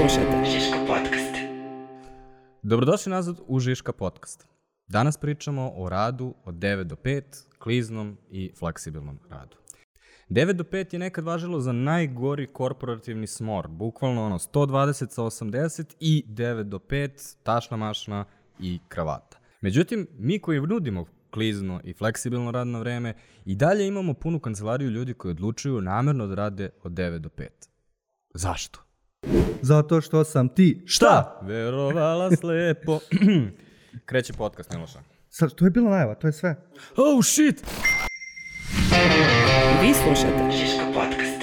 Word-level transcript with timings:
slušate 0.00 0.44
Žiško 0.44 0.76
podcast. 0.86 1.34
Dobrodošli 2.62 3.10
nazad 3.10 3.40
u 3.46 3.60
Žiška 3.60 3.92
podcast. 3.92 4.46
Danas 4.88 5.16
pričamo 5.16 5.72
o 5.76 5.88
radu 5.88 6.34
od 6.44 6.54
9 6.54 6.82
do 6.82 6.94
5, 6.96 7.22
kliznom 7.58 8.16
i 8.30 8.52
fleksibilnom 8.58 9.18
radu. 9.30 9.56
9 10.28 10.52
do 10.52 10.64
5 10.64 10.94
je 10.94 10.98
nekad 10.98 11.24
važilo 11.24 11.60
za 11.60 11.72
najgori 11.72 12.46
korporativni 12.46 13.26
smor, 13.26 13.68
bukvalno 13.68 14.26
ono 14.26 14.38
120 14.38 15.10
sa 15.10 15.22
80 15.22 15.94
i 16.00 16.24
9 16.28 16.62
do 16.62 16.78
5, 16.78 17.36
tašna 17.42 17.76
mašna 17.76 18.24
i 18.60 18.78
kravata. 18.88 19.38
Međutim, 19.60 20.06
mi 20.18 20.38
koji 20.38 20.60
nudimo 20.60 21.06
klizno 21.30 21.80
i 21.84 21.92
fleksibilno 21.92 22.50
radno 22.50 22.80
vreme 22.80 23.14
i 23.44 23.54
dalje 23.54 23.86
imamo 23.86 24.14
punu 24.14 24.40
kancelariju 24.40 24.90
ljudi 24.90 25.14
koji 25.14 25.32
odlučuju 25.32 25.80
namerno 25.80 26.26
da 26.26 26.34
rade 26.34 26.70
od 26.82 26.92
9 26.92 27.18
do 27.18 27.28
5. 27.28 27.46
Zašto? 28.34 28.89
Zato 29.62 30.00
što 30.00 30.24
sam 30.24 30.48
ti. 30.48 30.82
Šta? 30.86 31.40
Verovala 31.42 32.30
slepo. 32.36 32.98
Kreće 34.06 34.32
podcast, 34.32 34.72
Miloša. 34.72 34.98
Sad, 35.28 35.54
to 35.54 35.64
je 35.64 35.70
bila 35.70 35.90
najava, 35.90 36.14
to 36.14 36.26
je 36.26 36.32
sve. 36.32 36.56
Oh 36.96 37.24
shit! 37.24 37.64
Vi 39.82 39.94
slušate 39.94 40.50
Žiško 40.50 40.84
podcast. 40.94 41.40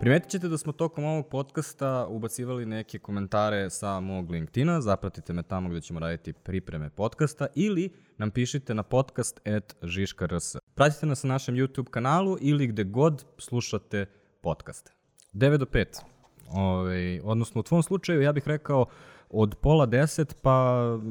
Primetit 0.00 0.30
ćete 0.30 0.48
da 0.48 0.58
smo 0.58 0.72
tokom 0.72 1.04
ovog 1.04 1.28
podcasta 1.28 2.06
ubacivali 2.06 2.66
neke 2.66 2.98
komentare 2.98 3.70
sa 3.70 4.00
mog 4.00 4.30
LinkedIna, 4.30 4.80
zapratite 4.80 5.32
me 5.32 5.42
tamo 5.42 5.68
gde 5.68 5.80
ćemo 5.80 6.00
raditi 6.00 6.32
pripreme 6.32 6.90
podcasta 6.90 7.46
ili 7.54 7.92
nam 8.18 8.30
pišite 8.30 8.74
na 8.74 8.82
podcast.žiška.rs. 8.82 10.56
Pratite 10.74 11.06
nas 11.06 11.22
na 11.22 11.28
našem 11.28 11.54
YouTube 11.54 11.90
kanalu 11.90 12.36
ili 12.40 12.66
gde 12.66 12.84
god 12.84 13.24
slušate 13.38 14.06
podcaste. 14.40 14.92
9 15.34 15.56
do 15.56 15.64
5. 15.64 16.11
Ovaj, 16.54 17.20
odnosno 17.24 17.60
u 17.60 17.62
tvom 17.62 17.82
slučaju 17.82 18.22
ja 18.22 18.32
bih 18.32 18.48
rekao 18.48 18.86
od 19.30 19.54
pola 19.62 19.86
10 19.86 20.34
pa 20.42 20.52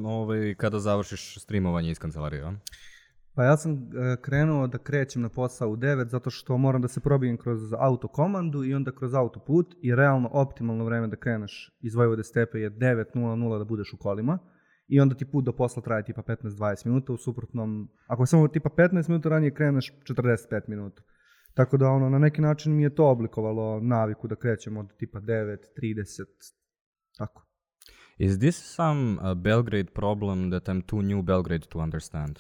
ovaj, 0.06 0.56
kada 0.56 0.80
završiš 0.80 1.40
streamovanje 1.40 1.92
iz 1.92 2.00
kancelarije. 2.00 2.54
Pa 3.36 3.44
ja 3.44 3.58
sam 3.58 3.74
e, 3.74 3.78
krenuo 4.22 4.68
da 4.68 4.78
krećem 4.78 5.22
na 5.22 5.30
posao 5.30 5.70
u 5.70 5.78
9 5.78 6.08
zato 6.08 6.30
što 6.30 6.58
moram 6.58 6.82
da 6.82 6.88
se 6.88 7.00
probijem 7.00 7.38
kroz 7.38 7.74
autokomandu 7.80 8.64
i 8.64 8.74
onda 8.74 8.92
kroz 8.92 9.14
autoput 9.14 9.76
i 9.82 9.96
realno 9.96 10.30
optimalno 10.32 10.86
vreme 10.86 11.08
da 11.08 11.16
kreneš 11.16 11.78
iz 11.82 11.96
Vojvode 11.96 12.24
stepe 12.24 12.60
je 12.60 12.72
9.00 12.72 13.58
da 13.58 13.64
budeš 13.64 13.94
u 13.94 13.98
kolima 13.98 14.40
i 14.88 15.00
onda 15.00 15.16
ti 15.16 15.26
put 15.26 15.46
do 15.46 15.52
posla 15.52 15.82
traje 15.82 16.04
tipa 16.06 16.22
15-20 16.22 16.86
minuta, 16.86 17.14
u 17.14 17.18
suprotnom, 17.18 17.90
ako 18.08 18.26
samo 18.26 18.48
tipa 18.48 18.70
15 18.70 19.10
minuta 19.10 19.30
ranije 19.30 19.54
kreneš 19.54 19.94
45 20.04 20.62
minuta. 20.68 21.02
Tako 21.54 21.78
da 21.78 21.90
ono, 21.90 22.10
na 22.10 22.20
neki 22.20 22.42
način 22.42 22.76
mi 22.76 22.84
je 22.84 22.96
to 22.96 23.10
oblikovalo 23.10 23.80
naviku 23.80 24.28
da 24.28 24.36
krećem 24.36 24.78
od 24.78 24.98
tipa 24.98 25.20
9, 25.20 25.58
30, 25.82 26.24
tako. 27.18 27.48
Is 28.18 28.40
this 28.40 28.76
some 28.76 29.18
uh, 29.22 29.34
Belgrade 29.38 29.92
problem 29.92 30.52
that 30.52 30.64
I'm 30.64 30.82
too 30.86 31.02
new 31.02 31.22
Belgrade 31.22 31.68
to 31.70 31.80
understand? 31.80 32.40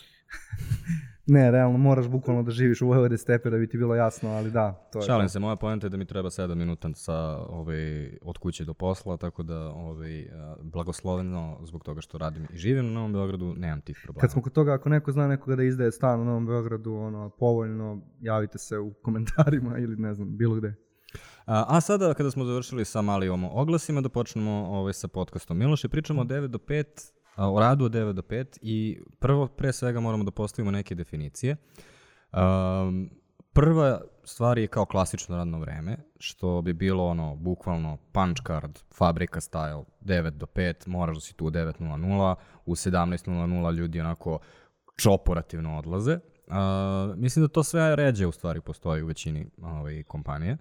Ne, 1.32 1.52
realno 1.52 1.78
moraš 1.78 2.08
bukvalno 2.08 2.44
da 2.44 2.52
živiš 2.52 2.82
u 2.82 2.88
Vojvode 2.88 3.18
stepe 3.18 3.50
da 3.50 3.58
bi 3.58 3.68
ti 3.68 3.78
bilo 3.78 3.96
jasno, 3.96 4.30
ali 4.30 4.52
da, 4.52 4.72
to 4.92 5.00
je 5.00 5.06
Šalim 5.06 5.26
to. 5.26 5.30
se, 5.30 5.40
moja 5.40 5.56
poenta 5.56 5.86
je 5.86 5.90
da 5.90 5.98
mi 5.98 6.06
treba 6.06 6.30
7 6.30 6.56
minuta 6.56 6.90
sa, 6.94 7.14
ovaj, 7.38 8.18
od 8.22 8.38
kuće 8.38 8.66
do 8.66 8.74
posla, 8.74 9.18
tako 9.18 9.44
da 9.44 9.60
ovaj, 9.60 10.26
blagosloveno 10.62 11.60
zbog 11.64 11.84
toga 11.84 12.02
što 12.02 12.18
radim 12.18 12.48
i 12.54 12.58
živim 12.58 12.86
na 12.86 12.92
Novom 12.92 13.14
Beogradu, 13.14 13.54
nemam 13.58 13.82
tih 13.82 14.00
problema. 14.04 14.22
Kad 14.22 14.32
smo 14.32 14.42
kod 14.42 14.54
toga, 14.54 14.74
ako 14.74 14.90
neko 14.90 15.12
zna 15.12 15.28
nekoga 15.28 15.56
da 15.56 15.64
izdaje 15.64 15.92
stan 15.92 16.22
u 16.22 16.26
Novom 16.26 16.46
Beogradu, 16.46 16.94
ono, 16.94 17.30
povoljno, 17.30 18.02
javite 18.22 18.58
se 18.58 18.78
u 18.78 18.94
komentarima 18.94 19.78
ili 19.78 19.96
ne 19.96 20.14
znam, 20.14 20.38
bilo 20.38 20.56
gde. 20.56 20.76
A, 21.46 21.66
a 21.68 21.82
sada, 21.82 22.14
kada 22.14 22.32
smo 22.32 22.46
završili 22.46 22.86
sa 22.86 23.02
malijom 23.02 23.44
oglasima, 23.44 24.02
da 24.02 24.10
počnemo 24.10 24.52
ovaj, 24.52 24.94
sa 24.94 25.08
podcastom. 25.08 25.58
Miloše, 25.58 25.90
pričamo 25.90 26.22
od 26.22 26.28
9 26.28 26.48
do 26.48 26.58
5, 26.58 26.84
a, 26.86 27.21
o 27.38 27.60
radu 27.60 27.86
od 27.86 27.92
9 27.92 28.14
do 28.14 28.22
5 28.22 28.58
i 28.62 29.02
prvo, 29.20 29.48
pre 29.48 29.74
svega, 29.74 30.00
moramo 30.00 30.24
da 30.24 30.32
postavimo 30.32 30.72
neke 30.72 30.96
definicije. 30.96 31.56
Um, 32.34 33.10
prva 33.54 34.02
stvar 34.24 34.58
je 34.58 34.68
kao 34.68 34.86
klasično 34.86 35.38
radno 35.38 35.60
vreme, 35.60 35.98
što 36.20 36.62
bi 36.62 36.74
bilo 36.74 37.06
ono, 37.06 37.36
bukvalno 37.36 37.98
punch 38.12 38.42
card, 38.48 38.80
fabrika 38.94 39.40
style, 39.40 39.84
9 40.02 40.30
do 40.30 40.46
5, 40.46 40.88
moraš 40.88 41.18
da 41.18 41.22
si 41.22 41.34
tu 41.34 41.46
u 41.46 41.50
9.00, 41.50 42.36
u 42.66 42.76
17.00 42.76 43.74
ljudi 43.74 44.00
onako 44.00 44.40
čoporativno 44.96 45.78
odlaze. 45.78 46.20
Uh, 46.48 47.18
mislim 47.18 47.46
da 47.46 47.50
to 47.50 47.64
sve 47.64 47.96
ređe 47.96 48.28
u 48.28 48.32
stvari 48.32 48.62
postoji 48.62 49.04
u 49.04 49.08
većini 49.08 49.48
ovaj, 49.62 50.04
kompanije. 50.04 50.58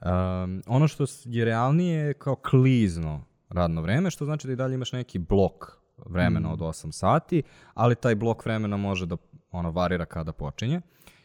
Um, 0.00 0.62
ono 0.66 0.88
što 0.88 1.04
je 1.24 1.44
realnije 1.44 1.98
je 1.98 2.14
kao 2.14 2.36
klizno 2.36 3.24
radno 3.48 3.82
vreme, 3.82 4.10
što 4.10 4.24
znači 4.24 4.46
da 4.46 4.52
i 4.52 4.56
dalje 4.56 4.74
imaš 4.74 4.92
neki 4.92 5.18
blok 5.18 5.78
vremena 6.06 6.52
od 6.52 6.58
8 6.58 6.92
sati, 6.92 7.42
ali 7.74 7.94
taj 7.94 8.14
blok 8.14 8.44
vremena 8.44 8.76
može 8.76 9.06
da 9.06 9.16
ono 9.50 9.70
varira 9.70 10.04
kada 10.04 10.32
počinje. 10.32 10.80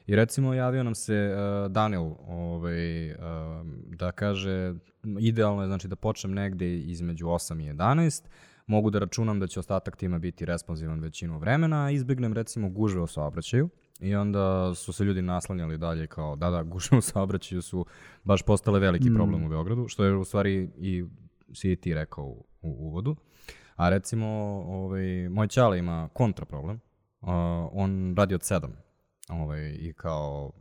I 0.08 0.16
recimo 0.16 0.54
javio 0.54 0.84
nam 0.84 0.96
se 0.96 1.36
uh, 1.36 1.72
Daniel 1.72 2.12
ovaj, 2.28 3.12
um, 3.12 3.18
da 3.88 4.12
kaže 4.12 4.74
idealno 5.20 5.62
je 5.62 5.68
znači 5.68 5.88
da 5.88 5.96
počnem 5.96 6.34
negde 6.34 6.78
između 6.78 7.26
8 7.26 7.64
i 7.64 7.74
11, 7.74 8.24
mogu 8.68 8.90
da 8.90 9.00
računam 9.00 9.40
da 9.40 9.48
će 9.48 9.60
ostatak 9.60 9.96
tima 9.96 10.20
biti 10.20 10.46
responsivan 10.46 11.00
većinu 11.00 11.40
vremena, 11.40 11.86
a 11.86 11.92
izbegnem 11.92 12.34
recimo 12.34 12.70
gužve 12.70 13.02
u 13.02 13.08
saobraćaju. 13.08 13.70
I 14.00 14.16
onda 14.16 14.76
su 14.76 14.94
se 14.94 15.04
ljudi 15.04 15.22
naslanjali 15.22 15.78
dalje 15.78 16.08
kao 16.08 16.36
da, 16.36 16.50
da, 16.50 16.64
gužve 16.64 16.98
u 16.98 17.02
saobraćaju 17.02 17.62
su 17.62 17.86
baš 18.24 18.42
postale 18.42 18.80
veliki 18.80 19.10
Mm. 19.10 19.16
problem 19.16 19.46
u 19.46 19.50
Beogradu, 19.50 19.88
što 19.88 20.04
je 20.04 20.16
u 20.16 20.24
stvari 20.24 20.70
i 20.78 21.06
si 21.54 21.72
i 21.72 21.76
ti 21.76 21.94
rekao 21.94 22.26
u, 22.26 22.46
u 22.62 22.70
uvodu. 22.70 23.16
A 23.76 23.90
recimo, 23.90 24.28
ovaj, 24.68 25.04
moj 25.30 25.48
ćale 25.48 25.80
ima 25.80 26.10
kontra 26.14 26.46
problem. 26.46 26.80
Uh, 27.22 27.30
on 27.72 28.16
radi 28.18 28.36
od 28.36 28.42
7 28.42 28.68
ovaj, 29.30 29.70
i 29.72 29.94
kao 29.94 30.52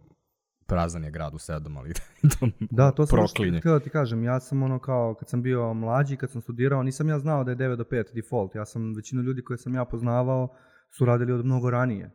prazan 0.66 1.04
je 1.04 1.10
grad 1.10 1.34
u 1.34 1.38
7, 1.38 1.78
ali 1.78 1.92
to 2.30 2.48
Da, 2.70 2.90
to 2.90 3.06
sam 3.06 3.16
proklinje. 3.16 3.58
htio 3.58 3.72
da 3.72 3.80
ti 3.80 3.90
kažem. 3.90 4.24
Ja 4.24 4.40
sam 4.40 4.62
ono 4.62 4.78
kao, 4.78 5.14
kad 5.14 5.28
sam 5.28 5.42
bio 5.42 5.74
mlađi, 5.74 6.16
kad 6.16 6.30
sam 6.30 6.40
studirao, 6.40 6.82
nisam 6.82 7.08
ja 7.08 7.18
znao 7.18 7.44
da 7.44 7.50
je 7.50 7.56
9 7.56 7.76
do 7.76 7.84
5 7.84 8.14
default. 8.14 8.54
Ja 8.54 8.64
sam, 8.64 8.94
većinu 8.94 9.22
ljudi 9.22 9.44
koje 9.44 9.58
sam 9.58 9.74
ja 9.74 9.84
poznavao 9.84 10.48
su 10.90 11.04
radili 11.04 11.32
od 11.32 11.44
mnogo 11.44 11.70
ranije. 11.70 12.10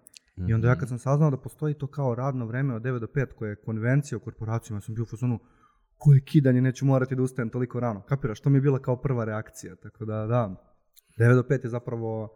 I 0.47 0.53
onda 0.53 0.68
ja 0.68 0.74
Mhm. 0.74 0.80
kad 0.80 0.90
sam 0.90 0.97
saznao 1.00 1.31
da 1.31 1.38
postoji 1.38 1.74
to 1.74 1.88
kao 1.88 2.16
radno 2.16 2.46
vreme 2.46 2.75
od 2.75 2.81
9 2.81 3.00
do 3.00 3.07
5 3.07 3.34
koje 3.34 3.50
je 3.50 3.56
konvencija 3.56 4.18
u 4.18 4.22
korporacijama, 4.22 4.78
ja 4.78 4.81
sam 4.81 4.96
bio 4.96 5.03
u 5.03 5.07
fazonu, 5.07 5.40
koje 5.97 6.22
kidanje, 6.22 6.62
neću 6.62 6.86
morati 6.86 7.16
da 7.16 7.22
ustajem 7.22 7.50
toliko 7.50 7.80
rano. 7.80 8.02
Kapiraš, 8.02 8.40
to 8.40 8.50
mi 8.50 8.57
je 8.57 8.62
bila 8.62 8.80
kao 8.80 8.96
prva 8.96 9.25
reakcija. 9.25 9.75
Tako 9.75 10.06
da, 10.06 10.25
da, 10.25 10.67
9 11.18 11.36
do 11.36 11.44
5 11.44 11.64
je 11.64 11.70
zapravo 11.70 12.30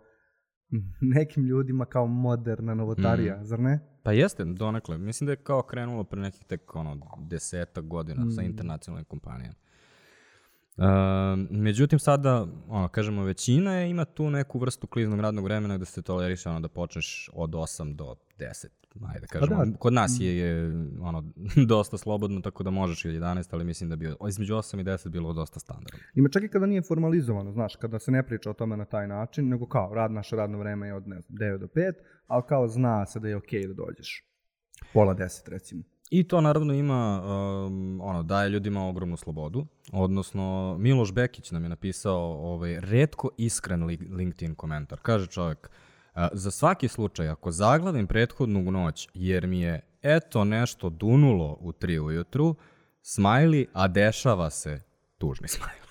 nekim 1.16 1.44
ljudima 1.44 1.86
kao 1.86 2.08
moderna 2.08 2.74
novotarija, 2.74 3.36
Mhm. 3.36 3.44
zar 3.44 3.59
ne? 3.59 3.80
Pa 4.03 4.12
jeste, 4.12 4.46
donekle. 4.46 4.97
Mislim 4.97 5.25
da 5.25 5.31
je 5.31 5.36
kao 5.38 5.62
krenulo 5.62 6.03
pre 6.03 6.22
nekih 6.22 6.44
tek 6.44 6.75
ono, 6.75 6.97
desetak 7.19 7.86
godina 7.86 8.22
sa 8.28 8.42
Mm. 8.42 8.46
internacionalnim 8.46 9.06
kompanijama. 9.06 9.56
Uh, 10.81 10.88
međutim, 11.50 12.00
sada, 12.00 12.47
ono, 12.68 12.88
kažemo, 12.88 13.24
većina 13.24 13.75
je, 13.75 13.90
ima 13.90 14.06
tu 14.06 14.30
neku 14.30 14.59
vrstu 14.59 14.88
kliznog 14.88 15.19
radnog 15.19 15.46
vremena 15.46 15.78
gde 15.78 15.86
se 15.86 16.02
toleriše 16.02 16.50
ono, 16.50 16.59
da 16.59 16.68
počneš 16.68 17.30
od 17.34 17.50
8 17.50 17.96
do 17.96 18.16
10. 18.40 18.68
Ajde, 19.14 19.28
kažemo. 19.28 19.58
Pa 19.58 19.66
da. 19.66 19.78
Kod 19.78 19.94
nas 19.94 20.18
je, 20.19 20.38
je 20.38 20.72
ono, 21.02 21.24
dosta 21.68 21.97
slobodno, 21.97 22.42
tako 22.42 22.64
da 22.64 22.69
možeš 22.69 23.06
i 23.06 23.09
od 23.09 23.16
11, 23.16 23.47
ali 23.52 23.66
mislim 23.66 23.90
da 23.90 23.96
bi 23.96 24.14
između 24.30 24.53
8 24.53 24.81
i 24.81 24.84
10 24.84 25.09
bilo 25.09 25.34
dosta 25.34 25.59
standardno. 25.59 26.00
Ima 26.16 26.30
čak 26.30 26.44
i 26.44 26.47
kada 26.47 26.66
nije 26.66 26.81
formalizovano, 26.81 27.52
znaš, 27.52 27.75
kada 27.75 28.00
se 28.00 28.12
ne 28.12 28.25
priča 28.25 28.50
o 28.50 28.53
tome 28.53 28.78
na 28.78 28.86
taj 28.86 29.08
način, 29.08 29.50
nego 29.50 29.68
kao, 29.68 29.94
rad, 29.94 30.12
naše 30.12 30.36
radno 30.36 30.58
vreme 30.58 30.88
je 30.88 30.94
od, 30.94 31.08
ne 31.08 31.22
znam, 31.22 31.38
9 31.38 31.58
do 31.58 31.68
5, 31.68 31.94
ali 32.28 32.44
kao 32.50 32.68
zna 32.68 33.06
se 33.06 33.19
da 33.19 33.28
je 33.28 33.36
okej 33.36 33.68
da 33.68 33.74
dođeš. 33.74 34.24
Pola 34.94 35.16
10, 35.16 35.50
recimo. 35.50 35.84
I 36.11 36.23
to 36.23 36.41
naravno 36.41 36.73
ima, 36.73 37.22
um, 37.23 38.01
ono, 38.01 38.23
daje 38.23 38.49
ljudima 38.49 38.88
ogromnu 38.88 39.18
slobodu, 39.18 39.65
odnosno 39.91 40.75
Miloš 40.80 41.13
Bekić 41.13 41.51
nam 41.51 41.63
je 41.63 41.69
napisao 41.69 42.21
ovaj, 42.53 42.80
redko 42.80 43.30
iskren 43.38 43.83
li- 43.83 44.09
LinkedIn 44.12 44.56
komentar. 44.56 45.00
Kaže 45.01 45.27
čovjek, 45.27 45.69
"A, 46.13 46.27
za 46.33 46.51
svaki 46.51 46.88
slučaj, 46.88 47.30
ako 47.30 47.51
zaglavim 47.51 48.07
prethodnu 48.07 48.71
noć 48.71 49.09
jer 49.13 49.47
mi 49.47 49.62
je 49.62 49.81
eto 50.01 50.44
nešto 50.44 50.89
dunulo 50.89 51.57
u 51.59 51.71
tri 51.71 52.00
ujutru, 52.00 52.56
smajli, 53.01 53.68
a 53.74 53.88
dešava 53.88 54.50
se 54.50 54.81
tužni 55.18 55.47
smajli. 55.47 55.81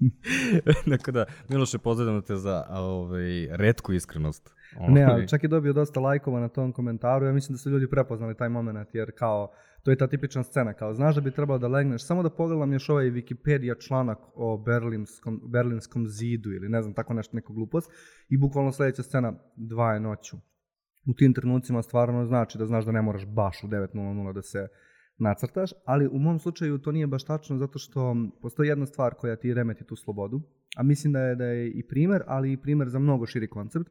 Dakle 0.96 1.12
da, 1.12 1.24
Miloše, 1.48 1.78
pozdravljam 1.78 2.22
te 2.22 2.36
za 2.36 2.66
ovaj, 2.70 3.46
redku 3.50 3.92
iskrenost. 3.92 4.50
Ne, 4.88 5.04
Ovaj, 5.04 5.04
ali 5.04 5.28
čak 5.28 5.42
je 5.42 5.48
dobio 5.48 5.72
dosta 5.72 6.00
lajkova 6.00 6.40
na 6.40 6.48
tom 6.48 6.72
komentaru, 6.72 7.26
ja 7.26 7.32
mislim 7.32 7.54
da 7.54 7.58
su 7.58 7.70
ljudi 7.70 7.90
prepoznali 7.90 8.36
taj 8.36 8.48
moment, 8.48 8.94
jer 8.94 9.12
kao, 9.18 9.52
to 9.82 9.90
je 9.90 9.96
ta 9.96 10.06
tipična 10.06 10.42
scena, 10.42 10.72
kao, 10.72 10.94
znaš 10.94 11.14
da 11.14 11.20
bi 11.20 11.30
trebalo 11.30 11.58
da 11.58 11.68
legneš, 11.68 12.06
samo 12.06 12.22
da 12.22 12.30
pogledam 12.30 12.72
još 12.72 12.88
ovaj 12.88 13.04
Wikipedia 13.04 13.86
članak 13.86 14.18
o 14.34 14.58
berlinskom, 14.58 15.40
berlinskom 15.44 16.08
zidu, 16.08 16.50
ili 16.50 16.68
ne 16.68 16.82
znam, 16.82 16.94
tako 16.94 17.14
nešto, 17.14 17.36
neku 17.36 17.52
glupost, 17.52 17.90
i 18.28 18.38
bukvalno 18.38 18.72
sledeća 18.72 19.02
scena, 19.02 19.32
dva 19.56 19.92
je 19.94 20.00
noću. 20.00 20.36
U 21.06 21.14
tim 21.14 21.34
trenucima 21.34 21.82
stvarno 21.82 22.24
znači 22.24 22.58
da 22.58 22.66
znaš 22.66 22.84
da 22.84 22.92
ne 22.92 23.02
moraš 23.02 23.26
baš 23.26 23.64
u 23.64 23.66
9.00 23.66 24.32
da 24.32 24.42
se 24.42 24.68
nacrtaš, 25.18 25.70
ali 25.84 26.08
u 26.08 26.18
mom 26.18 26.38
slučaju 26.38 26.78
to 26.78 26.92
nije 26.92 27.06
baš 27.06 27.24
tačno 27.24 27.58
zato 27.58 27.78
što 27.78 28.16
postoji 28.42 28.68
jedna 28.68 28.86
stvar 28.86 29.14
koja 29.14 29.36
ti 29.36 29.54
remeti 29.54 29.84
tu 29.84 29.96
slobodu, 29.96 30.40
a 30.76 30.82
mislim 30.82 31.12
da 31.12 31.20
je, 31.20 31.34
da 31.36 31.44
je 31.44 31.70
i 31.70 31.86
primer, 31.88 32.22
ali 32.26 32.52
i 32.52 32.56
primer 32.56 32.88
za 32.88 32.98
mnogo 32.98 33.26
širi 33.26 33.48
koncept. 33.48 33.90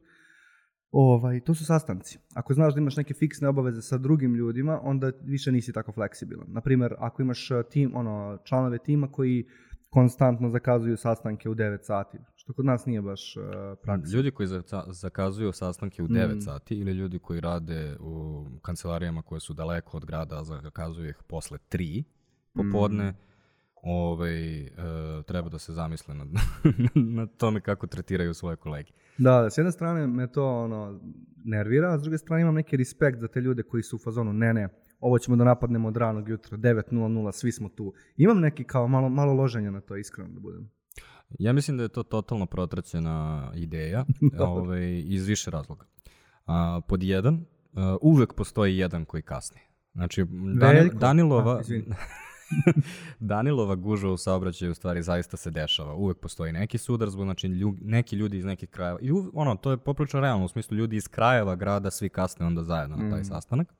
Ovaj, 0.92 1.40
to 1.40 1.54
su 1.54 1.64
sastanci. 1.64 2.18
Ako 2.34 2.54
znaš 2.54 2.74
da 2.74 2.80
imaš 2.80 2.96
neke 2.96 3.14
fiksne 3.14 3.48
obaveze 3.48 3.82
sa 3.82 3.98
drugim 3.98 4.34
ljudima, 4.34 4.80
onda 4.82 5.12
više 5.22 5.52
nisi 5.52 5.72
tako 5.72 5.92
fleksibilan. 5.92 6.46
Naprimer, 6.48 6.94
ako 6.98 7.22
imaš 7.22 7.50
uh, 7.50 7.56
tim, 7.70 7.96
ono, 7.96 8.38
članove 8.44 8.78
tima 8.78 9.08
koji 9.08 9.46
konstantno 9.90 10.48
zakazuju 10.50 10.96
sastanke 10.96 11.48
u 11.48 11.54
9 11.54 11.78
sati, 11.82 12.18
što 12.36 12.52
kod 12.52 12.64
nas 12.64 12.86
nije 12.86 13.02
baš 13.02 13.36
uh, 13.36 13.42
praksa. 13.82 14.16
Ljudi 14.16 14.30
koji 14.30 14.46
za- 14.46 14.62
zakazuju 14.88 15.52
sastanke 15.52 16.02
u 16.02 16.08
9 16.08 16.36
Mm. 16.36 16.40
sati 16.40 16.74
ili 16.74 16.92
ljudi 16.92 17.18
koji 17.18 17.40
rade 17.40 17.96
u 18.00 18.44
kancelarijama 18.62 19.22
koje 19.22 19.40
su 19.40 19.54
daleko 19.54 19.96
od 19.96 20.04
grada, 20.04 20.38
a 20.40 20.44
zakazuju 20.44 21.08
ih 21.08 21.18
posle 21.28 21.58
3 21.70 22.02
popodne, 22.54 23.10
Mm. 23.10 23.14
Ovaj, 23.82 24.60
e, 24.60 24.70
treba 25.26 25.48
da 25.48 25.58
se 25.58 25.72
zamisle 25.72 26.14
nad, 26.14 26.28
na 27.18 27.26
tome 27.26 27.60
kako 27.60 27.86
tretiraju 27.86 28.34
svoje 28.34 28.56
kolege. 28.56 28.92
Da, 29.18 29.40
da, 29.40 29.50
s 29.50 29.58
jedne 29.58 29.72
strane 29.72 30.06
me 30.06 30.32
to 30.32 30.58
ono, 30.58 31.00
nervira, 31.44 31.92
a 31.92 31.98
s 31.98 32.02
druge 32.02 32.18
strane 32.18 32.42
imam 32.42 32.54
neki 32.54 32.76
respekt 32.76 33.20
za 33.20 33.28
te 33.28 33.40
ljude 33.40 33.62
koji 33.62 33.82
su 33.82 33.96
u 33.96 33.98
fazonu, 33.98 34.32
ne, 34.32 34.54
ne, 34.54 34.68
ovo 35.00 35.18
ćemo 35.18 35.36
da 35.36 35.44
napadnemo 35.44 35.88
od 35.88 35.96
ranog 35.96 36.28
jutra, 36.28 36.58
9.00, 36.58 37.32
svi 37.32 37.52
smo 37.52 37.68
tu. 37.68 37.92
Imam 38.16 38.40
neki 38.40 38.64
kao 38.64 38.88
malo, 38.88 39.08
malo 39.08 39.32
loženja 39.32 39.70
na 39.70 39.80
to, 39.80 39.96
iskreno 39.96 40.30
da 40.30 40.40
budem. 40.40 40.70
Ja 41.38 41.52
mislim 41.52 41.76
da 41.76 41.82
je 41.82 41.88
to 41.88 42.02
totalno 42.02 42.46
protraćena 42.46 43.50
ideja 43.54 44.04
ovaj, 44.38 45.02
iz 45.06 45.26
više 45.26 45.50
razloga. 45.50 45.86
A, 46.46 46.80
pod 46.88 47.02
jedan, 47.02 47.44
a, 47.74 47.96
uvek 48.00 48.34
postoji 48.34 48.78
jedan 48.78 49.04
koji 49.04 49.22
kasni. 49.22 49.60
Znači, 49.92 50.24
Dani, 50.58 50.78
Veljko. 50.78 50.98
Danilova, 50.98 51.52
A. 51.52 51.62
Danilova 53.20 53.74
gužva 53.74 54.12
u 54.12 54.16
saobraćaju 54.16 54.70
u 54.70 54.74
stvari 54.74 55.02
zaista 55.02 55.36
se 55.36 55.50
dešava. 55.50 55.94
Uvek 55.94 56.18
postoji 56.18 56.52
neki 56.52 56.78
sudar, 56.78 57.10
zbog 57.10 57.24
znači 57.24 57.46
lju, 57.46 57.76
neki 57.80 58.16
ljudi 58.16 58.38
iz 58.38 58.44
nekih 58.44 58.68
krajeva. 58.68 58.98
I 59.02 59.10
ono, 59.32 59.56
to 59.56 59.70
je 59.70 59.76
poprilično 59.76 60.20
realno, 60.20 60.44
u 60.44 60.48
smislu 60.48 60.76
ljudi 60.76 60.96
iz 60.96 61.08
krajeva 61.08 61.54
grada 61.56 61.90
svi 61.90 62.08
kasne 62.08 62.46
onda 62.46 62.62
zajedno 62.62 62.96
na 62.96 63.10
taj 63.10 63.20
Mm. 63.20 63.24
sastanak. 63.24 63.74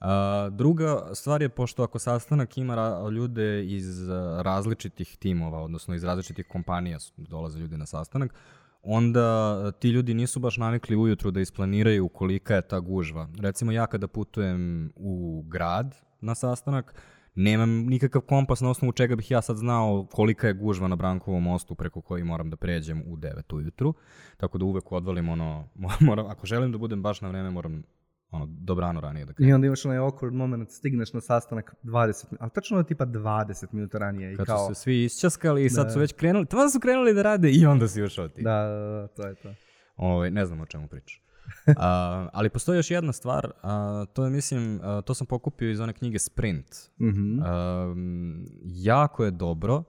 A, 0.00 0.48
druga 0.52 1.10
stvar 1.14 1.42
je, 1.42 1.48
pošto 1.48 1.82
ako 1.82 1.98
sastanak 1.98 2.58
ima 2.58 2.74
ra- 2.74 3.10
ljude 3.10 3.64
iz 3.66 4.08
različitih 4.40 5.16
timova, 5.16 5.58
odnosno 5.62 5.94
iz 5.94 6.04
različitih 6.04 6.46
kompanija 6.48 6.98
dolaze 7.16 7.58
ljudi 7.58 7.76
na 7.76 7.86
sastanak, 7.86 8.34
onda 8.82 9.72
ti 9.72 9.88
ljudi 9.90 10.14
nisu 10.14 10.40
baš 10.40 10.56
navikli 10.56 10.96
ujutru 10.96 11.30
da 11.30 11.40
isplaniraju 11.40 12.08
kolika 12.08 12.54
je 12.54 12.62
ta 12.62 12.80
gužva. 12.80 13.28
Recimo 13.40 13.72
ja 13.72 13.86
kada 13.86 14.08
putujem 14.08 14.92
u 14.96 15.42
grad 15.48 15.94
na 16.20 16.34
sastanak, 16.34 16.94
nemam 17.38 17.70
nikakav 17.70 18.22
kompas 18.22 18.60
na 18.60 18.70
osnovu 18.70 18.92
čega 18.92 19.16
bih 19.16 19.30
ja 19.30 19.42
sad 19.42 19.56
znao 19.56 20.06
kolika 20.12 20.46
je 20.46 20.54
gužva 20.54 20.88
na 20.88 20.96
Brankovom 20.96 21.42
mostu 21.42 21.74
preko 21.74 22.00
koji 22.00 22.24
moram 22.24 22.50
da 22.50 22.56
pređem 22.56 23.02
u 23.06 23.16
9 23.16 23.54
ujutru. 23.54 23.94
Tako 24.36 24.58
da 24.58 24.64
uvek 24.64 24.92
odvalim 24.92 25.28
ono, 25.28 25.68
moram, 26.00 26.26
ako 26.26 26.46
želim 26.46 26.72
da 26.72 26.78
budem 26.78 27.02
baš 27.02 27.20
na 27.20 27.28
vreme, 27.28 27.50
moram 27.50 27.82
ono, 28.30 28.46
dobrano 28.46 29.00
ranije 29.00 29.24
da 29.24 29.32
krenem. 29.32 29.50
I 29.50 29.54
onda 29.54 29.66
imaš 29.66 29.84
onaj 29.84 29.98
awkward 29.98 30.32
moment, 30.32 30.70
stigneš 30.70 31.12
na 31.12 31.20
sastanak 31.20 31.74
20 31.82 31.88
minuta, 32.24 32.36
ali 32.40 32.50
tačno 32.54 32.82
tipa 32.82 33.06
20 33.06 33.66
minuta 33.72 33.98
ranije. 33.98 34.32
I 34.32 34.36
Kad 34.36 34.46
kao, 34.46 34.68
su 34.68 34.74
se 34.74 34.80
svi 34.80 35.04
isčaskali 35.04 35.64
i 35.64 35.70
sad 35.70 35.86
Da. 35.86 35.90
su 35.90 35.98
već 35.98 36.12
krenuli, 36.12 36.46
tamo 36.46 36.68
su 36.70 36.80
krenuli 36.80 37.14
da 37.14 37.22
rade 37.22 37.50
i 37.50 37.66
onda 37.66 37.88
si 37.88 38.02
ušao 38.02 38.28
ti. 38.28 38.42
da, 38.42 38.62
da, 38.62 38.78
da, 38.78 39.08
to 39.08 39.26
je 39.28 39.34
to. 39.34 39.54
Ovaj, 39.96 40.30
ne 40.30 40.46
znam 40.46 40.60
o 40.60 40.66
čemu 40.66 40.88
pričaš. 40.88 41.22
A, 41.76 42.28
ali 42.32 42.50
postoji 42.50 42.76
još 42.76 42.90
jedna 42.90 43.12
stvar, 43.12 43.52
a, 43.62 44.04
to 44.12 44.24
je 44.24 44.30
mislim, 44.30 44.80
a, 44.82 45.00
to 45.00 45.14
sam 45.14 45.26
pokupio 45.26 45.70
iz 45.70 45.80
one 45.80 45.92
knjige 45.92 46.18
Sprint. 46.18 46.90
Mhm. 47.00 47.42
Um, 47.42 48.46
jako 48.64 49.24
je 49.24 49.30
dobro 49.30 49.84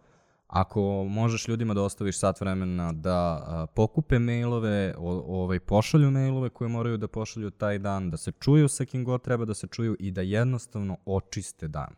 ako 0.49 1.03
možeš 1.09 1.47
ljudima 1.47 1.73
da 1.73 1.81
ostaviš 1.81 2.19
sat 2.19 2.41
vremena 2.41 2.91
da 2.93 3.67
pokupe 3.75 4.19
mailove, 4.19 4.93
o, 4.97 5.41
ovaj, 5.41 5.59
pošalju 5.59 6.11
mailove 6.11 6.49
koje 6.49 6.67
moraju 6.67 6.97
da 6.97 7.07
pošalju 7.07 7.49
taj 7.49 7.79
dan, 7.79 8.09
da 8.11 8.17
se 8.17 8.31
čuju 8.31 8.67
sa 8.67 8.85
kim 8.85 9.03
god 9.03 9.21
treba 9.21 9.45
da 9.45 9.53
se 9.53 9.67
čuju 9.67 9.95
i 9.99 10.11
da 10.11 10.21
jednostavno 10.21 10.97
očiste 11.05 11.67
dan. 11.67 11.95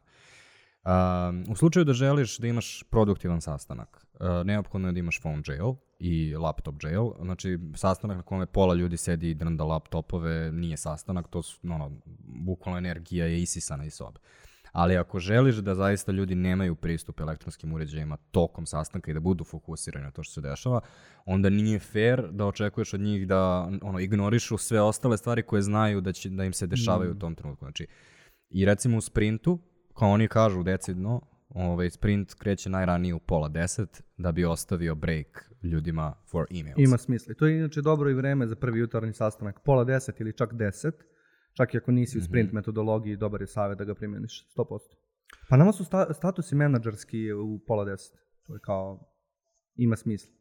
Um, 0.85 1.45
u 1.51 1.55
slučaju 1.55 1.85
da 1.85 1.93
želiš 1.93 2.37
da 2.37 2.47
imaš 2.47 2.83
produktivan 2.89 3.41
sastanak, 3.41 4.05
uh, 4.13 4.45
neophodno 4.45 4.87
je 4.87 4.91
da 4.91 4.99
imaš 4.99 5.21
phone 5.21 5.41
jail 5.47 5.73
i 6.03 6.35
laptop 6.35 6.75
jail. 6.83 7.09
Znači, 7.21 7.59
sastanak 7.75 8.17
na 8.17 8.23
kome 8.23 8.45
pola 8.45 8.73
ljudi 8.73 8.97
sedi 8.97 9.29
i 9.29 9.33
drnda 9.33 9.63
laptopove 9.63 10.51
nije 10.51 10.77
sastanak, 10.77 11.27
to 11.27 11.41
su, 11.41 11.59
ono, 11.63 11.91
bukvalno 12.19 12.77
energija 12.77 13.25
je 13.25 13.41
isisana 13.41 13.85
iz 13.85 13.93
sobe. 13.93 14.19
Ali 14.71 14.97
ako 14.97 15.19
želiš 15.19 15.55
da 15.55 15.75
zaista 15.75 16.11
ljudi 16.11 16.35
nemaju 16.35 16.75
pristup 16.75 17.19
elektronskim 17.19 17.73
uređajima 17.73 18.17
tokom 18.17 18.65
sastanka 18.65 19.11
i 19.11 19.13
da 19.13 19.19
budu 19.19 19.43
fokusirani 19.43 20.05
na 20.05 20.11
to 20.11 20.23
što 20.23 20.33
se 20.33 20.41
dešava, 20.41 20.81
onda 21.25 21.49
nije 21.49 21.79
fair 21.79 22.31
da 22.31 22.45
očekuješ 22.45 22.93
od 22.93 23.01
njih 23.01 23.27
da 23.27 23.69
ono, 23.81 23.99
ignorišu 23.99 24.57
sve 24.57 24.81
ostale 24.81 25.17
stvari 25.17 25.43
koje 25.43 25.61
znaju 25.61 26.01
da, 26.01 26.13
će, 26.13 26.29
da 26.29 26.45
im 26.45 26.53
se 26.53 26.67
dešavaju 26.67 27.11
u 27.11 27.19
tom 27.19 27.35
trenutku. 27.35 27.65
Znači, 27.65 27.87
I 28.49 28.65
recimo 28.65 28.97
u 28.97 29.01
sprintu, 29.01 29.59
kao 29.93 30.09
oni 30.09 30.27
kažu 30.27 30.63
decidno, 30.63 31.21
ovaj, 31.55 31.89
sprint 31.89 32.33
kreće 32.33 32.69
najranije 32.69 33.13
u 33.13 33.19
pola 33.19 33.49
deset 33.49 34.03
da 34.17 34.31
bi 34.31 34.45
ostavio 34.45 34.95
break 34.95 35.51
ljudima 35.63 36.13
for 36.31 36.45
emails. 36.59 36.77
Ima 36.77 36.97
smisla. 36.97 37.33
To 37.33 37.47
je 37.47 37.57
inače 37.57 37.81
dobro 37.81 38.09
i 38.09 38.13
vreme 38.13 38.47
za 38.47 38.55
prvi 38.55 38.79
jutarnji 38.79 39.13
sastanak. 39.13 39.59
Pola 39.65 39.83
deset 39.83 40.19
ili 40.19 40.33
čak 40.33 40.53
deset. 40.53 40.95
Čak 41.53 41.73
i 41.73 41.77
ako 41.77 41.91
nisi 41.91 42.17
u 42.17 42.21
sprint 42.21 42.51
metodologiji, 42.51 43.15
dobar 43.15 43.41
je 43.41 43.47
savjet 43.47 43.77
da 43.77 43.83
ga 43.83 43.95
primjeniš. 43.95 44.47
100%. 44.57 44.79
Pa 45.49 45.57
nama 45.57 45.71
su 45.71 45.85
sta- 45.85 46.13
statusi 46.13 46.55
menadžerski 46.55 47.31
u 47.31 47.59
pola 47.67 47.85
deset. 47.85 48.13
To 48.47 48.53
je 48.53 48.59
kao, 48.59 49.13
ima 49.75 49.95
smisla. 49.95 50.31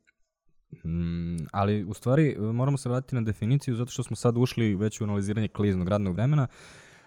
Mm, 0.84 1.36
ali 1.52 1.84
u 1.84 1.94
stvari 1.94 2.36
moramo 2.38 2.76
se 2.76 2.88
vratiti 2.88 3.14
na 3.14 3.20
definiciju 3.20 3.74
zato 3.74 3.90
što 3.90 4.02
smo 4.02 4.16
sad 4.16 4.36
ušli 4.36 4.74
već 4.74 5.00
u 5.00 5.04
analiziranje 5.04 5.48
kliznog 5.48 5.88
radnog 5.88 6.14
vremena 6.14 6.46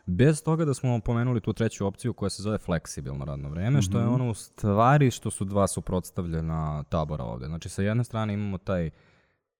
bez 0.06 0.44
toga 0.44 0.66
da 0.66 0.74
smo 0.74 1.00
pomenuli 1.00 1.42
tu 1.42 1.54
treću 1.54 1.88
opciju 1.88 2.14
koja 2.14 2.30
se 2.30 2.44
zove 2.44 2.58
fleksibilno 2.58 3.26
radno 3.26 3.50
vreme, 3.50 3.82
što 3.82 4.00
je 4.00 4.06
ono 4.06 4.30
u 4.30 4.34
stvari 4.34 5.12
što 5.12 5.32
su 5.32 5.46
dva 5.46 5.68
suprotstavljena 5.68 6.84
tabora 6.84 7.24
ovde. 7.24 7.46
Znači 7.46 7.70
sa 7.70 7.82
jedne 7.82 8.04
strane 8.04 8.34
imamo 8.34 8.58
taj 8.58 8.90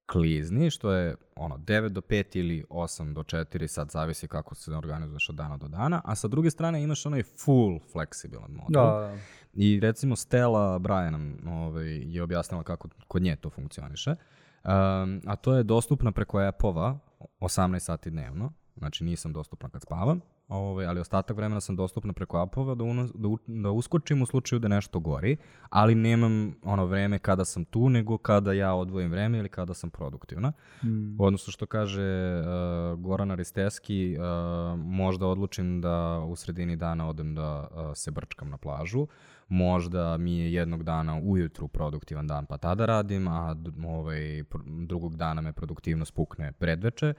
klizni, 0.06 0.72
što 0.72 0.92
je 0.92 1.16
ono 1.36 1.58
9 1.58 1.90
do 1.90 2.02
5 2.02 2.38
ili 2.40 2.66
8 2.70 3.14
do 3.14 3.24
4, 3.24 3.68
sad 3.68 3.92
zavisi 3.92 4.28
kako 4.28 4.56
se 4.56 4.76
organizuješ 4.76 5.30
od 5.30 5.36
dana 5.36 5.58
do 5.58 5.68
dana, 5.68 6.02
a 6.06 6.16
sa 6.16 6.28
druge 6.28 6.52
strane 6.52 6.84
imaš 6.84 7.06
onaj 7.06 7.24
full 7.24 7.80
fleksibilan 7.92 8.52
model. 8.52 8.84
Da, 8.84 9.18
I 9.54 9.80
recimo 9.80 10.16
Stella 10.16 10.80
Brian 10.80 11.12
nam 11.12 11.54
ovaj, 11.54 11.88
je 11.88 12.24
objasnila 12.24 12.64
kako 12.64 12.90
kod 13.08 13.22
nje 13.22 13.36
to 13.36 13.50
funkcioniše. 13.50 14.10
Um, 14.10 15.22
a 15.26 15.36
to 15.36 15.56
je 15.56 15.64
dostupna 15.64 16.12
preko 16.12 16.40
appova 16.40 17.00
18 17.40 17.80
sati 17.80 18.10
dnevno. 18.10 18.54
Znači 18.78 19.04
nisam 19.04 19.34
dostupna 19.34 19.70
kad 19.70 19.82
spavam, 19.82 20.22
ovaj, 20.54 20.86
ali 20.86 21.00
ostatak 21.00 21.38
vremena 21.38 21.62
sam 21.62 21.76
dostupna 21.76 22.14
preko 22.14 22.38
appova 22.38 22.76
da, 22.76 22.84
unos, 22.84 23.12
da, 23.16 23.28
u- 23.28 23.38
da 23.48 23.72
uskočim 23.72 24.22
u 24.22 24.26
slučaju 24.26 24.60
da 24.60 24.68
nešto 24.68 25.00
gori, 25.00 25.38
ali 25.70 25.96
nemam 25.96 26.56
ono 26.64 26.86
vreme 26.86 27.20
kada 27.20 27.46
sam 27.46 27.66
tu, 27.66 27.90
nego 27.90 28.18
kada 28.18 28.54
ja 28.54 28.74
odvojim 28.74 29.12
vreme 29.12 29.38
ili 29.40 29.50
kada 29.50 29.74
sam 29.74 29.90
produktivna. 29.90 30.54
Mm. 30.84 31.22
Odnosno 31.22 31.52
što 31.52 31.66
kaže 31.66 32.42
uh, 32.42 33.00
Goran 33.00 33.32
Aristeski, 33.32 34.18
uh, 34.18 34.80
možda 34.80 35.28
odlučim 35.28 35.82
da 35.82 36.20
u 36.20 36.36
sredini 36.36 36.76
dana 36.76 37.10
odem 37.10 37.36
da 37.36 37.60
uh, 37.72 37.92
se 37.96 38.12
brčkam 38.12 38.50
na 38.50 38.58
plažu, 38.58 39.08
možda 39.48 40.18
mi 40.18 40.38
je 40.38 40.54
jednog 40.54 40.84
dana 40.84 41.20
ujutru 41.24 41.68
produktivan 41.68 42.28
dan 42.28 42.46
pa 42.46 42.58
tada 42.58 42.86
radim, 42.86 43.28
a 43.28 43.56
ovaj, 43.86 44.44
drugog 44.66 45.16
dana 45.16 45.42
me 45.42 45.54
produktivnost 45.54 46.14
pukne 46.14 46.52
predveče. 46.52 47.14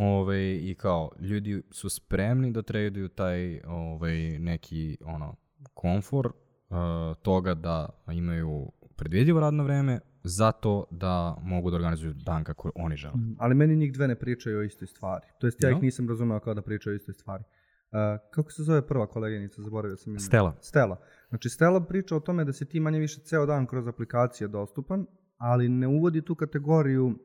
Ovaj, 0.00 0.54
I 0.62 0.74
kao, 0.78 1.10
ljudi 1.20 1.62
su 1.70 1.90
spremni 1.90 2.52
da 2.52 2.62
traduju 2.62 3.08
taj 3.08 3.60
ovaj, 3.66 4.38
neki 4.38 4.98
ono, 5.04 5.36
komfor 5.74 6.26
uh, 6.26 6.76
toga 7.22 7.54
da 7.54 7.88
imaju 8.12 8.72
predvidivo 8.96 9.40
radno 9.40 9.64
vreme 9.64 10.00
zato 10.24 10.84
da 10.90 11.36
mogu 11.42 11.70
da 11.70 11.76
organizuju 11.76 12.14
dan 12.14 12.44
kako 12.44 12.72
oni 12.74 12.96
žele. 12.96 13.14
Mm, 13.14 13.36
Ali 13.38 13.54
meni 13.54 13.76
njih 13.76 13.92
dve 13.92 14.08
ne 14.08 14.14
pričaju 14.14 14.58
o 14.58 14.62
istoj 14.62 14.86
stvari. 14.86 15.26
To 15.40 15.46
jest 15.46 15.62
ja 15.62 15.70
Da? 15.70 15.76
ih 15.76 15.82
nisam 15.82 16.08
razumeo 16.08 16.40
kao 16.40 16.54
da 16.54 16.62
pričaju 16.62 16.94
o 16.94 16.96
istoj 16.96 17.14
stvari. 17.14 17.44
Uh, 17.44 17.98
kako 18.30 18.52
se 18.52 18.62
zove 18.62 18.86
prva 18.86 19.06
koleginica, 19.06 19.62
zaboravio 19.62 19.96
sam 19.96 20.12
ime. 20.12 20.20
Stella. 20.20 20.56
Stella. 20.60 21.00
Znači 21.28 21.48
Stella 21.48 21.80
priča 21.80 22.16
o 22.16 22.20
tome 22.20 22.44
da 22.44 22.52
si 22.52 22.68
ti 22.68 22.80
manje 22.80 22.98
više 22.98 23.20
ceo 23.20 23.46
dan 23.46 23.66
kroz 23.66 23.86
aplikacije 23.86 24.48
dostupan, 24.48 25.06
ali 25.36 25.68
ne 25.68 25.86
uvodi 25.86 26.22
tu 26.22 26.34
kategoriju 26.34 27.18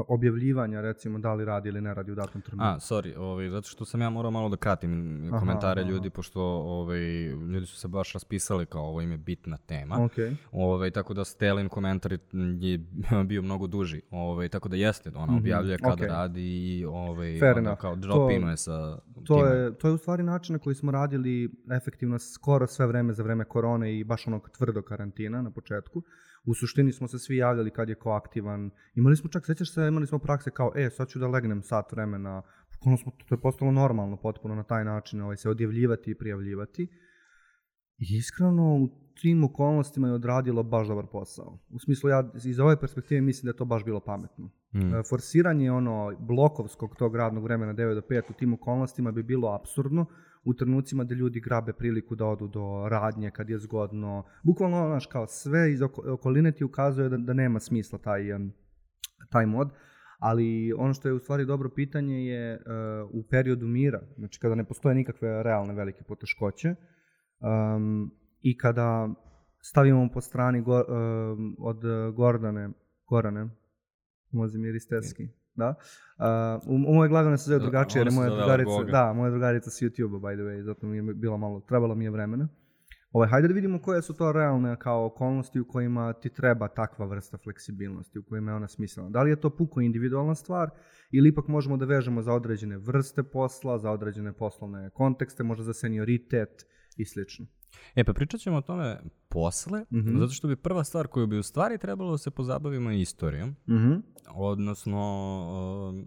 objavljivanja, 0.00 0.80
recimo, 0.80 1.18
da 1.18 1.34
li 1.34 1.44
radi 1.44 1.68
ili 1.68 1.80
ne 1.80 1.94
radi 1.94 2.12
u 2.12 2.14
datom 2.14 2.40
trenutku. 2.40 2.66
A, 2.66 2.76
sorry, 2.76 3.16
ovaj, 3.18 3.50
zato 3.50 3.68
što 3.68 3.84
sam 3.84 4.00
ja 4.00 4.10
morao 4.10 4.30
malo 4.30 4.48
da 4.48 4.56
kratim 4.56 4.92
Aha, 5.26 5.38
komentare 5.38 5.80
aha. 5.80 5.90
ljudi, 5.90 6.10
pošto 6.10 6.40
ovaj, 6.42 7.00
ljudi 7.26 7.66
su 7.66 7.76
se 7.76 7.88
baš 7.88 8.12
raspisali 8.12 8.66
kao 8.66 8.82
ovo 8.82 9.00
im 9.00 9.10
je 9.10 9.18
bitna 9.18 9.56
tema. 9.58 9.96
Ok. 9.96 10.12
Ovaj, 10.52 10.90
tako 10.90 11.14
da 11.14 11.24
Stelin 11.24 11.68
komentar 11.68 12.12
je 12.60 12.78
bio 13.24 13.42
mnogo 13.42 13.66
duži. 13.66 14.00
Ovaj, 14.12 14.48
tako 14.48 14.68
da 14.68 14.76
jeste, 14.76 15.10
ona 15.10 15.36
objavljuje 15.36 15.78
kada 15.78 15.92
okej. 15.94 16.06
radi 16.08 16.42
i 16.68 16.84
ovaj, 16.84 17.30
Mhm, 17.30 17.40
Fair 17.40 17.58
onda 17.58 17.76
kao 17.76 17.94
To- 17.94 17.96
drop-inuje 17.98 18.56
sa 18.56 18.98
To 19.24 19.36
time. 19.36 19.48
je, 19.50 19.74
to 19.74 19.88
je 19.88 19.94
u 19.94 19.98
stvari 19.98 20.22
način 20.22 20.52
na 20.52 20.58
koji 20.58 20.74
smo 20.74 20.92
radili 20.92 21.50
efektivno 21.72 22.18
skoro 22.18 22.66
sve 22.66 22.86
vreme 22.86 23.12
za 23.12 23.22
vreme 23.22 23.44
korone 23.44 23.98
i 23.98 24.04
baš 24.04 24.26
onog 24.26 24.48
tvrdo 24.50 24.82
karantina 24.82 25.42
na 25.42 25.50
početku. 25.50 26.02
U 26.44 26.54
suštini 26.54 26.92
smo 26.92 27.08
se 27.08 27.18
svi 27.18 27.36
javljali 27.36 27.70
kad 27.70 27.88
je 27.88 27.94
ko 27.94 28.10
aktivan. 28.10 28.70
Imali 28.94 29.16
smo 29.16 29.30
čak, 29.30 29.46
sećaš 29.46 29.74
se, 29.74 29.86
imali 29.88 30.06
smo 30.06 30.18
prakse 30.18 30.50
kao, 30.50 30.72
e, 30.76 30.90
sad 30.90 31.08
ću 31.08 31.18
da 31.18 31.28
legnem 31.28 31.62
sat 31.62 31.92
vremena. 31.92 32.42
Bukvalno 32.72 32.96
smo, 32.96 33.12
to 33.28 33.34
je 33.34 33.40
postalo 33.40 33.70
normalno 33.70 34.16
potpuno 34.16 34.54
na 34.54 34.62
taj 34.62 34.84
način, 34.84 35.20
ovaj, 35.20 35.36
se 35.36 35.48
odjavljivati 35.48 36.10
i 36.10 36.14
prijavljivati. 36.14 36.82
I 37.98 38.16
iskreno 38.16 38.62
u 38.62 38.88
tim 39.20 39.44
okolnostima 39.44 40.08
je 40.08 40.14
odradilo 40.14 40.62
baš 40.62 40.88
dobar 40.88 41.06
posao. 41.12 41.58
U 41.70 41.78
smislu, 41.78 42.10
ja 42.10 42.30
iz 42.44 42.60
ove 42.60 42.80
perspektive 42.80 43.20
mislim 43.20 43.44
da 43.44 43.50
je 43.50 43.56
to 43.56 43.64
baš 43.64 43.84
bilo 43.84 44.00
pametno. 44.00 44.50
Mm. 44.74 44.94
E, 44.94 45.02
Forsiranje 45.08 45.72
ono 45.72 46.16
blokovskog 46.18 46.96
tog 46.96 47.16
radnog 47.16 47.44
vremena 47.44 47.74
9 47.74 47.94
do 47.94 48.00
5 48.00 48.30
u 48.30 48.32
tim 48.32 48.54
okolnostima 48.54 49.12
bi 49.12 49.22
bilo 49.22 49.48
absurdno 49.48 50.06
u 50.44 50.54
trenucima 50.54 51.04
da 51.04 51.14
ljudi 51.14 51.40
grabe 51.40 51.72
priliku 51.72 52.14
da 52.14 52.26
odu 52.26 52.48
do 52.48 52.88
radnje 52.88 53.30
kad 53.30 53.50
je 53.50 53.58
zgodno. 53.58 54.24
Bukvalno, 54.42 54.86
znaš, 54.86 55.06
kao 55.06 55.26
sve 55.26 55.72
iz 55.72 55.82
oko- 55.82 56.12
okoline 56.12 56.52
ti 56.52 56.64
ukazuje 56.64 57.08
da, 57.08 57.16
da 57.16 57.32
nema 57.32 57.60
smisla 57.60 57.98
taj, 57.98 58.22
taj 59.30 59.46
mod. 59.46 59.68
Ali 60.18 60.72
ono 60.72 60.94
što 60.94 61.08
je 61.08 61.14
u 61.14 61.18
stvari 61.18 61.46
dobro 61.46 61.70
pitanje 61.74 62.24
je 62.26 62.52
e, 62.52 62.58
u 63.12 63.22
periodu 63.30 63.66
mira, 63.66 64.00
znači 64.16 64.40
kada 64.40 64.54
ne 64.54 64.64
postoje 64.64 64.94
nikakve 64.94 65.42
realne 65.42 65.74
velike 65.74 66.02
poteškoće 66.08 66.74
um, 67.40 68.10
i 68.40 68.58
kada 68.58 69.08
stavimo 69.60 70.08
po 70.14 70.20
strani 70.20 70.62
go, 70.62 70.78
em, 70.78 71.56
od 71.58 71.82
Gordane, 72.14 72.70
Gorane, 73.08 73.48
Mozimir 74.30 74.74
Isteski, 74.74 75.28
da. 75.58 75.74
Uh, 76.58 76.68
u, 76.68 76.74
u 76.90 76.94
mojoj 76.94 77.08
glavi 77.08 77.26
ona 77.26 77.36
se 77.36 77.48
zove 77.48 77.58
Da, 77.58 77.64
drugačije, 77.64 78.00
jer 78.00 78.12
moja 78.12 78.30
drugarica, 78.30 78.78
Goga. 78.78 78.92
da, 78.92 79.12
moja 79.12 79.30
drugarica 79.30 79.70
s 79.70 79.82
YouTube-a, 79.82 80.18
by 80.18 80.34
the 80.34 80.42
way, 80.42 80.62
zato 80.62 80.86
mi 80.86 80.96
je 80.96 81.02
bilo 81.14 81.38
malo, 81.38 81.60
trebalo 81.60 81.94
mi 81.94 82.04
je 82.04 82.10
vremena. 82.10 82.48
Ovaj, 83.12 83.28
hajde 83.28 83.48
da 83.48 83.54
vidimo 83.54 83.80
koje 83.82 84.02
su 84.02 84.14
to 84.16 84.32
realne 84.32 84.76
kao 84.78 85.06
okolnosti 85.06 85.60
u 85.60 85.68
kojima 85.68 86.12
ti 86.12 86.28
treba 86.28 86.68
takva 86.68 87.06
vrsta 87.06 87.38
fleksibilnosti, 87.38 88.18
u 88.18 88.22
kojima 88.22 88.50
je 88.50 88.56
ona 88.56 88.68
smislena. 88.68 89.10
Da 89.10 89.22
li 89.22 89.30
je 89.30 89.40
to 89.40 89.50
puko 89.50 89.80
individualna 89.80 90.34
stvar 90.34 90.70
ili 91.10 91.28
ipak 91.28 91.48
možemo 91.48 91.76
da 91.76 91.84
vežemo 91.84 92.22
za 92.22 92.32
određene 92.32 92.76
vrste 92.76 93.22
posla, 93.22 93.78
za 93.78 93.90
određene 93.90 94.32
poslovne 94.32 94.90
kontekste, 94.90 95.42
možda 95.42 95.64
za 95.64 95.74
senioritet 95.74 96.66
i 96.96 97.04
slično. 97.04 97.46
E, 97.94 98.04
pa 98.04 98.12
pričat 98.12 98.40
ćemo 98.40 98.56
o 98.56 98.60
tome 98.60 98.98
posle, 99.28 99.84
Mhm. 99.92 100.18
zato 100.18 100.32
što 100.32 100.48
bi 100.48 100.56
prva 100.56 100.84
stvar 100.84 101.06
koju 101.06 101.26
bi 101.26 101.38
u 101.38 101.42
stvari 101.42 101.78
trebalo 101.78 102.10
da 102.10 102.18
se 102.18 102.30
pozabavimo 102.30 102.90
je 102.90 103.00
istorijom, 103.00 103.56
Mhm. 103.68 103.92
odnosno 104.28 105.00
um, 105.90 106.06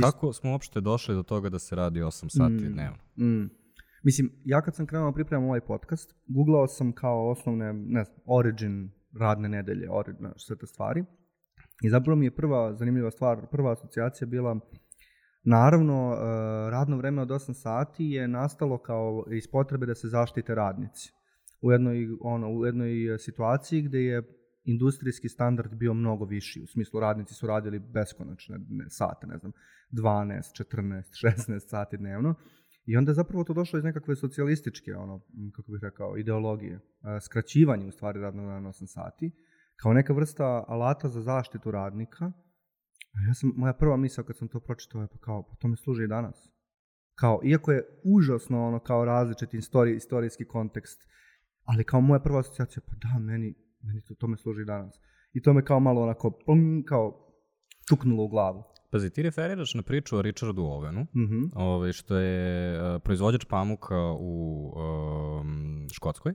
kako 0.00 0.32
smo 0.32 0.50
uopšte 0.50 0.80
došli 0.80 1.14
do 1.14 1.22
toga 1.22 1.48
da 1.48 1.58
se 1.58 1.76
radi 1.76 2.02
8 2.02 2.28
sati 2.30 2.52
Mm. 2.54 2.72
dnevno. 2.72 2.98
Mm. 3.18 3.50
Mislim, 4.02 4.32
ja 4.44 4.62
kad 4.62 4.74
sam 4.74 4.86
krenuo 4.86 5.10
da 5.10 5.14
pripremam 5.14 5.44
ovaj 5.44 5.60
podcast, 5.60 6.14
googlao 6.26 6.66
sam 6.66 6.92
kao 6.92 7.30
osnovne, 7.30 7.72
ne 7.72 8.04
znam, 8.04 8.16
origin 8.26 8.90
radne 9.14 9.48
nedelje, 9.48 9.90
ori, 9.90 10.12
znaš, 10.12 10.46
sve 10.46 10.56
te 10.56 10.66
stvari. 10.66 11.04
I 11.82 11.90
zapravo 11.90 12.16
mi 12.16 12.26
je 12.26 12.34
prva 12.34 12.74
zanimljiva 12.74 13.10
stvar, 13.10 13.46
prva 13.50 13.72
asocijacija 13.72 14.26
bila, 14.28 14.60
naravno, 15.46 16.14
e, 16.14 16.70
radno 16.70 16.96
vreme 16.96 17.22
od 17.22 17.28
8 17.28 17.54
sati 17.54 18.04
je 18.04 18.28
nastalo 18.28 18.78
kao 18.78 19.24
iz 19.30 19.46
potrebe 19.46 19.86
da 19.86 19.94
se 19.94 20.08
zaštite 20.08 20.54
radnici. 20.54 21.12
U 21.62 21.72
jednoj, 21.72 22.08
ono, 22.20 22.50
u 22.50 22.66
jednoj 22.66 23.18
situaciji 23.18 23.82
gde 23.82 23.98
je 23.98 24.22
industrijski 24.64 25.28
standard 25.28 25.74
bio 25.74 25.94
mnogo 25.94 26.24
viši. 26.24 26.60
U 26.62 26.66
smislu 26.66 27.00
radnici 27.00 27.34
su 27.34 27.46
radili 27.46 27.78
beskonačne 27.78 28.58
ne, 28.68 28.84
sate, 28.88 29.26
ne 29.26 29.38
znam, 29.38 29.52
12, 29.92 30.64
14, 30.64 31.02
16 31.48 31.68
sati 31.68 31.96
dnevno. 31.96 32.34
I 32.86 32.96
onda 32.96 33.10
je 33.10 33.14
zapravo 33.14 33.44
to 33.44 33.54
došlo 33.54 33.78
iz 33.78 33.84
nekakve 33.84 34.16
socijalističke, 34.16 34.94
ono, 34.94 35.20
kako 35.56 35.72
bih 35.72 35.80
rekao, 35.82 36.16
ideologije. 36.16 36.74
E, 36.74 36.80
Skraćivanje 37.20 37.86
u 37.86 37.92
stvari 37.92 38.20
radnog 38.20 38.46
dana 38.46 38.60
na 38.60 38.68
8 38.68 38.86
sati, 38.86 39.30
kao 39.76 39.92
neka 39.92 40.12
vrsta 40.12 40.64
alata 40.68 41.08
za 41.08 41.20
zaštitu 41.20 41.70
radnika. 41.70 42.32
Ja 43.28 43.34
sam, 43.34 43.52
moja 43.56 43.72
prva 43.72 43.96
misao 43.96 44.24
kad 44.24 44.36
sam 44.36 44.48
to 44.48 44.60
pročitao 44.60 45.02
je 45.02 45.08
pa 45.08 45.18
kao, 45.18 45.42
pa 45.42 45.54
to 45.54 45.68
mi 45.68 45.76
služi 45.76 46.04
i 46.04 46.08
danas. 46.08 46.52
Kao, 47.14 47.40
iako 47.44 47.72
je 47.72 47.84
užasno 48.04 48.66
ono 48.66 48.78
kao 48.78 49.04
različit 49.04 49.54
istori, 49.54 49.96
istorijski 49.96 50.44
kontekst, 50.44 51.00
ali 51.64 51.84
kao 51.84 52.00
moja 52.00 52.20
prva 52.20 52.40
asocijacija, 52.40 52.82
pa 52.86 52.92
da, 52.96 53.18
meni, 53.18 53.54
meni 53.82 54.02
to, 54.02 54.14
to 54.14 54.26
me 54.26 54.36
služi 54.36 54.62
i 54.62 54.64
danas. 54.64 54.94
I 55.32 55.42
to 55.42 55.52
me 55.52 55.64
kao 55.64 55.80
malo 55.80 56.02
onako, 56.02 56.30
plum, 56.30 56.82
kao 56.86 57.32
čuknulo 57.88 58.24
u 58.24 58.28
glavu. 58.28 58.62
Pazi, 58.92 59.10
ti 59.10 59.22
referiraš 59.22 59.74
na 59.74 59.82
priču 59.82 60.16
o 60.16 60.22
Richardu 60.22 60.62
Ovenu, 60.62 61.06
Mhm. 61.16 61.42
ovaj, 61.54 61.92
što 61.92 62.16
je 62.16 62.78
uh, 62.80 63.02
proizvođač 63.02 63.44
pamuka 63.44 63.98
u 64.12 64.72
um, 65.40 65.86
Škotskoj. 65.92 66.34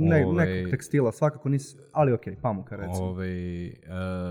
Ne, 0.00 0.26
Ovaj- 0.26 0.46
nekog 0.46 0.70
tekstila, 0.70 1.12
svakako 1.12 1.48
nisi, 1.48 1.76
ali 1.92 2.12
okej, 2.12 2.36
pamuka 2.42 2.76
recimo. 2.76 3.06
Ovaj, 3.06 3.66
uh, 3.66 3.72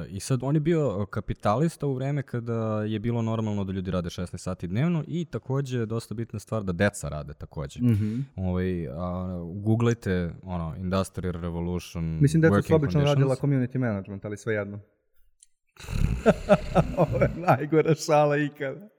I 0.09 0.19
sad 0.19 0.39
on 0.43 0.55
je 0.55 0.59
bio 0.59 1.05
kapitalista 1.05 1.87
u 1.87 1.93
vreme 1.93 2.23
kada 2.23 2.83
je 2.83 2.99
bilo 2.99 3.21
normalno 3.21 3.63
da 3.63 3.73
ljudi 3.73 3.91
rade 3.91 4.09
16 4.09 4.37
sati 4.37 4.67
dnevno 4.67 5.03
i 5.07 5.25
takođe 5.25 5.85
dosta 5.85 6.13
bitna 6.13 6.39
stvar 6.39 6.63
da 6.63 6.71
deca 6.71 7.09
rade 7.09 7.33
takođe. 7.33 7.79
Mhm. 7.81 8.19
Ovaj, 8.35 8.87
a, 8.87 9.39
googlajte 9.55 10.33
ono, 10.43 10.75
Industrial 10.77 11.33
Revolution 11.33 12.17
Mislim 12.21 12.43
working 12.43 12.67
su 12.67 12.75
obično 12.75 13.03
radila 13.03 13.35
community 13.35 13.77
management, 13.77 14.25
ali 14.25 14.37
svejedno. 14.37 14.79
Ovo 16.97 17.17
je 17.21 17.29
najgora 17.35 17.95
šala 17.95 18.37
ikada. 18.37 18.89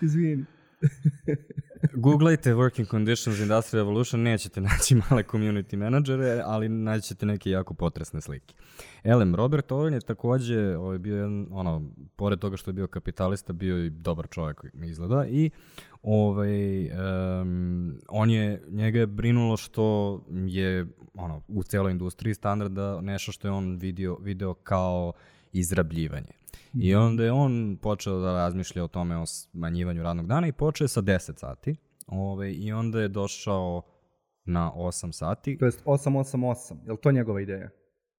Izvini. 0.00 0.44
Googlajte 1.92 2.54
Working 2.54 2.90
Conditions 2.90 3.40
Industrial 3.40 3.84
Revolution, 3.84 4.22
nećete 4.22 4.60
naći 4.60 4.94
male 4.94 5.22
community 5.22 5.76
menadžere, 5.76 6.42
ali 6.44 6.68
naći 6.68 7.08
ćete 7.08 7.26
neke 7.26 7.50
jako 7.50 7.74
potresne 7.74 8.20
slike. 8.20 8.54
Elem, 9.04 9.34
Robert 9.34 9.70
Owen 9.70 9.94
je 9.94 10.00
takođe 10.00 10.76
ovaj, 10.76 10.98
bio 10.98 11.16
jedan, 11.16 11.46
ono, 11.50 11.90
pored 12.16 12.38
toga 12.38 12.56
što 12.56 12.70
je 12.70 12.74
bio 12.74 12.86
kapitalista, 12.86 13.52
bio 13.52 13.84
i 13.84 13.90
dobar 13.90 14.28
čovjek, 14.30 14.64
mi 14.72 14.88
izgleda, 14.88 15.26
i 15.26 15.50
ovaj, 16.02 16.86
em, 16.86 17.98
on 18.08 18.30
je, 18.30 18.62
njega 18.68 18.98
je 18.98 19.06
brinulo 19.06 19.56
što 19.56 20.20
je 20.30 20.86
ono, 21.14 21.42
u 21.48 21.62
celoj 21.62 21.92
industriji 21.92 22.34
standarda 22.34 23.00
nešto 23.00 23.32
što 23.32 23.48
je 23.48 23.52
on 23.52 23.76
vidio, 23.76 24.18
video 24.20 24.54
kao 24.54 25.12
izrabljivanje. 25.52 26.37
I 26.74 26.94
onda 26.94 27.24
je 27.24 27.32
on 27.32 27.78
počeo 27.82 28.18
da 28.18 28.32
razmišlja 28.32 28.84
o 28.84 28.88
tome 28.88 29.16
o 29.16 29.26
smanjivanju 29.26 30.02
radnog 30.02 30.26
dana 30.26 30.46
i 30.46 30.52
počeo 30.52 30.84
je 30.84 30.88
sa 30.88 31.02
10 31.02 31.38
sati. 31.38 31.76
Ove, 32.06 32.52
I 32.52 32.72
onda 32.72 33.00
je 33.00 33.08
došao 33.08 33.82
na 34.44 34.72
8 34.76 35.12
sati. 35.12 35.58
To 35.58 35.64
jest 35.64 35.84
888, 35.84 36.76
je 36.86 36.92
li 36.92 36.98
to 37.02 37.12
njegova 37.12 37.40
ideja? 37.40 37.70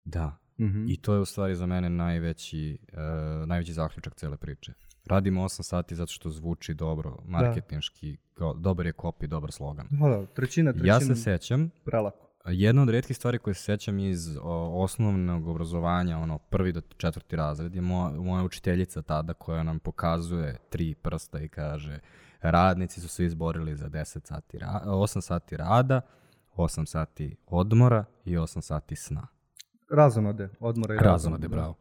Da. 0.05 0.37
Mhm. 0.59 0.85
I 0.89 0.97
to 0.97 1.13
je 1.13 1.19
u 1.19 1.25
stvari 1.25 1.55
za 1.55 1.65
mene 1.65 1.89
najveći, 1.89 2.77
uh, 2.91 3.47
najveći 3.47 3.73
zaključak 3.73 4.15
cele 4.15 4.37
priče. 4.37 4.73
Radimo 5.05 5.43
8 5.43 5.63
sati 5.63 5.95
zato 5.95 6.11
što 6.11 6.29
zvuči 6.29 6.73
dobro, 6.73 7.17
marketinški, 7.25 8.17
kao, 8.33 8.53
dobar 8.53 8.85
je 8.85 8.93
copy, 8.93 9.27
dobar 9.27 9.51
slogan. 9.51 9.87
Da, 9.91 10.07
da, 10.07 10.25
trećina, 10.25 10.71
trećina. 10.71 10.93
Ja 10.93 10.99
se 10.99 11.15
sećam, 11.15 11.69
Prelako. 11.85 12.28
Jedna 12.45 12.81
od 12.81 12.89
redkih 12.89 13.17
stvari 13.17 13.39
koje 13.39 13.53
se 13.53 13.63
sećam 13.63 13.99
iz 13.99 14.37
o, 14.41 14.83
osnovnog 14.83 15.47
obrazovanja, 15.47 16.17
ono 16.17 16.37
prvi 16.37 16.71
do 16.71 16.81
četvrti 16.97 17.35
razred, 17.35 17.75
je 17.75 17.81
moja, 17.81 18.09
moja 18.09 18.43
učiteljica 18.43 19.01
tada 19.01 19.33
koja 19.33 19.63
nam 19.63 19.79
pokazuje 19.79 20.57
tri 20.69 20.95
prsta 20.95 21.39
i 21.39 21.47
kaže 21.47 21.99
radnici 22.41 23.01
su 23.01 23.07
se 23.07 23.25
izborili 23.25 23.75
za 23.75 23.89
10 23.89 24.27
sati, 24.27 24.59
ra 24.59 24.81
8 24.85 25.21
sati 25.21 25.57
rada, 25.57 26.01
8 26.55 26.85
sati 26.85 27.35
odmora 27.45 28.05
i 28.25 28.37
8 28.37 28.61
sati 28.61 28.95
sna. 28.95 29.27
Razonode, 29.91 30.49
odmora 30.59 30.95
i 30.95 30.97
Razonode, 30.97 31.47
bravo. 31.47 31.75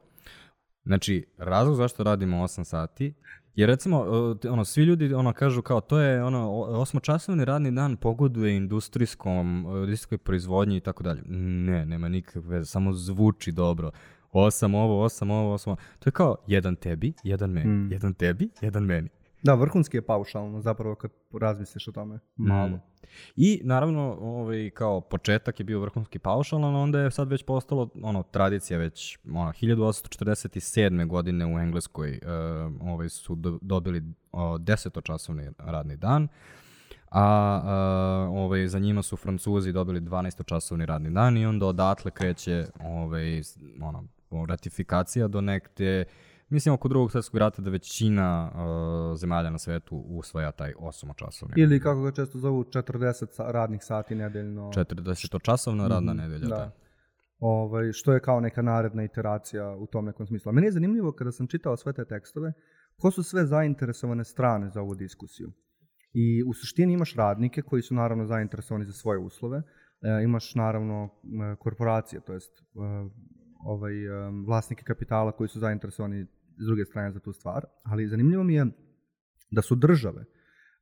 Znači, 0.85 1.27
razlog 1.38 1.77
zašto 1.77 2.03
radimo 2.03 2.37
8 2.37 2.65
sati 2.65 3.15
je 3.61 3.67
recimo, 3.67 4.05
ono, 4.50 4.65
svi 4.65 4.83
ljudi 4.83 5.15
ono 5.15 5.33
kažu 5.33 5.62
kao 5.62 5.81
to 5.81 5.99
je 5.99 6.25
ono, 6.25 6.50
osmočasovni 6.53 7.45
radni 7.45 7.71
dan 7.71 7.97
pogoduje 7.97 8.57
industrijskom, 8.57 9.65
industrijskoj 9.69 10.19
proizvodnji 10.19 10.77
i 10.77 10.81
tako 10.81 11.03
dalje. 11.03 11.23
Ne, 11.27 11.87
nema 11.87 12.09
nikakve 12.09 12.41
veze, 12.41 12.65
samo 12.65 12.93
zvuči 12.93 13.53
dobro. 13.53 13.91
Osam 14.33 14.75
ovo, 14.75 15.03
osam 15.03 15.31
ovo, 15.31 15.53
osam 15.53 15.71
ovo. 15.71 15.81
To 15.99 16.09
je 16.09 16.12
kao 16.12 16.37
jedan 16.47 16.77
tebi, 16.77 17.12
jedan 17.25 17.50
meni, 17.50 17.71
Mm. 17.71 17.93
jedan 17.93 18.15
tebi, 18.15 18.49
jedan 18.61 18.85
meni. 18.85 19.09
Da, 19.49 19.55
vrhunski 19.55 19.97
je 19.97 20.02
paušalno 20.02 20.61
zapravo 20.61 20.95
kad 20.95 21.11
razmisliš 21.40 21.88
o 21.88 21.93
tome. 21.93 22.19
Malo. 22.37 22.69
Mm. 22.69 22.81
I 23.37 23.61
naravno, 23.64 24.17
ovaj, 24.21 24.71
kao 24.71 25.00
početak 25.00 25.61
je 25.61 25.64
bio 25.64 25.81
vrhunski 25.81 26.19
paušalan, 26.19 26.76
onda 26.76 27.00
je 27.00 27.11
sad 27.11 27.28
već 27.28 27.43
postalo 27.43 27.90
ono, 28.02 28.23
tradicija 28.23 28.78
već 28.78 29.19
ono, 29.35 29.52
1847. 29.52 31.07
godine 31.07 31.47
u 31.47 31.59
Engleskoj 31.59 32.11
uh, 32.11 32.93
ovaj, 32.93 33.09
su 33.09 33.35
do, 33.35 33.59
dobili 33.62 33.99
uh, 34.33 34.40
desetočasovni 34.61 35.50
radni 35.59 35.97
dan, 35.97 36.28
a 37.11 37.61
uh, 37.62 38.38
ovaj, 38.38 38.69
za 38.69 38.78
njima 38.78 39.02
su 39.02 39.17
Francuzi 39.17 39.73
dobili 39.73 40.00
12-časovni 40.00 40.87
radni 40.87 41.11
dan 41.11 41.37
i 41.37 41.47
onda 41.47 41.67
odatle 41.67 42.11
kreće 42.11 42.67
ovaj, 42.85 43.43
ono, 43.83 44.05
ratifikacija 44.49 45.28
do 45.28 45.40
nekde 45.40 46.05
Mislim 46.50 46.75
oko 46.75 46.88
drugog 46.88 47.12
svjetskog 47.12 47.38
rata 47.38 47.62
da 47.62 47.71
većina 47.71 48.50
uh, 48.50 49.19
zemalja 49.19 49.50
na 49.50 49.59
svetu 49.59 49.97
usvaja 49.99 50.52
taj 50.52 50.73
8-časovni. 50.75 51.52
Ili 51.57 51.81
kako 51.81 52.02
ga 52.02 52.12
često 52.12 52.38
zovu 52.38 52.64
40 52.64 53.26
sa- 53.31 53.50
radnih 53.50 53.81
sati 53.83 54.14
nedeljno. 54.14 54.62
40-časovna 54.62 55.88
radna 55.88 56.12
Mhm, 56.12 56.23
nedelja, 56.23 56.49
da. 56.49 56.57
da. 56.57 56.71
Ovaj, 57.38 57.93
što 57.93 58.12
je 58.12 58.21
kao 58.21 58.40
neka 58.40 58.62
naredna 58.62 59.05
iteracija 59.05 59.76
u 59.76 59.87
tom 59.87 60.05
nekom 60.05 60.26
smislu. 60.26 60.50
A 60.50 60.52
meni 60.52 60.67
je 60.67 60.73
zanimljivo 60.73 61.12
kada 61.12 61.33
sam 61.33 61.47
čitao 61.47 61.76
sve 61.76 61.93
te 61.93 62.05
tekstove, 62.05 62.52
ko 62.97 63.11
su 63.11 63.23
sve 63.23 63.47
zainteresovane 63.47 64.25
strane 64.25 64.71
za 64.71 64.81
ovu 64.81 64.95
diskusiju. 64.95 65.52
I 66.12 66.43
u 66.43 66.55
suštini 66.55 66.93
imaš 66.93 67.14
radnike 67.14 67.62
koji 67.62 67.83
su 67.83 67.95
naravno 67.95 68.26
zainteresovani 68.26 68.85
za 68.85 68.93
svoje 68.93 69.19
uslove, 69.19 69.59
e, 69.59 69.62
imaš 70.25 70.55
naravno 70.55 71.09
korporacije, 71.59 72.21
to 72.21 72.33
jest 72.33 72.59
e, 72.59 72.64
ovaj, 73.64 74.05
e, 74.07 74.09
vlasnike 74.47 74.83
kapitala 74.83 75.33
koji 75.33 75.49
su 75.49 75.59
zainteresovani 75.59 76.26
s 76.61 76.67
druge 76.67 76.85
strane 76.85 77.12
za 77.12 77.21
tu 77.21 77.33
stvar, 77.33 77.65
ali 77.83 78.09
zanimljivo 78.09 78.45
mi 78.45 78.55
je 78.55 78.67
da 79.50 79.62
su 79.62 79.75
države 79.75 80.25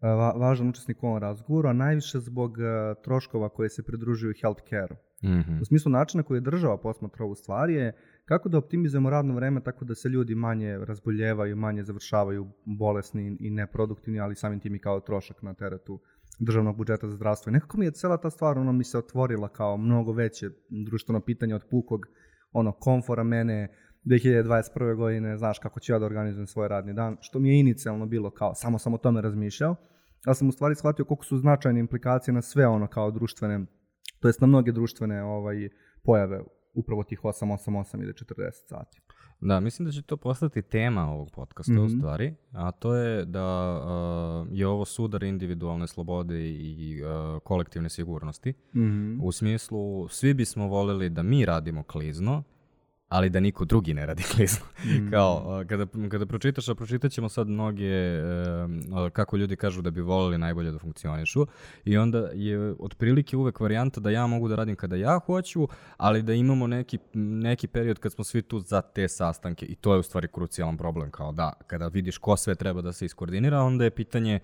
va, 0.03 0.33
važan 0.33 0.69
učesnik 0.69 1.03
u 1.03 1.07
ovom 1.07 1.19
razgovoru, 1.19 1.69
a 1.69 1.73
najviše 1.73 2.21
zbog 2.21 2.57
troškova 3.05 3.49
koje 3.49 3.69
se 3.69 3.83
pridružuju 3.83 4.35
healthcare-u. 4.41 4.97
Mhm. 5.25 5.61
U 5.61 5.65
smislu 5.65 5.91
načina 5.93 6.23
koji 6.23 6.37
je 6.37 6.41
država 6.41 6.79
posmatra 6.79 7.25
ovu 7.25 7.35
stvar 7.35 7.71
je 7.71 7.93
kako 8.25 8.49
da 8.49 8.59
optimizujemo 8.59 9.11
radno 9.11 9.35
vreme 9.35 9.61
tako 9.61 9.85
da 9.85 9.95
se 9.95 10.09
ljudi 10.09 10.35
manje 10.35 10.79
razboljevaju, 10.79 11.57
manje 11.57 11.83
završavaju 11.83 12.47
bolesni 12.65 13.37
i 13.41 13.51
neproduktivni, 13.51 14.21
ali 14.21 14.35
samim 14.35 14.61
tim 14.61 14.75
i 14.75 14.79
kao 14.79 15.01
trošak 15.01 15.43
na 15.43 15.55
teretu 15.55 16.01
državnog 16.39 16.77
budžeta 16.77 17.09
za 17.09 17.17
zdravstvo. 17.17 17.51
I 17.51 17.53
nekako 17.53 17.79
mi 17.79 17.85
je 17.85 17.91
cela 17.91 18.17
ta 18.17 18.31
stvar 18.31 18.59
ono 18.59 18.73
mi 18.73 18.85
se 18.85 18.99
otvorila 18.99 19.49
kao 19.49 19.77
mnogo 19.77 20.13
veće 20.13 20.51
društveno 20.87 21.21
pitanje 21.21 21.55
od 21.55 21.65
pukog 21.71 22.07
ono 22.53 22.73
komfora 22.73 23.23
mene 23.23 23.69
2021. 24.07 24.97
godine, 24.97 25.37
znaš 25.39 25.59
kako 25.59 25.81
ću 25.81 25.93
ja 25.93 25.99
da 25.99 26.07
organizujem 26.07 26.47
svoj 26.47 26.69
radni 26.69 26.95
dan, 26.95 27.17
što 27.21 27.39
mi 27.39 27.49
je 27.49 27.61
inicijalno 27.61 28.07
bilo 28.07 28.31
kao, 28.31 28.55
samo 28.55 28.79
sam 28.79 28.95
o 28.95 28.99
tome 28.99 29.21
razmišljao, 29.21 29.77
ali 30.27 30.35
sam 30.37 30.49
u 30.49 30.53
stvari 30.53 30.75
shvatio 30.75 31.05
koliko 31.05 31.25
su 31.25 31.39
značajne 31.39 31.81
implikacije 31.81 32.35
na 32.35 32.43
sve 32.43 32.67
ono 32.67 32.87
kao 32.87 33.11
društvene, 33.11 33.67
to 34.21 34.29
jest 34.29 34.41
na 34.41 34.47
mnoge 34.47 34.73
društvene 34.73 35.23
ovaj, 35.23 35.69
pojave 36.03 36.41
upravo 36.75 37.03
tih 37.03 37.21
888 37.23 38.03
ili 38.03 38.13
40 38.13 38.51
sati. 38.69 39.01
Da, 39.41 39.61
mislim 39.61 39.87
da 39.87 39.93
će 39.93 40.03
to 40.03 40.17
postati 40.17 40.63
tema 40.63 41.11
ovog 41.11 41.31
podcasta 41.35 41.73
u 41.81 41.85
Mhm. 41.85 41.99
stvari, 41.99 42.35
a 42.53 42.71
to 42.71 42.95
je 42.95 43.25
da 43.25 43.73
uh, 44.43 44.49
je 44.59 44.67
ovo 44.67 44.85
sudar 44.85 45.23
individualne 45.23 45.87
slobode 45.87 46.41
i 46.51 47.03
uh, 47.03 47.41
kolektivne 47.43 47.89
sigurnosti. 47.89 48.55
Mm 48.75 49.21
U 49.23 49.33
smislu, 49.33 50.09
svi 50.09 50.35
bismo 50.35 50.67
voleli 50.69 51.11
da 51.11 51.23
mi 51.23 51.45
radimo 51.45 51.83
klizno, 51.83 52.43
ali 53.09 53.31
da 53.31 53.41
niko 53.41 53.65
drugi 53.65 53.95
ne 53.95 54.07
radi 54.07 54.23
klizno. 54.23 54.67
Mm. 54.85 55.11
Kao, 55.13 55.65
kada, 55.69 55.87
kada 56.11 56.27
pročitaš, 56.27 56.69
a 56.69 56.75
pročitat 56.75 57.13
ćemo 57.13 57.29
sad 57.29 57.49
mnoge, 57.49 58.21
kako 59.13 59.37
ljudi 59.37 59.57
kažu 59.57 59.83
da 59.83 59.91
bi 59.91 60.01
voleli 60.01 60.39
najbolje 60.39 60.71
da 60.71 60.79
funkcionišu, 60.79 61.47
i 61.85 61.99
onda 61.99 62.19
je 62.35 62.75
otprilike 62.79 63.37
uvek 63.37 63.61
varijanta 63.61 64.01
da 64.01 64.11
ja 64.11 64.27
mogu 64.27 64.49
da 64.49 64.57
radim 64.57 64.77
kada 64.77 64.97
ja 64.97 65.21
hoću, 65.27 65.69
ali 65.97 66.23
da 66.23 66.33
imamo 66.33 66.67
neki, 66.67 66.99
neki 67.15 67.67
period 67.67 67.99
kad 67.99 68.13
smo 68.13 68.25
svi 68.25 68.43
tu 68.43 68.61
za 68.61 68.81
te 68.81 69.09
sastanke 69.09 69.67
i 69.67 69.75
to 69.75 69.93
je 69.93 70.01
u 70.01 70.03
stvari 70.03 70.29
krucijalan 70.29 70.77
problem, 70.77 71.11
kao 71.11 71.33
da, 71.33 71.53
kada 71.67 71.89
vidiš 71.89 72.19
ko 72.19 72.37
sve 72.37 72.55
treba 72.55 72.83
da 72.83 72.93
se 72.93 73.05
iskoordinira, 73.05 73.61
onda 73.61 73.85
je 73.85 73.91
pitanje 73.91 74.41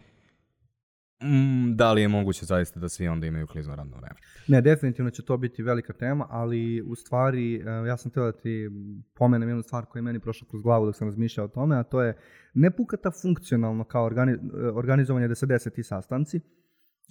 mm, 1.22 1.76
da 1.76 1.92
li 1.92 2.00
je 2.00 2.08
moguće 2.08 2.44
zaista 2.44 2.80
da 2.80 2.88
svi 2.88 3.08
onda 3.08 3.26
imaju 3.26 3.46
klizno 3.46 3.76
radno 3.76 3.96
vreme. 3.96 4.14
Ne, 4.48 4.60
definitivno 4.60 5.10
će 5.10 5.24
to 5.24 5.36
biti 5.36 5.62
velika 5.62 5.92
tema, 5.92 6.26
ali 6.30 6.82
u 6.82 6.94
stvari 6.94 7.54
e, 7.54 7.60
ja 7.88 7.96
sam 7.96 8.10
htio 8.10 8.24
da 8.24 8.32
ti 8.32 8.70
pomenem 9.14 9.48
jednu 9.48 9.62
stvar 9.62 9.84
koja 9.84 10.00
je 10.00 10.04
meni 10.04 10.20
prošla 10.20 10.48
kroz 10.50 10.62
glavu 10.62 10.86
dok 10.86 10.96
sam 10.96 11.08
razmišljao 11.08 11.46
o 11.46 11.48
tome, 11.48 11.76
a 11.76 11.82
to 11.82 12.02
je 12.02 12.16
ne 12.54 12.70
pukata 12.70 13.10
funkcionalno 13.22 13.84
kao 13.84 14.04
organi, 14.04 14.32
e, 14.32 14.38
organizovanje 14.74 15.28
da 15.28 15.34
se 15.34 15.46
dese 15.46 15.70
ti 15.70 15.82
sastanci, 15.82 16.40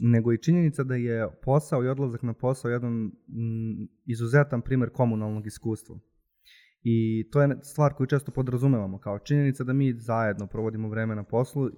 nego 0.02 0.34
i 0.34 0.38
činjenica 0.38 0.84
da 0.84 0.96
je 0.96 1.28
posao 1.44 1.84
i 1.84 1.88
odlazak 1.88 2.24
na 2.24 2.34
posao 2.34 2.72
jedan 2.72 2.94
mm, 2.94 3.88
izuzetan 4.06 4.62
primer 4.62 4.90
komunalnog 4.90 5.48
iskustva. 5.48 5.96
I 6.84 7.30
to 7.32 7.42
je 7.42 7.58
stvar 7.64 7.94
koju 7.94 8.08
često 8.08 8.32
podrazumevamo 8.32 9.00
kao 9.00 9.20
činjenica 9.20 9.64
da 9.64 9.74
mi 9.74 9.94
zajedno 9.94 10.48
provodimo 10.48 10.90
vreme 10.90 11.16
na 11.16 11.24
poslu 11.24 11.70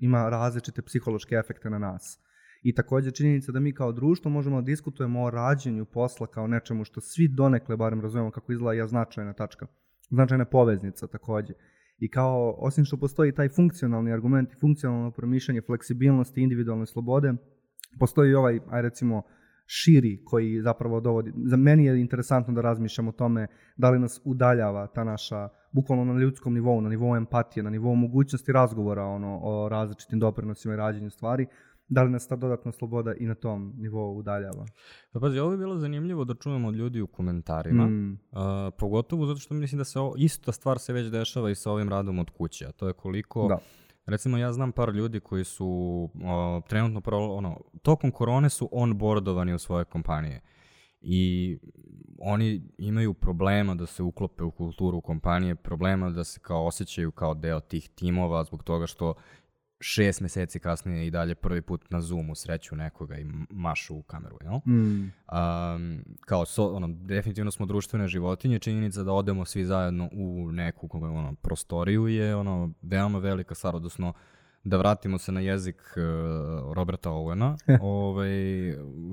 ima 0.00 0.28
različite 0.28 0.82
psihološke 0.82 1.34
efekte 1.34 1.70
na 1.70 1.78
nas. 1.78 2.18
I 2.62 2.74
takođe 2.74 3.10
činjenica 3.10 3.52
da 3.52 3.60
mi 3.60 3.74
kao 3.74 3.92
društvo 3.92 4.30
možemo 4.30 4.60
da 4.60 4.64
diskutujemo 4.64 5.22
o 5.22 5.30
rađenju 5.30 5.84
posla 5.84 6.26
kao 6.26 6.46
nečemu 6.46 6.84
što 6.84 7.00
svi 7.00 7.28
donekle 7.28 7.76
barem 7.76 8.00
razumemo 8.00 8.30
kako 8.30 8.52
izgleda 8.52 8.72
je 8.72 8.88
značajna 8.88 9.32
tačka, 9.32 9.66
značajna 10.10 10.44
poveznica 10.44 11.06
takođe. 11.06 11.52
I 11.98 12.10
kao, 12.10 12.54
osim 12.58 12.84
što 12.84 12.96
postoji 12.96 13.34
taj 13.34 13.48
funkcionalni 13.48 14.12
argument 14.12 14.52
i 14.52 14.60
funkcionalno 14.60 15.10
promišljanje 15.10 15.62
fleksibilnosti 15.62 16.40
i 16.40 16.42
individualne 16.42 16.86
slobode, 16.86 17.34
postoji 17.98 18.30
i 18.30 18.34
ovaj, 18.34 18.60
aj 18.70 18.82
recimo, 18.82 19.22
širi 19.72 20.24
koji 20.24 20.60
zapravo 20.62 21.00
dovodi, 21.00 21.32
za 21.44 21.56
meni 21.56 21.84
je 21.84 22.00
interesantno 22.00 22.54
da 22.54 22.60
razmišljam 22.60 23.08
o 23.08 23.12
tome 23.12 23.46
da 23.76 23.90
li 23.90 23.98
nas 23.98 24.20
udaljava 24.24 24.86
ta 24.86 25.04
naša, 25.04 25.48
bukvalno 25.72 26.04
na 26.04 26.20
ljudskom 26.20 26.54
nivou, 26.54 26.80
na 26.80 26.88
nivou 26.88 27.16
empatije, 27.16 27.62
na 27.62 27.70
nivou 27.70 27.94
mogućnosti 27.94 28.52
razgovora 28.52 29.04
ono, 29.04 29.38
o 29.42 29.68
različitim 29.68 30.18
doprinosima 30.18 30.74
i 30.74 30.76
rađenju 30.76 31.10
stvari, 31.10 31.46
da 31.88 32.02
li 32.02 32.10
nas 32.10 32.28
ta 32.28 32.36
dodatna 32.36 32.72
sloboda 32.72 33.14
i 33.14 33.26
na 33.26 33.34
tom 33.34 33.72
nivou 33.76 34.16
udaljava. 34.18 34.66
Pa 35.12 35.20
pazi, 35.20 35.38
ovo 35.38 35.52
je 35.52 35.58
bilo 35.58 35.78
zanimljivo 35.78 36.24
da 36.24 36.34
čujemo 36.34 36.68
od 36.68 36.74
ljudi 36.76 37.00
u 37.00 37.06
komentarima, 37.06 37.86
Mm. 37.86 38.12
uh, 38.12 38.18
pogotovo 38.78 39.26
zato 39.26 39.40
što 39.40 39.54
mislim 39.54 39.78
da 39.78 39.84
se 39.84 40.00
ovo, 40.00 40.14
ista 40.18 40.52
stvar 40.52 40.78
se 40.78 40.92
već 40.92 41.10
dešava 41.10 41.50
i 41.50 41.54
sa 41.54 41.70
ovim 41.70 41.88
radom 41.88 42.18
od 42.18 42.30
kuće, 42.30 42.66
a 42.66 42.72
to 42.72 42.86
je 42.86 42.92
koliko, 42.92 43.48
Da. 43.48 43.58
Recimo 44.10 44.38
ja 44.38 44.52
znam 44.52 44.72
par 44.72 44.88
ljudi 44.88 45.20
koji 45.20 45.44
su 45.44 45.66
uh, 46.14 46.68
trenutno, 46.68 47.00
pro, 47.00 47.18
ono, 47.18 47.60
tokom 47.82 48.10
korone 48.10 48.50
su 48.50 48.68
onboardovani 48.72 49.54
u 49.54 49.58
svoje 49.58 49.84
kompanije. 49.84 50.40
I 51.00 51.58
oni 52.18 52.62
imaju 52.78 53.14
problema 53.14 53.74
da 53.74 53.86
se 53.86 54.02
uklope 54.02 54.44
u 54.44 54.50
kulturu 54.50 55.00
kompanije, 55.00 55.54
problema 55.54 56.10
da 56.10 56.24
se 56.24 56.40
kao 56.40 56.66
osjećaju 56.66 57.10
kao 57.10 57.34
deo 57.34 57.60
tih 57.60 57.88
timova 57.88 58.44
zbog 58.44 58.62
toga 58.62 58.86
što 58.86 59.14
šest 59.80 60.20
meseci 60.20 60.58
kasnije 60.58 61.06
i 61.06 61.10
dalje 61.10 61.34
prvi 61.34 61.62
put 61.62 61.90
na 61.90 62.00
Zoomu 62.00 62.34
sreću 62.34 62.76
nekoga 62.76 63.18
i 63.18 63.26
mašu 63.50 63.96
u 63.96 64.02
kameru, 64.02 64.38
jel? 64.42 64.54
Mm. 64.66 65.12
Um, 65.32 66.04
kao, 66.20 66.46
so, 66.46 66.66
ono, 66.66 66.88
definitivno 66.88 67.50
smo 67.50 67.66
društvene 67.66 68.08
životinje, 68.08 68.58
činjenica 68.58 69.02
da 69.02 69.12
odemo 69.12 69.44
svi 69.44 69.64
zajedno 69.64 70.08
u 70.12 70.52
neku 70.52 70.88
ono, 70.92 71.34
prostoriju 71.42 72.08
je 72.08 72.36
ono, 72.36 72.72
veoma 72.82 73.18
velika 73.18 73.54
stvar, 73.54 73.76
odnosno 73.76 74.12
da 74.64 74.76
vratimo 74.76 75.18
se 75.18 75.32
na 75.32 75.40
jezik 75.40 75.76
uh, 75.76 76.74
Roberta 76.74 77.10
Owena, 77.10 77.56
ovaj, 77.82 78.30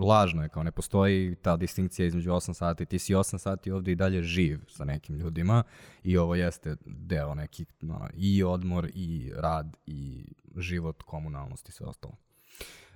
lažno 0.08 0.44
je, 0.44 0.50
kao 0.50 0.64
ne 0.64 0.72
postoji 0.72 1.36
ta 1.36 1.58
distinkcija 1.58 2.06
između 2.06 2.32
8 2.32 2.54
sati, 2.54 2.86
ti 2.86 3.00
si 3.00 3.14
8 3.14 3.38
sati 3.38 3.72
ovde 3.72 3.92
i 3.92 3.96
dalje 3.96 4.22
živ 4.22 4.60
sa 4.68 4.86
nekim 4.86 5.16
ljudima 5.16 5.64
i 6.04 6.18
ovo 6.18 6.36
jeste 6.36 6.76
deo 6.86 7.36
neki 7.36 7.66
ono, 7.82 8.10
i 8.14 8.44
odmor 8.44 8.90
i 8.94 9.32
rad 9.36 9.78
i 9.86 10.26
život, 10.58 11.04
komunalnost 11.04 11.70
i 11.70 11.72
sve 11.72 11.86
ostalo. 11.86 12.14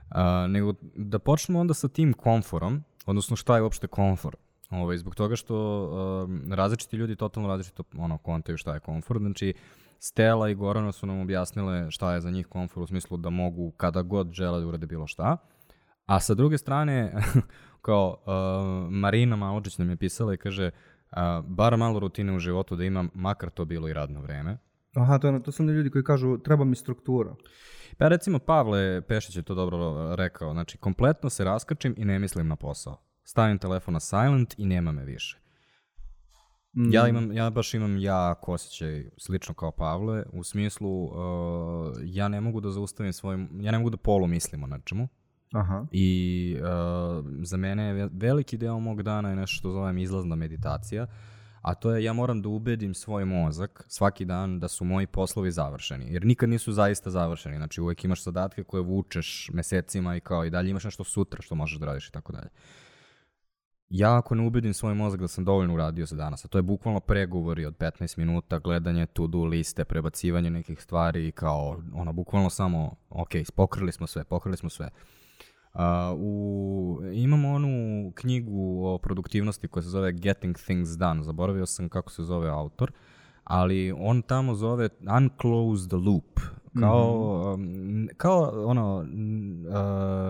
A, 0.09 0.47
nego 0.47 0.73
da 0.95 1.19
počnemo 1.19 1.59
onda 1.59 1.73
sa 1.73 1.87
tim 1.87 2.13
komforom, 2.13 2.83
odnosno 3.05 3.35
šta 3.35 3.55
je 3.55 3.61
uopšte 3.61 3.87
komfor. 3.87 4.35
Ovaj, 4.69 4.97
zbog 4.97 5.15
toga 5.15 5.35
što 5.35 5.83
um, 6.25 6.53
različiti 6.53 6.95
ljudi 6.95 7.15
totalno 7.15 7.49
različito 7.49 7.83
ono, 7.97 8.17
kontaju 8.17 8.57
šta 8.57 8.73
je 8.73 8.79
komfor. 8.79 9.17
Znači, 9.19 9.53
Stela 10.03 10.49
i 10.49 10.55
Gorana 10.55 10.91
su 10.91 11.05
nam 11.05 11.19
objasnile 11.19 11.91
šta 11.91 12.13
je 12.13 12.21
za 12.21 12.29
njih 12.29 12.47
komfor 12.47 12.83
u 12.83 12.87
smislu 12.87 13.17
da 13.17 13.29
mogu 13.29 13.71
kada 13.71 14.01
god 14.01 14.31
žele 14.31 14.59
da 14.59 14.67
urade 14.67 14.85
bilo 14.85 15.07
šta. 15.07 15.37
A 16.05 16.19
sa 16.19 16.33
druge 16.33 16.57
strane, 16.57 17.13
kao 17.87 18.17
uh, 18.19 18.91
Marina 18.91 19.35
Maločić 19.35 19.77
nam 19.77 19.89
je 19.89 19.97
pisala 19.97 20.33
i 20.33 20.37
kaže 20.37 20.71
uh, 21.11 21.17
bar 21.45 21.77
malo 21.77 21.99
rutine 21.99 22.35
u 22.35 22.39
životu 22.39 22.75
da 22.75 22.83
imam, 22.83 23.09
makar 23.13 23.49
to 23.49 23.65
bilo 23.65 23.89
i 23.89 23.93
radno 23.93 24.21
vreme. 24.21 24.57
Aha, 24.95 25.17
to, 25.17 25.27
je, 25.27 25.43
to 25.43 25.51
su 25.51 25.63
oni 25.63 25.71
ljudi 25.71 25.89
koji 25.89 26.03
kažu 26.03 26.37
treba 26.37 26.65
mi 26.65 26.75
struktura. 26.75 27.35
Pa 27.97 28.07
recimo 28.07 28.39
Pavle 28.39 29.01
Pešić 29.01 29.35
je 29.35 29.43
to 29.43 29.55
dobro 29.55 30.15
rekao, 30.15 30.53
znači 30.53 30.77
kompletno 30.77 31.29
se 31.29 31.43
raskačim 31.43 31.93
i 31.97 32.05
ne 32.05 32.19
mislim 32.19 32.47
na 32.47 32.55
posao. 32.55 32.97
Stavim 33.23 33.57
telefon 33.57 33.93
na 33.93 33.99
silent 33.99 34.53
i 34.57 34.65
nema 34.65 34.91
me 34.91 35.05
više. 35.05 35.40
Mm. 36.73 36.93
Ja 36.93 37.07
imam, 37.07 37.31
ja 37.31 37.49
baš 37.49 37.73
imam 37.73 37.97
jak 37.97 38.49
osjećaj 38.49 39.09
slično 39.17 39.53
kao 39.53 39.71
Pavle, 39.71 40.23
u 40.33 40.43
smislu 40.43 41.03
uh, 41.03 41.11
ja 42.03 42.27
ne 42.27 42.41
mogu 42.41 42.61
da 42.61 42.69
zaustavim 42.69 43.13
svoj, 43.13 43.47
ja 43.59 43.71
ne 43.71 43.77
mogu 43.77 43.89
da 43.89 43.97
polu 43.97 44.27
mislim 44.27 44.63
o 44.63 44.67
nečemu 44.67 45.07
Aha. 45.53 45.85
i 45.91 46.57
uh, 46.59 47.25
za 47.43 47.57
mene 47.57 47.83
je 47.83 47.93
ve- 47.93 48.09
veliki 48.13 48.57
deo 48.57 48.79
mog 48.79 49.03
dana 49.03 49.29
je 49.29 49.35
nešto 49.35 49.55
što 49.55 49.71
zovem 49.71 49.97
izlazna 49.97 50.35
meditacija, 50.35 51.07
a 51.61 51.73
to 51.73 51.91
je 51.91 52.03
ja 52.03 52.13
moram 52.13 52.41
da 52.41 52.49
ubedim 52.49 52.93
svoj 52.93 53.25
mozak 53.25 53.85
svaki 53.87 54.25
dan 54.25 54.59
da 54.59 54.67
su 54.67 54.85
moji 54.85 55.07
poslovi 55.07 55.51
završeni, 55.51 56.13
jer 56.13 56.25
nikad 56.25 56.49
nisu 56.49 56.71
zaista 56.71 57.09
završeni, 57.09 57.57
znači 57.57 57.81
uvek 57.81 58.03
imaš 58.03 58.23
zadatke 58.23 58.63
koje 58.63 58.83
vučeš 58.83 59.49
mesecima 59.53 60.15
i 60.15 60.19
kao 60.19 60.45
i 60.45 60.49
dalje 60.49 60.69
imaš 60.69 60.83
nešto 60.83 61.03
sutra 61.03 61.41
što 61.41 61.55
možeš 61.55 61.79
da 61.79 61.85
radiš 61.85 62.07
i 62.07 62.11
tako 62.11 62.31
dalje 62.31 62.49
ja 63.91 64.17
ako 64.17 64.35
ne 64.35 64.47
ubedim 64.47 64.73
svoj 64.73 64.93
mozak 64.93 65.21
da 65.21 65.27
sam 65.27 65.45
dovoljno 65.45 65.73
uradio 65.73 66.05
za 66.05 66.15
danas, 66.15 66.45
a 66.45 66.47
to 66.47 66.57
je 66.57 66.61
bukvalno 66.61 66.99
pregovori 66.99 67.65
od 67.65 67.77
15 67.77 68.17
minuta, 68.17 68.59
gledanje 68.59 69.05
to-do 69.05 69.45
liste, 69.45 69.85
prebacivanje 69.85 70.49
nekih 70.49 70.81
stvari 70.81 71.27
i 71.27 71.31
kao, 71.31 71.81
ono, 71.93 72.13
bukvalno 72.13 72.49
samo, 72.49 72.95
ok, 73.09 73.29
pokrili 73.55 73.91
smo 73.91 74.07
sve, 74.07 74.23
pokrili 74.23 74.57
smo 74.57 74.69
sve. 74.69 74.89
Uh, 75.73 75.81
u, 76.17 77.01
imamo 77.13 77.49
onu 77.49 78.11
knjigu 78.15 78.85
o 78.85 78.97
produktivnosti 78.97 79.67
koja 79.67 79.83
se 79.83 79.89
zove 79.89 80.11
Getting 80.11 80.57
Things 80.57 80.89
Done, 80.89 81.23
zaboravio 81.23 81.65
sam 81.65 81.89
kako 81.89 82.11
se 82.11 82.23
zove 82.23 82.49
autor, 82.49 82.91
ali 83.43 83.93
on 83.97 84.21
tamo 84.21 84.55
zove 84.55 84.89
Unclose 85.17 85.87
the 85.87 85.95
Loop, 85.97 86.39
kao, 86.79 87.53
um, 87.53 88.09
kao 88.17 88.63
ono, 88.65 88.97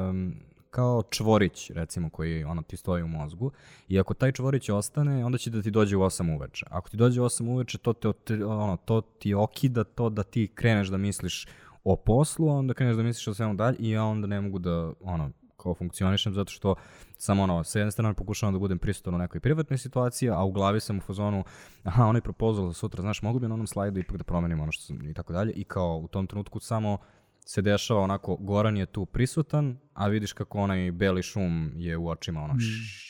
um, 0.09 0.35
kao 0.71 1.03
čvorić, 1.09 1.71
recimo, 1.71 2.09
koji 2.09 2.43
ono, 2.43 2.61
ti 2.61 2.77
stoji 2.77 3.03
u 3.03 3.07
mozgu. 3.07 3.51
I 3.87 3.99
ako 3.99 4.13
taj 4.13 4.31
čvorić 4.31 4.69
ostane, 4.69 5.25
onda 5.25 5.37
će 5.37 5.49
da 5.49 5.61
ti 5.61 5.71
dođe 5.71 5.97
u 5.97 5.99
8 5.99 6.35
uveče. 6.35 6.65
Ako 6.69 6.89
ti 6.89 6.97
dođe 6.97 7.21
u 7.21 7.25
8 7.25 7.49
uveče, 7.49 7.77
to, 7.77 7.93
te, 7.93 8.45
ono, 8.45 8.77
to 8.77 9.01
ti 9.01 9.33
okida 9.33 9.83
to 9.83 10.09
da 10.09 10.23
ti 10.23 10.47
kreneš 10.55 10.87
da 10.87 10.97
misliš 10.97 11.47
o 11.83 11.95
poslu, 11.95 12.47
onda 12.47 12.73
kreneš 12.73 12.95
da 12.95 13.03
misliš 13.03 13.27
o 13.27 13.33
svemu 13.33 13.53
dalje 13.53 13.77
i 13.79 13.89
ja 13.89 14.03
onda 14.03 14.27
ne 14.27 14.41
mogu 14.41 14.59
da, 14.59 14.93
ono, 15.01 15.31
kao 15.57 15.73
funkcionišem 15.73 16.33
zato 16.33 16.51
što 16.51 16.75
sam 17.17 17.39
ono, 17.39 17.63
sa 17.63 17.79
jedne 17.79 17.91
strane 17.91 18.13
pokušavam 18.13 18.53
da 18.53 18.59
budem 18.59 18.79
prisutan 18.79 19.15
u 19.15 19.17
nekoj 19.17 19.39
privatnoj 19.39 19.77
situaciji, 19.77 20.29
a 20.29 20.43
u 20.43 20.51
glavi 20.51 20.79
sam 20.79 20.97
u 20.97 21.01
fazonu, 21.01 21.43
aha, 21.83 22.05
onaj 22.05 22.21
propozal 22.21 22.67
za 22.67 22.73
sutra, 22.73 23.01
znaš, 23.01 23.21
mogu 23.21 23.39
bi 23.39 23.47
na 23.47 23.53
onom 23.53 23.67
slajdu 23.67 23.99
ipak 23.99 24.17
da 24.17 24.23
promenim 24.23 24.59
ono 24.61 24.71
što 24.71 24.83
sam 24.83 25.09
i 25.09 25.13
tako 25.13 25.33
dalje 25.33 25.53
i 25.53 25.63
kao 25.63 25.97
u 25.97 26.07
tom 26.07 26.27
trenutku 26.27 26.59
samo 26.59 26.97
se 27.45 27.61
dešava 27.61 28.01
onako, 28.01 28.35
Goran 28.35 28.77
je 28.77 28.85
tu 28.85 29.05
prisutan, 29.05 29.77
a 29.93 30.07
vidiš 30.07 30.33
kako 30.33 30.57
onaj 30.57 30.91
beli 30.91 31.21
šum 31.21 31.71
je 31.75 31.97
u 31.97 32.07
očima, 32.07 32.41
ono, 32.41 32.59
šš, 32.59 33.01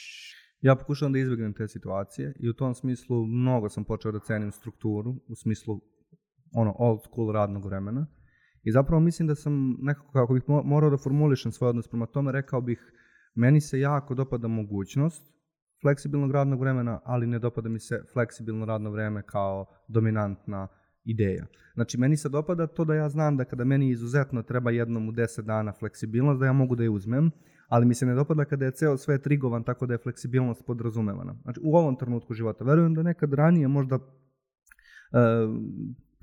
Ja 0.62 0.76
pokušavam 0.76 1.14
da 1.14 1.20
izbjegnem 1.20 1.54
te 1.54 1.68
situacije 1.68 2.34
i 2.40 2.50
u 2.50 2.54
tom 2.54 2.76
smislu 2.76 3.26
mnogo 3.26 3.70
sam 3.70 3.84
počeo 3.84 4.12
da 4.12 4.20
cenim 4.20 4.52
strukturu, 4.52 5.12
u 5.28 5.36
smislu 5.36 5.82
ono 6.54 6.76
old 6.80 7.00
school 7.04 7.32
radnog 7.32 7.66
vremena. 7.66 8.08
I 8.64 8.72
zapravo 8.72 9.00
mislim 9.00 9.28
da 9.28 9.36
sam 9.36 9.76
nekako 9.80 10.12
kako 10.12 10.34
bih 10.34 10.44
mo- 10.48 10.64
morao 10.66 10.90
da 10.90 10.98
formulišem 10.98 11.52
svoj 11.52 11.70
odnos 11.70 11.88
prema 11.88 12.06
tome, 12.06 12.32
rekao 12.32 12.62
bih 12.62 12.80
meni 13.36 13.62
se 13.62 13.80
jako 13.80 14.16
dopada 14.16 14.48
mogućnost 14.48 15.34
fleksibilnog 15.82 16.32
radnog 16.32 16.60
vremena, 16.60 17.00
ali 17.06 17.28
ne 17.28 17.40
dopada 17.40 17.70
mi 17.70 17.80
se 17.80 18.04
fleksibilno 18.14 18.66
radno 18.66 18.92
vreme 18.92 19.24
kao 19.26 19.66
dominantna 19.88 20.68
ideja. 21.04 21.46
Znači, 21.74 21.98
meni 21.98 22.18
se 22.18 22.30
dopada 22.30 22.68
to 22.68 22.86
da 22.86 22.96
ja 22.96 23.10
znam 23.10 23.38
da 23.38 23.46
kada 23.46 23.64
meni 23.64 23.90
izuzetno 23.90 24.44
treba 24.44 24.72
jednom 24.72 25.10
u 25.10 25.12
10 25.12 25.42
dana 25.42 25.74
fleksibilnost, 25.74 26.40
da 26.40 26.46
ja 26.46 26.54
mogu 26.54 26.76
da 26.76 26.84
je 26.84 26.90
uzmem, 26.90 27.32
ali 27.68 27.86
mi 27.86 27.94
se 27.94 28.06
ne 28.06 28.16
dopada 28.16 28.46
kada 28.46 28.66
je 28.66 28.72
ceo 28.72 28.98
svet 28.98 29.28
rigovan 29.28 29.64
tako 29.64 29.86
da 29.86 29.94
je 29.94 29.98
fleksibilnost 29.98 30.66
podrazumevana. 30.66 31.36
Znači, 31.44 31.60
u 31.64 31.76
ovom 31.76 31.96
trenutku 31.96 32.34
života. 32.34 32.64
Verujem 32.64 32.94
da 32.94 33.04
nekad 33.04 33.34
ranije 33.34 33.68
možda 33.68 33.96
e, 33.96 34.00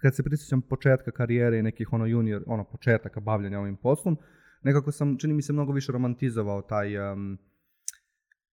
kad 0.01 0.17
se 0.17 0.23
prisjećam 0.23 0.63
početka 0.63 1.11
karijere 1.11 1.59
i 1.59 1.63
nekih 1.63 1.93
ono 1.93 2.07
junior, 2.07 2.43
ono 2.47 2.65
početaka 2.65 3.21
bavljanja 3.21 3.61
ovim 3.61 3.77
poslom, 3.77 4.17
nekako 4.63 4.93
sam, 4.93 5.19
čini 5.19 5.35
mi 5.35 5.43
se, 5.43 5.53
mnogo 5.53 5.73
više 5.73 5.93
romantizovao 5.93 6.63
taj, 6.63 7.13
um, 7.13 7.39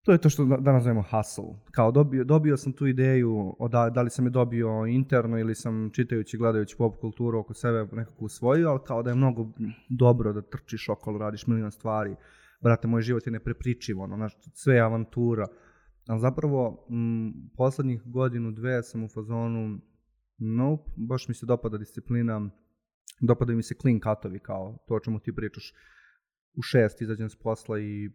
to 0.05 0.11
je 0.11 0.17
to 0.17 0.29
što 0.29 0.45
da- 0.45 0.57
danas 0.57 0.83
zovemo 0.83 1.01
hustle. 1.01 1.43
Kao 1.71 1.91
dobio, 1.91 2.23
dobio 2.23 2.57
sam 2.57 2.73
tu 2.73 2.87
ideju, 2.87 3.55
da, 3.71 3.89
da 3.89 4.01
li 4.01 4.09
sam 4.09 4.25
je 4.25 4.29
dobio 4.29 4.85
interno 4.85 5.39
ili 5.39 5.55
sam 5.55 5.89
čitajući, 5.93 6.37
gledajući 6.37 6.75
pop 6.77 6.99
kulturu 6.99 7.39
oko 7.39 7.53
sebe 7.53 7.87
nekako 7.91 8.25
usvojio, 8.25 8.69
ali 8.69 8.79
kao 8.87 9.03
da 9.03 9.09
je 9.09 9.15
mnogo 9.15 9.47
dobro 9.89 10.33
da 10.33 10.41
trčiš 10.41 10.89
okolo, 10.89 11.17
radiš 11.17 11.47
milion 11.47 11.71
stvari. 11.71 12.15
Brate, 12.61 12.87
moj 12.87 13.01
život 13.01 13.27
je 13.27 13.31
neprepričiv, 13.31 14.01
ono, 14.01 14.15
znaš, 14.15 14.33
sve 14.53 14.75
je 14.75 14.81
avantura. 14.81 15.47
Ali 16.07 16.19
zapravo, 16.19 16.85
m, 16.89 17.33
poslednjih 17.57 18.01
godinu, 18.05 18.51
dve 18.51 18.83
sam 18.83 19.03
u 19.03 19.07
fazonu, 19.07 19.79
nope, 20.37 20.91
baš 20.95 21.27
mi 21.27 21.33
se 21.33 21.45
dopada 21.45 21.77
disciplina, 21.77 22.49
dopadaju 23.21 23.57
mi 23.57 23.63
se 23.63 23.75
clean 23.81 23.99
cutovi, 23.99 24.39
kao 24.39 24.77
to 24.87 24.95
o 24.95 24.99
čemu 24.99 25.19
ti 25.19 25.35
pričaš. 25.35 25.73
U 26.57 26.61
šest 26.61 27.01
izađem 27.01 27.29
s 27.29 27.35
posla 27.35 27.79
i 27.79 28.09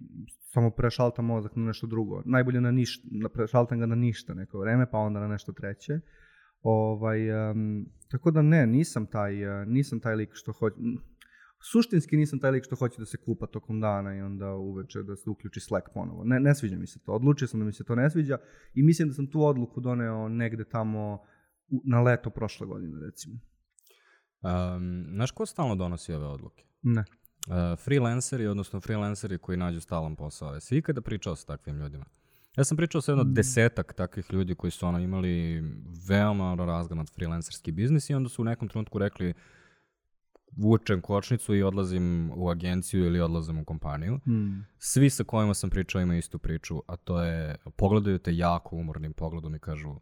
samo 0.53 0.71
prešaltam 0.71 1.25
mozak 1.25 1.57
na 1.57 1.65
nešto 1.65 1.87
drugo. 1.87 2.23
Najbolje 2.25 2.61
na 2.61 2.71
ništa, 2.71 3.09
na 3.11 3.29
prešaltam 3.29 3.79
ga 3.81 3.87
na 3.87 3.95
ništa 3.95 4.35
neko 4.35 4.59
vreme, 4.59 4.91
pa 4.91 4.99
onda 4.99 5.21
na 5.21 5.29
nešto 5.29 5.53
treće. 5.53 6.01
Ovaj, 6.63 7.51
um, 7.51 7.87
tako 8.11 8.31
da 8.31 8.43
ne, 8.43 8.67
nisam 8.67 9.07
taj, 9.07 9.63
uh, 9.63 9.69
nisam 9.69 10.01
taj 10.01 10.15
lik 10.15 10.31
što 10.33 10.53
hoće, 10.53 10.77
suštinski 11.73 12.17
nisam 12.17 12.39
taj 12.39 12.51
lik 12.51 12.65
što 12.65 12.77
hoće 12.77 12.99
da 12.99 13.05
se 13.07 13.17
kupa 13.17 13.47
tokom 13.47 13.81
dana 13.81 14.17
i 14.17 14.21
onda 14.21 14.55
uveče 14.55 15.03
da 15.03 15.17
se 15.17 15.31
uključi 15.31 15.61
Slack 15.61 15.87
ponovo. 15.95 16.25
Ne, 16.25 16.41
ne 16.41 16.55
sviđa 16.55 16.77
mi 16.77 16.87
se 16.87 16.99
to. 17.05 17.13
Odlučio 17.13 17.49
sam 17.49 17.61
da 17.61 17.67
mi 17.67 17.73
se 17.73 17.85
to 17.85 17.95
ne 17.95 18.11
sviđa 18.11 18.39
i 18.75 18.83
mislim 18.83 19.09
da 19.09 19.15
sam 19.15 19.27
tu 19.27 19.45
odluku 19.45 19.81
doneo 19.81 20.29
negde 20.29 20.65
tamo 20.65 21.15
u- 21.69 21.83
na 21.85 22.03
leto 22.03 22.31
prošle 22.31 22.67
godine, 22.67 23.01
recimo. 23.07 23.35
Um, 24.43 25.05
znaš 25.15 25.31
ko 25.31 25.47
stalno 25.47 25.77
donosi 25.77 26.13
ove 26.13 26.27
odluke? 26.27 26.65
Ne. 26.83 27.05
Uh, 27.47 27.79
freelanceri, 27.79 28.47
odnosno 28.47 28.81
freelanceri 28.81 29.39
koji 29.39 29.59
nađu 29.59 29.81
stalan 29.81 30.17
posao. 30.17 30.55
Jesi 30.55 30.77
ikada 30.77 31.01
pričao 31.01 31.37
sa 31.37 31.47
takvim 31.47 31.77
ljudima? 31.77 32.05
Ja 32.57 32.65
sam 32.65 32.77
pričao 32.77 33.01
sa 33.01 33.13
jedno 33.13 33.25
desetak 33.25 33.93
takvih 33.93 34.33
ljudi 34.33 34.55
koji 34.55 34.71
su 34.71 34.87
ono 34.87 34.99
imali 34.99 35.63
veoma 36.09 36.53
ono, 36.53 36.65
razgranat 36.65 37.11
freelancerski 37.15 37.73
biznis 37.73 38.11
i 38.11 38.15
onda 38.15 38.29
su 38.29 38.43
u 38.43 38.45
nekom 38.45 38.69
trenutku 38.69 38.99
rekli 38.99 39.35
vučem 40.57 41.01
kočnicu 41.01 41.55
i 41.55 41.63
odlazim 41.63 42.33
u 42.37 42.51
agenciju 42.51 43.05
ili 43.05 43.21
odlazim 43.21 43.59
u 43.59 43.65
kompaniju. 43.65 44.21
Hmm. 44.25 44.67
Svi 44.79 45.11
sa 45.11 45.25
kojima 45.25 45.55
sam 45.55 45.71
pričao 45.71 46.01
imaju 46.01 46.19
istu 46.19 46.39
priču, 46.39 46.83
a 46.87 46.97
to 46.97 47.23
je 47.23 47.57
pogledaju 47.77 48.19
te 48.19 48.37
jako 48.37 48.77
umornim 48.77 49.13
pogledom 49.13 49.55
i 49.55 49.59
kažu 49.59 49.95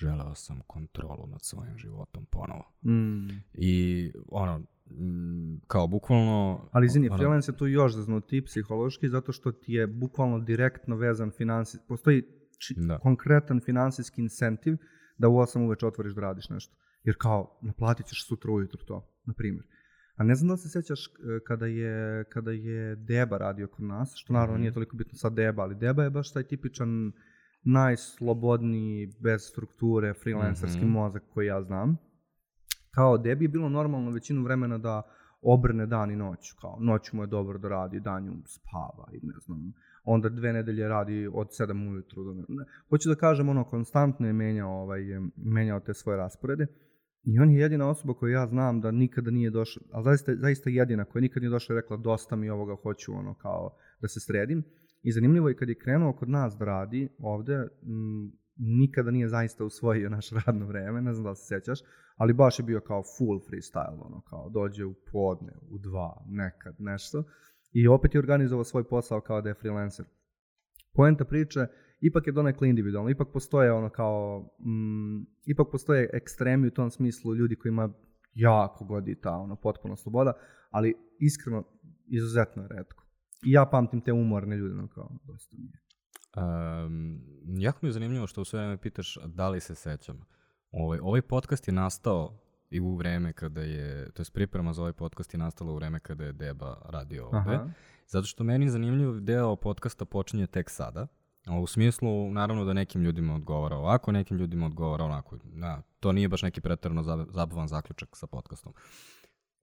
želeo 0.00 0.34
sam 0.34 0.60
kontrolu 0.66 1.26
nad 1.26 1.42
svojim 1.42 1.78
životom 1.78 2.26
ponovo. 2.30 2.64
Hmm. 2.82 3.28
I 3.54 4.12
ono, 4.28 4.58
mm, 4.90 5.60
kao 5.66 5.86
bukvalno... 5.86 6.68
Ali 6.72 6.86
izvini, 6.86 7.08
ono, 7.08 7.18
freelance 7.18 7.52
je 7.52 7.56
tu 7.56 7.66
još 7.66 7.94
zaznutiji 7.94 8.44
psihološki 8.44 9.08
zato 9.08 9.32
što 9.32 9.52
ti 9.52 9.72
je 9.72 9.86
bukvalno 9.86 10.38
direktno 10.38 10.96
vezan 10.96 11.30
finansi... 11.30 11.78
Postoji 11.88 12.22
či- 12.58 12.74
Da. 12.76 12.98
konkretan 12.98 13.60
finansijski 13.60 14.20
incentiv 14.20 14.76
da 15.18 15.28
u 15.28 15.32
8 15.32 15.66
uveče 15.66 15.86
otvoriš 15.86 16.14
da 16.14 16.20
radiš 16.20 16.48
nešto. 16.48 16.76
Jer 17.04 17.16
kao, 17.18 17.58
naplatit 17.62 18.06
ćeš 18.06 18.26
sutra 18.26 18.52
ujutru 18.52 18.84
to, 18.84 19.08
na 19.24 19.34
primjer. 19.34 19.64
A 20.16 20.24
ne 20.24 20.34
znam 20.34 20.48
da 20.48 20.56
se 20.56 20.68
sjećaš 20.68 21.06
e, 21.06 21.10
kada 21.46 21.66
je, 21.66 22.24
kada 22.24 22.50
je 22.50 22.96
Deba 22.96 23.38
radio 23.38 23.68
kod 23.68 23.84
nas, 23.84 24.12
što 24.16 24.32
naravno 24.32 24.58
nije 24.58 24.72
toliko 24.72 24.96
bitno 24.96 25.14
sad 25.14 25.32
Deba, 25.34 25.62
ali 25.62 25.74
Deba 25.74 26.04
je 26.04 26.10
baš 26.10 26.32
taj 26.32 26.42
tipičan 26.42 27.12
najslobodniji, 27.64 29.12
bez 29.20 29.42
strukture, 29.42 30.14
freelancerski 30.14 30.80
Mhm. 30.84 30.90
mozak 30.90 31.22
koji 31.34 31.46
ja 31.46 31.62
znam. 31.62 31.96
Kao 32.90 33.18
Debi 33.18 33.44
je 33.44 33.48
bilo 33.48 33.68
normalno 33.68 34.10
većinu 34.10 34.42
vremena 34.42 34.78
da 34.78 35.02
obrne 35.42 35.86
dan 35.86 36.10
i 36.10 36.16
noć. 36.16 36.52
Kao 36.60 36.78
noću 36.80 37.16
mu 37.16 37.22
je 37.22 37.26
dobro 37.26 37.58
da 37.58 37.68
radi, 37.68 38.00
danju 38.00 38.32
spava 38.46 39.08
i 39.12 39.26
ne 39.26 39.34
znam. 39.44 39.72
Onda 40.04 40.28
dve 40.28 40.52
nedelje 40.52 40.88
radi 40.88 41.30
od 41.34 41.48
7 41.48 41.88
ujutru. 41.90 42.24
Do 42.24 42.34
ne. 42.34 42.44
Hoću 42.88 43.08
da 43.08 43.14
kažem, 43.14 43.48
ono, 43.48 43.64
konstantno 43.64 44.26
je 44.26 44.32
menjao, 44.32 44.70
ovaj, 44.82 45.00
menjao 45.36 45.80
te 45.80 45.94
svoje 45.94 46.16
rasporede. 46.16 46.66
I 47.22 47.38
on 47.38 47.50
je 47.50 47.60
jedina 47.60 47.88
osoba 47.88 48.14
koju 48.14 48.32
ja 48.32 48.46
znam 48.46 48.80
da 48.80 48.90
nikada 48.90 49.30
nije 49.30 49.50
došla, 49.50 49.82
ali 49.92 50.04
zaista, 50.04 50.32
zaista 50.36 50.70
jedina 50.70 51.04
koja 51.04 51.20
nikad 51.20 51.42
nije 51.42 51.50
došla 51.50 51.74
i 51.74 51.76
rekla 51.76 51.96
dosta 51.96 52.36
mi 52.36 52.50
ovoga, 52.50 52.76
hoću 52.82 53.12
ono 53.14 53.34
kao 53.34 53.76
da 54.00 54.08
se 54.08 54.20
sredim. 54.20 54.64
I 55.04 55.12
zanimljivo 55.12 55.48
je 55.48 55.56
kad 55.56 55.68
je 55.68 55.78
krenuo 55.78 56.12
kod 56.12 56.28
nas 56.28 56.56
da 56.58 56.64
radi 56.64 57.08
ovde, 57.18 57.54
m, 57.54 58.32
nikada 58.56 59.10
nije 59.10 59.28
zaista 59.28 59.64
usvojio 59.64 60.10
naše 60.10 60.36
radno 60.46 60.66
vreme, 60.66 61.02
ne 61.02 61.12
znam 61.12 61.24
da 61.24 61.30
li 61.30 61.36
se 61.36 61.46
sjećaš, 61.46 61.78
ali 62.16 62.32
baš 62.32 62.58
je 62.58 62.64
bio 62.64 62.80
kao 62.80 63.02
full 63.18 63.40
freestyle, 63.40 64.06
ono 64.06 64.20
kao 64.20 64.50
dođe 64.50 64.84
u 64.84 64.94
podne, 65.12 65.52
u 65.70 65.78
dva, 65.78 66.24
nekad, 66.28 66.74
nešto. 66.78 67.24
I 67.72 67.88
opet 67.88 68.14
je 68.14 68.18
organizovao 68.18 68.64
svoj 68.64 68.84
posao 68.84 69.20
kao 69.20 69.40
da 69.40 69.48
je 69.48 69.54
freelancer. 69.54 70.06
Poenta 70.92 71.24
priče, 71.24 71.66
ipak 72.00 72.26
je 72.26 72.32
donekle 72.32 72.68
individualno, 72.68 73.10
ipak 73.10 73.28
postoje 73.32 73.72
ono 73.72 73.90
kao, 73.90 74.50
mm, 74.58 75.26
ipak 75.46 75.66
postoje 75.72 76.10
ekstremi 76.12 76.68
u 76.68 76.70
tom 76.70 76.90
smislu 76.90 77.34
ljudi 77.34 77.56
koji 77.56 77.70
ima 77.70 77.92
jako 78.34 78.84
godi 78.84 79.20
ta 79.20 79.36
ono 79.36 79.56
potpuno 79.56 79.96
sloboda, 79.96 80.32
ali 80.70 80.94
iskreno 81.18 81.64
izuzetno 82.06 82.62
je 82.62 82.68
redko. 82.68 83.03
I 83.42 83.50
ja 83.50 83.66
pamtim 83.66 84.00
te 84.00 84.12
umorne 84.12 84.56
ljude, 84.56 84.74
ono 84.74 84.88
kao, 84.88 85.10
dosta 85.24 85.56
mi 85.58 85.64
je. 85.64 85.80
Um, 86.36 87.20
jako 87.58 87.78
mi 87.82 87.88
je 87.88 87.92
zanimljivo 87.92 88.26
što 88.26 88.40
u 88.40 88.44
sve 88.44 88.60
vreme 88.60 88.76
pitaš 88.76 89.18
da 89.26 89.48
li 89.48 89.60
se 89.60 89.74
sećam. 89.74 90.20
Ovaj, 90.70 90.98
ovaj 91.02 91.22
podcast 91.22 91.68
je 91.68 91.74
nastao 91.74 92.38
i 92.70 92.80
u 92.80 92.96
vreme 92.96 93.32
kada 93.32 93.62
je, 93.62 94.10
to 94.10 94.22
je 94.22 94.26
priprema 94.32 94.72
za 94.72 94.82
ovaj 94.82 94.92
podcast 94.92 95.34
je 95.34 95.38
nastala 95.38 95.72
u 95.72 95.76
vreme 95.76 96.00
kada 96.00 96.24
je 96.24 96.32
Deba 96.32 96.76
radio 96.88 97.24
ovde. 97.24 97.38
Aha. 97.38 97.68
Zato 98.06 98.26
što 98.26 98.44
meni 98.44 98.70
zanimljiv 98.70 99.20
deo 99.20 99.56
podcasta 99.56 100.04
počinje 100.04 100.46
tek 100.46 100.70
sada. 100.70 101.06
U 101.62 101.66
smislu, 101.66 102.30
naravno 102.30 102.64
da 102.64 102.72
nekim 102.72 103.02
ljudima 103.02 103.34
odgovara 103.34 103.76
ovako, 103.76 104.12
nekim 104.12 104.36
ljudima 104.36 104.66
odgovara 104.66 105.04
onako. 105.04 105.38
Da, 105.44 105.82
to 106.00 106.12
nije 106.12 106.28
baš 106.28 106.42
neki 106.42 106.60
pretarano 106.60 107.02
zab- 107.02 107.32
zabavan 107.32 107.68
zaključak 107.68 108.08
sa 108.12 108.26
podcastom. 108.26 108.72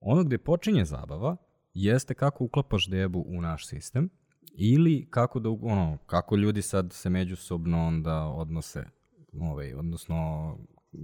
Ono 0.00 0.24
gde 0.24 0.38
počinje 0.38 0.84
zabava 0.84 1.36
jeste 1.74 2.14
kako 2.14 2.44
uklapaš 2.44 2.88
debu 2.88 3.24
u 3.26 3.40
naš 3.40 3.66
sistem 3.66 4.10
ili 4.54 5.06
kako 5.10 5.40
da, 5.40 5.48
ono, 5.50 5.98
kako 6.06 6.36
ljudi 6.36 6.62
sad 6.62 6.92
se 6.92 7.10
međusobno 7.10 7.86
onda 7.86 8.24
odnose, 8.24 8.84
ovaj, 9.40 9.74
odnosno 9.74 10.56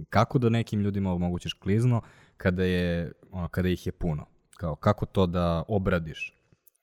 kako 0.09 0.39
da 0.39 0.49
nekim 0.49 0.81
ljudima 0.81 1.13
omogućiš 1.13 1.53
klizno 1.53 2.01
kada, 2.37 2.63
je, 2.63 3.11
ono, 3.31 3.47
kada 3.47 3.69
ih 3.69 3.85
je 3.85 3.91
puno. 3.91 4.25
Kao, 4.57 4.75
kako 4.75 5.05
to 5.05 5.25
da 5.25 5.63
obradiš. 5.67 6.35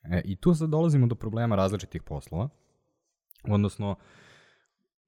E, 0.03 0.23
I 0.25 0.37
tu 0.37 0.55
sad 0.55 0.71
dolazimo 0.71 1.07
do 1.07 1.15
problema 1.15 1.57
različitih 1.57 2.03
poslova. 2.03 2.49
Odnosno, 3.49 3.97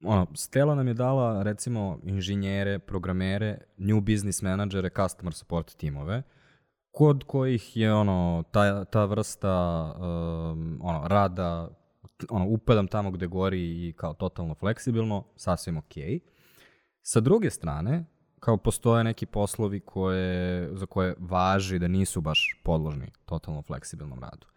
ono, 0.03 0.27
Stella 0.35 0.75
nam 0.75 0.87
je 0.87 0.93
dala, 0.93 1.43
recimo, 1.43 1.99
inženjere, 2.03 2.79
programere, 2.79 3.57
new 3.77 4.01
business 4.01 4.41
menadžere, 4.41 4.89
customer 4.89 5.33
support 5.33 5.75
timove, 5.75 6.23
kod 6.91 7.23
kojih 7.23 7.77
je 7.77 7.93
ono, 7.93 8.43
ta, 8.51 8.85
ta 8.85 9.05
vrsta 9.05 9.55
um, 9.95 10.79
ono, 10.81 11.07
rada, 11.07 11.69
ono, 12.29 12.45
upadam 12.45 12.87
tamo 12.87 13.11
gde 13.11 13.27
gori 13.27 13.87
i 13.87 13.93
kao 13.93 14.13
totalno 14.13 14.55
fleksibilno, 14.55 15.23
sasvim 15.35 15.77
okej. 15.77 16.03
Okay. 16.03 16.19
Sa 17.01 17.19
druge 17.19 17.49
strane, 17.49 18.05
kao 18.39 18.57
postoje 18.57 19.03
neki 19.03 19.25
poslovi 19.25 19.79
koje, 19.79 20.69
za 20.77 20.85
koje 20.85 21.15
važi 21.19 21.79
da 21.79 21.87
nisu 21.87 22.21
baš 22.21 22.61
podložni 22.63 23.11
totalno 23.25 23.61
fleksibilnom 23.61 24.19
radu. 24.19 24.47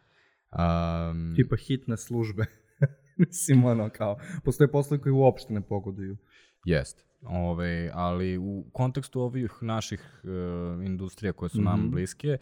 Um, 0.52 1.34
Tipa 1.36 1.56
hitne 1.56 1.96
službe. 1.96 2.46
Mislim, 3.26 3.64
ono, 3.64 3.90
kao, 3.90 4.18
postoje 4.44 4.70
poslovi 4.70 5.02
koji 5.02 5.12
uopšte 5.12 5.52
ne 5.52 5.60
pogoduju. 5.60 6.16
Jest. 6.64 7.11
Ove, 7.22 7.90
ali 7.94 8.38
u 8.38 8.64
kontekstu 8.72 9.20
ovih 9.20 9.52
naših 9.60 10.22
uh, 10.24 10.84
industrija 10.84 11.32
koje 11.32 11.48
su 11.48 11.60
mm 11.60 11.64
-hmm. 11.64 11.64
nam 11.64 11.90
bliske, 11.90 12.38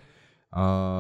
uh, 0.50 0.58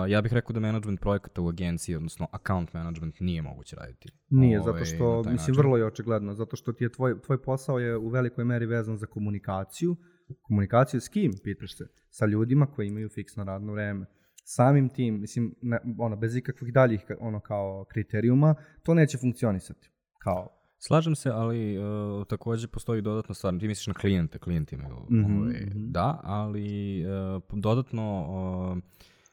ja 0.08 0.20
bih 0.22 0.32
rekao 0.32 0.52
da 0.52 0.60
management 0.60 1.00
projekata 1.00 1.40
u 1.40 1.48
agenciji, 1.48 1.96
odnosno 1.96 2.28
account 2.32 2.72
management, 2.72 3.20
nije 3.20 3.42
moguće 3.42 3.76
raditi. 3.76 4.08
Nije, 4.30 4.60
Ovaj, 4.60 4.72
zato 4.72 4.84
što, 4.84 5.16
mislim, 5.16 5.34
način. 5.34 5.54
vrlo 5.54 5.76
je 5.76 5.86
očigledno, 5.86 6.34
zato 6.34 6.56
što 6.56 6.72
ti 6.72 6.84
je 6.84 6.92
tvoj, 6.92 7.20
tvoj 7.20 7.42
posao 7.42 7.78
je 7.78 7.96
u 7.96 8.08
velikoj 8.08 8.44
meri 8.44 8.66
vezan 8.66 8.96
za 8.96 9.06
komunikaciju. 9.06 9.96
Komunikaciju 10.42 11.00
s 11.00 11.08
kim, 11.08 11.32
pitaš 11.44 11.76
se? 11.76 11.84
Sa 12.10 12.26
ljudima 12.26 12.66
koji 12.66 12.88
imaju 12.88 13.08
fiksno 13.08 13.44
radno 13.44 13.72
vreme. 13.72 14.06
Samim 14.44 14.88
tim, 14.88 15.20
mislim, 15.20 15.54
ne, 15.62 15.78
ono, 15.98 16.16
bez 16.16 16.36
ikakvih 16.36 16.72
daljih 16.72 17.00
ono, 17.20 17.40
kao 17.40 17.84
kriterijuma, 17.84 18.54
to 18.82 18.94
neće 18.94 19.18
funkcionisati. 19.18 19.90
Kao, 20.18 20.59
Slažem 20.82 21.14
se, 21.14 21.30
ali 21.30 21.78
uh, 21.78 22.26
takođe 22.26 22.68
postoji 22.68 23.02
dodatna 23.02 23.34
stvar. 23.34 23.58
Ti 23.58 23.68
misliš 23.68 23.86
na 23.86 23.94
klijente, 23.94 24.38
klijenti 24.38 24.74
imaju, 24.74 24.96
Mhm, 25.10 25.38
ovaj, 25.38 25.66
mhm. 25.66 25.92
da, 25.92 26.20
ali 26.24 27.04
uh, 27.06 27.42
dodatno 27.52 28.20
uh, 28.20 28.78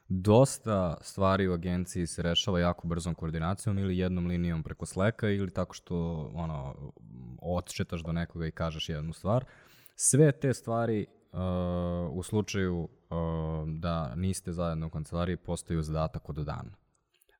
dosta 0.08 0.96
stvari 1.00 1.48
u 1.48 1.52
agenciji 1.52 2.06
se 2.06 2.22
rešava 2.22 2.60
jako 2.60 2.88
brzom 2.88 3.14
koordinacijom 3.14 3.78
ili 3.78 3.98
jednom 3.98 4.26
linijom 4.26 4.62
preko 4.62 4.86
Slacka 4.86 5.28
ili 5.28 5.50
tako 5.50 5.74
što 5.74 6.30
ono, 6.34 6.74
odšetaš 7.42 8.02
do 8.02 8.12
nekoga 8.12 8.46
i 8.46 8.50
kažeš 8.50 8.88
jednu 8.88 9.12
stvar. 9.12 9.44
Sve 9.96 10.32
te 10.32 10.54
stvari 10.54 11.06
uh, 11.32 11.38
u 12.12 12.22
slučaju 12.22 12.78
uh, 12.78 12.88
da 13.66 14.14
niste 14.14 14.52
zajedno 14.52 14.86
u 14.86 14.90
kancelariji 14.90 15.36
postaju 15.36 15.82
zadatak 15.82 16.28
od 16.28 16.36
dana. 16.36 16.72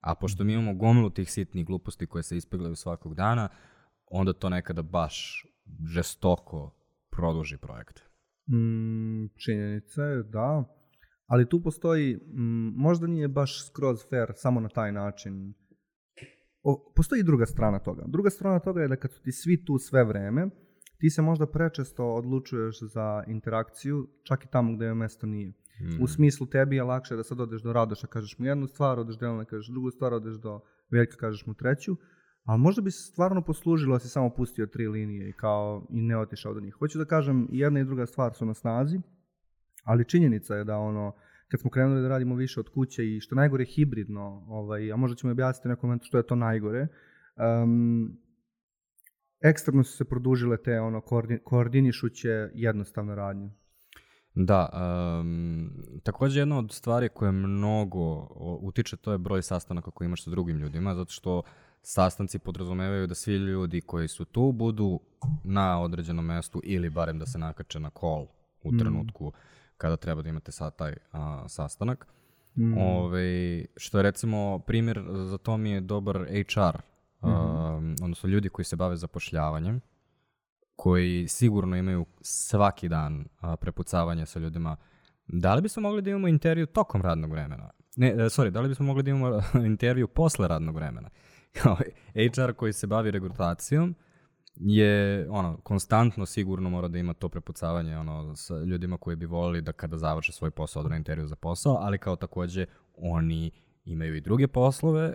A 0.00 0.14
pošto 0.14 0.44
mi 0.44 0.52
imamo 0.52 0.74
gomilu 0.74 1.10
tih 1.10 1.30
sitnih 1.30 1.66
gluposti 1.66 2.06
koje 2.06 2.22
se 2.22 2.36
ispeglaju 2.36 2.76
svakog 2.76 3.14
dana, 3.14 3.48
onda 4.10 4.32
to 4.32 4.48
nekada 4.48 4.82
baš 4.82 5.46
žestoko 5.94 6.74
produži 7.10 7.56
projekte. 7.56 8.02
Mm, 8.50 9.28
činjenica 9.44 10.02
je, 10.02 10.22
da. 10.22 10.64
Ali 11.26 11.48
tu 11.48 11.62
postoji, 11.62 12.16
mm, 12.16 12.72
možda 12.76 13.06
nije 13.06 13.28
baš 13.28 13.66
skroz 13.66 13.98
fair 14.10 14.32
samo 14.34 14.60
na 14.60 14.68
taj 14.68 14.92
način. 14.92 15.54
O, 16.62 16.92
postoji 16.96 17.22
druga 17.22 17.46
strana 17.46 17.78
toga. 17.78 18.04
Druga 18.06 18.30
strana 18.30 18.58
toga 18.60 18.82
je 18.82 18.88
da 18.88 18.96
kad 18.96 19.12
su 19.12 19.22
ti 19.22 19.32
svi 19.32 19.64
tu 19.64 19.78
sve 19.78 20.04
vreme, 20.04 20.48
ti 20.98 21.10
se 21.10 21.22
možda 21.22 21.46
prečesto 21.46 22.14
odlučuješ 22.14 22.76
za 22.82 23.24
interakciju, 23.26 24.08
čak 24.22 24.44
i 24.44 24.48
tamo 24.48 24.76
gde 24.76 24.84
je 24.84 24.94
mesto 24.94 25.26
nije. 25.26 25.48
Mm. 25.80 26.02
U 26.02 26.06
smislu 26.06 26.46
tebi 26.46 26.76
je 26.76 26.82
lakše 26.82 27.16
da 27.16 27.24
sad 27.24 27.40
odeš 27.40 27.62
do 27.62 27.72
Radoša, 27.72 28.06
kažeš 28.06 28.38
mu 28.38 28.46
jednu 28.46 28.66
stvar, 28.66 28.98
odeš 28.98 29.16
do 29.16 29.26
Elena, 29.26 29.44
kažeš 29.44 29.68
drugu 29.68 29.90
stvar, 29.90 30.14
odeš 30.14 30.34
do 30.34 30.60
Veljka, 30.90 31.16
kažeš 31.16 31.46
mu 31.46 31.54
treću, 31.54 31.96
ali 32.48 32.60
možda 32.60 32.82
bi 32.82 32.90
stvarno 32.90 33.42
poslužilo 33.42 33.94
da 33.94 33.98
si 33.98 34.08
samo 34.08 34.30
pustio 34.30 34.66
tri 34.66 34.88
linije 34.88 35.28
i 35.28 35.32
kao 35.32 35.86
i 35.90 36.02
ne 36.02 36.18
otišao 36.18 36.54
do 36.54 36.60
njih. 36.60 36.74
Hoću 36.74 36.98
da 36.98 37.04
kažem, 37.04 37.48
jedna 37.50 37.80
i 37.80 37.84
druga 37.84 38.06
stvar 38.06 38.34
su 38.34 38.46
na 38.46 38.54
snazi, 38.54 39.00
ali 39.84 40.04
činjenica 40.04 40.54
je 40.54 40.64
da 40.64 40.78
ono, 40.78 41.12
kad 41.48 41.60
smo 41.60 41.70
krenuli 41.70 42.02
da 42.02 42.08
radimo 42.08 42.34
više 42.34 42.60
od 42.60 42.68
kuće 42.68 43.16
i 43.16 43.20
što 43.20 43.34
najgore 43.34 43.64
hibridno, 43.64 44.44
ovaj, 44.48 44.92
a 44.92 44.96
možda 44.96 45.16
ćemo 45.16 45.32
objasniti 45.32 45.68
u 45.68 45.70
nekom 45.70 45.88
momentu 45.88 46.06
što 46.06 46.16
je 46.16 46.26
to 46.26 46.34
najgore, 46.34 46.86
um, 47.62 48.18
ekstremno 49.40 49.84
su 49.84 49.96
se 49.96 50.04
produžile 50.04 50.56
te 50.62 50.80
ono, 50.80 51.00
koordi, 51.00 51.38
koordinišuće 51.44 52.50
jednostavne 52.54 53.14
radnje. 53.14 53.50
Da, 54.34 54.68
um, 55.20 55.70
takođe 56.02 56.40
jedna 56.40 56.58
od 56.58 56.72
stvari 56.72 57.08
koje 57.08 57.32
mnogo 57.32 58.28
utiče 58.60 58.96
to 58.96 59.12
je 59.12 59.18
broj 59.18 59.42
sastanaka 59.42 59.90
koje 59.90 60.06
imaš 60.06 60.24
sa 60.24 60.30
drugim 60.30 60.56
ljudima, 60.56 60.94
zato 60.94 61.10
što 61.10 61.42
sastanci 61.88 62.38
podrazumevaju 62.38 63.06
da 63.06 63.14
svi 63.14 63.34
ljudi 63.34 63.80
koji 63.80 64.08
su 64.08 64.24
tu 64.24 64.52
budu 64.52 65.00
na 65.44 65.80
određenom 65.80 66.24
mestu 66.24 66.60
ili 66.64 66.90
barem 66.90 67.18
da 67.18 67.26
se 67.26 67.38
nakače 67.38 67.80
na 67.80 67.90
call 68.00 68.26
u 68.62 68.76
trenutku 68.78 69.32
kada 69.76 69.96
treba 69.96 70.22
da 70.22 70.28
imate 70.28 70.52
sad 70.52 70.76
taj 70.76 70.94
a, 71.12 71.48
sastanak. 71.48 72.06
Mm. 72.56 72.78
Ove, 72.78 73.64
što 73.76 73.98
je 73.98 74.02
recimo 74.02 74.58
primjer 74.58 75.04
za 75.10 75.38
to 75.38 75.56
mi 75.56 75.70
je 75.70 75.80
dobar 75.80 76.16
HR, 76.24 76.78
um, 77.22 77.96
odnosno 78.02 78.28
ljudi 78.28 78.48
koji 78.48 78.64
se 78.64 78.76
bave 78.76 78.96
zapošljavanjem, 78.96 79.80
koji 80.76 81.28
sigurno 81.28 81.76
imaju 81.76 82.06
svaki 82.20 82.88
dan 82.88 83.24
a, 83.40 83.56
prepucavanje 83.56 84.26
sa 84.26 84.38
ljudima. 84.38 84.76
Da 85.26 85.54
li 85.54 85.62
bismo 85.62 85.82
mogli 85.82 86.02
da 86.02 86.10
imamo 86.10 86.28
intervju 86.28 86.66
tokom 86.66 87.02
radnog 87.02 87.30
vremena? 87.30 87.70
Ne, 87.96 88.08
e, 88.08 88.14
sorry, 88.14 88.50
da 88.50 88.60
li 88.60 88.68
bismo 88.68 88.86
mogli 88.86 89.02
da 89.02 89.10
imamo 89.10 89.40
intervju 89.74 90.08
posle 90.08 90.48
radnog 90.48 90.74
vremena? 90.74 91.10
HR 92.34 92.52
koji 92.56 92.72
se 92.72 92.86
bavi 92.86 93.10
regrutacijom 93.10 93.94
je 94.60 95.26
ono 95.30 95.56
konstantno 95.56 96.26
sigurno 96.26 96.70
mora 96.70 96.88
da 96.88 96.98
ima 96.98 97.14
to 97.14 97.28
prepucavanje 97.28 97.98
ono 97.98 98.36
sa 98.36 98.58
ljudima 98.58 98.96
koji 98.96 99.16
bi 99.16 99.26
volili 99.26 99.62
da 99.62 99.72
kada 99.72 99.98
završe 99.98 100.32
svoj 100.32 100.50
posao 100.50 100.80
odu 100.80 100.88
na 100.88 100.96
intervju 100.96 101.26
za 101.26 101.36
posao, 101.36 101.76
ali 101.80 101.98
kao 101.98 102.16
takođe 102.16 102.66
oni 102.96 103.50
imaju 103.84 104.16
i 104.16 104.20
druge 104.20 104.46
poslove, 104.46 105.12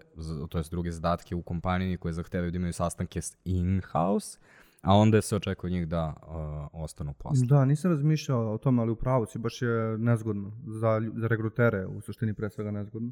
to 0.49 0.57
jest 0.57 0.71
druge 0.71 0.91
zadatke 0.91 1.35
u 1.35 1.41
kompaniji 1.41 1.97
koje 1.97 2.13
zahtevaju 2.13 2.51
da 2.51 2.55
imaju 2.55 2.73
sastanke 2.73 3.19
in-house, 3.45 4.39
a 4.81 4.95
onda 4.95 5.21
se 5.21 5.35
očekuje 5.35 5.69
od 5.69 5.71
njih 5.71 5.87
da 5.87 6.13
uh, 6.21 6.83
ostanu 6.83 7.13
posle. 7.13 7.47
Da, 7.47 7.65
nisam 7.65 7.91
razmišljao 7.91 8.53
o 8.53 8.57
tome, 8.57 8.81
ali 8.81 8.91
u 8.91 8.95
pravu 8.95 9.25
si, 9.25 9.39
baš 9.39 9.61
je 9.61 9.97
nezgodno. 9.97 10.51
Za, 10.67 11.01
za 11.15 11.27
regrutere, 11.27 11.85
u 11.85 12.01
suštini 12.01 12.33
pre 12.33 12.49
svega 12.49 12.71
nezgodno. 12.71 13.11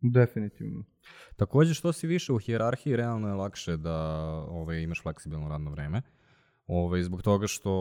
Definitivno. 0.00 0.84
Takođe, 1.36 1.74
što 1.74 1.92
si 1.92 2.06
više 2.06 2.32
u 2.32 2.38
hijerarhiji, 2.38 2.96
realno 2.96 3.28
je 3.28 3.34
lakše 3.34 3.76
da 3.76 3.96
ovaj, 4.48 4.82
imaš 4.82 5.02
fleksibilno 5.02 5.48
radno 5.48 5.70
vreme. 5.70 6.02
Ovaj, 6.66 7.02
zbog 7.02 7.22
toga 7.22 7.46
što, 7.46 7.72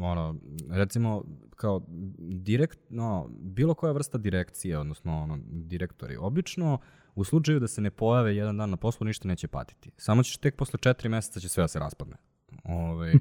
ono, 0.00 0.40
recimo, 0.70 1.24
kao 1.56 1.82
direkt, 2.18 2.78
no, 2.88 3.30
bilo 3.30 3.74
koja 3.74 3.92
vrsta 3.92 4.18
direkcije, 4.18 4.78
odnosno 4.78 5.22
ono, 5.22 5.38
direktori, 5.50 6.16
obično 6.16 6.78
u 7.14 7.24
slučaju 7.24 7.60
da 7.60 7.68
se 7.68 7.80
ne 7.80 7.90
pojave 7.90 8.36
jedan 8.36 8.56
dan 8.56 8.70
na 8.70 8.76
poslu, 8.76 9.04
ništa 9.04 9.28
neće 9.28 9.48
patiti. 9.48 9.90
Samo 9.96 10.22
ćeš 10.22 10.36
tek 10.36 10.56
posle 10.56 10.78
četiri 10.82 11.08
meseca 11.08 11.40
će 11.40 11.48
sve 11.48 11.62
da 11.64 11.68
se 11.68 11.78
raspadne. 11.78 12.16
Ovaj, 12.64 13.14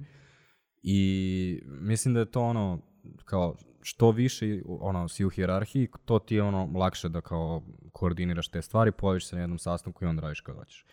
I 0.84 1.62
mislim 1.66 2.14
da 2.14 2.20
je 2.20 2.32
to 2.32 2.42
ono, 2.42 2.80
kao 3.26 3.56
što 3.88 4.12
više 4.12 4.62
ono, 4.68 5.08
si 5.08 5.26
u 5.26 5.30
hijerarhiji, 5.30 5.88
to 6.06 6.20
ti 6.20 6.36
je 6.36 6.44
ono 6.44 6.70
lakše 6.76 7.10
da 7.10 7.22
kao 7.22 7.62
koordiniraš 7.92 8.48
te 8.48 8.62
stvari, 8.62 8.92
pojaviš 8.92 9.28
se 9.30 9.36
na 9.36 9.42
jednom 9.42 9.60
sastanku 9.60 10.06
i 10.06 10.08
onda 10.08 10.22
radiš 10.22 10.42
kad 10.42 10.56
hoćeš. 10.56 10.86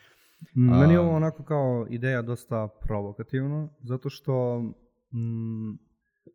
Meni 0.55 0.92
je 0.92 1.00
ovo 1.00 1.16
onako 1.16 1.44
kao 1.44 1.87
ideja 1.90 2.22
dosta 2.22 2.68
provokativno, 2.81 3.68
zato 3.83 4.11
što 4.11 4.61
mm, 5.12 5.78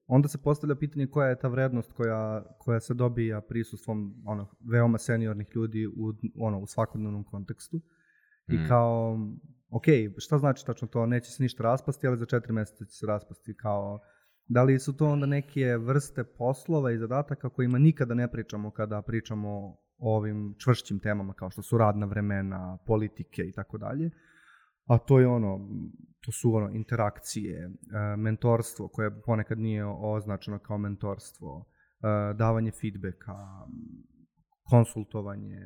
onda 0.07 0.27
se 0.27 0.37
postavlja 0.37 0.75
pitanje 0.75 1.07
koja 1.07 1.29
je 1.29 1.39
ta 1.39 1.47
vrednost 1.47 1.93
koja, 1.93 2.45
koja 2.57 2.79
se 2.79 2.93
dobija 2.93 3.41
prisustvom 3.41 4.23
ono, 4.25 4.49
veoma 4.71 4.97
seniornih 4.97 5.47
ljudi 5.55 5.87
u, 5.87 6.13
ono, 6.39 6.59
u 6.59 6.67
svakodnevnom 6.67 7.23
kontekstu. 7.23 7.81
I 8.47 8.57
Mm. 8.57 8.67
kao, 8.67 9.19
ok, 9.69 9.85
šta 10.17 10.37
znači 10.37 10.65
tačno 10.65 10.87
to, 10.87 11.05
neće 11.05 11.31
se 11.31 11.43
ništa 11.43 11.63
raspasti, 11.63 12.07
ali 12.07 12.17
za 12.17 12.25
četiri 12.25 12.53
meseca 12.53 12.85
će 12.85 12.97
se 12.97 13.05
raspasti 13.05 13.53
kao, 13.53 13.99
da 14.47 14.63
li 14.63 14.79
su 14.79 14.97
to 14.97 15.05
onda 15.05 15.25
neke 15.25 15.77
vrste 15.77 16.23
poslova 16.23 16.91
i 16.91 16.97
zadataka 16.97 17.49
kojima 17.49 17.77
nikada 17.77 18.13
ne 18.13 18.31
pričamo 18.31 18.71
kada 18.71 19.01
pričamo 19.01 19.49
o 19.97 20.17
ovim 20.17 20.55
čvršćim 20.63 20.99
temama 20.99 21.33
kao 21.33 21.49
što 21.49 21.61
su 21.61 21.77
radna 21.77 22.05
vremena, 22.05 22.77
politike 22.85 23.41
i 23.41 23.51
tako 23.51 23.77
dalje, 23.77 24.09
a 24.85 24.97
to 24.97 25.19
je 25.19 25.27
ono, 25.27 25.69
to 26.25 26.31
su 26.31 26.55
ono 26.55 26.69
interakcije, 26.69 27.65
e, 27.65 27.71
mentorstvo 28.17 28.87
koje 28.87 29.21
ponekad 29.21 29.59
nije 29.59 29.85
označeno 29.85 30.59
kao 30.59 30.77
mentorstvo, 30.77 31.65
e, 31.65 32.33
davanje 32.33 32.71
feedbacka, 32.71 33.35
konsultovanje, 34.69 35.59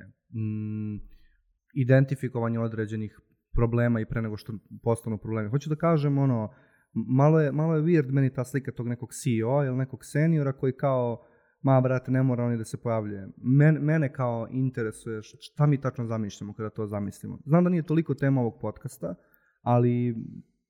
identifikovanje 1.74 2.60
određenih 2.60 3.20
problema 3.54 4.00
i 4.00 4.06
pre 4.06 4.22
nego 4.22 4.38
što 4.38 4.54
postanu 4.84 5.18
problemi. 5.18 5.50
Hoću 5.50 5.70
da 5.70 5.76
kažem, 5.76 6.18
ono, 6.18 6.54
malo 6.94 7.40
je, 7.40 7.52
malo 7.52 7.76
je 7.76 7.82
weird 7.82 8.12
meni 8.12 8.34
ta 8.34 8.44
slika 8.46 8.72
tog 8.72 8.88
nekog 8.88 9.10
CEO 9.14 9.66
ili 9.66 9.78
nekog 9.78 10.00
seniora 10.04 10.54
koji 10.54 10.74
kao, 10.74 11.26
ma 11.62 11.82
brate, 11.82 12.12
ne 12.12 12.24
mora 12.24 12.44
oni 12.44 12.58
da 12.58 12.66
se 12.66 12.82
pojavljuje. 12.82 13.28
Men, 13.38 13.76
mene 13.82 14.14
kao 14.14 14.48
interesuje 14.52 15.20
šta 15.24 15.66
mi 15.66 15.82
tačno 15.82 16.06
zamišljamo 16.06 16.54
kada 16.54 16.70
to 16.70 16.88
zamislimo. 16.88 17.40
Znam 17.46 17.64
da 17.64 17.70
nije 17.70 17.84
toliko 17.84 18.14
tema 18.14 18.42
ovog 18.42 18.60
podcasta, 18.62 19.16
ali 19.62 20.16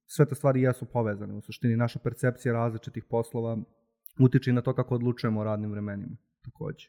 sve 0.05 0.25
te 0.25 0.35
stvari 0.35 0.61
jesu 0.61 0.85
povezane. 0.85 1.33
U 1.33 1.41
suštini, 1.41 1.75
naša 1.75 1.99
percepcija 1.99 2.53
različitih 2.53 3.03
poslova 3.09 3.57
utiče 4.19 4.49
i 4.49 4.53
na 4.53 4.61
to 4.61 4.75
kako 4.75 4.95
odlučujemo 4.95 5.39
o 5.39 5.43
radnim 5.43 5.71
vremenima, 5.71 6.17
takođe. 6.43 6.87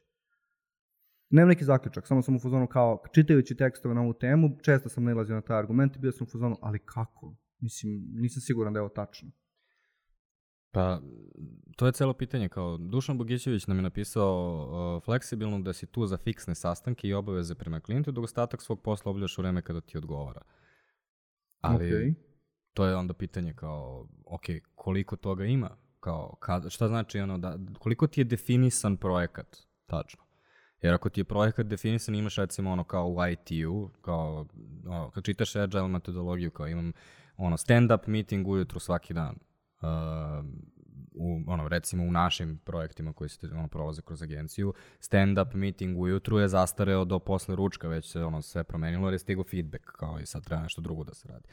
Nemam 1.31 1.49
neki 1.49 1.65
zaključak, 1.65 2.07
samo 2.07 2.23
sam 2.23 2.37
u 2.37 2.39
fazonu 2.39 2.67
kao, 2.67 3.03
čitajući 3.13 3.57
tekstove 3.57 3.95
na 3.95 4.01
ovu 4.01 4.13
temu, 4.13 4.51
često 4.63 4.89
sam 4.89 5.05
nalazio 5.05 5.35
na 5.35 5.41
taj 5.41 5.59
argument 5.59 5.97
i 5.97 5.99
bio 5.99 6.13
sam 6.13 6.27
u 6.27 6.31
fazonu, 6.31 6.57
ali 6.61 6.79
kako? 6.79 7.37
Mislim, 7.63 8.05
nisam 8.13 8.41
siguran 8.41 8.73
da 8.73 8.79
je 8.79 8.83
ovo 8.83 8.89
tačno. 8.89 9.31
Pa, 10.71 11.01
to 11.77 11.87
je 11.87 11.93
celo 11.93 12.15
pitanje, 12.15 12.49
kao 12.49 12.77
Dušan 12.77 13.19
Bogićević 13.19 13.67
nam 13.67 13.79
je 13.79 13.83
napisao 13.83 14.97
uh, 14.97 15.05
fleksibilno 15.05 15.61
da 15.61 15.73
si 15.73 15.87
tu 15.87 16.07
za 16.07 16.17
fiksne 16.17 16.55
sastanke 16.55 17.09
i 17.09 17.15
obaveze 17.15 17.55
prema 17.55 17.81
klijentu, 17.81 18.13
dok 18.13 18.25
ostatak 18.25 18.63
svog 18.63 18.83
posla 18.83 19.11
obavljaš 19.11 19.39
u 19.39 19.43
vreme 19.43 19.63
kada 19.63 19.81
ti 19.81 19.99
odgovara. 19.99 20.43
Ali, 21.61 21.85
okay. 21.85 22.15
to 22.73 22.87
je 22.87 22.97
onda 22.97 23.15
pitanje 23.15 23.55
kao, 23.55 24.09
ok, 24.27 24.45
koliko 24.75 25.17
toga 25.17 25.45
ima? 25.45 25.77
Kao, 26.01 26.37
kad, 26.41 26.71
šta 26.71 26.89
znači 26.89 27.21
ono, 27.21 27.39
da, 27.39 27.59
koliko 27.79 28.07
ti 28.07 28.21
je 28.21 28.25
definisan 28.25 28.97
projekat, 28.97 29.57
tačno? 29.87 30.23
Jer 30.81 30.95
ako 30.95 31.09
ti 31.09 31.21
je 31.21 31.25
projekat 31.25 31.67
definisan, 31.67 32.15
imaš 32.15 32.37
recimo 32.37 32.71
ono 32.71 32.85
kao 32.85 33.09
u 33.09 33.17
IT-u, 33.33 33.91
kao 34.01 34.47
ono, 34.87 35.11
kad 35.11 35.25
čitaš 35.25 35.57
agile 35.57 35.89
metodologiju, 35.89 36.51
kao 36.51 36.69
imam 36.69 36.93
ono 37.37 37.57
stand-up 37.57 38.07
meeting 38.07 38.49
ujutru 38.49 38.81
svaki 38.81 39.15
dan. 39.15 39.37
Uh, 39.81 39.89
u, 41.15 41.43
ono, 41.47 41.69
recimo 41.69 42.05
u 42.05 42.11
našim 42.11 42.59
projektima 42.65 43.13
koji 43.13 43.29
se 43.29 43.49
ono, 43.55 43.69
prolaze 43.69 44.03
kroz 44.03 44.23
agenciju, 44.23 44.75
stand-up 45.01 45.55
meeting 45.55 45.99
ujutru 45.99 46.39
je 46.39 46.49
zastareo 46.49 47.05
do 47.05 47.19
posle 47.19 47.57
ručka, 47.57 47.89
već 47.89 48.11
se 48.11 48.25
ono 48.25 48.43
sve 48.43 48.65
promenilo 48.65 49.07
jer 49.07 49.15
je 49.15 49.19
stigo 49.19 49.45
feedback, 49.45 49.85
kao 49.85 50.21
i 50.21 50.27
sad 50.27 50.45
treba 50.45 50.63
nešto 50.63 50.81
drugo 50.81 51.05
da 51.05 51.15
se 51.15 51.29
radi. 51.29 51.49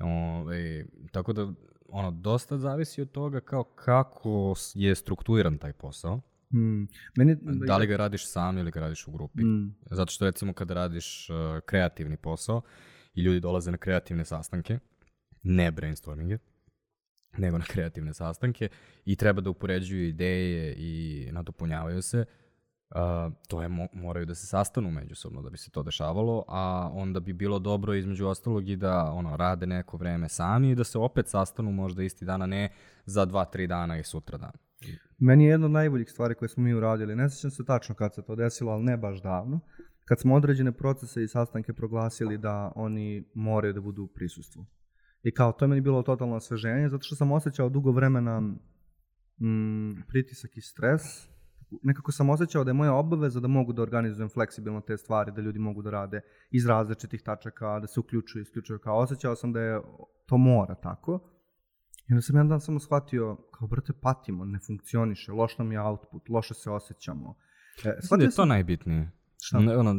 O, 0.00 0.52
e, 0.52 0.86
tako 1.12 1.32
da, 1.32 1.52
ono, 1.88 2.10
dosta 2.10 2.58
zavisi 2.58 3.02
od 3.02 3.10
toga 3.10 3.40
kao 3.40 3.64
kako 3.64 4.54
je 4.74 4.94
strukturiran 4.94 5.58
taj 5.58 5.72
posao. 5.72 6.20
Mm. 6.54 6.84
Meni, 7.16 7.36
da 7.42 7.76
li 7.76 7.86
ga 7.86 7.96
radiš 7.96 8.30
sam 8.30 8.58
ili 8.58 8.70
ga 8.70 8.80
radiš 8.80 9.06
u 9.06 9.12
grupi. 9.12 9.44
Mm. 9.44 9.74
Zato 9.90 10.12
što 10.12 10.24
recimo 10.24 10.52
kada 10.52 10.74
radiš 10.74 11.30
uh, 11.30 11.36
kreativni 11.66 12.16
posao 12.16 12.62
i 13.14 13.22
ljudi 13.22 13.40
dolaze 13.40 13.70
na 13.70 13.76
kreativne 13.76 14.24
sastanke, 14.24 14.78
ne 15.42 15.70
brainstorminge, 15.70 16.38
nego 17.38 17.58
na 17.58 17.64
kreativne 17.64 18.14
sastanke 18.14 18.68
i 19.04 19.16
treba 19.16 19.40
da 19.40 19.50
upoređuju 19.50 20.08
ideje 20.08 20.74
i 20.78 21.28
nadopunjavaju 21.32 22.02
se, 22.02 22.24
uh, 22.90 23.32
to 23.48 23.62
je, 23.62 23.68
mo 23.68 23.86
moraju 23.92 24.26
da 24.26 24.34
se 24.34 24.46
sastanu 24.46 24.90
međusobno 24.90 25.42
da 25.42 25.50
bi 25.50 25.58
se 25.58 25.70
to 25.70 25.82
dešavalo, 25.82 26.44
a 26.48 26.90
onda 26.92 27.20
bi 27.20 27.32
bilo 27.32 27.58
dobro 27.58 27.94
između 27.94 28.26
ostalog 28.26 28.68
i 28.68 28.76
da 28.76 29.12
ono, 29.12 29.36
rade 29.36 29.66
neko 29.66 29.96
vreme 29.96 30.28
sami 30.28 30.70
i 30.70 30.74
da 30.74 30.84
se 30.84 30.98
opet 30.98 31.28
sastanu 31.28 31.72
možda 31.72 32.02
isti 32.02 32.24
dana, 32.24 32.46
ne 32.46 32.72
za 33.04 33.24
dva, 33.24 33.44
tri 33.44 33.66
dana 33.66 33.98
i 33.98 34.04
sutra 34.04 34.38
dan. 34.38 34.52
Meni 35.18 35.44
je 35.44 35.50
jedna 35.50 35.66
od 35.66 35.72
najboljih 35.72 36.10
stvari 36.10 36.34
koje 36.34 36.48
smo 36.48 36.62
mi 36.62 36.74
uradili, 36.74 37.16
ne 37.16 37.30
sjećam 37.30 37.50
se 37.50 37.64
tačno 37.64 37.94
kad 37.94 38.14
se 38.14 38.22
to 38.22 38.36
desilo, 38.36 38.72
ali 38.72 38.84
ne 38.84 38.96
baš 38.96 39.22
davno, 39.22 39.60
kad 40.04 40.20
smo 40.20 40.34
određene 40.34 40.72
procese 40.72 41.22
i 41.22 41.28
sastanke 41.28 41.72
proglasili 41.72 42.38
da 42.38 42.72
oni 42.76 43.24
moraju 43.34 43.72
da 43.72 43.80
budu 43.80 44.02
u 44.02 44.06
prisustvu. 44.06 44.66
I 45.22 45.34
kao, 45.34 45.52
to 45.52 45.64
je 45.64 45.68
meni 45.68 45.80
bilo 45.80 46.02
totalno 46.02 46.36
osveženje, 46.36 46.88
zato 46.88 47.02
što 47.02 47.16
sam 47.16 47.32
osjećao 47.32 47.68
dugo 47.68 47.90
vremena 47.90 48.40
mm, 48.40 50.02
pritisak 50.08 50.56
i 50.56 50.60
stres. 50.60 51.02
Nekako 51.82 52.12
sam 52.12 52.30
osjećao 52.30 52.64
da 52.64 52.70
je 52.70 52.74
moja 52.74 52.94
obaveza 52.94 53.40
da 53.40 53.48
mogu 53.48 53.72
da 53.72 53.82
organizujem 53.82 54.28
fleksibilno 54.28 54.80
te 54.80 54.96
stvari, 54.96 55.32
da 55.32 55.40
ljudi 55.40 55.58
mogu 55.58 55.82
da 55.82 55.90
rade 55.90 56.20
iz 56.50 56.66
različitih 56.66 57.22
tačaka, 57.22 57.80
da 57.80 57.86
se 57.86 58.00
uključuju, 58.00 58.42
isključuju. 58.42 58.78
Kao, 58.78 58.98
osjećao 58.98 59.36
sam 59.36 59.52
da 59.52 59.60
je 59.60 59.80
to 60.26 60.36
mora 60.36 60.74
tako. 60.74 61.20
I 62.08 62.12
onda 62.12 62.22
sam 62.22 62.36
jedan 62.36 62.48
dan 62.48 62.60
samo 62.60 62.80
shvatio, 62.80 63.36
kao, 63.50 63.68
brate, 63.68 63.92
patimo, 63.92 64.44
ne 64.44 64.58
funkcioniše, 64.66 65.32
loš 65.32 65.58
nam 65.58 65.72
je 65.72 65.80
output, 65.80 66.28
loše 66.28 66.54
se 66.54 66.70
osjećamo. 66.70 67.34
E, 67.84 67.92
Mislim 67.96 68.18
da 68.18 68.24
je 68.24 68.30
to 68.30 68.34
sam... 68.34 68.48
najbitnije. 68.48 69.10
Šta? 69.40 69.60
Ne, 69.60 69.76
ono, 69.76 69.92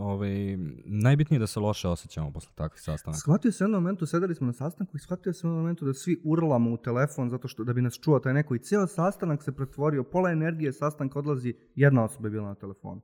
ovaj, 0.00 0.56
najbitnije 0.84 1.36
je 1.36 1.40
da 1.40 1.46
se 1.46 1.60
loše 1.60 1.88
osjećamo 1.88 2.32
posle 2.32 2.52
takvih 2.54 2.80
sastanaka. 2.80 3.18
Shvatio 3.18 3.52
se 3.52 3.64
u 3.64 3.66
jednom 3.66 3.82
momentu, 3.82 4.06
sedeli 4.06 4.34
smo 4.34 4.46
na 4.46 4.52
sastanku 4.52 4.96
i 4.96 5.00
shvatio 5.00 5.32
se 5.32 5.46
u 5.46 5.48
jednom 5.48 5.62
momentu 5.62 5.84
da 5.84 5.94
svi 5.94 6.22
urlamo 6.24 6.70
u 6.70 6.76
telefon 6.76 7.30
zato 7.30 7.48
što 7.48 7.64
da 7.64 7.72
bi 7.72 7.82
nas 7.82 8.00
čuo 8.00 8.18
taj 8.18 8.34
neko 8.34 8.54
i 8.54 8.58
cijel 8.58 8.86
sastanak 8.86 9.42
se 9.42 9.52
pretvorio, 9.52 10.04
pola 10.04 10.30
energije 10.30 10.72
sastanka 10.72 11.18
odlazi, 11.18 11.54
jedna 11.74 12.04
osoba 12.04 12.28
je 12.28 12.30
bila 12.30 12.48
na 12.48 12.54
telefonu. 12.54 13.00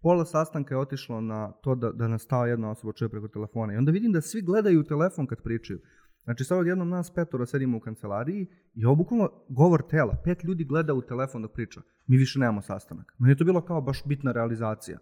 Pola 0.00 0.24
sastanka 0.24 0.74
je 0.74 0.78
otišlo 0.78 1.20
na 1.20 1.52
to 1.52 1.74
da, 1.74 1.92
da 1.92 2.08
nas 2.08 2.26
ta 2.26 2.46
jedna 2.46 2.70
osoba 2.70 2.92
čuje 2.92 3.08
preko 3.08 3.28
telefona. 3.28 3.74
I 3.74 3.76
onda 3.76 3.92
vidim 3.92 4.12
da 4.12 4.20
svi 4.20 4.42
gledaju 4.42 4.80
u 4.80 4.84
telefon 4.84 5.26
kad 5.26 5.42
pričaju. 5.42 5.80
Znači 6.24 6.44
sad 6.44 6.58
odjednom 6.58 6.88
nas 6.88 7.14
petora 7.14 7.46
sedimo 7.46 7.76
u 7.76 7.80
kancelariji 7.80 8.46
i 8.74 8.86
obukovno 8.86 9.30
govor 9.48 9.82
tela. 9.90 10.16
Pet 10.24 10.44
ljudi 10.44 10.64
gleda 10.64 10.94
u 10.94 11.02
telefon 11.02 11.42
dok 11.42 11.52
priča. 11.52 11.80
Mi 12.06 12.16
više 12.16 12.38
nemamo 12.38 12.62
sastanak. 12.62 13.14
Meni 13.18 13.32
je 13.32 13.36
to 13.36 13.44
bilo 13.44 13.60
kao 13.60 13.80
baš 13.80 14.02
bitna 14.04 14.32
realizacija. 14.32 14.98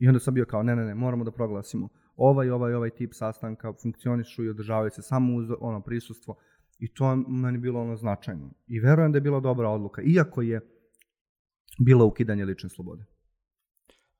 I 0.00 0.08
onda 0.08 0.20
sam 0.20 0.34
bio 0.34 0.44
kao, 0.44 0.62
ne, 0.62 0.76
ne, 0.76 0.84
ne, 0.84 0.94
moramo 0.94 1.24
da 1.24 1.30
proglasimo 1.30 1.88
ovaj, 2.16 2.50
ovaj, 2.50 2.74
ovaj 2.74 2.90
tip 2.90 3.14
sastanka 3.14 3.72
funkcionišu 3.82 4.44
i 4.44 4.48
održavaju 4.48 4.90
se 4.90 5.02
samo 5.02 5.34
uz 5.34 5.50
ono 5.60 5.80
prisustvo. 5.80 6.36
I 6.78 6.88
to 6.94 7.10
je 7.10 7.16
meni 7.28 7.58
bilo 7.58 7.80
ono 7.80 7.96
značajno. 7.96 8.50
I 8.66 8.80
verujem 8.80 9.12
da 9.12 9.16
je 9.16 9.22
bila 9.22 9.40
dobra 9.40 9.68
odluka, 9.68 10.02
iako 10.02 10.42
je 10.42 10.60
bilo 11.78 12.06
ukidanje 12.06 12.44
lične 12.44 12.68
slobode. 12.68 13.04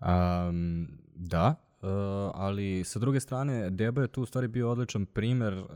Um, 0.00 0.88
da, 1.14 1.54
uh, 1.82 1.88
ali 2.34 2.84
sa 2.84 2.98
druge 2.98 3.20
strane, 3.20 3.70
Deba 3.70 4.02
je 4.02 4.08
tu 4.08 4.22
u 4.22 4.26
stvari 4.26 4.48
bio 4.48 4.70
odličan 4.70 5.06
primer 5.06 5.54
uh, 5.54 5.66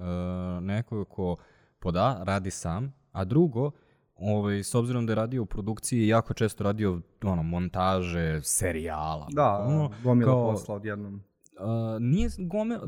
nekog 0.60 1.08
ko 1.08 1.36
poda, 1.78 2.22
radi 2.26 2.50
sam, 2.50 2.92
a 3.12 3.24
drugo, 3.24 3.70
ovaj, 4.16 4.62
s 4.62 4.74
obzirom 4.74 5.06
da 5.06 5.12
je 5.12 5.16
radio 5.16 5.42
u 5.42 5.46
produkciji, 5.46 6.08
jako 6.08 6.34
često 6.34 6.64
radio 6.64 7.00
ono, 7.22 7.42
montaže, 7.42 8.40
serijala. 8.42 9.28
Da, 9.30 9.58
ono, 9.58 9.90
gomila 10.02 10.32
kao, 10.32 10.50
posla 10.50 10.74
odjednom. 10.74 11.14
Uh, 11.14 12.00
nije 12.00 12.30
gomila, 12.38 12.80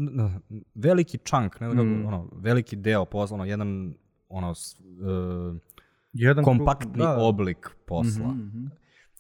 veliki 0.74 1.18
čank, 1.18 1.60
ne 1.60 1.70
znam 1.70 1.86
mm. 1.86 2.06
ono, 2.06 2.28
veliki 2.32 2.76
deo 2.76 3.04
posla, 3.04 3.34
ono, 3.34 3.44
jedan 3.44 3.94
ono, 4.28 4.50
uh, 4.50 5.56
jedan 6.12 6.44
kompaktni 6.44 6.92
krug, 6.92 7.06
da. 7.06 7.18
oblik 7.18 7.68
posla. 7.86 8.28
Mm 8.28 8.52
-hmm. 8.54 8.70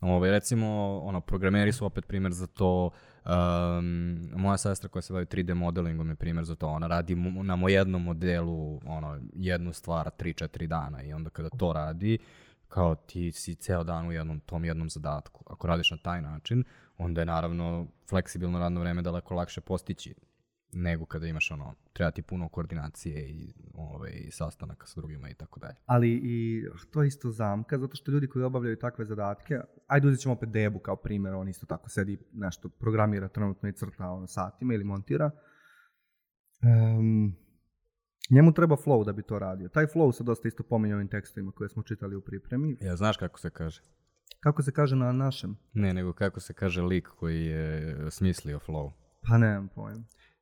Ovaj, 0.00 0.30
recimo, 0.30 0.98
ono, 1.04 1.20
programeri 1.20 1.72
su 1.72 1.86
opet 1.86 2.06
primer 2.06 2.32
za 2.32 2.46
to, 2.46 2.90
Um, 3.26 4.30
moja 4.36 4.56
sestra 4.56 4.88
koja 4.88 5.02
se 5.02 5.12
bavi 5.12 5.26
3D 5.26 5.54
modelingom 5.54 6.08
je 6.08 6.14
primjer 6.14 6.44
za 6.44 6.54
to. 6.54 6.66
Ona 6.66 6.86
radi 6.86 7.14
na 7.42 7.56
mo 7.56 7.68
jednom 7.68 8.02
modelu 8.02 8.80
ono, 8.86 9.20
jednu 9.34 9.72
stvar 9.72 10.10
3-4 10.18 10.66
dana 10.66 11.02
i 11.02 11.12
onda 11.12 11.30
kada 11.30 11.48
to 11.48 11.72
radi, 11.72 12.18
kao 12.68 12.94
ti 12.94 13.32
si 13.32 13.54
ceo 13.54 13.84
dan 13.84 14.08
u 14.08 14.12
jednom, 14.12 14.40
tom 14.40 14.64
jednom 14.64 14.90
zadatku. 14.90 15.44
Ako 15.46 15.66
radiš 15.66 15.90
na 15.90 15.96
taj 15.96 16.22
način, 16.22 16.64
onda 16.98 17.20
je 17.20 17.24
naravno 17.24 17.86
fleksibilno 18.08 18.58
radno 18.58 18.80
vreme 18.80 19.02
daleko 19.02 19.34
lakše 19.34 19.60
postići 19.60 20.14
nego 20.76 21.06
kada 21.06 21.26
imaš 21.26 21.50
ono, 21.50 21.74
treba 21.92 22.10
ti 22.10 22.22
puno 22.22 22.48
koordinacije 22.48 23.28
i, 23.28 23.52
ove, 23.74 24.10
i 24.10 24.30
sastanaka 24.30 24.86
sa 24.86 25.00
drugima 25.00 25.30
i 25.30 25.34
tako 25.34 25.60
dalje. 25.60 25.74
Ali 25.86 26.20
i 26.24 26.64
to 26.90 27.02
je 27.02 27.08
isto 27.08 27.30
zamka, 27.30 27.78
zato 27.78 27.96
što 27.96 28.10
ljudi 28.10 28.28
koji 28.28 28.44
obavljaju 28.44 28.78
takve 28.78 29.04
zadatke, 29.04 29.60
ajde 29.86 30.08
uzet 30.08 30.20
ćemo 30.20 30.34
opet 30.34 30.48
Debu 30.48 30.78
kao 30.78 30.96
primjer, 30.96 31.34
on 31.34 31.48
isto 31.48 31.66
tako 31.66 31.88
sedi 31.88 32.18
nešto, 32.32 32.68
programira 32.68 33.28
trenutno 33.28 33.68
i 33.68 33.72
crta 33.72 34.10
ono, 34.10 34.26
satima 34.26 34.74
ili 34.74 34.84
montira. 34.84 35.30
Um, 36.62 37.36
njemu 38.30 38.52
treba 38.52 38.76
flow 38.76 39.04
da 39.04 39.12
bi 39.12 39.22
to 39.22 39.38
radio. 39.38 39.68
Taj 39.68 39.86
flow 39.86 40.12
se 40.12 40.24
dosta 40.24 40.48
isto 40.48 40.62
pominje 40.62 40.94
ovim 40.94 41.08
tekstovima 41.08 41.52
koje 41.52 41.68
smo 41.68 41.82
čitali 41.82 42.16
u 42.16 42.20
pripremi. 42.20 42.76
Ja, 42.80 42.96
znaš 42.96 43.16
kako 43.16 43.38
se 43.38 43.50
kaže? 43.50 43.82
Kako 44.40 44.62
se 44.62 44.72
kaže 44.72 44.96
na 44.96 45.12
našem? 45.12 45.56
Ne, 45.72 45.94
nego 45.94 46.12
kako 46.12 46.40
se 46.40 46.54
kaže 46.54 46.82
lik 46.82 47.08
koji 47.08 47.44
je 47.44 47.96
smislio 48.10 48.58
flow. 48.58 48.92
Pa 49.28 49.38
nemam 49.38 49.68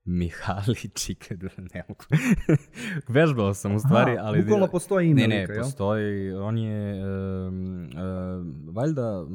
pojem. 0.05 0.19
Mihali 0.19 0.91
Čike, 0.95 1.37
ne 1.75 1.83
mogu. 1.89 2.05
Vežbao 3.09 3.55
sam 3.55 3.75
u 3.75 3.79
stvari, 3.79 4.17
ali... 4.21 4.43
Bukvalno 4.43 4.67
postoji 4.67 5.11
ime 5.11 5.21
Ne, 5.21 5.29
ne, 5.29 5.41
lika, 5.41 5.53
jel? 5.53 5.63
postoji. 5.63 6.33
On 6.33 6.59
je, 6.59 7.05
um, 7.05 7.85
uh, 7.85 8.75
valjda, 8.75 9.23
uh, 9.23 9.29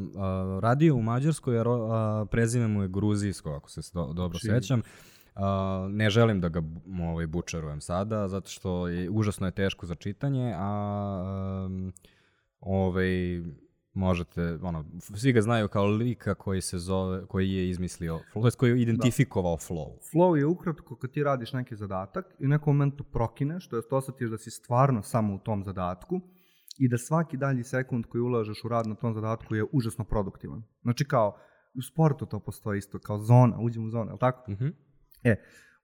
radio 0.60 0.96
u 0.96 1.02
Mađarskoj, 1.02 1.60
a, 1.60 1.62
a 1.62 2.26
prezime 2.32 2.68
mu 2.68 2.82
je 2.82 2.88
gruzijsko, 2.88 3.52
ako 3.52 3.70
se 3.70 3.82
do, 3.94 4.14
dobro 4.14 4.40
Čini. 4.40 4.62
sećam. 4.62 4.82
Uh, 5.36 5.42
ne 5.90 6.10
želim 6.10 6.42
da 6.42 6.50
ga 6.50 6.62
ovaj, 7.02 7.28
bučarujem 7.28 7.82
sada, 7.82 8.28
zato 8.28 8.50
što 8.50 8.88
je, 8.88 9.10
užasno 9.10 9.48
je 9.48 9.52
teško 9.52 9.86
za 9.86 9.96
čitanje, 9.96 10.54
a 10.58 11.66
um, 11.66 11.94
ovaj, 12.62 13.42
možete, 13.94 14.60
ono, 14.62 14.86
svi 15.00 15.34
ga 15.34 15.42
znaju 15.42 15.68
kao 15.68 15.86
lika 15.86 16.36
koji 16.36 16.62
se 16.62 16.78
zove, 16.78 17.26
koji 17.26 17.52
je 17.52 17.70
izmislio, 17.70 18.20
to 18.34 18.50
koji 18.58 18.72
je 18.72 18.82
identifikovao 18.82 19.58
flow. 19.58 19.98
Flow 20.14 20.36
je 20.36 20.46
ukratko 20.46 20.96
kad 20.96 21.12
ti 21.12 21.24
radiš 21.24 21.54
neki 21.54 21.76
zadatak 21.76 22.26
i 22.40 22.46
u 22.46 22.50
nekom 22.50 22.76
momentu 22.76 23.04
prokineš, 23.04 23.68
to 23.68 23.76
jest 23.76 23.94
osjetiš 23.94 24.30
da 24.30 24.38
si 24.38 24.52
stvarno 24.52 25.02
samo 25.02 25.36
u 25.36 25.40
tom 25.40 25.64
zadatku 25.64 26.22
i 26.78 26.90
da 26.90 26.98
svaki 26.98 27.38
dalji 27.38 27.64
sekund 27.64 28.06
koji 28.06 28.22
ulažeš 28.22 28.64
u 28.66 28.68
rad 28.68 28.88
na 28.88 28.96
tom 28.96 29.14
zadatku 29.14 29.56
je 29.56 29.66
užasno 29.72 30.06
produktivan. 30.06 30.64
Znači 30.82 31.06
kao, 31.06 31.38
u 31.78 31.82
sportu 31.82 32.26
to 32.26 32.40
postoji 32.40 32.78
isto, 32.78 33.00
kao 33.00 33.20
zona, 33.20 33.60
uđem 33.60 33.86
u 33.86 33.90
zonu, 33.90 34.10
je 34.10 34.14
li 34.14 34.20
tako? 34.20 34.52
Mhm. 34.52 34.68
E, 35.24 35.36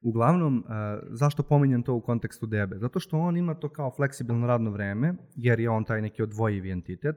uglavnom, 0.01 0.57
uh, 0.57 0.63
zašto 1.11 1.43
pominjem 1.43 1.83
to 1.83 1.93
u 1.93 2.01
kontekstu 2.01 2.45
DB? 2.45 2.73
Zato 2.75 2.99
što 2.99 3.17
on 3.17 3.37
ima 3.37 3.55
to 3.55 3.69
kao 3.69 3.91
fleksibilno 3.95 4.47
radno 4.47 4.71
vreme, 4.71 5.15
jer 5.35 5.59
je 5.59 5.69
on 5.69 5.83
taj 5.83 6.01
neki 6.01 6.23
odvojivi 6.23 6.71
entitet, 6.71 7.15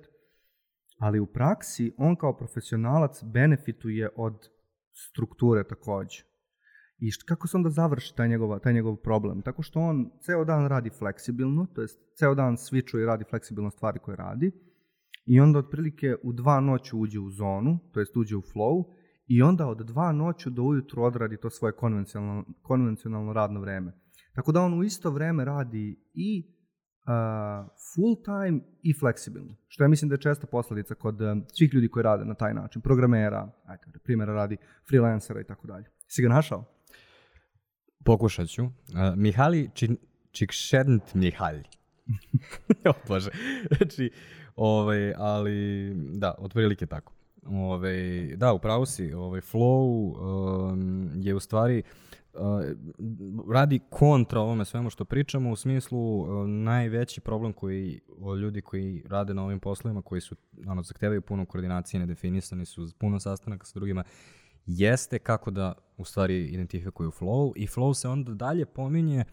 ali 0.98 1.20
u 1.20 1.26
praksi 1.26 1.94
on 1.96 2.16
kao 2.16 2.36
profesionalac 2.36 3.24
benefituje 3.24 4.08
od 4.16 4.48
strukture 4.92 5.64
takođe. 5.64 6.22
I 6.98 7.10
št, 7.10 7.22
kako 7.22 7.48
se 7.48 7.56
onda 7.56 7.70
završi 7.70 8.16
taj 8.16 8.28
njegov, 8.28 8.58
taj 8.58 8.72
njegov 8.72 8.96
problem? 8.96 9.42
Tako 9.42 9.62
što 9.62 9.80
on 9.80 10.10
ceo 10.20 10.44
dan 10.44 10.66
radi 10.66 10.90
fleksibilno, 10.90 11.66
to 11.74 11.80
jest 11.80 11.98
ceo 12.18 12.34
dan 12.34 12.56
switchuje 12.56 13.02
i 13.02 13.06
radi 13.06 13.24
fleksibilno 13.30 13.70
stvari 13.70 13.98
koje 13.98 14.16
radi, 14.16 14.52
i 15.26 15.40
onda 15.40 15.58
otprilike 15.58 16.16
u 16.22 16.32
dva 16.32 16.60
noću 16.60 16.98
uđe 16.98 17.20
u 17.20 17.30
zonu, 17.30 17.78
to 17.92 18.00
jest 18.00 18.16
uđe 18.16 18.36
u 18.36 18.42
flow, 18.42 18.84
i 19.26 19.42
onda 19.42 19.66
od 19.66 19.86
dva 19.86 20.12
noću 20.12 20.50
do 20.50 20.62
ujutru 20.62 21.02
odradi 21.02 21.36
to 21.36 21.50
svoje 21.50 21.72
konvencionalno, 21.72 22.44
konvencionalno 22.62 23.32
radno 23.32 23.60
vreme. 23.60 23.92
Tako 24.34 24.52
da 24.52 24.60
on 24.60 24.78
u 24.78 24.84
isto 24.84 25.10
vreme 25.10 25.44
radi 25.44 25.96
i 26.14 26.57
full 27.94 28.16
time 28.24 28.60
i 28.82 28.94
fleksibilno. 28.94 29.54
Što 29.68 29.84
ja 29.84 29.88
mislim 29.88 30.08
da 30.08 30.14
je 30.14 30.20
česta 30.20 30.46
posledica 30.46 30.94
kod 30.94 31.18
svih 31.52 31.74
ljudi 31.74 31.88
koji 31.88 32.02
rade 32.02 32.24
na 32.24 32.34
taj 32.34 32.54
način. 32.54 32.82
Programera, 32.82 33.50
ajde, 33.66 33.82
na 33.86 33.98
primjera 34.04 34.32
radi 34.32 34.56
freelancera 34.88 35.40
i 35.40 35.44
tako 35.44 35.66
dalje. 35.66 35.84
Si 36.06 36.22
ga 36.22 36.28
našao? 36.28 36.64
Pokušat 38.04 38.48
ću. 38.48 38.64
Uh, 38.64 38.70
Mihali 39.16 39.70
Či, 39.74 39.88
Čikšednt 40.30 41.14
Mihali. 41.14 41.62
o 42.90 42.92
Bože. 43.08 43.30
Znači, 43.76 44.10
ovaj, 44.56 45.14
ali, 45.16 45.92
da, 45.94 46.34
otprilike 46.38 46.86
tako. 46.86 47.12
Ove, 47.46 48.26
da, 48.36 48.52
upravo 48.52 48.86
si, 48.86 49.12
ovaj, 49.12 49.40
flow 49.40 50.14
um, 50.72 51.10
je 51.14 51.34
u 51.34 51.40
stvari 51.40 51.82
radi 53.52 53.80
kontra 53.90 54.40
ovome 54.40 54.64
svemu 54.64 54.90
što 54.90 55.04
pričamo 55.04 55.50
u 55.50 55.56
smislu 55.56 56.20
uh, 56.20 56.48
najveći 56.48 57.20
problem 57.20 57.52
koji 57.52 58.00
ljudi 58.42 58.60
koji 58.60 59.04
rade 59.08 59.34
na 59.34 59.44
ovim 59.44 59.60
poslovima 59.60 60.02
koji 60.02 60.20
su 60.20 60.36
ono 60.66 60.82
zahtevaju 60.82 61.22
puno 61.22 61.46
koordinacije, 61.46 62.00
nedefinisani 62.00 62.66
su 62.66 62.88
puno 62.98 63.20
sastanaka 63.20 63.66
sa 63.66 63.78
drugima 63.78 64.04
jeste 64.66 65.18
kako 65.18 65.50
da 65.50 65.72
u 65.96 66.04
stvari 66.04 66.46
identifikuju 66.46 67.10
flow 67.10 67.52
i 67.56 67.66
flow 67.66 67.94
se 67.94 68.08
onda 68.08 68.34
dalje 68.34 68.66
pominje 68.66 69.24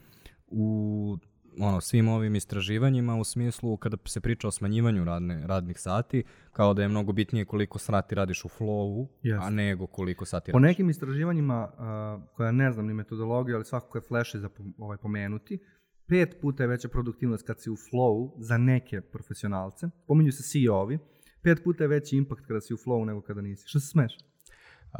u 0.47 1.17
ono, 1.59 1.81
svim 1.81 2.07
ovim 2.07 2.35
istraživanjima 2.35 3.15
u 3.15 3.23
smislu 3.23 3.77
kada 3.77 3.97
se 4.05 4.21
priča 4.21 4.47
o 4.47 4.51
smanjivanju 4.51 5.03
radne, 5.03 5.47
radnih 5.47 5.79
sati, 5.79 6.23
kao 6.51 6.73
da 6.73 6.81
je 6.81 6.87
mnogo 6.87 7.11
bitnije 7.13 7.45
koliko 7.45 7.79
sati 7.79 8.15
radiš 8.15 8.45
u 8.45 8.49
flowu, 8.49 9.07
Jeste. 9.21 9.45
a 9.47 9.49
nego 9.49 9.87
koliko 9.87 10.25
sati 10.25 10.51
Po 10.51 10.57
radiš. 10.59 10.67
nekim 10.67 10.89
istraživanjima, 10.89 11.67
uh, 11.73 12.35
koja 12.35 12.51
ne 12.51 12.71
znam 12.71 12.87
ni 12.87 12.93
metodologiju, 12.93 13.55
ali 13.55 13.65
svakako 13.65 13.97
je 13.97 14.01
flash 14.01 14.35
za 14.35 14.49
ovaj, 14.77 14.97
pomenuti, 14.97 15.59
pet 16.07 16.37
puta 16.41 16.63
je 16.63 16.67
veća 16.67 16.87
produktivnost 16.89 17.47
kad 17.47 17.61
si 17.61 17.69
u 17.69 17.75
flow 17.75 18.31
za 18.37 18.57
neke 18.57 19.01
profesionalce, 19.01 19.87
pominju 20.07 20.31
se 20.31 20.43
CEO-ovi, 20.43 20.99
pet 21.41 21.63
puta 21.63 21.83
je 21.83 21.87
veći 21.87 22.17
impakt 22.17 22.45
kada 22.45 22.61
si 22.61 22.73
u 22.73 22.77
flow 22.77 23.05
nego 23.05 23.21
kada 23.21 23.41
nisi. 23.41 23.67
Što 23.67 23.79
se 23.79 23.87
smeš? 23.87 24.17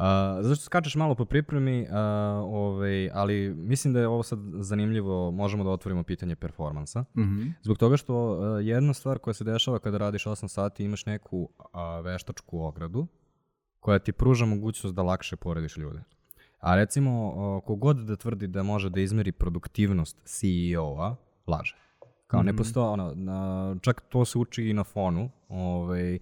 zato 0.42 0.54
što 0.54 0.64
skačeš 0.64 0.94
malo 0.94 1.14
po 1.14 1.24
pripremi, 1.24 1.82
uh, 1.82 1.88
ovaj, 2.44 3.10
ali 3.12 3.54
mislim 3.54 3.94
da 3.94 4.00
je 4.00 4.08
ovo 4.08 4.22
sad 4.22 4.38
zanimljivo, 4.58 5.30
možemo 5.30 5.64
da 5.64 5.70
otvorimo 5.70 6.02
pitanje 6.02 6.36
performansa. 6.36 7.00
Mm 7.00 7.22
-hmm. 7.22 7.52
Zbog 7.62 7.78
toga 7.78 7.96
što 7.96 8.32
uh, 8.32 8.66
jedna 8.66 8.94
stvar 8.94 9.18
koja 9.18 9.34
se 9.34 9.44
dešava 9.44 9.78
kada 9.78 9.98
radiš 9.98 10.24
8 10.24 10.48
sati 10.48 10.84
imaš 10.84 11.06
neku 11.06 11.38
uh, 11.58 12.04
veštačku 12.04 12.60
ogradu 12.60 13.06
koja 13.80 13.98
ti 13.98 14.12
pruža 14.12 14.46
mogućnost 14.46 14.94
da 14.96 15.02
lakše 15.02 15.36
porediš 15.36 15.76
ljude. 15.76 16.02
A 16.60 16.74
recimo, 16.76 17.28
uh, 17.28 17.64
kogod 17.64 17.96
da 17.96 18.16
tvrdi 18.16 18.46
da 18.46 18.62
može 18.62 18.90
da 18.90 19.00
izmeri 19.00 19.32
produktivnost 19.32 20.16
CEO-a, 20.24 21.14
laže. 21.46 21.76
Kao 22.26 22.42
ne 22.42 22.52
Mhm. 22.52 22.58
postoje, 22.58 22.88
ono, 22.88 23.12
na, 23.14 23.76
čak 23.80 24.00
to 24.08 24.24
se 24.24 24.38
uči 24.38 24.64
i 24.68 24.72
na 24.72 24.84
fonu, 24.84 25.30
ovaj, 25.48 26.18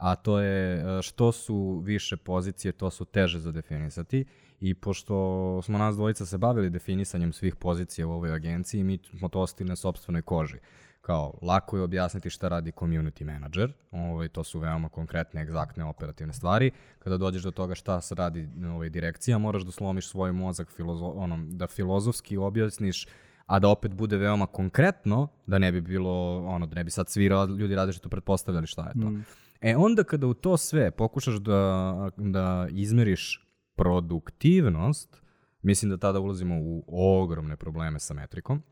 a 0.00 0.14
to 0.14 0.40
je 0.40 0.84
uh, 0.84 1.02
što 1.02 1.32
su 1.32 1.82
više 1.84 2.16
pozicije, 2.16 2.72
to 2.72 2.90
su 2.90 3.04
teže 3.04 3.38
za 3.38 3.52
definisati 3.52 4.24
i 4.60 4.74
pošto 4.74 5.14
smo 5.62 5.78
nas 5.78 5.96
dvojica 5.96 6.26
se 6.26 6.38
bavili 6.38 6.70
definisanjem 6.70 7.32
svih 7.32 7.56
pozicija 7.56 8.06
u 8.06 8.12
ovoj 8.12 8.34
agenciji, 8.34 8.84
mi 8.84 8.98
smo 9.18 9.28
to 9.28 9.40
ostili 9.40 9.68
na 9.68 9.76
sobstvenoj 9.76 10.22
koži. 10.22 10.56
Kao, 11.00 11.38
lako 11.42 11.76
je 11.76 11.82
objasniti 11.82 12.30
šta 12.30 12.48
radi 12.48 12.72
community 12.72 13.24
manager, 13.24 13.72
ovaj, 13.90 14.28
to 14.28 14.44
su 14.44 14.58
veoma 14.58 14.88
konkretne, 14.88 15.42
egzaktne 15.42 15.84
operativne 15.84 16.32
stvari. 16.32 16.70
Kada 16.98 17.16
dođeš 17.16 17.42
do 17.42 17.50
toga 17.50 17.74
šta 17.74 18.00
se 18.00 18.14
radi 18.14 18.48
ovaj, 18.74 18.88
direkcija, 18.88 19.38
moraš 19.38 19.62
da 19.62 19.72
slomiš 19.72 20.08
svoj 20.08 20.32
mozak, 20.32 20.68
filozo, 20.70 21.06
ono, 21.06 21.38
da 21.50 21.66
filozofski 21.66 22.36
objasniš 22.36 23.06
a 23.46 23.58
da 23.58 23.68
opet 23.68 23.94
bude 23.94 24.16
veoma 24.16 24.46
konkretno, 24.46 25.28
da 25.46 25.58
ne 25.58 25.72
bi 25.72 25.80
bilo, 25.80 26.38
ono, 26.46 26.66
da 26.66 26.74
ne 26.74 26.84
bi 26.84 26.90
sad 26.90 27.08
svi 27.08 27.30
ljudi 27.58 27.74
različito 27.74 28.08
pretpostavljali 28.08 28.66
šta 28.66 28.86
je 28.86 28.92
to. 28.92 29.10
Mm. 29.10 29.24
E 29.60 29.76
onda 29.76 30.04
kada 30.04 30.26
u 30.26 30.34
to 30.34 30.56
sve 30.56 30.90
pokušaš 30.90 31.34
da, 31.34 32.10
da 32.16 32.68
izmeriš 32.70 33.46
produktivnost, 33.76 35.22
mislim 35.62 35.90
da 35.90 35.96
tada 35.96 36.20
ulazimo 36.20 36.54
u 36.60 36.84
ogromne 37.22 37.56
probleme 37.56 38.00
sa 38.00 38.14
metrikom. 38.14 38.62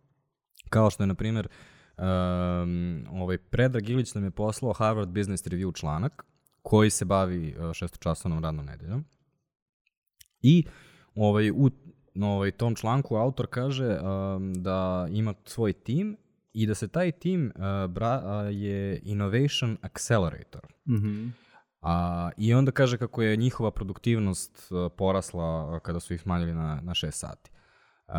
Kao 0.70 0.90
što 0.90 1.02
je, 1.02 1.06
na 1.06 1.14
primjer, 1.14 1.48
um, 1.98 3.06
ovaj 3.10 3.38
Predrag 3.38 3.88
Ilić 3.88 4.14
nam 4.14 4.24
je 4.24 4.30
poslao 4.30 4.72
Harvard 4.72 5.10
Business 5.10 5.44
Review 5.44 5.80
članak 5.80 6.24
koji 6.62 6.90
se 6.90 7.04
bavi 7.04 7.56
uh, 7.58 7.72
šestočasovnom 7.72 8.44
radnom 8.44 8.66
nedeljom. 8.66 9.04
I 10.42 10.64
ovaj, 11.14 11.50
u 11.50 11.70
ovaj, 12.20 12.50
tom 12.50 12.74
članku 12.74 13.16
autor 13.16 13.46
kaže 13.46 13.98
um, 13.98 14.54
da 14.54 15.08
ima 15.10 15.34
svoj 15.44 15.72
tim 15.72 16.16
i 16.62 16.66
da 16.66 16.74
se 16.74 16.88
taj 16.88 17.12
tim 17.12 17.52
uh, 17.54 17.90
bra, 17.90 18.22
uh, 18.24 18.56
je 18.56 19.00
Innovation 19.02 19.76
Accelerator. 19.82 20.66
Mm 20.86 20.94
-hmm. 20.94 21.30
A, 21.80 22.30
I 22.36 22.54
onda 22.54 22.70
kaže 22.70 22.98
kako 22.98 23.22
je 23.22 23.36
njihova 23.36 23.70
produktivnost 23.70 24.72
uh, 24.72 24.92
porasla 24.96 25.66
uh, 25.66 25.78
kada 25.78 26.00
su 26.00 26.14
ih 26.14 26.20
smanjili 26.20 26.54
na, 26.54 26.80
na 26.82 26.94
6 26.94 27.10
sati. 27.10 27.50
Uh, 28.08 28.14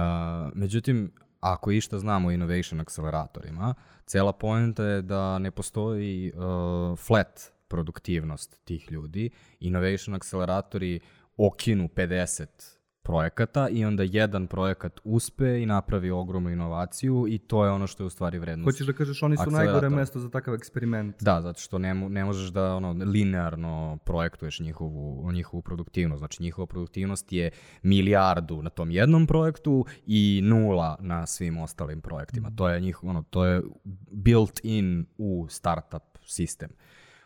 međutim, 0.54 1.12
ako 1.40 1.72
išta 1.72 2.00
znamo 2.00 2.28
o 2.28 2.32
innovation 2.32 2.80
akceleratorima, 2.80 3.74
cela 4.06 4.34
poenta 4.34 4.84
je 4.84 5.02
da 5.02 5.40
ne 5.40 5.52
postoji 5.52 6.32
uh, 6.32 7.00
flat 7.00 7.42
produktivnost 7.68 8.62
tih 8.64 8.92
ljudi. 8.92 9.30
Innovation 9.60 10.16
akceleratori 10.16 11.00
okinu 11.38 11.88
50 11.88 12.79
projekata 13.10 13.70
i 13.70 13.86
onda 13.86 14.03
jedan 14.03 14.47
projekat 14.47 14.99
uspe 15.03 15.62
i 15.62 15.66
napravi 15.66 16.12
ogromnu 16.12 16.49
inovaciju 16.49 17.26
i 17.30 17.38
to 17.38 17.66
je 17.66 17.72
ono 17.72 17.88
što 17.88 18.03
je 18.03 18.07
u 18.07 18.10
stvari 18.10 18.39
vrednost. 18.39 18.76
Hoćeš 18.76 18.88
da 18.88 18.93
kažeš, 18.93 19.24
oni 19.24 19.38
su 19.38 19.51
najgore 19.51 19.89
mesto 19.89 20.20
za 20.20 20.30
takav 20.30 20.53
eksperiment. 20.53 21.24
Da, 21.24 21.41
zato 21.41 21.60
što 21.60 21.78
ne, 21.78 21.93
ne 21.93 22.26
možeš 22.26 22.49
da 22.49 22.76
ono, 22.76 22.91
linearno 22.91 23.97
projektuješ 24.05 24.60
njihovu, 24.60 25.32
njihovu 25.32 25.62
produktivnost. 25.62 26.20
Znači 26.20 26.43
njihova 26.43 26.66
produktivnost 26.68 27.32
je 27.32 27.51
milijardu 27.84 28.62
na 28.62 28.70
tom 28.70 28.91
jednom 28.91 29.28
projektu 29.28 29.86
i 30.05 30.41
nula 30.43 30.97
na 30.99 31.26
svim 31.26 31.57
ostalim 31.57 32.01
projektima. 32.01 32.51
To 32.55 32.70
je, 32.70 32.82
njih, 32.82 33.03
ono, 33.03 33.24
to 33.24 33.45
je 33.45 33.62
built 34.12 34.60
in 34.64 35.05
u 35.18 35.47
startup 35.49 36.18
sistem. 36.26 36.70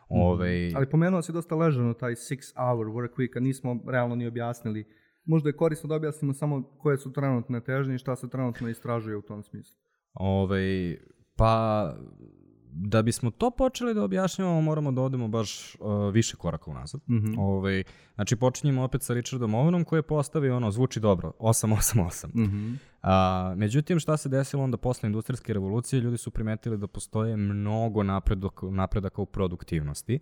Ove, 0.10 0.72
Ali 0.76 0.90
pomenuo 0.90 1.22
si 1.22 1.32
dosta 1.32 1.56
ležano 1.56 1.94
taj 1.94 2.16
six 2.16 2.54
hour 2.56 2.88
work 2.88 3.16
week, 3.18 3.38
a 3.38 3.40
nismo 3.40 3.80
realno 3.88 4.16
ni 4.16 4.28
objasnili. 4.28 4.86
Možda 5.26 5.50
je 5.50 5.58
korisno 5.58 5.88
da 5.88 5.96
objasnimo 5.96 6.34
samo 6.34 6.64
koje 6.78 6.98
su 6.98 7.14
trenutne 7.14 7.62
težnje 7.62 7.96
i 7.96 7.98
šta 7.98 8.16
se 8.16 8.30
trenutno 8.30 8.70
istražuje 8.70 9.18
u 9.18 9.22
tom 9.22 9.44
smislu. 9.44 9.78
Ove, 10.14 10.98
pa 11.36 11.94
da 12.76 13.02
bismo 13.02 13.32
to 13.32 13.52
počeli 13.52 13.94
da 13.94 14.04
objašnjavamo, 14.04 14.62
moramo 14.62 14.92
da 14.92 15.02
odemo 15.02 15.28
baš 15.28 15.76
uh, 15.76 16.14
više 16.14 16.38
koraka 16.38 16.72
unazad. 16.72 17.02
Mm 17.10 17.16
-hmm. 17.16 17.36
ovaj, 17.40 17.84
znači, 18.16 18.36
počinjemo 18.36 18.84
opet 18.84 19.02
sa 19.02 19.14
Richardom 19.14 19.54
Ovanom 19.54 19.84
koji 19.84 19.98
je 19.98 20.04
postavio, 20.04 20.56
ono, 20.56 20.72
zvuči 20.72 21.00
dobro, 21.00 21.32
888. 21.40 22.28
Mm 22.28 22.42
-hmm. 22.42 22.76
A, 23.02 23.54
međutim, 23.58 24.00
šta 24.00 24.18
se 24.18 24.30
desilo 24.30 24.64
onda 24.64 24.78
posle 24.78 25.08
industrijske 25.08 25.54
revolucije, 25.54 26.02
ljudi 26.02 26.18
su 26.18 26.32
primetili 26.32 26.78
da 26.78 26.88
postoje 26.88 27.38
mnogo 27.38 28.04
napredaka, 28.04 28.66
napredaka 28.66 29.22
u 29.22 29.26
produktivnosti. 29.26 30.20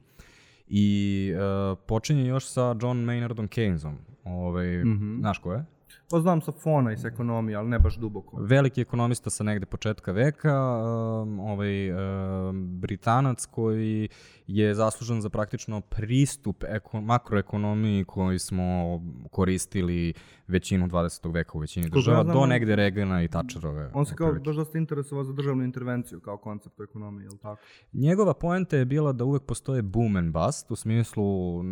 I 0.68 1.34
uh, 1.34 1.78
počinje 1.88 2.26
još 2.26 2.46
sa 2.46 2.76
John 2.82 2.98
Maynardom 2.98 3.48
Keynesom. 3.48 3.94
Ovaj, 4.24 4.84
mm 4.86 5.00
-hmm. 5.00 5.20
Znaš 5.20 5.38
ko 5.40 5.54
je? 5.54 5.66
Pa 6.10 6.20
znam 6.20 6.42
sa 6.42 6.52
fona 6.52 6.92
i 6.92 6.98
sa 6.98 7.08
ekonomije, 7.08 7.56
ali 7.56 7.70
ne 7.70 7.80
baš 7.80 7.96
duboko. 7.96 8.38
Veliki 8.40 8.82
ekonomista 8.82 9.30
sa 9.30 9.44
negde 9.44 9.66
početka 9.66 10.12
veka, 10.12 10.54
um, 10.54 11.40
ovaj, 11.40 11.92
um, 11.92 12.80
Britanac 12.80 13.46
koji 13.46 14.10
je 14.48 14.76
zaslužan 14.76 15.22
za 15.22 15.30
praktično 15.30 15.82
pristup 15.82 16.64
eko, 16.68 17.02
makroekonomiji 17.02 18.04
koji 18.04 18.40
smo 18.40 19.02
koristili 19.32 20.14
većinu 20.52 20.88
20. 20.88 21.34
veka 21.34 21.52
u 21.58 21.62
većini 21.62 21.90
država, 21.90 22.18
ja 22.18 22.24
do 22.24 22.46
negde 22.46 22.76
Regana 22.76 23.24
i 23.24 23.28
Thatcherove. 23.28 23.92
On 23.94 24.06
se 24.06 24.16
kao 24.16 24.34
baš 24.34 24.56
dosta 24.56 24.78
interesovao 24.78 25.24
za 25.24 25.34
državnu 25.34 25.64
intervenciju 25.64 26.20
kao 26.20 26.38
koncept 26.38 26.80
u 26.80 26.84
ekonomiji, 26.84 27.24
je 27.24 27.30
li 27.30 27.38
tako? 27.38 27.62
Njegova 27.94 28.34
poenta 28.34 28.78
je 28.78 28.86
bila 28.86 29.14
da 29.14 29.24
uvek 29.24 29.44
postoje 29.44 29.82
boom 29.82 30.16
and 30.16 30.34
bust, 30.34 30.72
u 30.72 30.76
smislu 30.76 31.24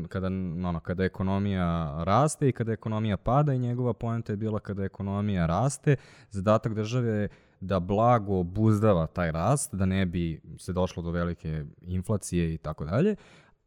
kada, 0.07 0.27
ono, 0.27 0.79
kada 0.79 1.03
ekonomija 1.03 2.03
raste 2.03 2.49
i 2.49 2.51
kada 2.51 2.71
ekonomija 2.71 3.17
pada 3.17 3.53
i 3.53 3.59
njegova 3.59 3.93
poenta 3.93 4.33
je 4.33 4.37
bila 4.37 4.59
kada 4.59 4.83
ekonomija 4.83 5.45
raste, 5.45 5.95
zadatak 6.29 6.73
države 6.73 7.09
je 7.09 7.29
da 7.61 7.79
blago 7.79 8.39
obuzdava 8.39 9.07
taj 9.07 9.31
rast, 9.31 9.75
da 9.75 9.85
ne 9.85 10.05
bi 10.05 10.41
se 10.57 10.73
došlo 10.73 11.03
do 11.03 11.11
velike 11.11 11.65
inflacije 11.81 12.53
i 12.53 12.57
tako 12.57 12.85
dalje, 12.85 13.15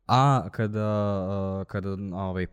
a 0.07 0.48
kada, 0.53 1.64
kada 1.68 1.96
ovaj, 2.14 2.46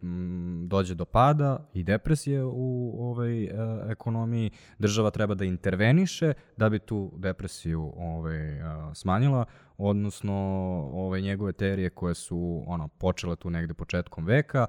dođe 0.68 0.95
do 0.95 1.06
pada 1.06 1.70
i 1.74 1.84
depresije 1.84 2.43
u 2.43 2.95
ovaj, 3.00 3.43
e, 3.43 3.50
ekonomiji, 3.89 4.52
država 4.80 5.12
treba 5.12 5.36
da 5.36 5.45
interveniše 5.45 6.34
da 6.58 6.70
bi 6.70 6.80
tu 6.80 7.12
depresiju 7.18 7.93
ovaj, 7.97 8.52
e, 8.52 8.62
smanjila, 8.93 9.45
odnosno 9.78 10.34
ovaj, 10.93 11.22
njegove 11.22 11.54
teorije 11.54 11.89
koje 11.89 12.16
su 12.16 12.64
ono, 12.68 12.88
počele 12.88 13.36
tu 13.36 13.50
negde 13.50 13.74
početkom 13.74 14.26
veka, 14.26 14.68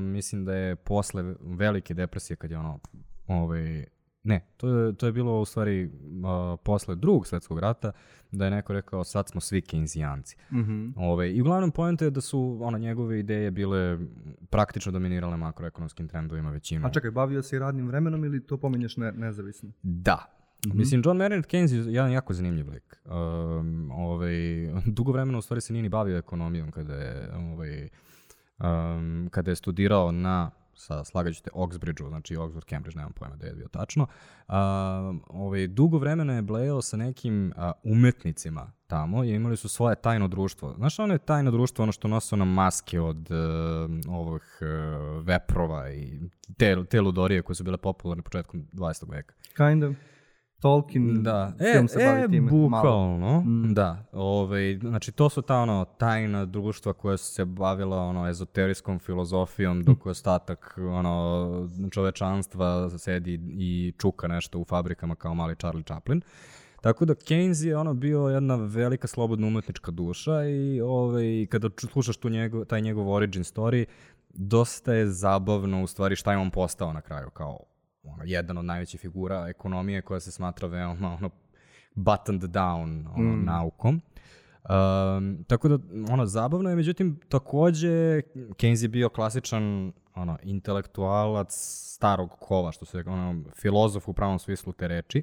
mislim 0.00 0.44
da 0.44 0.54
je 0.54 0.76
posle 0.76 1.34
velike 1.40 1.94
depresije 1.94 2.36
kad 2.36 2.50
je 2.50 2.58
ono 2.58 2.78
ovaj, 3.28 3.86
Ne, 4.26 4.40
to 4.56 4.68
je, 4.68 4.94
to 4.94 5.06
je 5.06 5.12
bilo 5.12 5.40
u 5.40 5.44
stvari 5.44 5.84
uh, 5.84 5.90
posle 6.64 6.94
drugog 6.94 7.26
svetskog 7.26 7.58
rata, 7.58 7.92
da 8.32 8.44
je 8.44 8.50
neko 8.50 8.72
rekao 8.72 9.04
sad 9.04 9.28
smo 9.28 9.40
svi 9.40 9.62
keinzijanci. 9.62 10.36
Mm 10.50 10.58
-hmm. 10.58 10.92
Ove, 10.96 11.32
I 11.32 11.40
uglavnom 11.40 11.70
pojenta 11.70 12.04
je 12.04 12.10
da 12.10 12.20
su 12.20 12.58
ona, 12.60 12.78
njegove 12.78 13.20
ideje 13.20 13.50
bile 13.50 13.98
praktično 14.50 14.92
dominirale 14.92 15.36
makroekonomskim 15.36 16.08
trendovima 16.08 16.50
većinu. 16.50 16.86
A 16.86 16.90
čekaj, 16.90 17.10
bavio 17.10 17.42
se 17.42 17.56
i 17.56 17.58
radnim 17.58 17.86
vremenom 17.86 18.24
ili 18.24 18.46
to 18.46 18.56
pominješ 18.56 18.96
ne, 18.96 19.12
nezavisno? 19.12 19.70
Da. 19.82 20.16
Mm 20.66 20.70
-hmm. 20.70 20.74
Mislim, 20.74 21.02
John 21.04 21.18
Maynard 21.18 21.46
Keynes 21.46 21.72
je 21.72 21.92
jedan 21.92 22.12
jako 22.12 22.34
zanimljiv 22.34 22.70
lik. 22.70 23.00
Um, 23.04 23.90
ovaj, 23.90 24.36
dugo 24.96 25.12
vremena 25.12 25.38
u 25.38 25.42
stvari 25.42 25.60
se 25.60 25.72
nije 25.72 25.82
ni 25.82 25.88
bavio 25.88 26.18
ekonomijom 26.18 26.70
kada 26.70 26.94
je, 26.94 27.30
ovaj, 27.34 27.88
um, 28.58 29.28
kada 29.30 29.50
je 29.50 29.56
studirao 29.56 30.12
na 30.12 30.50
sa 30.76 31.04
slagaćete 31.04 31.50
Oxbridge-u, 31.54 32.08
znači 32.08 32.36
Oxford 32.36 32.68
Cambridge, 32.68 32.96
nemam 32.96 33.12
pojma 33.12 33.36
da 33.36 33.46
je 33.46 33.54
bio 33.54 33.68
tačno. 33.68 34.06
A, 34.48 35.14
ovaj, 35.28 35.66
dugo 35.66 35.98
vremena 35.98 36.34
je 36.34 36.42
blejao 36.42 36.82
sa 36.82 36.96
nekim 36.96 37.52
a, 37.56 37.72
umetnicima 37.82 38.72
tamo 38.86 39.24
i 39.24 39.34
imali 39.34 39.56
su 39.56 39.68
svoje 39.68 39.96
tajno 39.96 40.28
društvo. 40.28 40.74
Znaš 40.76 40.98
ono 40.98 41.14
je 41.14 41.18
tajno 41.18 41.50
društvo, 41.50 41.82
ono 41.82 41.92
što 41.92 42.08
nose 42.08 42.36
nam 42.36 42.48
maske 42.48 43.00
od 43.00 43.30
uh, 43.30 44.14
ovih 44.14 44.58
uh, 44.60 45.26
veprova 45.26 45.90
i 45.90 46.20
te, 46.56 46.84
te 46.90 47.00
ludorije 47.00 47.42
koje 47.42 47.56
su 47.56 47.64
bile 47.64 47.76
popularne 47.76 48.22
početkom 48.22 48.66
20. 48.72 49.10
veka. 49.10 49.34
Kind 49.56 49.84
of. 49.84 49.96
Tolkien 50.60 51.22
da. 51.22 51.52
E, 51.58 51.88
se 51.88 51.98
bavi 52.06 52.22
e, 52.22 52.28
time. 52.28 52.50
bukvalno, 52.50 53.40
mm. 53.40 53.74
da. 53.74 54.04
Ove, 54.12 54.22
ovaj, 54.22 54.78
znači, 54.78 55.12
to 55.12 55.28
su 55.28 55.42
ta 55.42 55.56
ono, 55.56 55.84
tajna 55.98 56.44
društva 56.44 56.92
koja 56.92 57.16
su 57.16 57.32
se 57.32 57.44
bavila 57.44 57.98
ono, 57.98 58.28
ezoterijskom 58.28 58.98
filozofijom, 58.98 59.84
dok 59.84 60.06
je 60.06 60.10
ostatak 60.10 60.78
ono, 60.78 61.68
čovečanstva 61.90 62.90
sedi 62.98 63.40
i 63.48 63.92
čuka 63.98 64.28
nešto 64.28 64.58
u 64.58 64.64
fabrikama 64.64 65.14
kao 65.14 65.34
mali 65.34 65.56
Charlie 65.56 65.84
Chaplin. 65.84 66.22
Tako 66.80 67.04
da 67.04 67.14
Keynes 67.14 67.66
je 67.66 67.76
ono 67.76 67.94
bio 67.94 68.20
jedna 68.20 68.54
velika 68.56 69.06
slobodna 69.06 69.46
umetnička 69.46 69.90
duša 69.90 70.44
i 70.44 70.80
ovaj, 70.80 71.46
kada 71.50 71.68
slušaš 71.92 72.16
tu 72.16 72.28
njegov, 72.28 72.64
taj 72.64 72.80
njegov 72.80 73.10
origin 73.10 73.44
story, 73.44 73.84
dosta 74.34 74.92
je 74.92 75.06
zabavno 75.06 75.82
u 75.82 75.86
stvari 75.86 76.16
šta 76.16 76.32
je 76.32 76.38
on 76.38 76.50
postao 76.50 76.92
na 76.92 77.00
kraju 77.00 77.30
kao 77.30 77.58
ono, 78.12 78.22
jedan 78.24 78.58
od 78.58 78.64
najvećih 78.64 79.00
figura 79.00 79.48
ekonomije 79.48 80.02
koja 80.02 80.20
se 80.20 80.32
smatra 80.32 80.68
veoma 80.68 81.12
ono, 81.12 81.30
buttoned 81.94 82.42
down 82.42 83.06
ono, 83.14 83.36
mm. 83.36 83.44
naukom. 83.44 84.00
Um, 84.68 85.44
tako 85.46 85.68
da, 85.68 85.78
ono, 86.12 86.26
zabavno 86.26 86.70
je, 86.70 86.76
međutim, 86.76 87.20
takođe, 87.28 88.22
Keynes 88.34 88.82
je 88.82 88.88
bio 88.88 89.08
klasičan 89.08 89.92
ono, 90.14 90.38
intelektualac 90.42 91.48
starog 91.96 92.30
kova, 92.40 92.72
što 92.72 92.84
se 92.84 93.04
ono, 93.06 93.42
filozof 93.54 94.08
u 94.08 94.12
pravom 94.12 94.38
smislu 94.38 94.72
te 94.72 94.88
reči. 94.88 95.22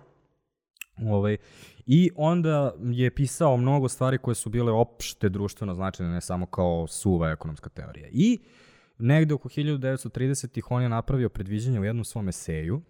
Ovaj, 0.97 1.37
I 1.85 2.11
onda 2.15 2.73
je 2.83 3.15
pisao 3.15 3.57
mnogo 3.57 3.89
stvari 3.89 4.17
koje 4.17 4.35
su 4.35 4.49
bile 4.49 4.71
opšte 4.71 5.29
društveno 5.29 5.75
značajne, 5.75 6.13
ne 6.13 6.21
samo 6.21 6.45
kao 6.45 6.87
suva 6.87 7.29
ekonomska 7.29 7.69
teorija. 7.69 8.07
I 8.11 8.39
uh, 8.41 8.72
negde 8.97 9.33
oko 9.33 9.49
1930-ih 9.49 10.71
on 10.71 10.83
je 10.83 10.89
napravio 10.89 11.29
predviđanje 11.29 11.79
u 11.79 11.83
jednom 11.83 12.05
svom 12.05 12.29
eseju, 12.29 12.81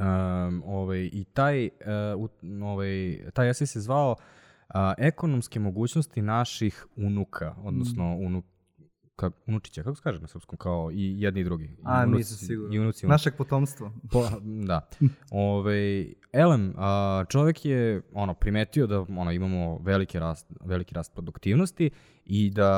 Um, 0.00 0.62
ovaj, 0.66 1.10
I 1.12 1.24
taj, 1.24 1.68
uh, 2.16 2.30
ovaj, 2.62 3.18
taj 3.34 3.50
esej 3.50 3.66
se 3.66 3.80
zvao 3.80 4.10
uh, 4.10 4.74
Ekonomske 4.98 5.60
mogućnosti 5.60 6.22
naših 6.22 6.86
unuka, 6.96 7.54
odnosno 7.64 8.04
mm. 8.04 8.26
unuk, 8.26 8.44
ka, 9.16 9.30
unučića, 9.46 9.82
kako 9.82 9.96
se 9.96 10.02
kaže 10.02 10.20
na 10.20 10.26
srpskom, 10.26 10.58
kao 10.58 10.90
i 10.92 11.20
jedni 11.20 11.40
i 11.40 11.44
drugi. 11.44 11.76
A, 11.84 12.02
unuci, 12.02 12.16
nisam 12.16 12.36
sigurno. 12.36 12.74
I 12.74 12.78
unuci, 12.78 13.06
Našeg 13.06 13.34
potomstva. 13.34 13.92
Po, 14.10 14.24
da. 14.66 14.88
Ove, 15.30 16.06
elem, 16.32 16.74
a, 16.76 17.24
čovek 17.28 17.64
je 17.64 18.02
ono, 18.12 18.34
primetio 18.34 18.86
da 18.86 19.00
ono, 19.00 19.32
imamo 19.32 19.78
veliki 19.78 20.18
rast, 20.18 20.46
veliki 20.64 20.94
rast 20.94 21.14
produktivnosti 21.14 21.90
i 22.26 22.50
da 22.50 22.70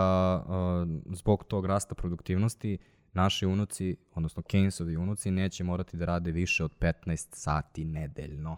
a, 0.48 0.86
zbog 1.12 1.44
tog 1.44 1.66
rasta 1.66 1.94
produktivnosti 1.94 2.78
naši 3.12 3.46
unuci, 3.46 3.96
odnosno 4.14 4.42
Keynesovi 4.42 4.98
unuci, 4.98 5.30
neće 5.30 5.64
morati 5.64 5.96
da 5.96 6.04
rade 6.04 6.32
više 6.32 6.64
od 6.64 6.72
15 6.80 7.28
sati 7.32 7.84
nedeljno. 7.84 8.56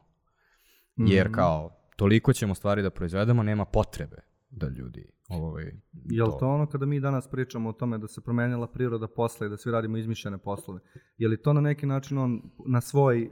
Jer 0.96 1.26
mhm. 1.26 1.34
kao, 1.34 1.70
toliko 1.96 2.32
ćemo 2.32 2.54
stvari 2.54 2.82
da 2.82 2.90
proizvedemo, 2.90 3.42
nema 3.42 3.64
potrebe 3.64 4.16
da 4.50 4.68
ljudi 4.68 5.10
ovaj, 5.28 5.64
Je 6.10 6.24
li 6.24 6.32
to 6.38 6.48
ono 6.48 6.66
kada 6.66 6.86
mi 6.86 7.00
danas 7.00 7.28
pričamo 7.30 7.68
o 7.68 7.72
tome 7.72 7.98
da 7.98 8.08
se 8.08 8.20
promenila 8.20 8.66
priroda 8.66 9.08
posla 9.08 9.46
i 9.46 9.50
da 9.50 9.56
svi 9.56 9.72
radimo 9.72 9.96
izmišljene 9.96 10.38
poslove? 10.38 10.80
Je 11.18 11.28
li 11.28 11.42
to 11.42 11.52
na 11.52 11.60
neki 11.60 11.86
način 11.86 12.18
on 12.18 12.42
na 12.66 12.80
svoj 12.80 13.30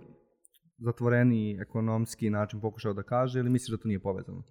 zatvoreni 0.79 1.59
ekonomski 1.61 2.31
način 2.31 2.61
pokušao 2.61 2.93
da 2.93 3.03
kaže 3.03 3.39
ili 3.39 3.51
misliš 3.51 3.71
da 3.71 3.83
to 3.83 3.89
nije 3.89 4.01
povezano? 4.01 4.43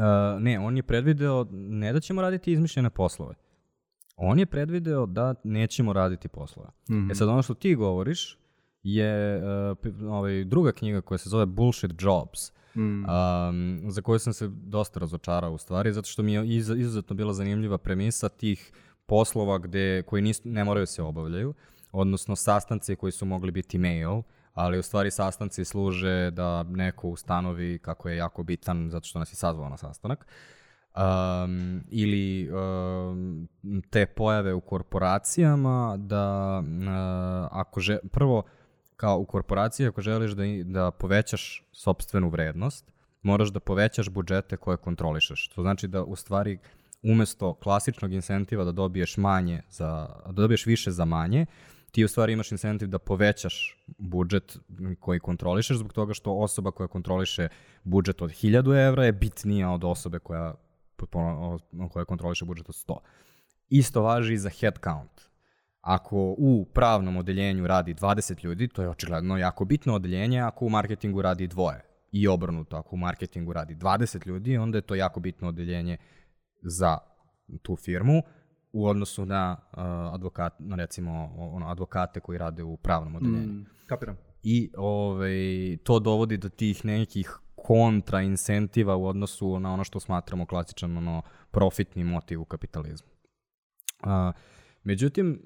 Uh, 0.00 0.42
ne, 0.42 0.58
on 0.60 0.76
je 0.76 0.82
predvideo 0.82 1.46
ne 1.52 1.92
da 1.92 2.00
ćemo 2.00 2.22
raditi 2.22 2.52
izmišljene 2.52 2.90
poslove. 2.90 3.34
On 4.16 4.38
je 4.38 4.46
predvideo 4.46 5.06
da 5.06 5.34
nećemo 5.44 5.92
raditi 5.92 6.28
poslove. 6.28 6.68
Mm 6.90 6.94
-hmm. 6.94 7.12
E 7.12 7.14
sad 7.14 7.28
ono 7.28 7.42
što 7.42 7.54
ti 7.54 7.74
govoriš 7.74 8.38
je 8.82 9.42
uh, 9.42 9.78
ovaj, 10.10 10.44
druga 10.44 10.72
knjiga 10.72 11.00
koja 11.00 11.18
se 11.18 11.28
zove 11.28 11.46
Bullshit 11.46 11.90
Jobs 11.98 12.52
mm. 12.74 12.80
um, 12.80 13.82
za 13.90 14.02
koju 14.02 14.18
sam 14.18 14.32
se 14.32 14.48
dosta 14.48 15.00
razočarao 15.00 15.52
u 15.52 15.58
stvari, 15.58 15.92
zato 15.92 16.08
što 16.08 16.22
mi 16.22 16.32
je 16.32 16.56
iz, 16.56 16.70
izuzetno 16.70 17.16
bila 17.16 17.32
zanimljiva 17.32 17.78
premisa 17.78 18.28
tih 18.28 18.72
poslova 19.06 19.58
gde, 19.58 20.02
koji 20.02 20.22
nis, 20.22 20.40
ne 20.44 20.64
moraju 20.64 20.86
se 20.86 21.02
obavljaju, 21.02 21.54
odnosno 21.92 22.36
sastanci 22.36 22.96
koji 22.96 23.12
su 23.12 23.26
mogli 23.26 23.50
biti 23.50 23.78
mail, 23.78 24.22
ali 24.60 24.78
u 24.78 24.82
stvari 24.82 25.10
sastanci 25.10 25.64
služe 25.64 26.30
da 26.30 26.62
neko 26.62 27.08
ustanovi 27.08 27.78
kako 27.78 28.08
je 28.08 28.16
jako 28.16 28.42
bitan 28.42 28.90
zato 28.90 29.06
što 29.06 29.18
nas 29.18 29.32
je 29.32 29.36
sazvao 29.36 29.68
na 29.68 29.76
sastanak. 29.76 30.26
Um, 30.96 31.84
ili 31.88 32.50
um, 32.50 33.48
te 33.90 34.06
pojave 34.06 34.54
u 34.54 34.60
korporacijama 34.60 35.96
da 35.96 36.58
uh, 36.58 37.48
ako 37.50 37.80
že, 37.80 37.98
prvo 38.12 38.42
kao 38.96 39.18
u 39.18 39.24
korporaciji 39.24 39.86
ako 39.86 40.00
želiš 40.00 40.30
da, 40.30 40.44
da 40.64 40.90
povećaš 40.90 41.68
sobstvenu 41.72 42.28
vrednost, 42.28 42.92
moraš 43.22 43.48
da 43.48 43.60
povećaš 43.60 44.08
budžete 44.08 44.56
koje 44.56 44.76
kontrolišeš. 44.76 45.48
To 45.48 45.62
znači 45.62 45.88
da 45.88 46.04
u 46.04 46.16
stvari 46.16 46.58
umesto 47.02 47.54
klasičnog 47.54 48.12
incentiva 48.12 48.64
da 48.64 48.72
dobiješ 48.72 49.16
manje 49.16 49.62
za, 49.70 50.08
da 50.26 50.32
dobiješ 50.32 50.66
više 50.66 50.90
za 50.90 51.04
manje, 51.04 51.46
ti 51.90 52.04
u 52.04 52.08
stvari 52.08 52.32
imaš 52.32 52.52
incentiv 52.52 52.88
da 52.88 52.98
povećaš 52.98 53.84
budžet 53.98 54.58
koji 55.00 55.20
kontrolišeš 55.20 55.76
zbog 55.76 55.92
toga 55.92 56.14
što 56.14 56.32
osoba 56.32 56.70
koja 56.70 56.88
kontroliše 56.88 57.48
budžet 57.84 58.22
od 58.22 58.30
1000 58.30 58.86
evra 58.88 59.04
je 59.04 59.12
bitnija 59.12 59.70
od 59.70 59.84
osobe 59.84 60.18
koja, 60.18 60.54
koja 61.90 62.04
kontroliše 62.04 62.44
budžet 62.44 62.68
od 62.68 62.74
100. 62.74 62.98
Isto 63.68 64.02
važi 64.02 64.34
i 64.34 64.38
za 64.38 64.50
head 64.50 64.78
count. 64.84 65.30
Ako 65.80 66.34
u 66.38 66.64
pravnom 66.74 67.16
odeljenju 67.16 67.66
radi 67.66 67.94
20 67.94 68.44
ljudi, 68.44 68.68
to 68.68 68.82
je 68.82 68.88
očigledno 68.88 69.38
jako 69.38 69.64
bitno 69.64 69.94
odeljenje, 69.94 70.40
ako 70.40 70.64
u 70.64 70.68
marketingu 70.68 71.22
radi 71.22 71.46
dvoje. 71.46 71.84
I 72.12 72.28
obrnuto, 72.28 72.76
ako 72.76 72.96
u 72.96 72.98
marketingu 72.98 73.52
radi 73.52 73.74
20 73.74 74.26
ljudi, 74.26 74.56
onda 74.56 74.78
je 74.78 74.82
to 74.82 74.94
jako 74.94 75.20
bitno 75.20 75.48
odeljenje 75.48 75.96
za 76.62 76.98
tu 77.62 77.76
firmu 77.76 78.22
u 78.72 78.86
odnosu 78.86 79.26
na 79.26 79.56
uh, 79.72 79.78
advokat, 80.14 80.52
na 80.58 80.76
recimo 80.76 81.34
ono, 81.36 81.68
advokate 81.68 82.20
koji 82.20 82.38
rade 82.38 82.62
u 82.62 82.76
pravnom 82.76 83.16
odeljenju. 83.16 83.52
Mm, 83.52 83.66
kapiram. 83.86 84.16
I 84.42 84.70
ovaj, 84.76 85.76
to 85.84 85.98
dovodi 85.98 86.36
do 86.36 86.48
tih 86.48 86.84
nekih 86.84 87.38
kontra 87.56 88.20
incentiva 88.20 88.96
u 88.96 89.06
odnosu 89.06 89.58
na 89.58 89.72
ono 89.72 89.84
što 89.84 90.00
smatramo 90.00 90.46
klasičan 90.46 90.96
ono, 90.96 91.22
profitni 91.50 92.04
motiv 92.04 92.40
u 92.40 92.44
kapitalizmu. 92.44 93.08
Uh, 94.02 94.34
Međutim, 94.82 95.42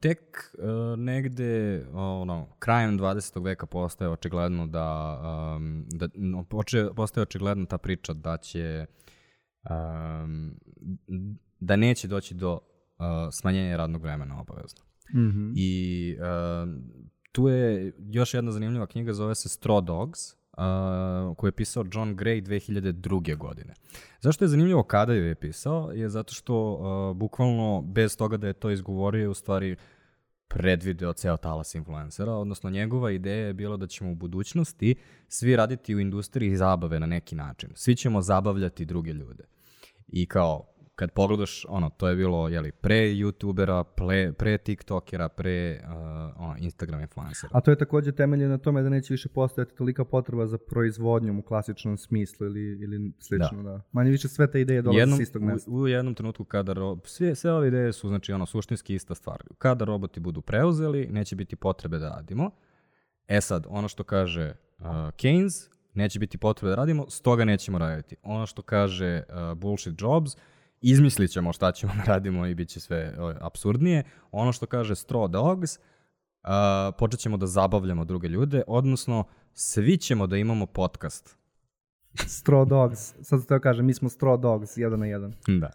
tek 0.00 0.50
negde 0.96 1.84
ono, 1.92 2.46
krajem 2.58 2.98
20. 2.98 3.44
veka 3.44 3.66
postaje 3.66 4.10
očigledno 4.10 4.66
da, 4.66 5.18
da 5.90 6.08
no, 6.14 6.44
poče, 6.44 6.88
postaje 6.96 7.22
očigledno 7.22 7.66
ta 7.66 7.78
priča 7.78 8.12
da 8.12 8.36
će 8.36 8.86
um, 9.70 10.54
da 11.64 11.76
neće 11.76 12.08
doći 12.08 12.34
do 12.34 12.52
uh, 12.52 13.04
smanjenja 13.32 13.76
radnog 13.76 14.02
vremena 14.02 14.40
obavezno. 14.40 14.80
Mm 15.14 15.18
-hmm. 15.18 15.52
I 15.56 16.16
uh, 16.18 16.68
tu 17.32 17.48
je 17.48 17.92
još 17.98 18.34
jedna 18.34 18.52
zanimljiva 18.52 18.86
knjiga, 18.86 19.12
zove 19.12 19.34
se 19.34 19.48
Straw 19.48 19.84
Dogs, 19.84 20.20
uh, 20.32 21.36
koju 21.36 21.48
je 21.48 21.52
pisao 21.52 21.84
John 21.92 22.16
Gray 22.16 22.42
2002. 22.42 23.36
godine. 23.36 23.74
Zašto 24.20 24.44
je 24.44 24.48
zanimljivo 24.48 24.82
kada 24.82 25.12
ju 25.12 25.24
je 25.24 25.34
pisao? 25.34 25.90
Je 25.94 26.08
zato 26.08 26.34
što 26.34 26.72
uh, 26.72 27.16
bukvalno 27.16 27.82
bez 27.82 28.16
toga 28.16 28.36
da 28.36 28.46
je 28.46 28.52
to 28.52 28.70
izgovorio 28.70 29.20
je 29.20 29.28
u 29.28 29.34
stvari 29.34 29.76
predvideo 30.48 31.12
ceo 31.12 31.36
talas 31.36 31.74
influencera, 31.74 32.32
odnosno 32.32 32.70
njegova 32.70 33.10
ideja 33.10 33.46
je 33.46 33.54
bila 33.54 33.76
da 33.76 33.86
ćemo 33.86 34.12
u 34.12 34.14
budućnosti 34.14 34.94
svi 35.28 35.56
raditi 35.56 35.94
u 35.94 36.00
industriji 36.00 36.56
zabave 36.56 37.00
na 37.00 37.06
neki 37.06 37.34
način. 37.34 37.70
Svi 37.74 37.96
ćemo 37.96 38.20
zabavljati 38.20 38.84
druge 38.84 39.12
ljude. 39.12 39.44
I 40.08 40.26
kao, 40.26 40.73
kad 40.94 41.10
pogledaš, 41.10 41.66
ono, 41.68 41.90
to 41.90 42.08
je 42.08 42.16
bilo, 42.16 42.48
jeli, 42.48 42.72
pre 42.72 42.94
youtubera, 42.94 43.84
pre, 43.84 44.32
pre 44.32 44.58
tiktokera, 44.58 45.28
pre 45.28 45.80
uh, 45.82 45.90
ono, 46.36 46.54
Instagram 46.58 47.00
influencera. 47.00 47.50
A 47.52 47.60
to 47.60 47.70
je 47.70 47.78
takođe 47.78 48.12
temelje 48.12 48.48
na 48.48 48.58
tome 48.58 48.82
da 48.82 48.88
neće 48.88 49.14
više 49.14 49.28
postojati 49.28 49.74
tolika 49.74 50.04
potreba 50.04 50.46
za 50.46 50.58
proizvodnjom 50.58 51.38
u 51.38 51.42
klasičnom 51.42 51.96
smislu 51.96 52.46
ili, 52.46 52.82
ili 52.82 53.12
slično, 53.18 53.62
da. 53.62 53.70
da. 53.70 53.80
Manje 53.92 54.10
više 54.10 54.28
sve 54.28 54.50
te 54.50 54.60
ideje 54.60 54.82
dolaze 54.82 55.00
jednom, 55.00 55.18
s 55.18 55.22
istog 55.22 55.42
mesta. 55.42 55.70
U, 55.70 55.74
u 55.74 55.88
jednom 55.88 56.14
trenutku 56.14 56.44
kada, 56.44 56.72
ro, 56.72 56.98
sve, 57.04 57.34
sve 57.34 57.52
ove 57.52 57.68
ideje 57.68 57.92
su, 57.92 58.08
znači, 58.08 58.32
ono, 58.32 58.46
suštinski 58.46 58.94
ista 58.94 59.14
stvar. 59.14 59.42
Kada 59.58 59.84
roboti 59.84 60.20
budu 60.20 60.40
preuzeli, 60.40 61.08
neće 61.10 61.36
biti 61.36 61.56
potrebe 61.56 61.98
da 61.98 62.08
radimo. 62.08 62.50
E 63.28 63.40
sad, 63.40 63.66
ono 63.68 63.88
što 63.88 64.04
kaže 64.04 64.54
uh, 64.78 64.86
Keynes, 64.86 65.68
neće 65.94 66.18
biti 66.18 66.38
potrebe 66.38 66.70
da 66.70 66.76
radimo, 66.76 67.10
stoga 67.10 67.44
nećemo 67.44 67.78
raditi. 67.78 68.16
Ono 68.22 68.46
što 68.46 68.62
kaže 68.62 69.22
uh, 69.28 69.58
bullshit 69.58 69.94
jobs, 69.98 70.36
izmislit 70.84 71.30
ćemo 71.30 71.52
šta 71.52 71.72
ćemo 71.72 71.92
da 71.96 72.12
radimo 72.12 72.46
i 72.46 72.54
bit 72.54 72.68
će 72.68 72.80
sve 72.80 73.14
absurdnije. 73.40 74.02
Ono 74.32 74.52
što 74.52 74.66
kaže 74.66 74.94
Straw 74.94 75.28
Dogs, 75.28 75.76
uh, 75.76 76.50
počet 76.98 77.20
ćemo 77.20 77.36
da 77.36 77.46
zabavljamo 77.46 78.04
druge 78.04 78.28
ljude, 78.28 78.62
odnosno 78.66 79.24
svi 79.52 79.96
ćemo 79.96 80.26
da 80.26 80.36
imamo 80.36 80.66
podcast. 80.66 81.36
Straw 82.14 82.68
Dogs, 82.68 83.14
sad 83.22 83.40
se 83.40 83.46
to 83.46 83.60
kaže, 83.60 83.82
mi 83.82 83.94
smo 83.94 84.08
Straw 84.08 84.40
Dogs, 84.40 84.76
jedan 84.76 85.00
na 85.00 85.06
jedan. 85.06 85.32
Da. 85.46 85.70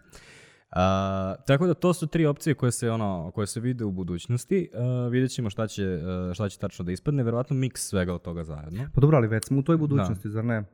Uh, 0.70 1.44
tako 1.46 1.66
da 1.66 1.74
to 1.74 1.94
su 1.94 2.06
tri 2.06 2.26
opcije 2.26 2.54
koje 2.54 2.72
se 2.72 2.90
ono 2.90 3.30
koje 3.34 3.46
se 3.46 3.60
vide 3.60 3.84
u 3.84 3.90
budućnosti. 3.90 4.70
Uh, 4.72 5.12
vidjet 5.12 5.30
ćemo 5.30 5.50
šta 5.50 5.66
će, 5.66 6.00
uh, 6.28 6.34
šta 6.34 6.48
će 6.48 6.58
tačno 6.58 6.84
da 6.84 6.92
ispadne, 6.92 7.22
verovatno 7.22 7.56
miks 7.56 7.88
svega 7.88 8.14
od 8.14 8.22
toga 8.22 8.44
zajedno. 8.44 8.86
Pa 8.94 9.00
dobro, 9.00 9.16
ali 9.16 9.28
već 9.28 9.44
smo 9.46 9.58
u 9.58 9.62
toj 9.62 9.76
budućnosti, 9.76 10.28
da. 10.28 10.32
zar 10.32 10.44
ne? 10.44 10.64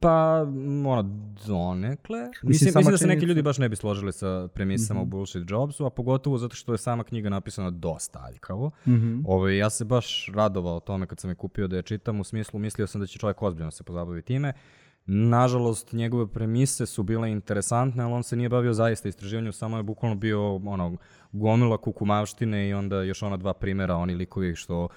Pa, 0.00 0.46
ono, 0.86 1.02
donekle. 1.46 2.20
Mislim, 2.20 2.48
mislim, 2.48 2.72
mislim 2.76 2.92
da 2.92 2.98
se 2.98 3.06
neki 3.06 3.26
ljudi 3.26 3.42
baš 3.42 3.58
ne 3.58 3.68
bi 3.68 3.76
složili 3.76 4.12
sa 4.12 4.48
premisama 4.54 5.00
mm 5.00 5.02
-hmm. 5.02 5.06
u 5.06 5.10
Bullshit 5.10 5.50
Jobsu, 5.50 5.86
a 5.86 5.90
pogotovo 5.90 6.38
zato 6.38 6.56
što 6.56 6.72
je 6.72 6.78
sama 6.78 7.04
knjiga 7.04 7.28
napisana 7.28 7.70
dosta 7.70 8.20
aljkavo. 8.24 8.70
Mm 8.86 8.92
-hmm. 8.92 9.22
Ove, 9.26 9.36
ovaj, 9.36 9.56
ja 9.56 9.70
se 9.70 9.84
baš 9.84 10.30
radovao 10.34 10.80
tome 10.80 11.06
kad 11.06 11.20
sam 11.20 11.30
je 11.30 11.34
kupio 11.34 11.68
da 11.68 11.76
je 11.76 11.82
čitam, 11.82 12.20
u 12.20 12.24
smislu 12.24 12.60
mislio 12.60 12.86
sam 12.86 13.00
da 13.00 13.06
će 13.06 13.18
čovjek 13.18 13.42
ozbiljno 13.42 13.70
se 13.70 13.84
pozabavi 13.84 14.22
time. 14.22 14.52
Nažalost, 15.06 15.92
njegove 15.92 16.26
premise 16.26 16.86
su 16.86 17.02
bile 17.02 17.30
interesantne, 17.30 18.04
ali 18.04 18.12
on 18.12 18.22
se 18.22 18.36
nije 18.36 18.48
bavio 18.48 18.72
zaista 18.72 19.08
istraživanju, 19.08 19.52
samo 19.52 19.76
je 19.76 19.82
bukvalno 19.82 20.16
bio 20.16 20.54
ono, 20.54 20.96
gomila 21.32 21.78
kukumavštine 21.78 22.68
i 22.68 22.74
onda 22.74 23.02
još 23.02 23.22
ona 23.22 23.36
dva 23.36 23.54
primera, 23.54 23.96
oni 23.96 24.14
likovi 24.14 24.54
što 24.54 24.88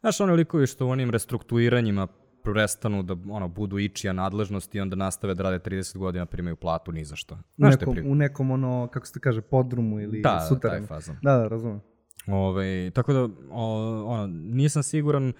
Znaš, 0.00 0.20
oni 0.20 0.32
likovi 0.32 0.66
što 0.66 0.86
u 0.86 0.90
onim 0.90 1.10
restrukturiranjima 1.10 2.08
prestanu 2.44 3.02
da 3.02 3.16
ono, 3.30 3.48
budu 3.48 3.78
ičija 3.78 4.12
nadležnosti 4.12 4.78
i 4.78 4.80
onda 4.80 4.96
nastave 4.96 5.34
da 5.34 5.42
rade 5.42 5.58
30 5.58 5.98
godina, 5.98 6.26
primaju 6.26 6.56
platu 6.56 6.92
ni 6.92 7.04
za 7.04 7.16
što. 7.16 7.38
Znaš 7.56 7.74
u, 7.74 7.78
nekom, 7.78 8.10
u 8.10 8.14
nekom, 8.14 8.50
ono, 8.50 8.88
kako 8.92 9.06
se 9.06 9.20
kaže, 9.20 9.40
podrumu 9.40 10.00
ili 10.00 10.20
da, 10.20 10.46
suterenu. 10.48 10.80
Da, 10.80 10.86
taj 10.86 10.96
fazon. 10.96 11.16
Da, 11.22 11.36
da, 11.36 11.48
razumem. 11.48 11.80
Ove, 12.26 12.90
tako 12.90 13.12
da, 13.12 13.28
o, 13.50 14.04
ono, 14.06 14.26
nisam 14.26 14.82
siguran, 14.82 15.32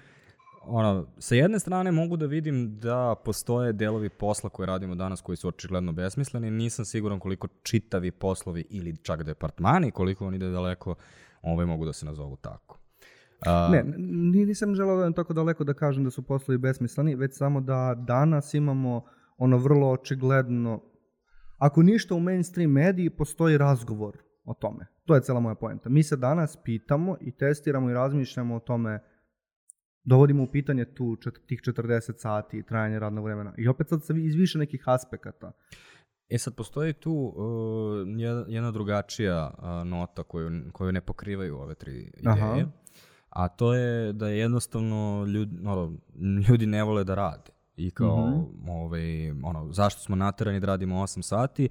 ono, 0.63 1.07
sa 1.17 1.35
jedne 1.35 1.59
strane 1.59 1.91
mogu 1.91 2.17
da 2.17 2.25
vidim 2.25 2.79
da 2.79 3.15
postoje 3.25 3.73
delovi 3.73 4.09
posla 4.09 4.49
koje 4.49 4.67
radimo 4.67 4.95
danas 4.95 5.21
koji 5.21 5.35
su 5.35 5.47
očigledno 5.47 5.91
besmisleni, 5.91 6.51
nisam 6.51 6.85
siguran 6.85 7.19
koliko 7.19 7.47
čitavi 7.63 8.11
poslovi 8.11 8.65
ili 8.69 8.97
čak 8.97 9.23
departmani, 9.23 9.91
koliko 9.91 10.27
oni 10.27 10.35
ide 10.35 10.49
daleko, 10.49 10.95
ovaj 11.41 11.65
mogu 11.65 11.85
da 11.85 11.93
se 11.93 12.05
nazovu 12.05 12.35
tako. 12.35 12.80
Uh, 13.47 13.71
ne, 13.71 13.83
nisam 14.45 14.75
želao 14.75 14.97
da 14.97 15.11
tako 15.11 15.33
daleko 15.33 15.63
da 15.63 15.73
kažem 15.73 16.03
da 16.03 16.09
su 16.09 16.21
poslovi 16.21 16.57
besmisleni, 16.57 17.15
već 17.15 17.37
samo 17.37 17.61
da 17.61 17.95
danas 18.07 18.53
imamo 18.53 19.03
ono 19.37 19.57
vrlo 19.57 19.91
očigledno, 19.91 20.81
ako 21.57 21.83
ništa 21.83 22.15
u 22.15 22.19
mainstream 22.19 22.71
mediji, 22.71 23.09
postoji 23.09 23.57
razgovor 23.57 24.17
o 24.43 24.53
tome. 24.53 24.87
To 25.05 25.15
je 25.15 25.21
cela 25.21 25.39
moja 25.39 25.55
poenta. 25.55 25.89
Mi 25.89 26.03
se 26.03 26.15
danas 26.15 26.57
pitamo 26.63 27.17
i 27.21 27.31
testiramo 27.31 27.89
i 27.89 27.93
razmišljamo 27.93 28.55
o 28.55 28.59
tome, 28.59 28.99
dovodimo 30.03 30.43
u 30.43 30.51
pitanje 30.51 30.85
tu 30.85 31.15
čet, 31.15 31.33
tih 31.47 31.59
40 31.61 32.13
sati 32.17 32.63
trajanje 32.63 32.99
radnog 32.99 33.25
vremena. 33.25 33.53
I 33.57 33.67
opet 33.67 33.89
sad 33.89 34.05
se 34.05 34.13
iz 34.17 34.35
više 34.35 34.57
nekih 34.57 34.83
aspekata. 34.85 35.51
E 36.29 36.37
sad, 36.37 36.55
postoji 36.55 36.93
tu 36.93 37.13
uh, 37.13 37.35
jedna 38.47 38.71
drugačija 38.71 39.51
uh, 39.57 39.87
nota 39.87 40.23
koju, 40.23 40.49
koju 40.71 40.91
ne 40.91 41.01
pokrivaju 41.01 41.57
ove 41.57 41.75
tri 41.75 41.91
ideje. 41.91 42.23
Aha 42.25 42.65
a 43.31 43.47
to 43.47 43.73
je 43.73 44.13
da 44.13 44.27
je 44.27 44.39
jednostavno 44.39 45.25
ljudi, 45.25 45.57
ono, 45.65 45.97
ljudi 46.49 46.65
ne 46.65 46.83
vole 46.83 47.03
da 47.03 47.15
rade. 47.15 47.51
I 47.77 47.91
kao, 47.91 48.27
mm 48.27 48.33
-hmm. 48.33 48.71
ovaj, 48.71 49.31
ono, 49.31 49.73
zašto 49.73 50.01
smo 50.01 50.15
naterani 50.15 50.59
da 50.59 50.67
radimo 50.67 50.95
8 50.95 51.21
sati, 51.21 51.69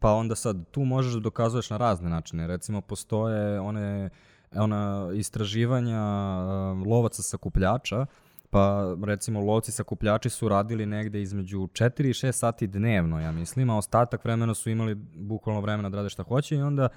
pa 0.00 0.12
onda 0.12 0.34
sad 0.34 0.70
tu 0.70 0.80
možeš 0.84 1.12
da 1.12 1.20
dokazuješ 1.20 1.70
na 1.70 1.76
razne 1.76 2.10
načine. 2.10 2.46
Recimo, 2.46 2.80
postoje 2.80 3.60
one, 3.60 4.10
ona 4.54 5.10
istraživanja 5.14 6.02
um, 6.02 6.82
lovaca 6.86 7.22
sakupljača, 7.22 8.06
pa 8.50 8.94
recimo 9.04 9.40
lovci 9.40 9.72
sakupljači 9.72 10.30
su 10.30 10.48
radili 10.48 10.86
negde 10.86 11.22
između 11.22 11.58
4 11.58 12.06
i 12.06 12.12
6 12.12 12.32
sati 12.32 12.66
dnevno, 12.66 13.20
ja 13.20 13.32
mislim, 13.32 13.70
a 13.70 13.76
ostatak 13.76 14.24
vremena 14.24 14.54
su 14.54 14.70
imali 14.70 14.94
bukvalno 15.14 15.60
vremena 15.60 15.90
da 15.90 15.96
rade 15.96 16.08
šta 16.08 16.22
hoće 16.22 16.56
i 16.56 16.62
onda 16.62 16.88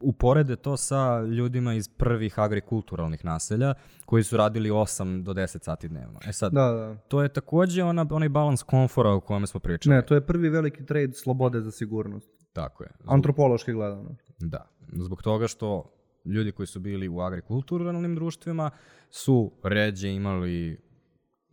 uporede 0.00 0.56
to 0.56 0.76
sa 0.76 1.20
ljudima 1.20 1.74
iz 1.74 1.88
prvih 1.88 2.38
agrikulturalnih 2.38 3.24
naselja 3.24 3.74
koji 4.06 4.22
su 4.22 4.36
radili 4.36 4.70
8 4.70 5.22
do 5.22 5.32
10 5.32 5.64
sati 5.64 5.88
dnevno. 5.88 6.20
E 6.26 6.32
sad, 6.32 6.52
da, 6.52 6.72
da. 6.72 6.96
to 6.96 7.22
je 7.22 7.28
takođe 7.28 7.84
ona, 7.84 8.06
onaj 8.10 8.28
balans 8.28 8.62
komfora 8.62 9.10
o 9.10 9.20
kojem 9.20 9.46
smo 9.46 9.60
pričali. 9.60 9.96
Ne, 9.96 10.06
to 10.06 10.14
je 10.14 10.26
prvi 10.26 10.48
veliki 10.48 10.86
trade 10.86 11.12
slobode 11.12 11.60
za 11.60 11.70
sigurnost. 11.70 12.30
Tako 12.52 12.84
je. 12.84 12.90
Zbog... 13.00 13.14
Antropološki 13.14 13.72
gledano. 13.72 14.16
Da. 14.38 14.66
Zbog 14.92 15.22
toga 15.22 15.48
što 15.48 15.94
ljudi 16.24 16.52
koji 16.52 16.66
su 16.66 16.80
bili 16.80 17.08
u 17.08 17.20
agrikulturalnim 17.20 18.14
društvima 18.14 18.70
su 19.10 19.52
ređe 19.62 20.12
imali 20.12 20.80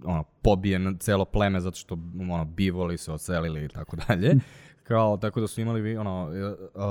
ono, 0.03 0.23
pobijen 0.23 0.97
celo 0.99 1.25
pleme 1.25 1.59
zato 1.59 1.77
što 1.77 1.97
ono, 2.19 2.45
bivoli 2.45 2.97
se 2.97 3.11
ocelili 3.11 3.65
i 3.65 3.67
tako 3.67 3.95
dalje. 4.07 4.35
Kao, 4.88 5.17
tako 5.17 5.41
da 5.41 5.47
su 5.47 5.61
imali, 5.61 5.97
ono, 5.97 6.31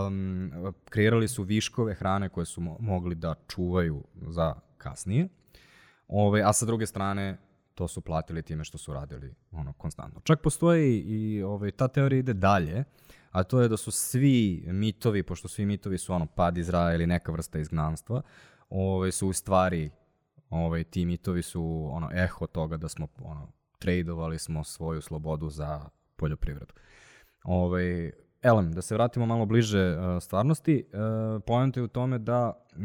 um, 0.07 0.53
kreirali 0.90 1.28
su 1.28 1.42
viškove 1.42 1.94
hrane 1.94 2.28
koje 2.28 2.47
su 2.47 2.61
mo 2.61 2.76
mogli 2.80 3.14
da 3.14 3.34
čuvaju 3.49 4.05
za 4.26 4.55
kasnije. 4.78 5.28
Ove, 6.09 6.42
a 6.42 6.53
sa 6.53 6.66
druge 6.66 6.86
strane, 6.86 7.38
to 7.74 7.88
su 7.88 8.01
platili 8.01 8.42
time 8.42 8.64
što 8.64 8.78
su 8.78 8.92
radili 8.92 9.34
ono 9.53 9.72
konstantno. 9.72 10.20
Čak 10.24 10.40
postoji 10.40 10.99
i 11.01 11.42
ovaj, 11.42 11.70
ta 11.70 11.88
teorija 11.88 12.18
ide 12.18 12.32
dalje, 12.32 12.84
a 13.30 13.42
to 13.42 13.61
je 13.61 13.68
da 13.68 13.76
su 13.76 13.90
svi 13.90 14.64
mitovi, 14.66 15.22
pošto 15.22 15.49
svi 15.49 15.66
mitovi 15.66 15.99
su 15.99 16.12
ono 16.12 16.26
pad 16.26 16.59
Izraela 16.59 16.94
ili 16.94 17.07
neka 17.07 17.32
vrsta 17.32 17.59
izgnanstva, 17.59 18.22
ovaj, 18.70 19.12
su 19.12 19.28
u 19.28 19.32
stvari, 19.32 19.90
ovaj, 20.51 20.84
ti 20.84 21.05
mitovi 21.05 21.42
su 21.42 21.88
ono, 21.92 22.11
eho 22.12 22.47
toga 22.47 22.76
da 22.76 22.88
smo 22.88 23.09
ono, 23.22 23.49
tradovali 23.78 24.38
smo 24.38 24.64
svoju 24.64 25.01
slobodu 25.01 25.51
za 25.51 25.88
poljoprivredu. 26.16 26.74
Ovaj, 27.47 28.12
Elem, 28.42 28.72
da 28.72 28.82
se 28.82 28.94
vratimo 28.94 29.26
malo 29.26 29.47
bliže 29.47 29.97
uh, 29.97 30.22
stvarnosti, 30.22 30.84
uh, 30.92 31.42
pojenta 31.47 31.80
je 31.80 31.84
u 31.84 31.88
tome 31.88 32.18
da 32.18 32.66
uh, 32.72 32.82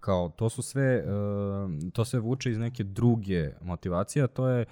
kao 0.00 0.28
to 0.28 0.48
su 0.48 0.62
sve, 0.62 1.04
uh, 1.04 1.92
to 1.92 2.04
sve 2.04 2.20
vuče 2.20 2.50
iz 2.50 2.58
neke 2.58 2.84
druge 2.84 3.50
motivacije, 3.62 4.22
a 4.22 4.26
to 4.26 4.48
je 4.48 4.64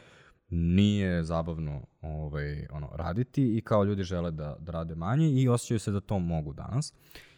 nije 0.51 1.25
zabavno 1.25 1.81
ovaj, 2.03 2.67
ono, 2.71 2.89
raditi 2.95 3.57
i 3.57 3.61
kao 3.61 3.85
ljudi 3.85 4.03
žele 4.03 4.31
da, 4.31 4.57
da 4.61 4.73
rade 4.73 4.95
manje 4.95 5.31
i 5.31 5.49
osjećaju 5.49 5.79
se 5.79 5.91
da 5.91 6.01
to 6.01 6.19
mogu 6.19 6.53
danas. 6.53 6.95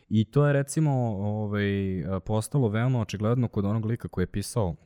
I 0.09 0.25
to 0.25 0.47
je 0.47 0.53
recimo 0.53 0.93
ovaj, 1.19 2.05
postalo 2.25 2.69
veoma 2.69 3.01
očigledno 3.01 3.49
kod 3.49 3.65
onog 3.65 3.85
lika 3.85 4.09
koji 4.09 4.23
je 4.23 4.27
pisao 4.27 4.69
uh, 4.69 4.77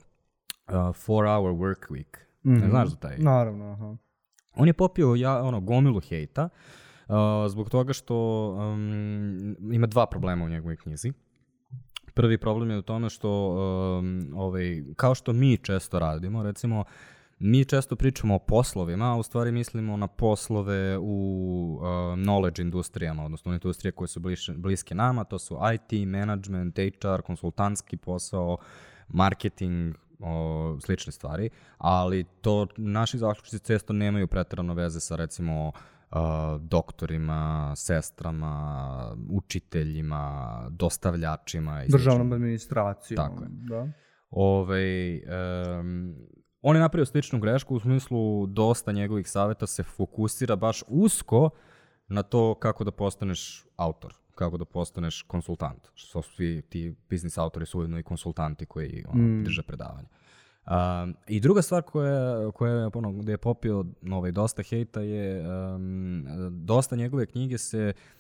Four 0.94 1.26
Hour 1.26 1.52
Work 1.52 1.88
Week. 1.90 2.18
Mm 2.44 2.50
-hmm. 2.50 2.60
Ne 2.60 2.68
znaš 2.68 2.88
za 2.88 2.96
taj? 2.96 3.18
Naravno, 3.18 3.72
aha. 3.72 3.96
On 4.58 4.66
je 4.66 4.72
popio 4.72 5.14
ja, 5.14 5.42
ono, 5.42 5.60
gomilu 5.60 6.00
hejta 6.00 6.48
uh, 7.08 7.14
zbog 7.48 7.70
toga 7.70 7.92
što 7.92 8.48
um, 8.50 9.56
ima 9.72 9.86
dva 9.86 10.06
problema 10.06 10.44
u 10.44 10.48
njegovoj 10.48 10.76
knjizi. 10.76 11.12
Prvi 12.14 12.38
problem 12.38 12.70
je 12.70 12.78
u 12.78 12.82
tome 12.82 13.10
što, 13.10 13.48
um, 13.98 14.32
ovaj, 14.36 14.82
kao 14.96 15.14
što 15.14 15.32
mi 15.32 15.56
često 15.56 15.98
radimo, 15.98 16.42
recimo, 16.42 16.84
mi 17.38 17.64
često 17.64 17.96
pričamo 17.96 18.34
o 18.34 18.38
poslovima, 18.38 19.12
a 19.12 19.16
u 19.16 19.22
stvari 19.22 19.52
mislimo 19.52 19.96
na 19.96 20.06
poslove 20.06 20.98
u 20.98 21.78
uh, 21.80 21.86
knowledge 22.16 22.60
industrijama, 22.60 23.24
odnosno 23.24 23.52
industrije 23.52 23.92
koje 23.92 24.08
su 24.08 24.20
bliske, 24.20 24.52
bliske 24.52 24.94
nama, 24.94 25.24
to 25.24 25.38
su 25.38 25.58
IT, 25.74 26.08
management, 26.08 26.78
HR, 26.78 27.22
konsultantski 27.22 27.96
posao, 27.96 28.56
marketing, 29.08 29.94
o, 30.18 30.76
slične 30.80 31.12
stvari, 31.12 31.50
ali 31.78 32.24
to 32.40 32.66
naši 32.76 33.18
zaključci 33.18 33.58
često 33.58 33.92
nemaju 33.92 34.26
pretarano 34.26 34.74
veze 34.74 35.00
sa 35.00 35.16
recimo 35.16 35.68
uh, 35.68 36.18
doktorima, 36.60 37.72
sestrama, 37.76 39.16
učiteljima, 39.30 40.66
dostavljačima. 40.70 41.84
I 41.84 41.88
Državnom 41.88 42.32
administracijom. 42.32 43.16
Tako 43.16 43.42
je. 43.42 43.48
Da. 43.50 43.88
Ove, 44.30 45.20
um, 45.80 46.14
on 46.62 46.76
je 46.76 46.82
napravio 46.82 47.06
sličnu 47.06 47.40
grešku 47.40 47.74
u 47.74 47.80
smislu 47.80 48.46
dosta 48.46 48.92
njegovih 48.92 49.30
saveta 49.30 49.66
se 49.66 49.82
fokusira 49.82 50.56
baš 50.56 50.82
usko 50.88 51.50
na 52.08 52.22
to 52.22 52.54
kako 52.54 52.84
da 52.84 52.90
postaneš 52.90 53.66
autor, 53.76 54.14
kako 54.38 54.56
da 54.58 54.64
postaneš 54.64 55.22
konsultant. 55.22 55.88
Što 55.94 56.22
su 56.22 56.32
svi 56.34 56.62
ti 56.62 56.94
biznis 57.10 57.38
autori 57.38 57.66
su 57.66 57.78
ujedno 57.78 57.98
i 57.98 58.02
konsultanti 58.02 58.66
koji 58.66 59.04
ono, 59.08 59.22
mm. 59.22 59.44
drže 59.44 59.62
predavanja. 59.62 60.08
Um, 60.66 61.14
I 61.28 61.40
druga 61.40 61.62
stvar 61.62 61.82
koja, 61.82 62.50
koja 62.50 62.72
je, 62.72 62.90
ono, 62.94 63.12
gde 63.12 63.32
je 63.32 63.38
popio 63.38 63.84
ovaj, 64.12 64.32
dosta 64.32 64.62
hejta 64.62 65.00
je 65.00 65.48
um, 65.48 66.26
dosta 66.50 66.96
njegove 66.96 67.26
knjige 67.26 67.58
se 67.58 67.92
uh, 67.96 68.17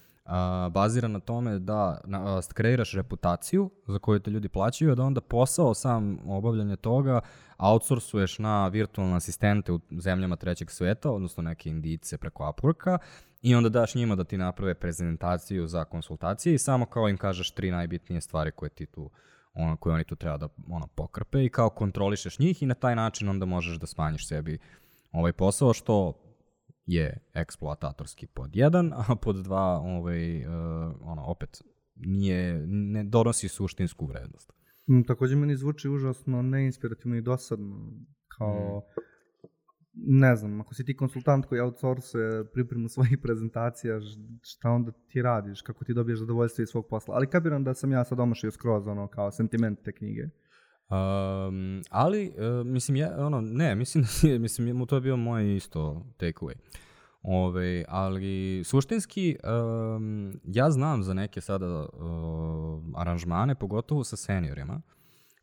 bazira 0.70 1.08
na 1.08 1.20
tome 1.20 1.58
da 1.58 2.00
na, 2.04 2.36
uh, 2.36 2.44
kreiraš 2.54 2.92
reputaciju 2.92 3.70
za 3.86 3.98
koju 3.98 4.20
te 4.20 4.30
ljudi 4.30 4.48
plaćaju, 4.48 4.92
a 4.92 4.94
da 4.94 5.02
onda 5.02 5.20
posao 5.20 5.74
sam 5.74 6.18
obavljanje 6.26 6.76
toga 6.76 7.20
outsourcuješ 7.58 8.38
na 8.38 8.68
virtualne 8.68 9.16
asistente 9.16 9.72
u 9.72 9.80
zemljama 9.98 10.36
trećeg 10.36 10.70
sveta, 10.70 11.10
odnosno 11.10 11.42
neke 11.42 11.70
indice 11.70 12.18
preko 12.18 12.42
Upworka 12.44 12.98
i 13.42 13.54
onda 13.54 13.68
daš 13.68 13.94
njima 13.94 14.16
da 14.16 14.24
ti 14.24 14.38
naprave 14.38 14.74
prezentaciju 14.74 15.66
za 15.66 15.84
konsultacije 15.84 16.54
i 16.54 16.58
samo 16.58 16.86
kao 16.86 17.08
im 17.08 17.16
kažeš 17.16 17.50
tri 17.50 17.70
najbitnije 17.70 18.20
stvari 18.20 18.50
koje 18.50 18.70
ti 18.70 18.86
tu 18.86 19.10
ono, 19.54 19.76
koje 19.76 19.94
oni 19.94 20.04
tu 20.04 20.16
treba 20.16 20.36
da 20.36 20.48
ono, 20.70 20.86
pokrpe 20.86 21.44
i 21.44 21.48
kao 21.48 21.70
kontrolišeš 21.70 22.38
njih 22.38 22.62
i 22.62 22.66
na 22.66 22.74
taj 22.74 22.96
način 22.96 23.28
onda 23.28 23.46
možeš 23.46 23.78
da 23.78 23.86
smanjiš 23.86 24.28
sebi 24.28 24.58
ovaj 25.12 25.32
posao 25.32 25.72
što 25.72 26.12
je 26.88 27.18
eksploatatorski 27.34 28.26
pod 28.26 28.56
jedan, 28.56 28.92
a 28.92 29.16
pod 29.22 29.36
dva 29.36 29.80
ovaj, 29.80 30.46
uh, 30.46 30.52
ono, 31.00 31.24
opet 31.26 31.62
nije, 31.96 32.66
ne 32.66 33.04
donosi 33.04 33.48
suštinsku 33.48 34.06
vrednost. 34.06 34.52
Mm, 34.90 35.02
takođe 35.02 35.36
meni 35.36 35.56
zvuči 35.56 35.88
užasno 35.88 36.42
neinspirativno 36.42 37.16
i 37.16 37.20
dosadno, 37.20 37.92
kao, 38.28 38.78
mm. 38.78 39.00
ne 39.94 40.36
znam, 40.36 40.60
ako 40.60 40.74
si 40.74 40.84
ti 40.84 40.96
konsultant 40.96 41.46
koji 41.46 41.60
outsource 41.60 42.18
pripremu 42.52 42.88
svojih 42.88 43.18
prezentacija, 43.22 44.00
šta 44.42 44.70
onda 44.70 44.92
ti 44.92 45.22
radiš, 45.22 45.62
kako 45.62 45.84
ti 45.84 45.94
dobiješ 45.94 46.18
zadovoljstvo 46.18 46.62
iz 46.62 46.68
svog 46.68 46.86
posla. 46.90 47.14
Ali 47.14 47.30
kapiram 47.30 47.64
da 47.64 47.74
sam 47.74 47.92
ja 47.92 48.04
sad 48.04 48.20
omašio 48.20 48.50
skroz, 48.50 48.86
ono, 48.86 49.08
kao 49.08 49.30
sentiment 49.30 49.78
te 49.84 49.92
knjige. 49.92 50.28
Um, 50.90 51.82
ali, 51.90 52.32
uh, 52.36 52.66
mislim, 52.66 52.96
ja, 52.96 53.26
ono, 53.26 53.40
ne, 53.40 53.74
mislim 53.82 54.04
mislim, 54.40 54.86
to 54.86 54.94
je 54.94 55.00
bio 55.00 55.16
moj 55.16 55.56
isto 55.56 56.06
takeaway. 56.18 56.54
Ove, 57.22 57.84
ali 57.88 58.62
suštinski 58.64 59.36
um, 59.96 60.40
ja 60.44 60.70
znam 60.70 61.02
za 61.02 61.14
neke 61.14 61.40
sada 61.40 61.80
uh, 61.80 62.82
aranžmane, 62.94 63.54
pogotovo 63.54 64.04
sa 64.04 64.16
seniorima, 64.16 64.82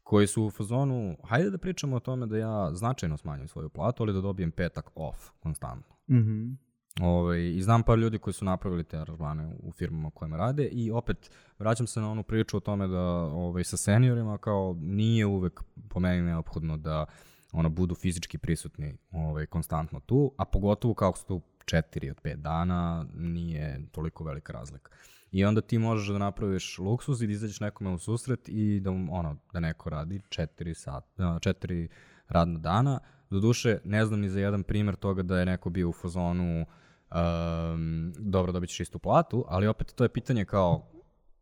koji 0.03 0.27
su 0.27 0.43
u 0.43 0.51
fazonu, 0.51 1.17
hajde 1.23 1.49
da 1.49 1.57
pričamo 1.57 1.95
o 1.95 1.99
tome 1.99 2.25
da 2.25 2.37
ja 2.37 2.71
značajno 2.73 3.17
smanjim 3.17 3.47
svoju 3.47 3.69
platu, 3.69 4.03
ali 4.03 4.13
da 4.13 4.21
dobijem 4.21 4.51
petak 4.51 4.91
off 4.95 5.29
konstantno. 5.39 5.95
Mm 6.09 6.15
-hmm. 6.15 6.55
Ove, 7.01 7.55
I 7.55 7.61
znam 7.61 7.83
par 7.83 7.99
ljudi 7.99 8.19
koji 8.19 8.33
su 8.33 8.45
napravili 8.45 8.83
te 8.83 8.97
aranžmane 8.97 9.55
u 9.63 9.71
firmama 9.71 10.09
kojima 10.09 10.37
rade 10.37 10.65
i 10.65 10.91
opet 10.91 11.31
vraćam 11.59 11.87
se 11.87 11.99
na 11.99 12.11
onu 12.11 12.23
priču 12.23 12.57
o 12.57 12.59
tome 12.59 12.87
da 12.87 13.01
ove, 13.21 13.63
sa 13.63 13.77
seniorima 13.77 14.37
kao 14.37 14.75
nije 14.79 15.25
uvek 15.25 15.63
po 15.89 15.99
meni 15.99 16.21
neophodno 16.21 16.77
da 16.77 17.05
ono, 17.51 17.69
budu 17.69 17.95
fizički 17.95 18.37
prisutni 18.37 18.97
ove, 19.11 19.45
konstantno 19.45 19.99
tu, 19.99 20.31
a 20.37 20.45
pogotovo 20.45 20.93
kako 20.93 21.17
su 21.17 21.25
tu 21.25 21.41
4 21.65 22.09
od 22.09 22.21
5 22.21 22.35
dana 22.35 23.05
nije 23.13 23.87
toliko 23.91 24.23
velika 24.23 24.53
razlika. 24.53 24.91
I 25.31 25.45
onda 25.45 25.61
ti 25.61 25.77
možeš 25.77 26.07
da 26.07 26.17
napraviš 26.17 26.77
luksuz 26.79 27.21
i 27.21 27.27
da 27.27 27.33
izađeš 27.33 27.59
nekome 27.59 27.89
u 27.89 27.99
susret 27.99 28.49
i 28.49 28.79
da, 28.79 28.91
ono, 28.91 29.37
da 29.53 29.59
neko 29.59 29.89
radi 29.89 30.21
4, 30.29 30.73
sat, 30.73 31.03
4 31.17 31.87
radna 32.27 32.59
dana. 32.59 32.99
Doduše, 33.29 33.79
ne 33.83 34.05
znam 34.05 34.19
ni 34.19 34.29
za 34.29 34.39
jedan 34.39 34.63
primer 34.63 34.95
toga 34.95 35.23
da 35.23 35.39
je 35.39 35.45
neko 35.45 35.69
bio 35.69 35.89
u 35.89 35.93
fazonu 35.93 36.65
um, 37.11 38.13
dobro, 38.17 38.51
dobit 38.51 38.69
ćeš 38.69 38.79
istu 38.79 38.99
platu, 38.99 39.45
ali 39.47 39.67
opet 39.67 39.93
to 39.95 40.03
je 40.03 40.09
pitanje 40.09 40.45
kao 40.45 40.87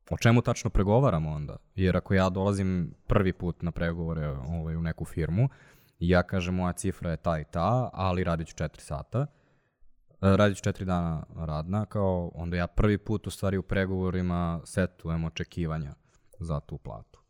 o 0.10 0.18
čemu 0.18 0.42
tačno 0.42 0.70
pregovaramo 0.70 1.32
onda? 1.32 1.58
Jer 1.76 1.98
ako 1.98 2.14
ja 2.14 2.30
dolazim 2.30 2.94
prvi 3.08 3.34
put 3.34 3.62
na 3.62 3.72
pregovore 3.72 4.28
ovaj, 4.28 4.76
u 4.76 4.82
neku 4.82 5.06
firmu, 5.06 5.50
ja 6.00 6.24
kažem 6.24 6.56
moja 6.56 6.74
cifra 6.74 7.12
je 7.12 7.18
ta 7.18 7.40
i 7.40 7.44
ta, 7.52 7.90
ali 7.94 8.24
radit 8.24 8.48
ću 8.48 8.56
4 8.56 8.80
sata, 8.80 9.28
E, 10.24 10.38
radiš 10.38 10.62
četiri 10.62 10.86
dana 10.86 11.24
radna, 11.36 11.86
kao 11.86 12.32
onda 12.36 12.58
ja 12.58 12.68
prvi 12.68 12.98
put 12.98 13.28
u 13.28 13.32
stvari 13.32 13.58
u 13.58 13.64
pregovorima 13.64 14.62
setujem 14.66 15.24
očekivanja 15.24 15.94
za 16.40 16.60
tu 16.60 16.78
platu. 16.78 17.23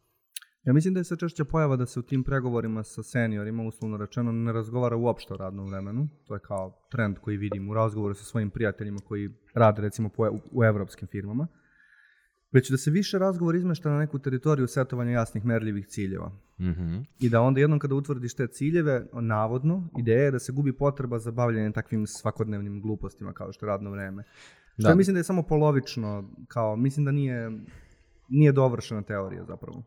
Ja 0.63 0.73
mislim 0.73 0.93
da 0.93 0.99
je 0.99 1.03
sve 1.03 1.17
češće 1.17 1.43
pojava 1.43 1.75
da 1.75 1.85
se 1.85 1.99
u 1.99 2.03
tim 2.03 2.23
pregovorima 2.23 2.83
sa 2.83 3.03
seniorima, 3.03 3.63
uslovno 3.63 3.97
rečeno, 3.97 4.31
ne 4.31 4.53
razgovara 4.53 4.95
uopšte 4.95 5.33
o 5.33 5.37
radnom 5.37 5.69
vremenu. 5.69 6.09
To 6.27 6.33
je 6.33 6.39
kao 6.39 6.87
trend 6.91 7.17
koji 7.19 7.37
vidim 7.37 7.69
u 7.69 7.73
razgovoru 7.73 8.13
sa 8.13 8.23
svojim 8.23 8.49
prijateljima 8.49 8.99
koji 8.99 9.29
rade 9.53 9.81
recimo 9.81 10.09
po, 10.09 10.23
u, 10.23 10.39
u 10.51 10.63
evropskim 10.63 11.07
firmama 11.07 11.47
već 12.53 12.69
da 12.69 12.77
se 12.77 12.91
više 12.91 13.19
razgovor 13.19 13.55
izmešta 13.55 13.89
na 13.89 13.99
neku 13.99 14.19
teritoriju 14.19 14.67
setovanja 14.67 15.11
jasnih 15.11 15.45
merljivih 15.45 15.87
ciljeva. 15.87 16.31
Mm 16.59 16.65
-hmm. 16.65 17.05
I 17.19 17.29
da 17.29 17.41
onda 17.41 17.59
jednom 17.59 17.79
kada 17.79 17.95
utvrdiš 17.95 18.33
te 18.33 18.47
ciljeve, 18.47 19.05
navodno, 19.13 19.89
ideja 19.99 20.23
je 20.23 20.31
da 20.31 20.39
se 20.39 20.51
gubi 20.51 20.73
potreba 20.73 21.19
za 21.19 21.31
bavljanje 21.31 21.71
takvim 21.71 22.07
svakodnevnim 22.07 22.81
glupostima 22.81 23.33
kao 23.33 23.53
što 23.53 23.65
je 23.65 23.67
radno 23.67 23.91
vreme. 23.91 24.23
Što 24.73 24.83
da. 24.83 24.89
ja 24.89 24.95
mislim 24.95 25.13
da 25.13 25.19
je 25.19 25.23
samo 25.23 25.43
polovično, 25.43 26.29
kao, 26.47 26.75
mislim 26.75 27.05
da 27.05 27.11
nije, 27.11 27.51
nije 28.29 28.51
dovršena 28.51 29.01
teorija 29.01 29.45
zapravo. 29.45 29.83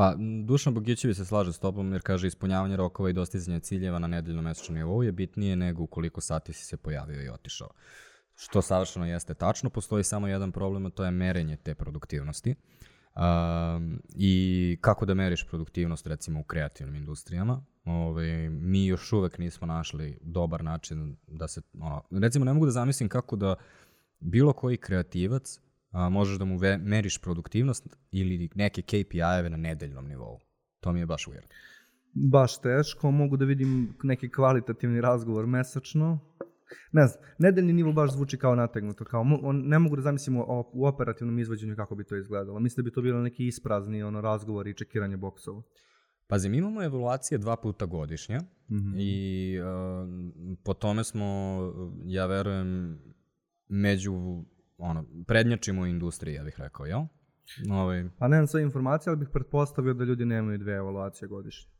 Pa, 0.00 0.14
Dušan 0.44 0.74
Bogićevi 0.74 1.14
se 1.14 1.24
slaže 1.24 1.52
s 1.52 1.58
tobom 1.58 1.92
jer 1.92 2.02
kaže 2.02 2.26
ispunjavanje 2.26 2.76
rokova 2.76 3.10
i 3.10 3.12
dostizanje 3.12 3.60
ciljeva 3.60 3.98
na 3.98 4.06
nedeljnom 4.06 4.44
mesečnom 4.44 4.78
nivou 4.78 5.02
je 5.02 5.12
bitnije 5.12 5.56
nego 5.56 5.86
koliko 5.86 6.20
sati 6.20 6.52
si 6.52 6.64
se 6.64 6.76
pojavio 6.76 7.22
i 7.22 7.28
otišao. 7.28 7.68
Što 8.34 8.62
savršeno 8.62 9.06
jeste 9.06 9.34
tačno, 9.34 9.70
postoji 9.70 10.04
samo 10.04 10.28
jedan 10.28 10.52
problem, 10.52 10.86
a 10.86 10.90
to 10.90 11.04
je 11.04 11.10
merenje 11.10 11.56
te 11.56 11.74
produktivnosti. 11.74 12.54
Um, 13.14 14.02
I 14.14 14.78
kako 14.80 15.06
da 15.06 15.14
meriš 15.14 15.46
produktivnost 15.48 16.06
recimo 16.06 16.40
u 16.40 16.44
kreativnim 16.44 16.96
industrijama. 16.96 17.64
Ove, 17.84 17.96
ovaj, 17.96 18.48
mi 18.48 18.86
još 18.86 19.12
uvek 19.12 19.38
nismo 19.38 19.66
našli 19.66 20.18
dobar 20.22 20.64
način 20.64 21.16
da 21.26 21.48
se, 21.48 21.60
ono, 21.80 22.02
recimo 22.10 22.44
ne 22.44 22.52
mogu 22.52 22.66
da 22.66 22.72
zamislim 22.72 23.08
kako 23.08 23.36
da 23.36 23.54
bilo 24.20 24.52
koji 24.52 24.76
kreativac 24.76 25.60
a, 25.90 26.08
možeš 26.08 26.38
da 26.38 26.44
mu 26.44 26.56
ve, 26.56 26.78
meriš 26.78 27.18
produktivnost 27.18 27.96
ili 28.10 28.48
neke 28.54 28.82
KPI-eve 28.82 29.50
na 29.50 29.56
nedeljnom 29.56 30.08
nivou. 30.08 30.38
To 30.80 30.92
mi 30.92 31.00
je 31.00 31.06
baš 31.06 31.26
weird. 31.26 31.46
Baš 32.14 32.60
teško, 32.60 33.10
mogu 33.10 33.36
da 33.36 33.44
vidim 33.44 33.94
neki 34.02 34.30
kvalitativni 34.30 35.00
razgovor 35.00 35.46
mesečno, 35.46 36.18
Ne 36.92 37.06
znam, 37.06 37.24
nedeljni 37.38 37.72
nivo 37.72 37.92
baš 37.92 38.12
zvuči 38.12 38.38
kao 38.38 38.54
nategnuto, 38.54 39.04
kao 39.04 39.24
on, 39.42 39.62
ne 39.68 39.78
mogu 39.78 39.96
da 39.96 40.02
zamislim 40.02 40.36
u, 40.36 40.64
u 40.72 40.86
operativnom 40.86 41.38
izvođenju 41.38 41.76
kako 41.76 41.94
bi 41.94 42.04
to 42.04 42.16
izgledalo. 42.16 42.60
Mislim 42.60 42.84
da 42.84 42.88
bi 42.88 42.94
to 42.94 43.02
bilo 43.02 43.22
neki 43.22 43.46
isprazni 43.46 44.02
ono, 44.02 44.20
razgovor 44.20 44.66
i 44.68 44.74
čekiranje 44.74 45.16
boksova. 45.16 45.62
Pazi, 46.26 46.48
mi 46.48 46.56
imamo 46.56 46.82
evaluacije 46.82 47.38
dva 47.38 47.56
puta 47.56 47.86
godišnje 47.86 48.38
Mhm. 48.70 48.94
i 48.98 49.56
uh, 49.60 50.56
po 50.64 50.74
tome 50.74 51.04
smo, 51.04 51.58
ja 52.04 52.26
verujem, 52.26 52.98
među, 53.68 54.44
ono, 54.80 55.04
prednjačimo 55.26 55.82
u 55.82 55.86
industriji, 55.86 56.34
ja 56.34 56.44
bih 56.44 56.54
rekao, 56.58 56.86
jel? 56.86 57.00
Ovaj, 57.70 58.04
Pa 58.18 58.28
nemam 58.28 58.46
sve 58.46 58.62
informacije, 58.62 59.10
ali 59.10 59.18
bih 59.18 59.28
pretpostavio 59.32 59.94
da 59.94 60.04
ljudi 60.04 60.24
nemaju 60.24 60.58
dve 60.58 60.74
evaluacije 60.74 61.28
godišnje. 61.28 61.70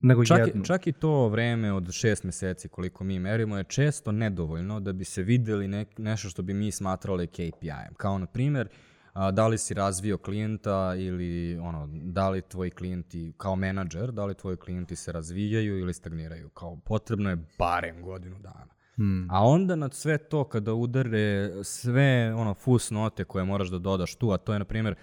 Nego 0.00 0.24
čak, 0.24 0.38
jednu. 0.38 0.62
i, 0.62 0.64
čak 0.64 0.86
i 0.86 0.92
to 0.92 1.28
vreme 1.28 1.72
od 1.72 1.92
šest 1.92 2.24
meseci 2.24 2.68
koliko 2.68 3.04
mi 3.04 3.18
merimo 3.18 3.58
je 3.58 3.64
često 3.64 4.12
nedovoljno 4.12 4.80
da 4.80 4.92
bi 4.92 5.04
se 5.04 5.22
videli 5.22 5.68
nek, 5.68 5.98
nešto 5.98 6.28
što 6.28 6.42
bi 6.42 6.54
mi 6.54 6.72
smatrali 6.72 7.26
KPI-em. 7.26 7.94
Kao 7.96 8.18
na 8.18 8.26
primjer, 8.26 8.68
a, 9.12 9.30
da 9.30 9.46
li 9.46 9.58
si 9.58 9.74
razvio 9.74 10.18
klijenta 10.18 10.94
ili 10.98 11.58
ono, 11.58 11.88
da 11.92 12.30
li 12.30 12.42
tvoji 12.42 12.70
klijenti 12.70 13.32
kao 13.36 13.56
menadžer, 13.56 14.12
da 14.12 14.24
li 14.24 14.34
tvoji 14.34 14.56
klijenti 14.56 14.96
se 14.96 15.12
razvijaju 15.12 15.78
ili 15.78 15.94
stagniraju. 15.94 16.48
Kao 16.48 16.76
potrebno 16.84 17.30
je 17.30 17.38
barem 17.58 18.02
godinu 18.02 18.38
dana. 18.38 18.79
Hmm. 19.00 19.26
A 19.30 19.44
onda 19.44 19.76
na 19.76 19.90
sve 19.90 20.18
to 20.18 20.44
kada 20.44 20.74
udare 20.74 21.50
sve 21.64 22.34
ono 22.34 22.54
fus 22.54 22.90
note 22.90 23.24
koje 23.24 23.44
moraš 23.44 23.68
da 23.68 23.78
dodaš 23.78 24.14
tu, 24.14 24.30
a 24.30 24.38
to 24.38 24.52
je 24.52 24.58
na 24.58 24.64
primjer 24.64 24.94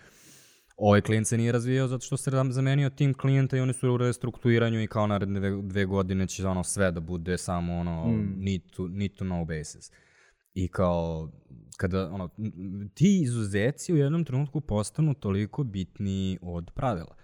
ovaj 0.77 1.01
klijent 1.01 1.27
se 1.27 1.37
nije 1.37 1.51
razvijao 1.51 1.87
zato 1.87 2.05
što 2.05 2.17
se 2.17 2.31
zamenio 2.49 2.89
tim 2.89 3.13
klijenta 3.13 3.57
i 3.57 3.59
oni 3.59 3.73
su 3.73 3.93
u 3.93 3.97
restrukturiranju 3.97 4.81
i 4.81 4.87
kao 4.87 5.07
naredne 5.07 5.39
dve, 5.39 5.61
dve 5.61 5.85
godine 5.85 6.27
će 6.27 6.47
ono 6.47 6.63
sve 6.63 6.91
da 6.91 6.99
bude 6.99 7.37
samo 7.37 7.77
ono 7.77 8.07
Mm. 8.07 8.35
need, 8.37 8.61
to, 8.75 8.87
need 8.87 9.11
to 9.15 9.25
know 9.25 9.45
basis. 9.45 9.91
I 10.53 10.67
kao 10.67 11.31
kada 11.77 12.09
ono, 12.11 12.29
ti 12.93 13.21
izuzeci 13.21 13.93
u 13.93 13.97
jednom 13.97 14.25
trenutku 14.25 14.61
postanu 14.61 15.13
toliko 15.13 15.63
bitni 15.63 16.39
od 16.41 16.71
pravila. 16.75 17.15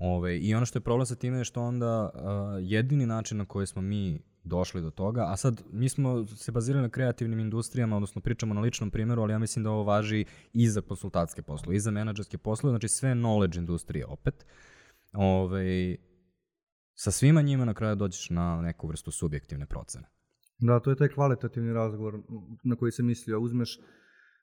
Ove, 0.00 0.38
I 0.38 0.54
ono 0.54 0.66
što 0.66 0.76
je 0.76 0.82
problem 0.82 1.06
sa 1.06 1.14
time 1.14 1.38
je 1.38 1.44
što 1.44 1.62
onda 1.62 2.10
uh, 2.14 2.20
jedini 2.60 3.06
način 3.06 3.38
na 3.38 3.44
koji 3.44 3.66
smo 3.66 3.82
mi 3.82 4.22
došli 4.44 4.82
do 4.82 4.90
toga, 4.90 5.24
a 5.28 5.36
sad 5.36 5.62
mi 5.72 5.88
smo 5.88 6.26
se 6.26 6.52
bazirali 6.52 6.82
na 6.82 6.88
kreativnim 6.88 7.38
industrijama, 7.38 7.96
odnosno 7.96 8.20
pričamo 8.20 8.54
na 8.54 8.60
ličnom 8.60 8.90
primjeru, 8.90 9.22
ali 9.22 9.32
ja 9.32 9.38
mislim 9.38 9.62
da 9.62 9.70
ovo 9.70 9.84
važi 9.84 10.24
i 10.52 10.68
za 10.68 10.80
konsultatske 10.80 11.42
poslove, 11.42 11.76
i 11.76 11.80
za 11.80 11.90
menadžerske 11.90 12.38
poslove, 12.38 12.72
znači 12.72 12.88
sve 12.88 13.10
knowledge 13.10 13.58
industrije 13.58 14.06
opet. 14.06 14.46
Ove, 15.12 15.96
sa 16.94 17.10
svima 17.10 17.42
njima 17.42 17.64
na 17.64 17.74
kraju 17.74 17.96
dođeš 17.96 18.30
na 18.30 18.62
neku 18.62 18.88
vrstu 18.88 19.10
subjektivne 19.10 19.66
procene. 19.66 20.08
Da, 20.58 20.80
to 20.80 20.90
je 20.90 20.96
taj 20.96 21.08
kvalitativni 21.08 21.72
razgovor 21.72 22.22
na 22.64 22.76
koji 22.76 22.92
se 22.92 23.02
mislio. 23.02 23.40
Uzmeš 23.40 23.80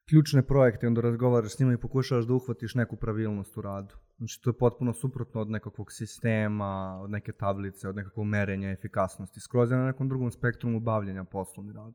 ključne 0.08 0.42
projekte, 0.42 0.86
onda 0.86 1.00
razgovaraš 1.00 1.54
s 1.54 1.58
njima 1.58 1.72
i 1.72 1.76
pokušavaš 1.76 2.24
da 2.24 2.34
uhvatiš 2.34 2.74
neku 2.74 2.96
pravilnost 2.96 3.56
u 3.56 3.62
radu. 3.62 3.94
Znači, 4.18 4.42
to 4.42 4.50
je 4.50 4.58
potpuno 4.58 4.92
suprotno 4.92 5.40
od 5.40 5.50
nekakvog 5.50 5.92
sistema, 5.92 7.00
od 7.02 7.10
neke 7.10 7.32
tablice, 7.32 7.88
od 7.88 7.96
nekakvog 7.96 8.26
merenja 8.26 8.70
efikasnosti. 8.70 9.40
Skroz 9.40 9.70
je 9.70 9.76
na 9.76 9.86
nekom 9.86 10.08
drugom 10.08 10.30
spektrumu 10.30 10.80
bavljenja 10.80 11.24
poslom 11.24 11.70
i 11.70 11.72
radu. 11.72 11.94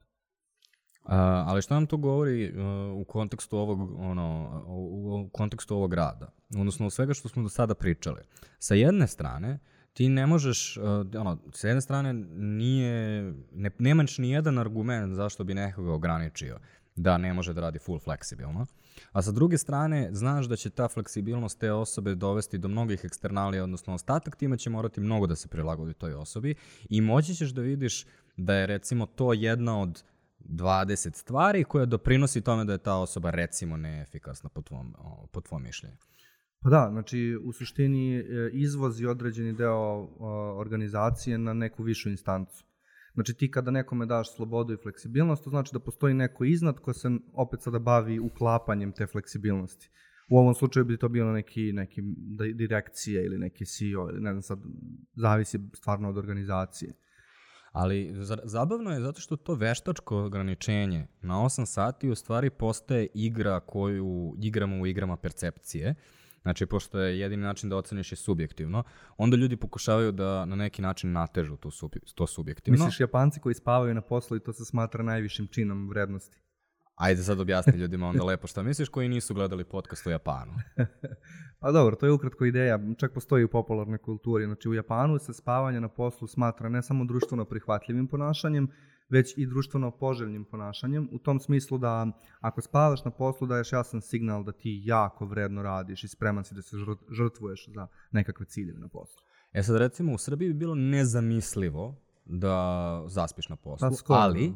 A, 1.03 1.43
ali 1.47 1.61
šta 1.61 1.73
nam 1.73 1.85
to 1.85 1.97
govori 1.97 2.53
uh, 2.53 3.01
u 3.01 3.05
kontekstu 3.05 3.57
ovog 3.57 3.99
ono 3.99 4.63
u, 4.67 5.25
u 5.25 5.29
kontekstu 5.29 5.75
ovog 5.75 5.93
rada 5.93 6.31
odnosno 6.57 6.85
od 6.85 6.93
svega 6.93 7.13
što 7.13 7.29
smo 7.29 7.43
do 7.43 7.49
sada 7.49 7.75
pričali 7.75 8.21
sa 8.59 8.75
jedne 8.75 9.07
strane 9.07 9.59
ti 9.93 10.09
ne 10.09 10.27
možeš 10.27 10.77
uh, 10.77 10.83
ono 11.21 11.37
sa 11.53 11.67
jedne 11.67 11.81
strane 11.81 12.13
nije 12.33 13.33
ne, 13.51 13.71
nemaš 13.79 14.17
ni 14.17 14.29
jedan 14.29 14.57
argument 14.57 15.15
zašto 15.15 15.43
bi 15.43 15.53
nekoga 15.53 15.93
ograničio 15.93 16.59
da 16.95 17.17
ne 17.17 17.33
može 17.33 17.53
da 17.53 17.61
radi 17.61 17.79
full 17.79 17.99
fleksibilno 17.99 18.65
a 19.11 19.21
sa 19.21 19.31
druge 19.31 19.57
strane 19.57 20.09
znaš 20.11 20.45
da 20.45 20.55
će 20.55 20.69
ta 20.69 20.87
fleksibilnost 20.87 21.59
te 21.59 21.71
osobe 21.71 22.15
dovesti 22.15 22.57
do 22.57 22.67
mnogih 22.67 23.01
eksternalija 23.03 23.63
odnosno 23.63 23.93
ostatak 23.93 24.35
tima 24.35 24.57
će 24.57 24.69
morati 24.69 25.01
mnogo 25.01 25.27
da 25.27 25.35
se 25.35 25.47
prilagodi 25.47 25.93
toj 25.93 26.13
osobi 26.13 26.55
i 26.89 27.01
moći 27.01 27.35
ćeš 27.35 27.49
da 27.49 27.61
vidiš 27.61 28.05
da 28.37 28.53
je 28.53 28.67
recimo 28.67 29.05
to 29.05 29.33
jedna 29.33 29.81
od 29.81 30.03
20 30.39 31.15
stvari 31.15 31.63
koja 31.63 31.85
doprinosi 31.85 32.41
tome 32.41 32.65
da 32.65 32.71
je 32.71 32.77
ta 32.77 32.95
osoba 32.95 33.29
recimo 33.29 33.77
neefikasna 33.77 34.49
po 34.49 34.61
tvom, 34.61 34.95
po 35.31 35.41
tvom 35.41 35.63
mišljenju. 35.63 35.97
Pa 36.59 36.69
da, 36.69 36.87
znači 36.91 37.37
u 37.43 37.53
suštini 37.53 38.17
e, 38.17 38.23
izvozi 38.53 39.05
određeni 39.05 39.53
deo 39.53 40.07
organizacije 40.57 41.37
na 41.37 41.53
neku 41.53 41.83
višu 41.83 42.09
instancu. 42.09 42.65
Znači 43.13 43.33
ti 43.33 43.51
kada 43.51 43.71
nekome 43.71 44.05
daš 44.05 44.35
slobodu 44.35 44.73
i 44.73 44.77
fleksibilnost, 44.77 45.43
to 45.43 45.49
znači 45.49 45.69
da 45.73 45.79
postoji 45.79 46.13
neko 46.13 46.43
iznad 46.43 46.79
ko 46.79 46.93
se 46.93 47.09
opet 47.33 47.61
sada 47.61 47.79
bavi 47.79 48.19
uklapanjem 48.19 48.91
te 48.91 49.07
fleksibilnosti. 49.07 49.89
U 50.29 50.37
ovom 50.37 50.53
slučaju 50.53 50.85
bi 50.85 50.97
to 50.97 51.09
bilo 51.09 51.31
neki, 51.31 51.73
neki 51.73 52.01
di- 52.15 52.53
direkcije 52.53 53.25
ili 53.25 53.37
neki 53.37 53.65
CEO 53.65 54.09
ili 54.09 54.21
ne 54.21 54.31
znam 54.31 54.41
sad, 54.41 54.59
zavisi 55.15 55.59
stvarno 55.73 56.09
od 56.09 56.17
organizacije. 56.17 56.93
Ali 57.71 58.13
za- 58.23 58.39
zabavno 58.43 58.91
je 58.91 59.01
zato 59.01 59.21
što 59.21 59.35
to 59.35 59.53
veštačko 59.55 60.23
ograničenje 60.23 61.07
na 61.21 61.45
8 61.45 61.65
sati 61.65 62.09
u 62.09 62.15
stvari 62.15 62.49
postaje 62.49 63.07
igra 63.13 63.59
koju 63.59 64.35
igramo 64.41 64.81
u 64.81 64.87
igrama 64.87 65.17
percepcije. 65.17 65.95
Znači, 66.41 66.65
pošto 66.65 66.99
je 66.99 67.19
jedini 67.19 67.43
način 67.43 67.69
da 67.69 67.77
oceniš 67.77 68.11
je 68.11 68.15
subjektivno, 68.15 68.83
onda 69.17 69.37
ljudi 69.37 69.57
pokušavaju 69.57 70.11
da 70.11 70.45
na 70.45 70.55
neki 70.55 70.81
način 70.81 71.11
natežu 71.11 71.57
to, 71.57 71.71
subje- 71.71 72.13
to 72.15 72.27
subjektivno. 72.27 72.85
Misliš 72.85 72.99
Japanci 72.99 73.39
koji 73.39 73.55
spavaju 73.55 73.93
na 73.93 74.01
poslu 74.01 74.37
i 74.37 74.39
to 74.39 74.53
se 74.53 74.65
smatra 74.65 75.03
najvišim 75.03 75.47
činom 75.47 75.89
vrednosti? 75.89 76.37
Ajde 76.95 77.23
sad 77.23 77.39
objasni 77.39 77.73
ljudima 77.73 78.07
onda 78.07 78.23
lepo 78.23 78.47
šta 78.47 78.63
misliš 78.63 78.89
koji 78.89 79.09
nisu 79.09 79.33
gledali 79.33 79.63
podcast 79.63 80.07
o 80.07 80.09
Japanu. 80.09 80.53
Pa 81.61 81.71
dobro, 81.71 81.95
to 81.95 82.05
je 82.05 82.11
ukratko 82.11 82.45
ideja, 82.45 82.79
čak 82.97 83.13
postoji 83.13 83.43
u 83.43 83.47
popularnoj 83.47 83.97
kulturi. 83.97 84.45
Znači 84.45 84.69
u 84.69 84.73
Japanu 84.73 85.19
se 85.19 85.33
spavanje 85.33 85.81
na 85.81 85.89
poslu 85.89 86.27
smatra 86.27 86.69
ne 86.69 86.81
samo 86.81 87.05
društveno 87.05 87.45
prihvatljivim 87.45 88.07
ponašanjem, 88.07 88.67
već 89.11 89.37
i 89.37 89.45
društveno 89.45 89.91
poželjnim 89.91 90.45
ponašanjem, 90.45 91.09
u 91.11 91.19
tom 91.19 91.39
smislu 91.39 91.77
da 91.77 92.07
ako 92.39 92.61
spavaš 92.61 93.05
na 93.05 93.11
poslu 93.11 93.47
daješ 93.47 93.71
jasan 93.71 94.01
signal 94.01 94.43
da 94.43 94.51
ti 94.51 94.81
jako 94.85 95.25
vredno 95.25 95.63
radiš 95.63 96.03
i 96.03 96.07
spreman 96.07 96.43
si 96.43 96.55
da 96.55 96.61
se 96.61 96.77
žrt- 96.77 97.13
žrtvuješ 97.17 97.67
za 97.67 97.87
nekakve 98.11 98.45
ciljeve 98.45 98.79
na 98.79 98.87
poslu. 98.87 99.21
E 99.53 99.63
sad 99.63 99.75
recimo 99.77 100.13
u 100.13 100.17
Srbiji 100.17 100.47
bi 100.47 100.59
bilo 100.59 100.75
nezamislivo 100.75 101.95
da 102.25 102.55
zaspiš 103.07 103.49
na 103.49 103.55
poslu, 103.55 103.91
skoro, 103.95 104.19
ali 104.19 104.49
da. 104.49 104.55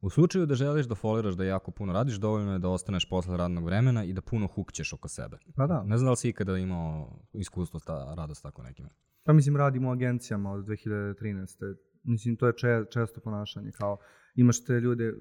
u 0.00 0.10
slučaju 0.10 0.46
da 0.46 0.54
želiš 0.54 0.86
da 0.86 0.94
foliraš 0.94 1.34
da 1.34 1.44
jako 1.44 1.70
puno 1.70 1.92
radiš, 1.92 2.14
dovoljno 2.16 2.52
je 2.52 2.58
da 2.58 2.68
ostaneš 2.68 3.08
posle 3.08 3.36
radnog 3.36 3.64
vremena 3.64 4.04
i 4.04 4.12
da 4.12 4.20
puno 4.20 4.46
hukćeš 4.46 4.92
oko 4.92 5.08
sebe. 5.08 5.38
Pa 5.56 5.66
da, 5.66 5.82
Ne 5.82 5.96
znam 5.98 6.06
da 6.06 6.10
li 6.10 6.16
si 6.16 6.28
ikada 6.28 6.58
imao 6.58 7.18
iskustvo 7.32 7.80
sta, 7.80 8.14
rada 8.16 8.34
s 8.34 8.42
tako 8.42 8.62
nekim. 8.62 8.88
pa 9.24 9.32
mislim 9.32 9.56
radimo 9.56 9.88
u 9.88 9.92
agencijama 9.92 10.52
od 10.52 10.64
2013. 10.64 11.76
Mislim, 12.08 12.36
to 12.36 12.46
je 12.46 12.52
če, 12.56 12.84
često 12.90 13.20
ponašanje, 13.20 13.70
kao 13.72 13.96
imaš 14.34 14.64
te 14.64 14.80
ljude, 14.80 15.12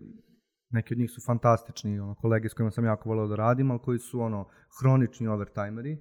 neki 0.70 0.94
od 0.94 1.00
njih 1.00 1.12
su 1.12 1.22
fantastični, 1.26 2.00
ono, 2.00 2.16
kolege 2.16 2.50
s 2.50 2.54
kojima 2.54 2.72
sam 2.72 2.86
jako 2.86 3.10
voleo 3.10 3.28
da 3.28 3.36
radim, 3.36 3.72
ali 3.72 3.80
koji 3.80 4.00
su 4.00 4.22
ono, 4.22 4.48
hronični 4.80 5.28
overtimeri, 5.28 5.98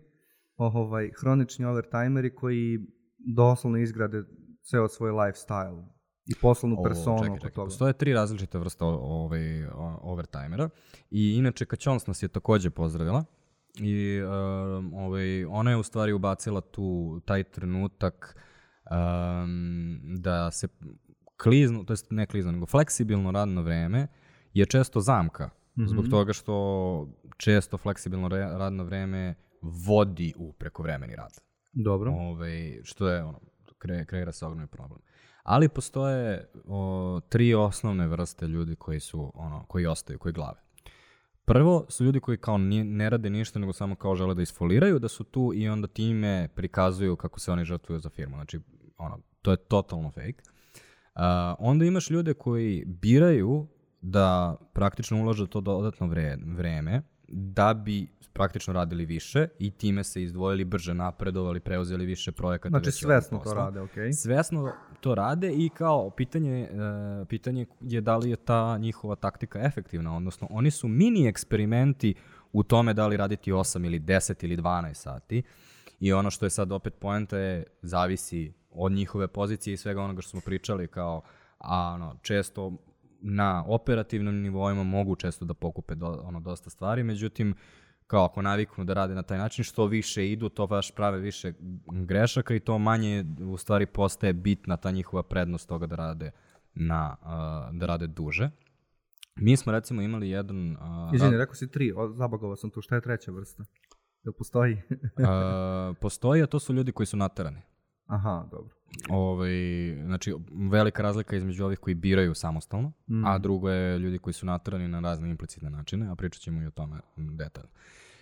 ovaj, 0.57 1.11
hronični 1.21 1.65
overtimeri 1.65 2.35
koji 2.35 2.79
doslovno 3.19 3.79
izgrade 3.79 4.23
ceo 4.63 4.89
svoj 4.89 5.11
lifestyle 5.11 5.87
i 6.27 6.35
poslovnu 6.43 6.77
O, 6.81 6.83
personu 6.83 7.19
čekaj, 7.19 7.31
oko 7.31 7.39
čekaj. 7.39 7.55
toga. 7.55 7.65
Postoje 7.65 7.93
tri 7.93 8.13
različite 8.13 8.59
vrste 8.59 8.85
ovaj, 8.85 9.67
overtimera 10.01 10.69
i 11.11 11.37
inače 11.37 11.67
Kaćons 11.67 12.07
nas 12.07 12.23
je 12.23 12.29
takođe 12.29 12.71
pozdravila 12.71 13.25
i 13.81 14.21
um, 14.23 14.95
ovaj, 14.95 15.45
ona 15.45 15.71
je 15.71 15.77
u 15.77 15.83
stvari 15.83 16.13
ubacila 16.13 16.61
tu 16.61 17.21
taj 17.25 17.45
trenutak 17.45 18.37
um, 18.91 20.01
da 20.19 20.51
se 20.51 20.69
klizno, 21.37 21.85
to 21.85 21.93
jest 21.93 22.07
ne 22.11 22.27
klizno, 22.27 22.53
nego 22.53 22.67
fleksibilno 22.67 23.31
radno 23.31 23.63
vreme 23.63 24.07
je 24.55 24.67
često 24.67 25.01
zamka 25.01 25.51
zbog 25.87 26.05
Mhm. 26.05 26.11
toga 26.11 26.33
što 26.33 27.09
često 27.37 27.79
fleksibilno 27.79 28.29
re- 28.29 28.59
radno 28.59 28.85
vreme 28.85 29.35
vodi 29.63 30.33
u 30.37 30.53
prekovremeni 30.53 31.17
rad. 31.17 31.33
Dobro. 31.73 32.13
Ovaj, 32.13 32.81
što 32.83 33.09
je, 33.09 33.25
ono, 33.25 33.41
kre, 33.79 34.05
kreira 34.05 34.33
se 34.33 34.47
ogromni 34.47 34.67
problem. 34.67 35.01
Ali 35.43 35.69
postoje 35.69 36.49
o, 36.65 37.21
tri 37.29 37.55
osnovne 37.55 38.07
vrste 38.09 38.47
ljudi 38.47 38.77
koji 38.77 39.01
su, 39.01 39.33
ono, 39.35 39.65
koji 39.69 39.87
ostaju, 39.87 40.19
koji 40.19 40.33
glave. 40.33 40.61
Prvo 41.45 41.87
su 41.89 42.05
ljudi 42.05 42.21
koji 42.21 42.39
kao 42.39 42.59
ni, 42.59 42.85
ne 42.85 43.11
rade 43.11 43.31
ništa, 43.31 43.59
nego 43.59 43.73
samo 43.73 43.95
kao 43.95 44.15
žele 44.15 44.35
da 44.35 44.43
isfoliraju, 44.43 44.99
da 44.99 45.09
su 45.09 45.25
tu 45.25 45.53
i 45.55 45.69
onda 45.69 45.89
time 45.89 46.49
prikazuju 46.55 47.17
kako 47.17 47.41
se 47.41 47.53
oni 47.53 47.65
žrtvuju 47.65 47.99
za 48.01 48.11
firmu. 48.11 48.37
Znači, 48.37 48.61
ono, 48.99 49.19
to 49.43 49.51
je 49.51 49.57
totalno 49.57 50.11
fake. 50.11 50.43
Uh, 51.15 51.23
onda 51.59 51.85
imaš 51.85 52.11
ljude 52.11 52.35
koji 52.35 52.85
biraju 52.87 53.67
da 54.01 54.57
praktično 54.73 55.23
ulažu 55.23 55.47
to 55.47 55.61
dodatno 55.61 56.07
vre, 56.07 56.37
vreme 56.47 57.03
da 57.29 57.75
bi 57.75 58.09
praktično 58.33 58.73
radili 58.75 59.05
više 59.05 59.49
i 59.59 59.71
time 59.71 60.05
se 60.05 60.23
izdvojili 60.23 60.65
brže, 60.65 60.95
napredovali, 60.95 61.61
preuzeli 61.61 62.07
više 62.07 62.33
projekata. 62.33 62.69
Znači 62.69 62.91
svesno 62.91 63.39
to 63.39 63.55
rade, 63.55 63.81
okej. 63.81 64.13
Svesno 64.13 64.73
to 65.01 65.15
rade 65.15 65.53
i 65.53 65.69
kao 65.69 66.11
pitanje, 66.11 66.63
e, 66.63 66.69
pitanje 67.29 67.67
je 67.81 68.01
da 68.01 68.17
li 68.17 68.31
je 68.31 68.37
ta 68.37 68.79
njihova 68.79 69.15
taktika 69.15 69.61
efektivna, 69.61 70.17
odnosno 70.17 70.47
oni 70.51 70.71
su 70.71 70.89
mini 70.89 71.27
eksperimenti 71.27 72.15
u 72.53 72.63
tome 72.63 72.95
da 72.95 73.07
li 73.07 73.17
raditi 73.17 73.53
8 73.53 73.87
ili 73.87 74.01
10 74.01 74.45
ili 74.45 74.57
12 74.57 74.95
sati 74.95 75.43
i 76.01 76.13
ono 76.13 76.31
što 76.31 76.47
je 76.47 76.51
sad 76.51 76.73
opet 76.73 76.95
poenta 76.95 77.39
je 77.39 77.65
zavisi 77.83 78.53
od 78.77 78.93
njihove 78.93 79.29
pozicije 79.29 79.75
i 79.75 79.77
svega 79.77 80.03
onoga 80.03 80.23
što 80.23 80.31
smo 80.31 80.41
pričali 80.41 80.89
kao 80.89 81.23
a 81.59 81.93
ono, 81.95 82.17
često 82.23 82.73
na 83.21 83.65
operativnim 83.67 84.43
nivoima 84.43 84.83
mogu 84.83 85.17
često 85.17 85.45
da 85.45 85.55
pokupe 85.55 85.95
do, 85.95 86.21
ono, 86.25 86.41
dosta 86.41 86.71
stvari, 86.71 87.03
međutim, 87.03 87.55
kao 88.07 88.25
ako 88.25 88.43
naviknu 88.43 88.85
da 88.85 88.95
rade 88.95 89.15
na 89.15 89.23
taj 89.23 89.39
način, 89.39 89.65
što 89.65 89.87
više 89.87 90.33
idu, 90.33 90.49
to 90.49 90.67
baš 90.67 90.95
prave 90.95 91.19
više 91.19 91.53
grešaka 91.87 92.55
i 92.55 92.61
to 92.61 92.79
manje 92.79 93.25
u 93.41 93.57
stvari 93.57 93.87
postaje 93.87 94.33
bitna 94.33 94.77
ta 94.77 94.91
njihova 94.91 95.23
prednost 95.23 95.69
toga 95.69 95.87
da 95.87 95.97
rade 95.97 96.31
na, 96.75 97.17
uh, 97.23 97.79
da 97.79 97.87
rade 97.87 98.07
duže. 98.07 98.51
Mi 99.37 99.57
smo 99.57 99.73
recimo 99.73 100.03
imali 100.03 100.29
jedan... 100.31 100.71
Uh, 100.71 101.15
Izvini, 101.15 101.37
rekao 101.37 101.55
si 101.55 101.71
tri, 101.71 101.93
zabagovao 102.15 102.57
sam 102.57 102.71
tu, 102.71 102.81
šta 102.81 102.95
je 102.95 103.01
treća 103.01 103.33
vrsta? 103.33 103.65
Jel 104.25 104.33
postoji? 104.33 104.75
uh, 104.93 105.97
postoji, 106.01 106.43
a 106.43 106.47
to 106.47 106.59
su 106.59 106.75
ljudi 106.75 106.93
koji 106.93 107.07
su 107.07 107.17
naterani. 107.17 107.63
Aha, 108.07 108.45
dobro. 108.51 108.75
Ovaj, 109.09 109.51
znači, 110.05 110.35
velika 110.71 111.03
razlika 111.03 111.37
između 111.37 111.65
ovih 111.65 111.79
koji 111.79 111.95
biraju 111.95 112.35
samostalno, 112.35 112.93
Mm. 113.09 113.25
a 113.27 113.39
drugo 113.39 113.71
je 113.71 113.99
ljudi 113.99 114.19
koji 114.19 114.35
su 114.35 114.47
naterani 114.47 114.89
na 114.89 115.01
razne 115.01 115.31
implicitne 115.31 115.71
načine, 115.71 116.11
a 116.11 116.15
pričat 116.15 116.43
ćemo 116.43 116.63
i 116.63 116.67
o 116.67 116.71
tome 116.71 117.01
detaljno. 117.17 117.71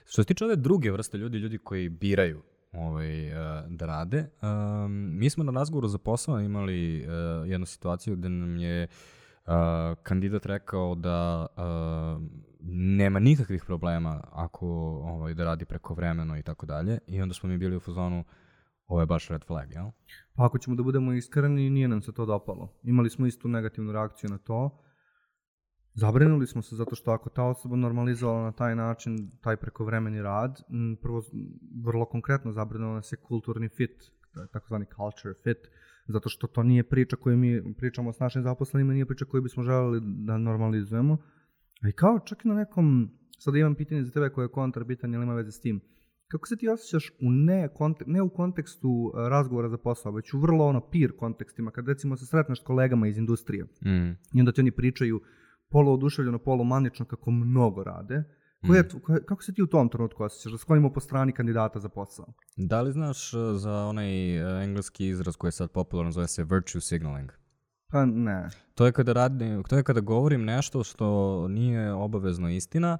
Što 0.06 0.22
se 0.22 0.26
tiče 0.26 0.44
ove 0.44 0.56
druge 0.56 0.90
vrste 0.90 1.18
ljudi, 1.18 1.38
ljudi 1.38 1.58
koji 1.58 1.88
biraju 1.88 2.42
ovaj, 2.72 3.28
uh, 3.28 3.36
da 3.68 3.86
rade, 3.86 4.26
um, 4.42 4.92
mi 5.18 5.30
smo 5.30 5.44
na 5.44 5.52
razgovoru 5.52 5.88
za 5.88 5.98
posao 5.98 6.40
imali 6.40 7.06
uh, 7.06 7.48
jednu 7.50 7.66
situaciju 7.66 8.16
gde 8.16 8.28
nam 8.28 8.56
je 8.56 8.86
uh, 9.46 9.52
kandidat 10.02 10.46
rekao 10.46 10.94
da 10.94 11.46
uh, 11.56 12.22
nema 12.70 13.18
nikakvih 13.18 13.64
problema 13.64 14.20
ako 14.32 14.66
ovaj, 15.04 15.34
da 15.34 15.44
radi 15.44 15.64
preko 15.64 15.94
vremeno 15.94 16.38
i 16.38 16.42
tako 16.42 16.66
dalje 16.66 16.98
i 17.06 17.22
onda 17.22 17.34
smo 17.34 17.48
mi 17.48 17.58
bili 17.58 17.76
u 17.76 17.80
fazonu 17.80 18.24
ovo 18.86 19.00
je 19.00 19.06
baš 19.06 19.28
red 19.28 19.44
flag, 19.46 19.70
jel? 19.70 19.86
Pa 20.34 20.46
ako 20.46 20.58
ćemo 20.58 20.76
da 20.76 20.82
budemo 20.82 21.12
iskreni, 21.12 21.70
nije 21.70 21.88
nam 21.88 22.02
se 22.02 22.12
to 22.12 22.26
dopalo. 22.26 22.72
Imali 22.82 23.10
smo 23.10 23.26
istu 23.26 23.48
negativnu 23.48 23.92
reakciju 23.92 24.30
na 24.30 24.38
to. 24.38 24.80
Zabrinuli 25.94 26.46
smo 26.46 26.62
se 26.62 26.76
zato 26.76 26.94
što 26.94 27.10
ako 27.10 27.30
ta 27.30 27.44
osoba 27.44 27.76
normalizovala 27.76 28.42
na 28.42 28.52
taj 28.52 28.76
način 28.76 29.30
taj 29.40 29.56
prekovremeni 29.56 30.22
rad, 30.22 30.60
prvo 31.02 31.22
vrlo 31.84 32.04
konkretno 32.04 32.52
zabrinula 32.52 32.94
nas 32.94 33.12
je 33.12 33.16
kulturni 33.16 33.68
fit, 33.68 34.04
takozvani 34.52 34.86
culture 34.96 35.34
fit, 35.42 35.58
zato 36.08 36.28
što 36.28 36.46
to 36.46 36.62
nije 36.62 36.88
priča 36.88 37.16
koju 37.16 37.36
mi 37.36 37.74
pričamo 37.74 38.12
s 38.12 38.18
našim 38.18 38.42
zaposlenima, 38.42 38.92
nije 38.92 39.06
priča 39.06 39.24
koju 39.24 39.42
bismo 39.42 39.62
želeli 39.62 40.00
da 40.02 40.38
normalizujemo. 40.38 41.16
I 41.88 41.92
kao 41.92 42.18
čak 42.18 42.44
i 42.44 42.48
na 42.48 42.54
nekom, 42.54 43.10
sad 43.38 43.56
imam 43.56 43.74
pitanje 43.74 44.04
za 44.04 44.12
tebe 44.12 44.30
koje 44.30 44.44
je 44.44 44.52
kontrabitan 44.52 45.14
ili 45.14 45.22
ima 45.24 45.34
veze 45.34 45.52
s 45.52 45.60
tim. 45.60 45.80
Kako 46.34 46.46
se 46.48 46.56
ti 46.56 46.68
osjećaš 46.68 47.10
u 47.10 47.30
ne, 47.30 47.68
kontek, 47.74 48.06
ne 48.06 48.22
u 48.22 48.28
kontekstu 48.28 49.12
e, 49.14 49.28
razgovora 49.28 49.68
za 49.68 49.78
posao, 49.78 50.12
već 50.12 50.34
u 50.34 50.40
vrlo 50.40 50.66
ono 50.66 50.80
peer 50.80 51.16
kontekstima, 51.16 51.70
kad 51.70 51.88
recimo 51.88 52.16
se 52.16 52.26
sretneš 52.26 52.60
s 52.60 52.64
kolegama 52.64 53.06
iz 53.08 53.18
industrije 53.18 53.64
Mm. 53.64 54.10
i 54.34 54.40
onda 54.40 54.52
ti 54.52 54.60
oni 54.60 54.70
pričaju 54.70 55.20
poluoduševljeno, 55.70 56.38
polumanično 56.38 57.06
kako 57.06 57.30
mnogo 57.30 57.84
rade, 57.84 58.24
Koje, 58.66 58.82
Mm. 58.82 59.00
koje, 59.02 59.24
kako 59.24 59.42
se 59.42 59.54
ti 59.54 59.62
u 59.62 59.66
tom 59.66 59.88
trenutku 59.88 60.22
osjećaš? 60.22 60.52
Da 60.52 60.58
sklonimo 60.58 60.92
po 60.92 61.00
strani 61.00 61.32
kandidata 61.32 61.80
za 61.80 61.88
posao. 61.88 62.26
Da 62.56 62.80
li 62.80 62.92
znaš 62.92 63.34
uh, 63.34 63.40
za 63.56 63.72
onaj 63.84 64.42
uh, 64.42 64.62
engleski 64.64 65.06
izraz 65.08 65.36
koji 65.36 65.48
je 65.48 65.52
sad 65.52 65.70
popularan, 65.70 66.12
zove 66.12 66.28
se 66.28 66.44
virtue 66.44 66.80
signaling? 66.80 67.30
Pa 67.88 68.04
ne. 68.06 68.48
To 68.74 68.86
je 68.86 68.92
kada 68.92 69.12
radim, 69.12 69.62
to 69.62 69.76
je 69.76 69.82
kada 69.82 70.00
govorim 70.00 70.44
nešto 70.44 70.84
što 70.84 71.48
nije 71.48 71.92
obavezno 71.92 72.50
istina, 72.50 72.98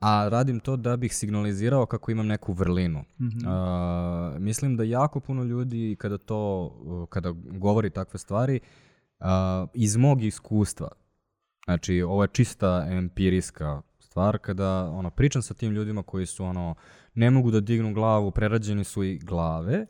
a 0.00 0.28
radim 0.28 0.60
to 0.60 0.76
da 0.76 0.96
bih 0.96 1.16
signalizirao 1.16 1.86
kako 1.86 2.10
imam 2.10 2.26
neku 2.26 2.52
vrlinu. 2.52 3.04
Mhm. 3.20 3.48
Uh, 3.48 4.38
mislim 4.38 4.76
da 4.76 4.84
jako 4.84 5.20
puno 5.20 5.44
ljudi 5.44 5.96
kada 5.98 6.18
to, 6.18 7.06
kada 7.10 7.30
govori 7.36 7.90
takve 7.90 8.18
stvari, 8.18 8.60
uh, 9.20 9.26
iz 9.74 9.96
mog 9.96 10.22
iskustva, 10.22 10.88
znači 11.64 12.02
ovo 12.02 12.22
je 12.22 12.28
čista 12.28 12.86
empirijska 12.90 13.82
stvar, 13.98 14.38
kada 14.38 14.90
ono, 14.90 15.10
pričam 15.10 15.42
sa 15.42 15.54
tim 15.54 15.72
ljudima 15.72 16.02
koji 16.02 16.26
su 16.26 16.44
ono, 16.44 16.74
ne 17.14 17.30
mogu 17.30 17.50
da 17.50 17.60
dignu 17.60 17.94
glavu, 17.94 18.30
prerađeni 18.30 18.84
su 18.84 19.04
i 19.04 19.18
glave, 19.18 19.86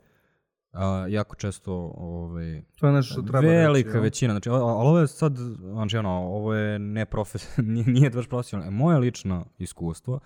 uh, 0.77 1.11
jako 1.13 1.35
često 1.35 1.73
ovaj, 1.97 2.61
To 2.79 2.87
je 2.87 2.93
nešto 2.93 3.13
što 3.13 3.21
treba 3.21 3.39
Velika 3.39 3.89
reći. 3.89 3.99
većina, 3.99 4.33
znači, 4.33 4.49
a- 4.49 4.53
ali 4.53 4.87
ovo 4.87 4.99
je 4.99 5.07
sad, 5.07 5.37
znači 5.59 5.97
ono, 5.97 6.09
ovo 6.11 6.53
je 6.53 6.79
ne 6.79 7.05
profes, 7.05 7.57
nije, 7.57 7.85
nije 7.87 8.09
baš 8.09 8.27
profesionalno. 8.27 8.71
E, 8.71 8.75
Moje 8.75 8.97
lično 8.99 9.45
iskustvo 9.57 10.19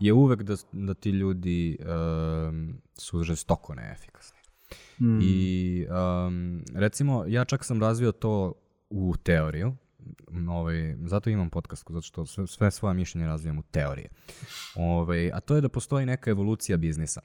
je 0.00 0.12
uvek 0.12 0.42
da, 0.42 0.54
da 0.72 0.94
ti 0.94 1.10
ljudi 1.10 1.78
um, 2.48 2.74
su 2.94 3.22
žestoko 3.22 3.74
neefikasni. 3.74 4.38
Mm. 5.00 5.18
I 5.22 5.86
um, 6.26 6.62
recimo, 6.74 7.24
ja 7.28 7.44
čak 7.44 7.64
sam 7.64 7.80
razvio 7.80 8.12
to 8.12 8.52
u 8.90 9.14
teoriju, 9.22 9.74
ovaj, 10.50 10.96
zato 11.04 11.30
imam 11.30 11.50
podcast, 11.50 11.84
zato 11.88 12.02
što 12.02 12.26
sve, 12.26 12.46
sve 12.46 12.70
svoje 12.70 12.94
mišljenje 12.94 13.26
razvijam 13.26 13.58
u 13.58 13.62
teorije. 13.62 14.08
Ovaj, 14.74 15.30
a 15.32 15.40
to 15.40 15.54
je 15.54 15.60
da 15.60 15.68
postoji 15.68 16.06
neka 16.06 16.30
evolucija 16.30 16.76
biznisa. 16.76 17.20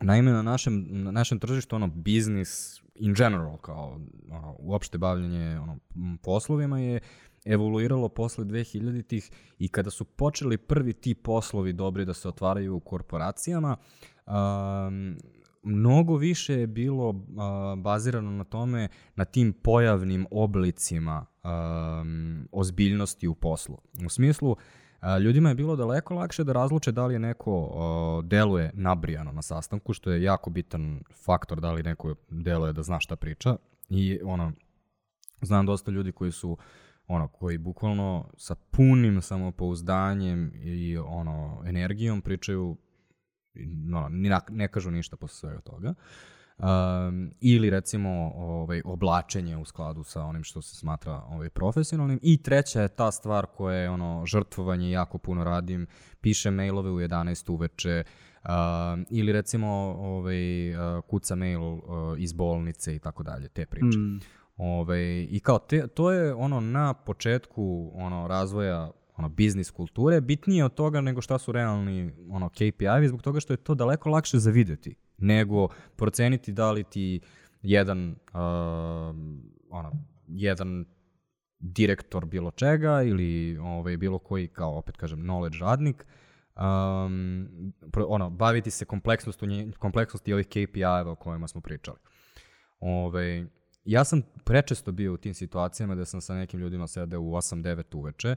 Naime, 0.00 0.32
na 0.32 0.42
našem, 0.42 0.86
na 0.88 1.10
našem 1.10 1.38
tržištu, 1.38 1.76
ono, 1.76 1.86
biznis 1.86 2.80
in 2.94 3.14
general, 3.14 3.56
kao 3.56 4.00
ono, 4.30 4.56
uopšte 4.58 4.98
bavljanje 4.98 5.58
ono, 5.60 5.78
poslovima 6.22 6.78
je 6.78 7.00
evoluiralo 7.44 8.08
posle 8.08 8.44
2000-ih 8.44 9.30
i 9.58 9.68
kada 9.68 9.90
su 9.90 10.04
počeli 10.04 10.58
prvi 10.58 10.92
ti 10.92 11.14
poslovi 11.14 11.72
dobri 11.72 12.04
da 12.04 12.14
se 12.14 12.28
otvaraju 12.28 12.76
u 12.76 12.80
korporacijama, 12.80 13.76
um, 14.26 15.16
mnogo 15.62 16.16
više 16.16 16.54
je 16.54 16.66
bilo 16.66 17.08
uh, 17.08 17.16
bazirano 17.78 18.30
na 18.30 18.44
tome, 18.44 18.88
na 19.16 19.24
tim 19.24 19.52
pojavnim 19.52 20.26
oblicima 20.30 21.26
um, 21.44 22.48
ozbiljnosti 22.52 23.28
u 23.28 23.34
poslu. 23.34 23.78
U 24.06 24.08
smislu, 24.08 24.52
a, 24.52 24.83
ljudima 25.20 25.48
je 25.48 25.54
bilo 25.54 25.76
daleko 25.76 26.14
lakše 26.14 26.44
da 26.44 26.52
razluče 26.52 26.92
da 26.92 27.06
li 27.06 27.14
je 27.14 27.18
neko 27.18 27.60
uh, 27.60 28.24
deluje 28.24 28.70
nabrijano 28.74 29.32
na 29.32 29.42
sastanku, 29.42 29.92
što 29.92 30.10
je 30.10 30.22
jako 30.22 30.50
bitan 30.50 31.00
faktor 31.24 31.60
da 31.60 31.72
li 31.72 31.82
neko 31.82 32.14
deluje 32.30 32.72
da 32.72 32.82
zna 32.82 33.00
šta 33.00 33.16
priča. 33.16 33.56
I 33.88 34.20
ono, 34.24 34.52
znam 35.42 35.66
dosta 35.66 35.90
ljudi 35.90 36.12
koji 36.12 36.32
su 36.32 36.56
ono, 37.06 37.28
koji 37.28 37.58
bukvalno 37.58 38.30
sa 38.36 38.54
punim 38.54 39.22
samopouzdanjem 39.22 40.52
i 40.54 40.98
ono, 40.98 41.62
energijom 41.66 42.22
pričaju 42.22 42.76
no, 43.86 44.08
ni 44.08 44.30
ne 44.48 44.68
kažu 44.68 44.90
ništa 44.90 45.16
posle 45.16 45.36
svega 45.36 45.60
toga. 45.60 45.94
Um, 46.58 47.30
ili 47.40 47.70
recimo 47.70 48.32
ovaj, 48.36 48.82
oblačenje 48.84 49.56
u 49.56 49.64
skladu 49.64 50.04
sa 50.04 50.22
onim 50.22 50.44
što 50.44 50.62
se 50.62 50.76
smatra 50.76 51.22
ovaj, 51.28 51.48
profesionalnim. 51.48 52.18
I 52.22 52.42
treća 52.42 52.82
je 52.82 52.88
ta 52.88 53.10
stvar 53.10 53.46
koja 53.46 53.76
je 53.76 53.90
ono, 53.90 54.22
žrtvovanje, 54.26 54.90
jako 54.90 55.18
puno 55.18 55.44
radim, 55.44 55.86
pišem 56.20 56.54
mailove 56.54 56.90
u 56.90 57.00
11 57.00 57.52
uveče, 57.52 58.04
um, 58.04 59.06
ili 59.10 59.32
recimo 59.32 59.68
ovaj, 59.98 60.70
uh, 60.74 61.04
kuca 61.04 61.34
mail 61.34 61.62
uh, 61.62 61.80
iz 62.18 62.32
bolnice 62.32 62.96
i 62.96 62.98
tako 62.98 63.22
dalje, 63.22 63.48
te 63.48 63.66
priče. 63.66 63.98
Mm. 63.98 64.20
Ove, 64.56 65.22
I 65.24 65.40
kao 65.40 65.58
te, 65.58 65.86
to 65.86 66.12
je 66.12 66.34
ono 66.34 66.60
na 66.60 66.94
početku 66.94 67.92
ono 67.94 68.28
razvoja 68.28 68.90
ono 69.16 69.28
biznis 69.28 69.70
kulture 69.70 70.20
bitnije 70.20 70.64
od 70.64 70.74
toga 70.74 71.00
nego 71.00 71.20
šta 71.20 71.38
su 71.38 71.52
realni 71.52 72.12
ono 72.30 72.48
KPI-evi 72.48 73.08
zbog 73.08 73.22
toga 73.22 73.40
što 73.40 73.52
je 73.52 73.56
to 73.56 73.74
daleko 73.74 74.08
lakše 74.08 74.38
za 74.38 74.50
videti 74.50 74.94
nego 75.18 75.68
proceniti 75.96 76.52
da 76.52 76.72
li 76.72 76.84
ti 76.84 77.20
jedan 77.62 78.10
uh, 78.10 78.16
ono 79.70 79.92
jedan 80.28 80.84
direktor 81.58 82.26
bilo 82.26 82.50
čega 82.50 83.02
ili 83.02 83.58
ovaj 83.58 83.96
bilo 83.96 84.18
koji 84.18 84.48
kao 84.48 84.78
opet 84.78 84.96
kažem 84.96 85.20
knowledge 85.20 85.60
radnik 85.60 86.06
um, 86.56 87.72
ono 88.08 88.30
baviti 88.30 88.70
se 88.70 88.84
kompleksnosti 88.84 89.46
nje- 89.46 89.72
kompleksnosti 89.78 90.32
ovih 90.32 90.46
KPI-eva 90.46 91.10
o 91.10 91.14
kojima 91.14 91.48
smo 91.48 91.60
pričali. 91.60 91.98
Ove, 92.80 93.46
ja 93.84 94.04
sam 94.04 94.22
prečesto 94.44 94.92
bio 94.92 95.14
u 95.14 95.16
tim 95.16 95.34
situacijama 95.34 95.94
da 95.94 96.04
sam 96.04 96.20
sa 96.20 96.34
nekim 96.34 96.60
ljudima 96.60 96.86
sedeo 96.86 97.20
u 97.20 97.32
8-9 97.32 97.96
uveče 97.96 98.36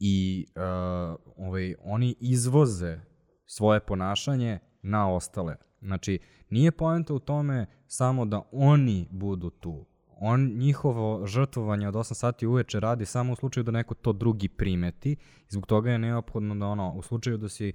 i 0.00 0.46
uh, 0.56 1.16
ovaj, 1.36 1.74
oni 1.84 2.14
izvoze 2.20 3.00
svoje 3.46 3.80
ponašanje 3.80 4.58
na 4.82 5.12
ostale. 5.12 5.56
Znači, 5.80 6.18
nije 6.50 6.72
poenta 6.72 7.14
u 7.14 7.18
tome 7.18 7.66
samo 7.86 8.24
da 8.24 8.42
oni 8.52 9.08
budu 9.10 9.50
tu. 9.50 9.86
on 10.22 10.50
njihovo 10.56 11.26
žrtvovanje 11.26 11.88
od 11.88 11.94
8 11.94 12.14
sati 12.14 12.46
uveče 12.46 12.80
radi 12.80 13.06
samo 13.06 13.32
u 13.32 13.36
slučaju 13.36 13.64
da 13.64 13.70
neko 13.70 13.94
to 13.94 14.12
drugi 14.12 14.48
primeti 14.48 15.16
zbog 15.48 15.66
toga 15.66 15.90
je 15.90 15.98
neophodno 15.98 16.54
da 16.54 16.66
ono, 16.66 16.92
u 16.92 17.02
slučaju 17.02 17.36
da 17.36 17.48
si 17.48 17.72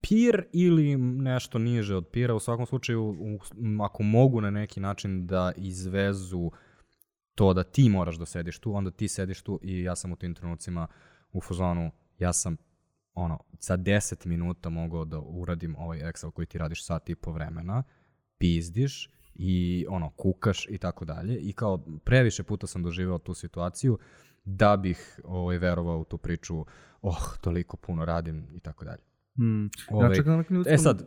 pir 0.00 0.44
ili 0.52 0.96
nešto 0.96 1.58
niže 1.58 1.96
od 1.96 2.08
pira, 2.08 2.34
u 2.34 2.40
svakom 2.40 2.66
slučaju, 2.66 3.02
u, 3.02 3.38
ako 3.82 4.02
mogu 4.02 4.40
na 4.40 4.50
neki 4.50 4.80
način 4.80 5.26
da 5.26 5.52
izvezu 5.56 6.50
to 7.34 7.54
da 7.54 7.62
ti 7.62 7.88
moraš 7.88 8.16
da 8.16 8.26
sediš 8.26 8.58
tu, 8.58 8.74
onda 8.74 8.90
ti 8.90 9.08
sediš 9.08 9.42
tu 9.42 9.60
i 9.62 9.82
ja 9.82 9.96
sam 9.96 10.12
u 10.12 10.16
tim 10.16 10.34
trenucima 10.34 10.86
u 11.32 11.40
fazonu, 11.40 11.90
ja 12.18 12.32
sam 12.32 12.56
ono, 13.14 13.38
za 13.60 13.76
10 13.76 14.26
minuta 14.26 14.70
mogao 14.70 15.04
da 15.04 15.20
uradim 15.20 15.76
ovaj 15.76 15.98
Excel 15.98 16.30
koji 16.30 16.46
ti 16.46 16.58
radiš 16.58 16.84
sat 16.84 17.08
i 17.08 17.14
po 17.14 17.32
vremena, 17.32 17.82
pizdiš 18.38 19.10
i 19.34 19.86
ono, 19.88 20.10
kukaš 20.10 20.66
i 20.68 20.78
tako 20.78 21.04
dalje. 21.04 21.38
I 21.38 21.52
kao 21.52 21.78
previše 22.04 22.42
puta 22.42 22.66
sam 22.66 22.82
doživeo 22.82 23.18
tu 23.18 23.34
situaciju 23.34 23.98
da 24.44 24.76
bih 24.76 25.20
ovaj, 25.24 25.58
verovao 25.58 25.98
u 25.98 26.04
tu 26.04 26.18
priču, 26.18 26.64
oh, 27.02 27.38
toliko 27.40 27.76
puno 27.76 28.04
radim 28.04 28.46
i 28.54 28.60
tako 28.60 28.84
dalje. 28.84 29.02
Mm. 29.38 29.70
Ovaj, 29.90 30.10
ja 30.10 30.14
čekam 30.14 30.44
na. 30.48 30.64
E 30.66 30.78
sad, 30.78 31.06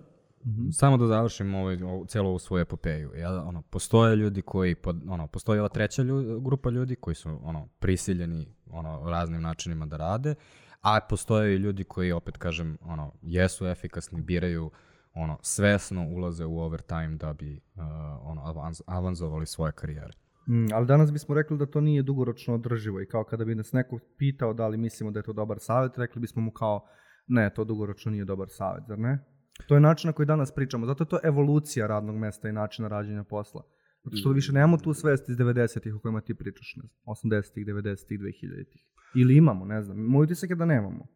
samo 0.71 0.97
da 0.97 1.07
završim 1.07 1.55
ovaj, 1.55 1.83
ovu, 1.83 2.05
celu 2.05 2.29
ovu 2.29 2.39
svoju 2.39 2.61
epopeju. 2.61 3.11
Ja, 3.15 3.43
ono, 3.43 3.61
postoje 3.61 4.15
ljudi 4.15 4.41
koji, 4.41 4.75
pod, 4.75 5.01
ono, 5.07 5.27
postoji 5.27 5.59
ova 5.59 5.69
treća 5.69 6.03
lju, 6.03 6.41
grupa 6.41 6.69
ljudi 6.69 6.95
koji 6.95 7.15
su 7.15 7.39
ono, 7.43 7.67
prisiljeni 7.79 8.47
ono, 8.73 9.09
raznim 9.09 9.41
načinima 9.41 9.85
da 9.85 9.97
rade, 9.97 10.35
a 10.81 10.99
postoje 11.09 11.55
i 11.55 11.57
ljudi 11.57 11.83
koji, 11.83 12.11
opet 12.11 12.37
kažem, 12.37 12.77
ono, 12.81 13.11
jesu 13.21 13.67
efikasni, 13.67 14.21
biraju 14.21 14.71
ono, 15.13 15.37
svesno 15.41 16.07
ulaze 16.07 16.45
u 16.45 16.59
overtime 16.59 17.15
da 17.17 17.33
bi 17.33 17.61
uh, 17.75 17.83
ono, 18.21 18.41
avans, 18.45 18.81
avanzovali 18.87 19.45
svoje 19.45 19.71
karijere. 19.71 20.13
Mm, 20.47 20.73
ali 20.73 20.85
danas 20.85 21.11
bismo 21.11 21.35
rekli 21.35 21.57
da 21.57 21.65
to 21.65 21.81
nije 21.81 22.03
dugoročno 22.03 22.53
održivo 22.53 23.01
i 23.01 23.05
kao 23.05 23.23
kada 23.23 23.45
bi 23.45 23.55
nas 23.55 23.71
neko 23.71 23.99
pitao 24.17 24.53
da 24.53 24.67
li 24.67 24.77
mislimo 24.77 25.11
da 25.11 25.19
je 25.19 25.23
to 25.23 25.33
dobar 25.33 25.57
savjet, 25.59 25.97
rekli 25.97 26.21
bismo 26.21 26.41
mu 26.41 26.51
kao 26.51 26.87
ne, 27.27 27.53
to 27.53 27.63
dugoročno 27.63 28.11
nije 28.11 28.25
dobar 28.25 28.47
savjet, 28.49 28.83
zar 28.87 28.99
ne? 28.99 29.19
To 29.67 29.75
je 29.75 29.81
način 29.81 30.07
na 30.07 30.13
koji 30.13 30.25
danas 30.25 30.51
pričamo, 30.51 30.85
zato 30.85 31.03
je 31.03 31.09
to 31.09 31.19
evolucija 31.23 31.87
radnog 31.87 32.15
mesta 32.15 32.49
i 32.49 32.51
načina 32.51 32.87
rađenja 32.87 33.23
posla. 33.23 33.63
Zato 34.03 34.17
što 34.17 34.29
više 34.29 34.53
nemamo 34.53 34.77
tu 34.77 34.93
svest 34.93 35.29
iz 35.29 35.37
90-ih 35.37 35.95
o 35.95 35.99
kojima 35.99 36.21
ti 36.21 36.33
pričaš, 36.33 36.75
ne 36.75 36.87
znam, 36.87 37.15
80-ih, 37.15 37.65
90-ih, 37.65 38.19
2000-ih. 38.19 38.85
Ili 39.15 39.37
imamo, 39.37 39.65
ne 39.65 39.81
znam. 39.81 39.97
Moj 39.97 40.23
utisak 40.23 40.49
je 40.49 40.55
da 40.55 40.65
nemamo. 40.65 41.07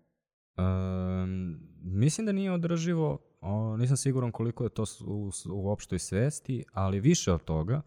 Um, 0.58 1.60
mislim 1.82 2.26
da 2.26 2.32
nije 2.32 2.52
održivo, 2.52 3.20
o, 3.42 3.78
nisam 3.78 3.98
siguran 3.98 4.32
koliko 4.32 4.64
je 4.64 4.70
to 4.70 4.84
u, 5.06 5.32
u 5.50 5.70
opštoj 5.70 6.00
svesti, 6.00 6.64
ali 6.74 7.00
više 7.00 7.32
od 7.32 7.44
toga, 7.44 7.82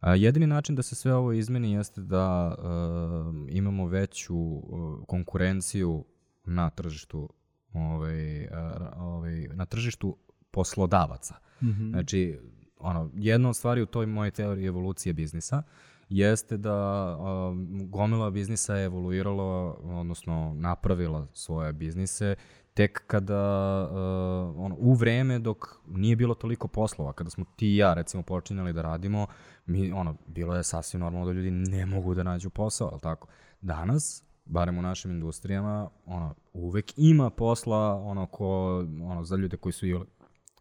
a, 0.00 0.14
jedini 0.14 0.46
način 0.46 0.74
da 0.74 0.82
se 0.82 0.94
sve 0.94 1.14
ovo 1.14 1.32
izmeni 1.32 1.72
jeste 1.72 2.00
da 2.00 2.54
uh, 2.58 3.34
imamo 3.48 3.86
veću 3.86 4.36
uh, 4.36 4.62
konkurenciju 5.06 6.04
na 6.44 6.70
tržištu 6.70 7.28
ovaj, 7.72 8.48
ovaj, 8.96 9.48
na 9.54 9.66
tržištu 9.66 10.16
poslodavaca. 10.50 11.34
Mm 11.62 11.66
-hmm. 11.66 11.90
Znači, 11.90 12.38
ono, 12.80 13.10
jedna 13.14 13.48
od 13.48 13.56
stvari 13.56 13.82
u 13.82 13.86
toj 13.86 14.06
mojej 14.06 14.30
teoriji 14.30 14.66
evolucije 14.66 15.12
biznisa 15.12 15.62
jeste 16.10 16.56
da 16.56 17.16
um, 17.16 17.68
gomila 17.90 18.30
biznisa 18.30 18.76
je 18.76 18.84
evoluirala, 18.84 19.74
odnosno 19.74 20.54
napravila 20.54 21.26
svoje 21.32 21.72
biznise 21.72 22.34
tek 22.74 23.02
kada, 23.06 23.82
uh, 23.90 24.64
ono, 24.64 24.76
u 24.78 24.94
vreme 24.94 25.38
dok 25.38 25.66
nije 25.86 26.16
bilo 26.16 26.34
toliko 26.34 26.68
poslova, 26.68 27.12
kada 27.12 27.30
smo 27.30 27.44
ti 27.56 27.66
i 27.66 27.76
ja 27.76 27.94
recimo 27.94 28.22
počinjali 28.22 28.72
da 28.72 28.82
radimo, 28.82 29.26
mi, 29.66 29.92
ono, 29.92 30.16
bilo 30.26 30.56
je 30.56 30.62
sasvim 30.62 31.00
normalno 31.00 31.26
da 31.26 31.32
ljudi 31.32 31.50
ne 31.50 31.86
mogu 31.86 32.14
da 32.14 32.22
nađu 32.22 32.50
posao, 32.50 32.88
ali 32.92 33.00
tako? 33.00 33.28
Danas, 33.60 34.24
barem 34.44 34.78
u 34.78 34.82
našim 34.82 35.10
industrijama, 35.10 35.90
ono, 36.06 36.34
uvek 36.52 36.92
ima 36.96 37.30
posla 37.30 37.94
ono, 37.94 38.26
ko, 38.26 38.78
ono, 39.02 39.24
za 39.24 39.36
ljude 39.36 39.56
koji 39.56 39.72
su 39.72 39.86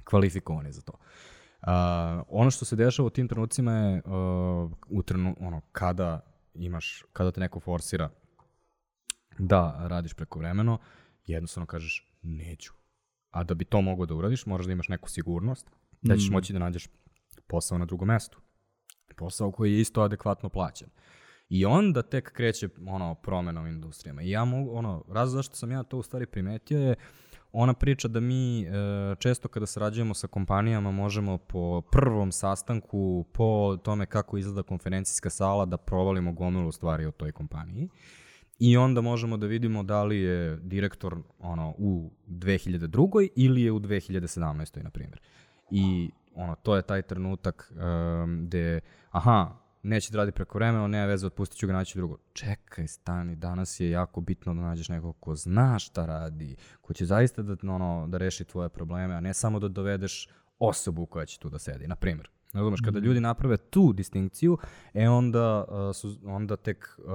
kvalifikovani 0.03 0.71
za 0.71 0.81
to. 0.81 0.93
Uh, 0.93 0.99
ono 2.27 2.51
što 2.51 2.65
se 2.65 2.75
dešava 2.75 3.07
u 3.07 3.09
tim 3.09 3.27
trenucima 3.27 3.73
je 3.73 4.01
uh, 4.05 4.71
u 4.89 5.03
trenu, 5.03 5.35
ono, 5.39 5.61
kada 5.71 6.19
imaš, 6.53 7.03
kada 7.13 7.31
te 7.31 7.39
neko 7.39 7.59
forsira 7.59 8.09
da 9.39 9.87
radiš 9.87 10.13
preko 10.13 10.39
vremeno, 10.39 10.77
jednostavno 11.25 11.65
kažeš 11.65 12.11
neću. 12.21 12.73
A 13.31 13.43
da 13.43 13.53
bi 13.53 13.65
to 13.65 13.81
mogao 13.81 14.05
da 14.05 14.15
uradiš, 14.15 14.45
moraš 14.45 14.65
da 14.65 14.71
imaš 14.71 14.87
neku 14.87 15.09
sigurnost, 15.09 15.69
da 16.01 16.15
ćeš 16.15 16.29
mm. 16.29 16.33
moći 16.33 16.53
da 16.53 16.59
nađeš 16.59 16.87
posao 17.47 17.77
na 17.77 17.85
drugom 17.85 18.07
mestu. 18.07 18.39
Posao 19.17 19.51
koji 19.51 19.73
je 19.73 19.81
isto 19.81 20.01
adekvatno 20.01 20.49
plaćen. 20.49 20.89
I 21.49 21.65
onda 21.65 22.01
tek 22.01 22.31
kreće 22.31 22.69
ono 22.87 23.15
promena 23.15 23.61
u 23.61 23.67
industrijama. 23.67 24.21
I 24.21 24.29
ja 24.29 24.45
mogu, 24.45 24.77
ono, 24.77 25.05
raz 25.07 25.31
zašto 25.31 25.55
sam 25.55 25.71
ja 25.71 25.83
to 25.83 25.97
u 25.97 26.03
stvari 26.03 26.25
primetio 26.25 26.79
je 26.79 26.95
ona 27.51 27.73
priča 27.73 28.07
da 28.07 28.19
mi 28.19 28.61
e, 28.61 28.65
često 29.19 29.47
kada 29.47 29.65
sarađujemo 29.65 30.13
sa 30.13 30.27
kompanijama 30.27 30.91
možemo 30.91 31.37
po 31.37 31.81
prvom 31.81 32.31
sastanku, 32.31 33.25
po 33.33 33.77
tome 33.83 34.05
kako 34.05 34.37
izgleda 34.37 34.63
konferencijska 34.63 35.29
sala, 35.29 35.65
da 35.65 35.77
provalimo 35.77 36.31
gomilu 36.31 36.71
stvari 36.71 37.05
o 37.05 37.11
toj 37.11 37.31
kompaniji. 37.31 37.89
I 38.59 38.77
onda 38.77 39.01
možemo 39.01 39.37
da 39.37 39.47
vidimo 39.47 39.83
da 39.83 40.03
li 40.03 40.19
je 40.19 40.57
direktor 40.57 41.17
ono, 41.39 41.73
u 41.77 42.11
2002. 42.27 43.29
ili 43.35 43.61
je 43.61 43.71
u 43.71 43.79
2017. 43.79 44.83
na 44.83 44.89
primjer. 44.89 45.19
I 45.71 46.11
ono, 46.35 46.55
to 46.55 46.75
je 46.75 46.81
taj 46.81 47.01
trenutak 47.01 47.73
um, 47.75 48.45
gde, 48.45 48.79
aha, 49.11 49.55
neće 49.89 50.11
da 50.11 50.17
radi 50.17 50.31
preko 50.31 50.57
vremena, 50.57 50.87
nema 50.87 51.05
veze, 51.05 51.27
otpustit 51.27 51.57
ću 51.57 51.67
ga, 51.67 51.73
naći 51.73 51.97
drugo. 51.97 52.17
Čekaj, 52.33 52.87
stani, 52.87 53.35
danas 53.35 53.79
je 53.79 53.89
jako 53.89 54.21
bitno 54.21 54.53
da 54.53 54.61
nađeš 54.61 54.89
nekog 54.89 55.15
ko 55.19 55.35
zna 55.35 55.79
šta 55.79 56.05
radi, 56.05 56.55
ko 56.81 56.93
će 56.93 57.05
zaista 57.05 57.41
da, 57.41 57.73
ono, 57.73 58.07
da 58.07 58.17
reši 58.17 58.43
tvoje 58.43 58.69
probleme, 58.69 59.15
a 59.15 59.19
ne 59.19 59.33
samo 59.33 59.59
da 59.59 59.67
dovedeš 59.67 60.29
osobu 60.59 61.05
koja 61.05 61.25
će 61.25 61.39
tu 61.39 61.49
da 61.49 61.59
sedi, 61.59 61.87
na 61.87 61.95
primjer. 61.95 62.29
Razumeš, 62.53 62.81
kada 62.81 62.99
mhm. 62.99 63.07
ljudi 63.07 63.19
naprave 63.19 63.57
tu 63.57 63.93
distinkciju, 63.93 64.57
e 64.93 65.09
onda, 65.09 65.65
uh, 65.67 65.95
su, 65.95 66.15
onda 66.23 66.55
tek 66.55 66.97
uh, 66.97 67.05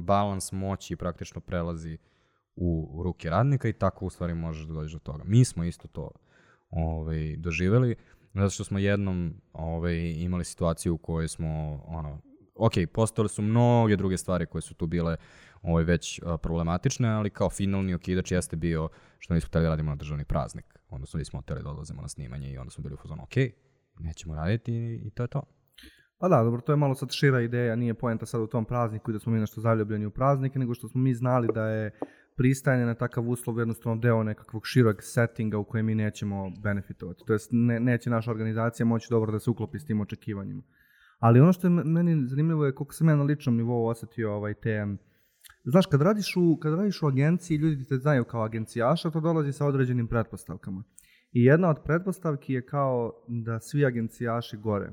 balans 0.00 0.52
moći 0.52 0.96
praktično 0.96 1.40
prelazi 1.40 1.98
u, 2.56 2.88
u 2.92 3.02
ruke 3.02 3.30
radnika 3.30 3.68
i 3.68 3.72
tako 3.72 4.06
u 4.06 4.10
stvari 4.10 4.34
možeš 4.34 4.66
da 4.66 4.74
dođeš 4.74 4.92
do 4.92 4.98
toga. 4.98 5.24
Mi 5.26 5.44
smo 5.44 5.64
isto 5.64 5.88
to 5.88 6.10
ovaj, 6.70 7.36
doživeli. 7.36 7.96
Zato 8.34 8.50
što 8.50 8.64
smo 8.64 8.78
jednom 8.78 9.34
ovaj, 9.52 10.14
imali 10.16 10.44
situaciju 10.44 10.94
u 10.94 10.98
kojoj 10.98 11.28
smo, 11.28 11.82
ono, 11.86 12.18
ok, 12.54 12.72
postojale 12.92 13.28
su 13.28 13.42
mnoge 13.42 13.96
druge 13.96 14.16
stvari 14.16 14.46
koje 14.46 14.62
su 14.62 14.74
tu 14.74 14.86
bile 14.86 15.16
ovaj, 15.62 15.84
već 15.84 16.20
uh, 16.22 16.40
problematične, 16.42 17.08
ali 17.08 17.30
kao 17.30 17.50
finalni 17.50 17.94
okidač 17.94 18.32
jeste 18.32 18.56
bio 18.56 18.88
što 19.18 19.34
nismo 19.34 19.48
hteli 19.48 19.62
da 19.62 19.68
radimo 19.68 19.90
na 19.90 19.96
državni 19.96 20.24
praznik. 20.24 20.78
Onda 20.88 21.06
smo 21.06 21.18
nismo 21.18 21.40
hteli 21.40 21.62
da 21.62 21.70
odlazimo 21.70 22.02
na 22.02 22.08
snimanje 22.08 22.52
i 22.52 22.58
onda 22.58 22.70
smo 22.70 22.82
bili 22.82 22.94
u 22.94 22.98
fazonu, 23.02 23.22
ok, 23.22 23.34
nećemo 23.98 24.34
raditi 24.34 24.72
i, 24.72 25.00
i 25.06 25.10
to 25.10 25.22
je 25.22 25.28
to. 25.28 25.42
Pa 26.18 26.28
da, 26.28 26.42
dobro, 26.42 26.60
to 26.60 26.72
je 26.72 26.76
malo 26.76 26.94
sad 26.94 27.10
šira 27.12 27.40
ideja, 27.40 27.76
nije 27.76 27.94
poenta 27.94 28.26
sad 28.26 28.40
u 28.40 28.46
tom 28.46 28.64
prazniku 28.64 29.10
i 29.10 29.14
da 29.14 29.18
smo 29.18 29.32
mi 29.32 29.40
nešto 29.40 29.60
zaljubljeni 29.60 30.06
u 30.06 30.10
praznike, 30.10 30.58
nego 30.58 30.74
što 30.74 30.88
smo 30.88 31.00
mi 31.00 31.14
znali 31.14 31.48
da 31.54 31.66
je 31.66 31.90
pristajanje 32.36 32.86
na 32.86 32.94
takav 32.94 33.28
uslov 33.28 33.58
jednostavno 33.58 34.00
deo 34.00 34.22
nekakvog 34.22 34.66
širog 34.66 34.96
settinga 35.00 35.58
u 35.58 35.64
kojem 35.64 35.86
mi 35.86 35.94
nećemo 35.94 36.50
benefitovati. 36.62 37.22
To 37.26 37.32
jest 37.32 37.48
ne, 37.52 37.80
neće 37.80 38.10
naša 38.10 38.30
organizacija 38.30 38.86
moći 38.86 39.06
dobro 39.10 39.32
da 39.32 39.38
se 39.38 39.50
uklopi 39.50 39.78
s 39.78 39.84
tim 39.84 40.00
očekivanjima. 40.00 40.62
Ali 41.18 41.40
ono 41.40 41.52
što 41.52 41.66
je 41.66 41.70
meni 41.70 42.26
zanimljivo 42.28 42.66
je 42.66 42.74
koliko 42.74 42.94
sam 42.94 43.08
ja 43.08 43.16
na 43.16 43.22
ličnom 43.22 43.56
nivou 43.56 43.86
osetio 43.86 44.34
ovaj 44.34 44.54
te 44.54 44.86
Znaš, 45.64 45.86
kad 45.86 46.02
radiš, 46.02 46.36
u, 46.36 46.58
kad 46.62 46.74
radiš 46.74 47.02
u 47.02 47.06
agenciji, 47.06 47.56
ljudi 47.56 47.84
te 47.84 47.96
znaju 47.96 48.24
kao 48.24 48.44
agencijaša, 48.44 49.10
to 49.10 49.20
dolazi 49.20 49.52
sa 49.52 49.66
određenim 49.66 50.08
pretpostavkama. 50.08 50.82
I 51.32 51.44
jedna 51.44 51.70
od 51.70 51.76
pretpostavki 51.84 52.52
je 52.52 52.66
kao 52.66 53.24
da 53.28 53.60
svi 53.60 53.86
agencijaši 53.86 54.56
gore. 54.56 54.92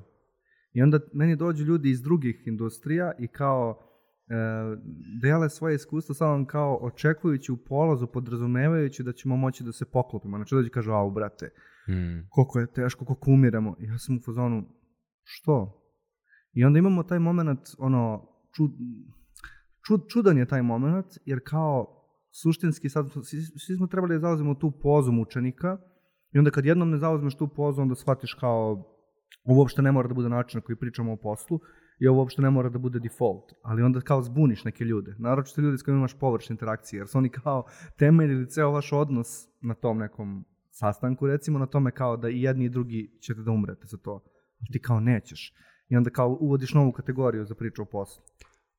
I 0.74 0.82
onda 0.82 1.00
meni 1.14 1.36
dođu 1.36 1.66
ljudi 1.66 1.90
iz 1.90 2.02
drugih 2.02 2.44
industrija 2.46 3.12
i 3.20 3.28
kao 3.28 3.91
dele 5.22 5.50
svoje 5.50 5.76
iskustvo 5.76 6.16
samo 6.16 6.46
kao 6.46 6.80
očekujući 6.82 7.52
u 7.52 7.58
polazu, 7.58 8.08
podrazumevajući 8.08 9.04
da 9.04 9.14
ćemo 9.14 9.38
moći 9.38 9.64
da 9.64 9.72
se 9.72 9.86
poklopimo. 9.86 10.38
Znači 10.38 10.56
dođe 10.56 10.68
i 10.68 10.72
kažu, 10.72 10.92
au 10.92 11.12
brate, 11.12 11.50
mm. 11.90 12.28
koliko 12.30 12.60
je 12.60 12.74
teško, 12.74 13.06
koliko 13.06 13.32
umiramo. 13.32 13.76
I 13.80 13.86
ja 13.86 13.98
sam 13.98 14.16
u 14.16 14.22
fazonu, 14.26 14.64
što? 15.24 15.82
I 16.54 16.66
onda 16.66 16.80
imamo 16.80 17.04
taj 17.04 17.20
moment, 17.20 17.60
ono, 17.78 18.28
čud, 18.56 18.72
čud, 19.88 20.02
čudan 20.08 20.38
je 20.38 20.46
taj 20.46 20.62
moment, 20.62 21.08
jer 21.26 21.40
kao 21.46 22.02
suštinski 22.42 22.90
sad, 22.90 23.06
svi, 23.68 23.76
smo 23.78 23.88
trebali 23.88 24.16
da 24.16 24.20
zauzimo 24.20 24.56
tu 24.56 24.72
pozu 24.82 25.12
mučenika 25.12 25.78
i 26.32 26.38
onda 26.38 26.52
kad 26.52 26.66
jednom 26.66 26.90
ne 26.90 26.98
zauzmeš 26.98 27.38
tu 27.38 27.48
pozu, 27.48 27.82
onda 27.82 27.96
shvatiš 27.96 28.34
kao 28.34 28.72
ovo 29.44 29.60
uopšte 29.60 29.82
ne 29.82 29.92
mora 29.92 30.08
da 30.08 30.14
bude 30.14 30.30
način 30.30 30.58
na 30.58 30.62
koji 30.62 30.76
pričamo 30.76 31.14
o 31.14 31.18
poslu 31.18 31.60
i 32.02 32.08
ovo 32.08 32.20
uopšte 32.20 32.42
ne 32.42 32.50
mora 32.50 32.70
da 32.70 32.80
bude 32.80 33.00
default, 33.00 33.54
ali 33.62 33.84
onda 33.84 34.02
kao 34.02 34.22
zbuniš 34.22 34.64
neke 34.64 34.84
ljude, 34.84 35.16
naročito 35.20 35.62
ljude 35.62 35.78
s 35.78 35.84
kojima 35.84 35.98
imaš 35.98 36.20
površne 36.20 36.54
interakcije, 36.54 37.00
jer 37.00 37.08
su 37.08 37.18
oni 37.18 37.30
kao 37.30 37.64
temeljili 37.98 38.50
ceo 38.50 38.72
vaš 38.72 38.94
odnos 38.94 39.28
na 39.62 39.74
tom 39.74 39.98
nekom 39.98 40.46
sastanku, 40.72 41.28
recimo 41.28 41.60
na 41.60 41.66
tome 41.66 41.92
kao 41.92 42.18
da 42.18 42.30
i 42.30 42.42
jedni 42.42 42.66
i 42.66 42.70
drugi 42.70 43.18
ćete 43.22 43.42
da 43.42 43.52
umrete 43.52 43.88
za 43.88 43.98
to, 43.98 44.24
ti 44.72 44.82
kao 44.82 45.00
nećeš. 45.00 45.54
i 45.90 45.98
onda 45.98 46.10
kao 46.10 46.38
uvodiš 46.42 46.74
novu 46.74 46.92
kategoriju 46.92 47.46
za 47.46 47.56
priču 47.56 47.82
o 47.82 47.86
poslu. 47.86 48.24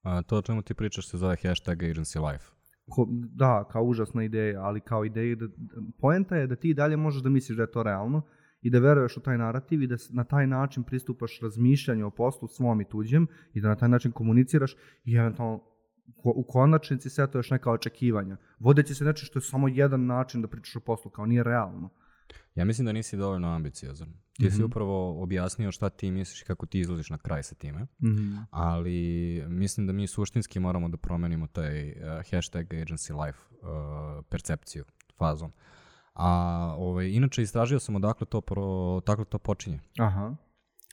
A, 0.02 0.22
to 0.22 0.36
o 0.36 0.42
čemu 0.42 0.62
ti 0.62 0.74
pričaš 0.74 1.10
se 1.10 1.18
zove 1.18 1.36
hashtag 1.42 1.78
agency 1.78 2.32
life. 2.32 2.44
Ko, 2.90 3.06
da, 3.10 3.68
kao 3.70 3.82
užasna 3.82 4.24
ideja, 4.24 4.62
ali 4.62 4.80
kao 4.80 5.04
ideja 5.04 5.36
da, 5.36 5.46
poenta 6.00 6.36
je 6.36 6.46
da 6.46 6.56
ti 6.56 6.74
dalje 6.74 6.96
možeš 6.96 7.22
da 7.22 7.28
misliš 7.28 7.56
da 7.56 7.62
je 7.62 7.70
to 7.70 7.82
realno 7.82 8.22
i 8.62 8.70
da 8.70 8.78
veruješ 8.78 9.16
u 9.16 9.20
taj 9.20 9.38
narativ 9.38 9.82
i 9.82 9.86
da 9.86 9.96
na 10.10 10.24
taj 10.24 10.46
način 10.46 10.82
pristupaš 10.82 11.40
razmišljanju 11.40 12.06
o 12.06 12.10
poslu 12.10 12.48
svom 12.48 12.80
i 12.80 12.84
tuđem 12.84 13.26
i 13.54 13.60
da 13.60 13.68
na 13.68 13.76
taj 13.76 13.88
način 13.88 14.12
komuniciraš 14.12 14.76
i 15.04 15.14
eventualno 15.14 15.60
u 16.24 16.44
konačnici 16.48 17.10
sve 17.10 17.30
to 17.30 17.38
još 17.38 17.50
neka 17.50 17.70
očekivanja. 17.70 18.36
Vodeći 18.58 18.94
se 18.94 19.04
znači 19.04 19.24
što 19.26 19.38
je 19.38 19.42
samo 19.42 19.68
jedan 19.68 20.06
način 20.06 20.42
da 20.42 20.48
pričaš 20.48 20.76
o 20.76 20.80
poslu, 20.80 21.10
kao 21.10 21.26
nije 21.26 21.42
realno. 21.44 21.88
Ja 22.54 22.64
mislim 22.64 22.86
da 22.86 22.92
nisi 22.92 23.16
dovoljno 23.16 23.48
ambiciozan. 23.48 24.08
Ti 24.32 24.50
si 24.50 24.56
Mhm. 24.56 24.64
upravo 24.64 25.22
objasnio 25.22 25.72
šta 25.72 25.88
ti 25.88 26.10
misliš 26.10 26.42
i 26.42 26.44
kako 26.44 26.66
ti 26.66 26.80
izlaziš 26.80 27.10
na 27.10 27.18
kraj 27.18 27.42
sa 27.42 27.54
time. 27.54 27.82
Mm 28.02 28.46
ali 28.50 29.44
mislim 29.48 29.86
da 29.86 29.92
mi 29.92 30.06
suštinski 30.06 30.60
moramo 30.60 30.88
da 30.88 30.96
promenimo 30.96 31.46
taj 31.46 31.90
uh, 31.90 31.96
hashtag 32.30 32.66
agency 32.66 33.26
life 33.26 33.38
uh, 33.52 34.24
percepciju, 34.28 34.84
fazom. 35.18 35.52
A 36.14 36.28
ovaj, 36.78 37.08
inače 37.08 37.42
istražio 37.42 37.80
sam 37.80 37.96
odakle 37.96 38.26
to, 38.26 38.40
pro, 38.40 38.64
odakle 38.96 39.24
to 39.24 39.38
počinje. 39.38 39.80
Aha. 39.98 40.34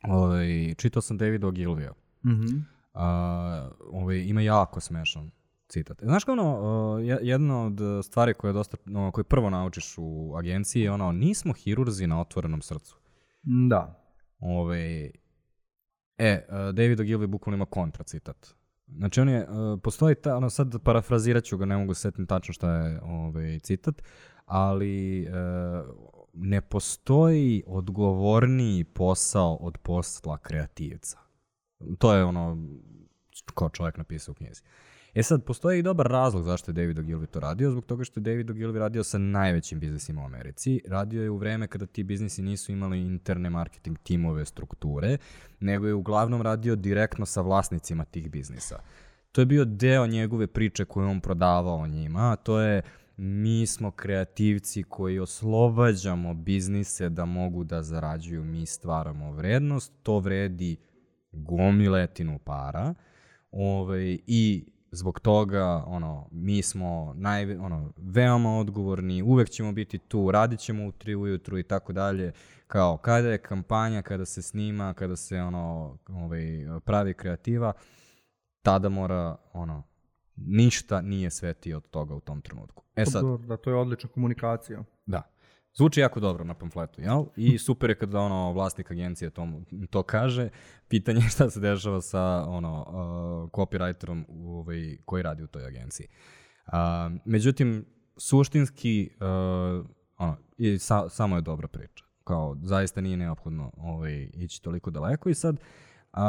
Ovaj, 0.04 0.74
čitao 0.78 1.02
sam 1.02 1.18
Davida 1.18 1.48
Ogilvija. 1.48 1.94
Mhm. 2.26 2.58
A, 2.94 3.70
ovaj, 3.92 4.18
ima 4.18 4.42
jako 4.42 4.80
smešan 4.80 5.32
citat. 5.68 5.98
Znaš 6.02 6.24
kao 6.24 6.34
ono, 6.34 6.98
je- 7.00 7.20
jedna 7.22 7.66
od 7.66 7.80
stvari 8.06 8.34
koje, 8.34 8.54
dosta, 8.54 8.78
no, 8.86 9.12
koje 9.12 9.24
prvo 9.24 9.50
naučiš 9.50 9.96
u 9.98 10.36
agenciji 10.38 10.82
je 10.82 10.92
ono, 10.92 11.12
nismo 11.12 11.54
hirurzi 11.54 12.08
na 12.08 12.22
otvorenom 12.22 12.62
srcu. 12.62 12.98
Da. 13.70 14.04
Ove, 14.40 15.12
e, 16.18 16.46
uh, 16.50 16.56
David 16.76 17.00
Ogilvy 17.00 17.28
bukvalno 17.28 17.56
ima 17.56 17.66
kontra 17.66 18.04
citat. 18.04 18.48
Znači 18.88 19.22
on 19.22 19.30
je, 19.30 19.48
uh, 19.50 19.80
postoji 19.84 20.16
ta, 20.16 20.36
ono 20.38 20.50
sad 20.50 20.84
parafrazirat 20.84 21.44
ću 21.44 21.58
ga, 21.58 21.66
ne 21.66 21.78
mogu 21.78 21.94
se 21.94 22.02
setiti 22.02 22.26
tačno 22.28 22.54
šta 22.54 22.72
je 22.74 23.02
ovaj, 23.04 23.60
citat, 23.60 24.02
ali 24.50 25.28
uh, 25.28 25.86
ne 26.34 26.62
postoji 26.62 27.64
odgovorniji 27.68 28.84
posao 28.84 29.56
od 29.56 29.78
posla 29.78 30.38
kreativca. 30.38 31.18
To 31.98 32.14
je 32.14 32.24
ono, 32.24 32.58
ko 33.54 33.70
čovjek 33.70 33.98
napisao 33.98 34.32
u 34.32 34.36
knjizi. 34.36 34.62
E 35.14 35.24
sad, 35.24 35.44
postoji 35.44 35.80
i 35.80 35.84
dobar 35.84 36.08
razlog 36.08 36.44
zašto 36.44 36.72
je 36.72 36.74
David 36.74 36.98
Ogilvy 36.98 37.26
to 37.26 37.40
radio, 37.40 37.72
zbog 37.72 37.86
toga 37.86 38.04
što 38.04 38.20
je 38.20 38.22
David 38.22 38.50
Ogilvy 38.50 38.78
radio 38.78 39.04
sa 39.04 39.18
najvećim 39.18 39.80
biznisima 39.80 40.22
u 40.22 40.26
Americi. 40.26 40.82
Radio 40.88 41.24
je 41.24 41.30
u 41.30 41.38
vreme 41.38 41.68
kada 41.68 41.86
ti 41.86 42.04
biznisi 42.04 42.42
nisu 42.42 42.72
imali 42.72 43.02
interne 43.02 43.50
marketing 43.50 43.98
timove 44.04 44.46
strukture, 44.46 45.18
nego 45.60 45.88
je 45.88 45.94
uglavnom 45.94 46.42
radio 46.42 46.76
direktno 46.76 47.26
sa 47.26 47.42
vlasnicima 47.42 48.06
tih 48.06 48.30
biznisa. 48.32 48.80
To 49.32 49.42
je 49.42 49.46
bio 49.46 49.66
deo 49.66 50.08
njegove 50.08 50.48
priče 50.48 50.86
koju 50.86 51.08
on 51.08 51.22
prodavao 51.22 51.88
njima, 51.88 52.32
a 52.32 52.36
to 52.36 52.60
je 52.60 52.82
mi 53.22 53.68
smo 53.68 53.92
kreativci 53.92 54.84
koji 54.84 55.20
oslobađamo 55.20 56.34
biznise 56.34 57.10
da 57.10 57.26
mogu 57.26 57.64
da 57.64 57.84
zarađuju, 57.84 58.44
mi 58.44 58.66
stvaramo 58.66 59.32
vrednost, 59.32 59.94
to 60.04 60.20
vredi 60.20 60.78
gomiletinu 61.32 62.40
para. 62.40 62.94
Ovaj, 63.52 64.18
i 64.28 64.66
zbog 64.92 65.20
toga 65.20 65.84
ono, 65.88 66.28
mi 66.32 66.62
smo 66.62 67.14
naj, 67.18 67.56
ono, 67.58 67.94
veoma 67.98 68.58
odgovorni, 68.58 69.22
uvek 69.22 69.50
ćemo 69.50 69.72
biti 69.72 69.98
tu, 69.98 70.32
radit 70.32 70.60
ćemo 70.60 70.88
u 70.88 70.92
tri 70.92 71.16
ujutru 71.16 71.58
i 71.58 71.64
tako 71.64 71.94
dalje, 71.94 72.32
kao 72.68 72.98
kada 72.98 73.30
je 73.30 73.38
kampanja, 73.38 74.02
kada 74.02 74.26
se 74.26 74.42
snima, 74.42 74.94
kada 74.94 75.16
se 75.16 75.42
ono, 75.42 75.98
ovaj, 76.08 76.42
pravi 76.86 77.14
kreativa, 77.14 77.74
tada 78.62 78.90
mora 78.90 79.36
ono, 79.54 79.84
ništa 80.46 81.02
nije 81.02 81.30
svetije 81.30 81.78
od 81.78 81.90
toga 81.90 82.16
u 82.16 82.20
tom 82.20 82.42
trenutku. 82.42 82.84
E 82.96 83.06
sad, 83.06 83.22
Dobro, 83.22 83.48
Da, 83.48 83.58
to 83.58 83.70
je 83.70 83.76
odlična 83.76 84.10
komunikacija. 84.10 84.84
Da. 85.06 85.24
Zvuči 85.74 86.00
jako 86.00 86.20
dobro 86.20 86.44
na 86.44 86.54
pamfletu, 86.54 87.02
jel? 87.02 87.26
I 87.36 87.58
super 87.68 87.90
je 87.90 87.96
kada 87.96 88.20
ono 88.20 88.52
vlasnik 88.54 88.92
agencije 88.92 89.30
to, 89.30 89.48
to 89.90 90.04
kaže. 90.04 90.50
Pitanje 90.88 91.20
je 91.20 91.30
šta 91.30 91.50
se 91.50 91.60
dešava 91.60 92.02
sa 92.02 92.46
ono 92.48 92.80
uh, 92.82 93.52
copywriterom 93.52 94.26
u, 94.28 94.58
ovaj, 94.60 94.98
koji 95.06 95.24
radi 95.24 95.44
u 95.44 95.48
toj 95.48 95.66
agenciji. 95.66 96.08
Uh, 96.68 96.74
međutim, 97.26 97.86
suštinski 98.18 99.10
uh, 99.16 99.86
ono, 100.18 100.38
i 100.58 100.80
sa, 100.80 101.10
samo 101.10 101.36
je 101.36 101.42
dobra 101.42 101.68
priča. 101.68 102.06
Kao, 102.24 102.58
zaista 102.64 103.02
nije 103.02 103.18
neophodno 103.18 103.72
ovaj, 103.78 104.30
ići 104.34 104.62
toliko 104.62 104.92
daleko 104.92 105.30
i 105.30 105.34
sad 105.34 105.56
uh, 105.56 106.20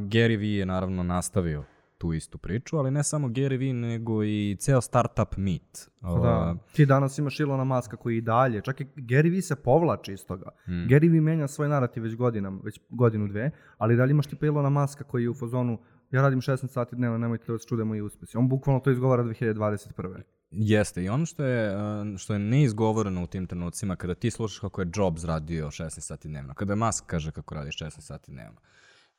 Gary 0.00 0.38
Vee 0.38 0.58
je 0.58 0.66
naravno 0.66 1.02
nastavio 1.02 1.64
tu 2.00 2.12
istu 2.12 2.38
priču, 2.38 2.76
ali 2.76 2.90
ne 2.90 3.04
samo 3.04 3.28
Gary 3.28 3.58
Vee, 3.58 3.72
nego 3.72 4.24
i 4.24 4.56
ceo 4.60 4.80
startup 4.80 5.36
meet. 5.36 5.90
Pa 6.00 6.08
Da. 6.08 6.56
Ti 6.72 6.86
danas 6.86 7.18
imaš 7.18 7.40
Ilona 7.40 7.64
Maska 7.64 7.96
koji 7.96 8.16
i 8.16 8.20
dalje, 8.20 8.62
čak 8.62 8.80
i 8.80 8.84
Gary 8.84 9.30
Vee 9.30 9.42
se 9.42 9.56
povlači 9.56 10.12
iz 10.12 10.26
toga. 10.26 10.50
Mm. 10.68 10.72
Gary 10.72 11.12
Vee 11.12 11.20
menja 11.20 11.48
svoj 11.48 11.68
narativ 11.68 12.02
već 12.02 12.16
godinama, 12.16 12.60
već 12.64 12.80
godinu 12.88 13.28
dve, 13.28 13.50
ali 13.78 13.96
dalje 13.96 14.10
imaš 14.10 14.26
tipa 14.26 14.46
Ilona 14.46 14.70
Maska 14.70 15.04
koji 15.04 15.22
je 15.22 15.30
u 15.30 15.34
fazonu 15.34 15.78
ja 16.10 16.22
radim 16.22 16.40
16 16.40 16.66
sati 16.66 16.96
dnevno, 16.96 17.18
nemojte 17.18 17.44
da 17.46 17.52
vas 17.52 17.66
čude 17.66 17.84
moji 17.84 18.00
uspesi. 18.00 18.36
On 18.36 18.48
bukvalno 18.48 18.80
to 18.80 18.90
izgovara 18.90 19.24
2021. 19.24 20.22
Jeste, 20.50 21.04
i 21.04 21.08
ono 21.08 21.26
što 21.26 21.44
je, 21.44 21.76
uh, 21.76 22.16
što 22.18 22.32
je 22.32 22.38
neizgovoreno 22.38 23.24
u 23.24 23.26
tim 23.26 23.46
trenucima, 23.46 23.96
kada 23.96 24.14
ti 24.14 24.30
slušaš 24.30 24.58
kako 24.58 24.80
je 24.80 24.90
Jobs 24.94 25.24
radio 25.24 25.66
16 25.66 26.00
sati 26.00 26.28
dnevno, 26.28 26.54
kada 26.54 26.74
Musk 26.74 27.04
kaže 27.06 27.32
kako 27.32 27.54
radi 27.54 27.70
16 27.70 28.00
sati 28.00 28.30
dnevno, 28.32 28.60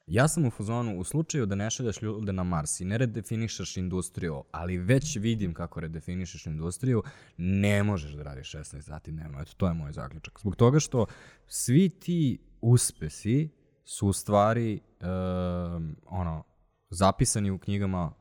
Ja 0.07 0.27
sam 0.27 0.45
u 0.45 0.51
fazonu, 0.51 0.99
u 0.99 1.03
slučaju 1.03 1.45
da 1.45 1.55
ne 1.55 1.69
šaljaš 1.69 2.01
ljude 2.01 2.33
na 2.33 2.43
Mars 2.43 2.79
i 2.79 2.85
ne 2.85 2.97
redefinišaš 2.97 3.77
industriju, 3.77 4.43
ali 4.51 4.77
već 4.77 5.15
vidim 5.15 5.53
kako 5.53 5.79
redefinišeš 5.79 6.45
industriju, 6.45 7.03
ne 7.37 7.83
možeš 7.83 8.11
da 8.11 8.23
radiš 8.23 8.51
16 8.51 8.81
sati 8.81 9.11
dnevno. 9.11 9.41
Eto, 9.41 9.51
to 9.57 9.67
je 9.67 9.73
moj 9.73 9.91
zaključak. 9.91 10.39
Zbog 10.39 10.55
toga 10.55 10.79
što 10.79 11.05
svi 11.47 11.89
ti 11.89 12.39
uspesi 12.61 13.49
su 13.85 14.07
u 14.07 14.13
stvari 14.13 14.79
um, 15.01 15.95
ono, 16.05 16.43
zapisani 16.89 17.51
u 17.51 17.59
knjigama 17.59 18.11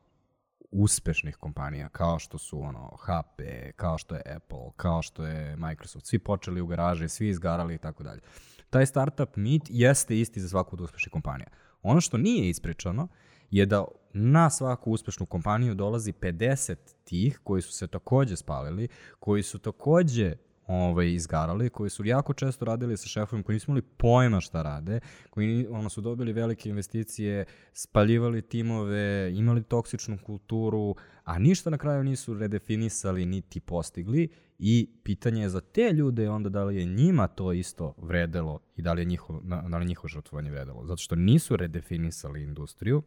uspešnih 0.71 1.35
kompanija, 1.35 1.89
kao 1.89 2.19
što 2.19 2.37
su 2.37 2.61
ono 2.61 2.97
HP, 2.97 3.41
kao 3.75 3.97
što 3.97 4.15
je 4.15 4.21
Apple, 4.35 4.71
kao 4.75 5.01
što 5.01 5.25
je 5.25 5.55
Microsoft, 5.55 6.05
svi 6.05 6.19
počeli 6.19 6.61
u 6.61 6.67
garaži, 6.67 7.09
svi 7.09 7.29
izgarali 7.29 7.75
i 7.75 7.77
tako 7.77 8.03
dalje. 8.03 8.21
Taj 8.69 8.85
startup 8.85 9.35
meet 9.35 9.61
jeste 9.69 10.19
isti 10.19 10.41
za 10.41 10.49
svaku 10.49 10.75
od 10.75 10.81
uspešnih 10.81 11.11
kompanija. 11.11 11.47
Ono 11.83 12.01
što 12.01 12.17
nije 12.17 12.49
ispričano 12.49 13.07
je 13.51 13.65
da 13.65 13.85
na 14.13 14.49
svaku 14.49 14.91
uspešnu 14.91 15.25
kompaniju 15.25 15.75
dolazi 15.75 16.11
50 16.11 16.75
tih 17.03 17.39
koji 17.43 17.61
su 17.61 17.71
se 17.71 17.87
takođe 17.87 18.35
spalili, 18.35 18.87
koji 19.19 19.43
su 19.43 19.59
takođe 19.59 20.35
ovaj, 20.67 21.13
izgarali, 21.13 21.69
koji 21.69 21.89
su 21.89 22.05
jako 22.05 22.33
često 22.33 22.65
radili 22.65 22.97
sa 22.97 23.07
šefovima 23.07 23.43
koji 23.43 23.53
nisu 23.53 23.71
imali 23.71 23.81
pojma 23.81 24.41
šta 24.41 24.61
rade, 24.61 24.99
koji 25.29 25.67
ono, 25.69 25.89
su 25.89 26.01
dobili 26.01 26.33
velike 26.33 26.69
investicije, 26.69 27.45
spaljivali 27.73 28.41
timove, 28.41 29.31
imali 29.35 29.63
toksičnu 29.63 30.17
kulturu, 30.23 30.95
a 31.23 31.39
ništa 31.39 31.69
na 31.69 31.77
kraju 31.77 32.03
nisu 32.03 32.33
redefinisali 32.33 33.25
niti 33.25 33.59
postigli 33.59 34.29
i 34.63 34.89
pitanje 35.03 35.41
je 35.41 35.49
za 35.49 35.61
te 35.61 35.93
ljude 35.93 36.29
onda 36.29 36.49
da 36.49 36.63
li 36.63 36.75
je 36.75 36.85
njima 36.85 37.27
to 37.27 37.53
isto 37.53 37.93
vredelo 37.97 38.59
i 38.75 38.81
da 38.81 38.93
li 38.93 39.01
je 39.01 39.05
njihov, 39.05 39.39
na- 39.43 39.69
da 39.69 39.77
li 39.77 39.85
njihovo 39.85 40.07
žrtvovanje 40.07 40.51
vredelo. 40.51 40.85
Zato 40.85 40.97
što 40.97 41.15
nisu 41.15 41.55
redefinisali 41.55 42.43
industriju, 42.43 43.01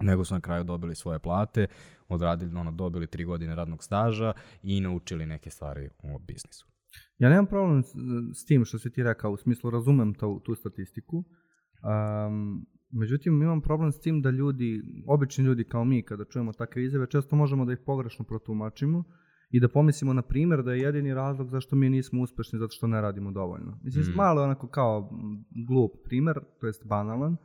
nego 0.00 0.24
su 0.24 0.34
na 0.34 0.40
kraju 0.40 0.64
dobili 0.64 0.94
svoje 0.94 1.18
plate, 1.18 1.66
odradili, 2.08 2.56
ono, 2.56 2.72
dobili 2.72 3.06
tri 3.06 3.24
godine 3.24 3.54
radnog 3.54 3.84
staža 3.84 4.32
i 4.62 4.80
naučili 4.80 5.26
neke 5.26 5.50
stvari 5.50 5.88
u 6.02 6.18
biznisu. 6.18 6.66
Ja 7.18 7.28
nemam 7.28 7.46
problem 7.46 7.82
s, 8.34 8.44
tim 8.44 8.64
što 8.64 8.78
si 8.78 8.90
ti 8.90 9.02
rekao, 9.02 9.32
u 9.32 9.36
smislu 9.36 9.70
razumem 9.70 10.14
tu, 10.14 10.40
tu 10.44 10.54
statistiku. 10.54 11.16
Um, 11.16 12.66
međutim, 12.90 13.42
imam 13.42 13.60
problem 13.60 13.92
s 13.92 14.00
tim 14.00 14.22
da 14.22 14.30
ljudi, 14.30 14.82
obični 15.06 15.44
ljudi 15.44 15.64
kao 15.64 15.84
mi, 15.84 16.02
kada 16.02 16.24
čujemo 16.24 16.52
takve 16.52 16.84
izjave, 16.84 17.06
često 17.06 17.36
možemo 17.36 17.64
da 17.64 17.72
ih 17.72 17.78
pogrešno 17.86 18.24
protumačimo 18.24 19.04
i 19.50 19.60
da 19.60 19.68
pomislimo, 19.68 20.12
na 20.12 20.22
primjer, 20.22 20.62
da 20.62 20.72
je 20.72 20.80
jedini 20.80 21.14
razlog 21.14 21.50
zašto 21.50 21.76
mi 21.76 21.90
nismo 21.90 22.22
uspešni 22.22 22.58
zato 22.58 22.72
što 22.72 22.86
ne 22.86 23.00
radimo 23.00 23.30
dovoljno. 23.32 23.78
Mislim, 23.84 24.04
Mm. 24.04 24.16
malo 24.16 24.40
je 24.40 24.44
onako 24.44 24.66
kao 24.68 25.10
glup 25.68 25.92
primer, 26.04 26.40
to 26.60 26.66
jest 26.66 26.86
banalan, 26.86 27.36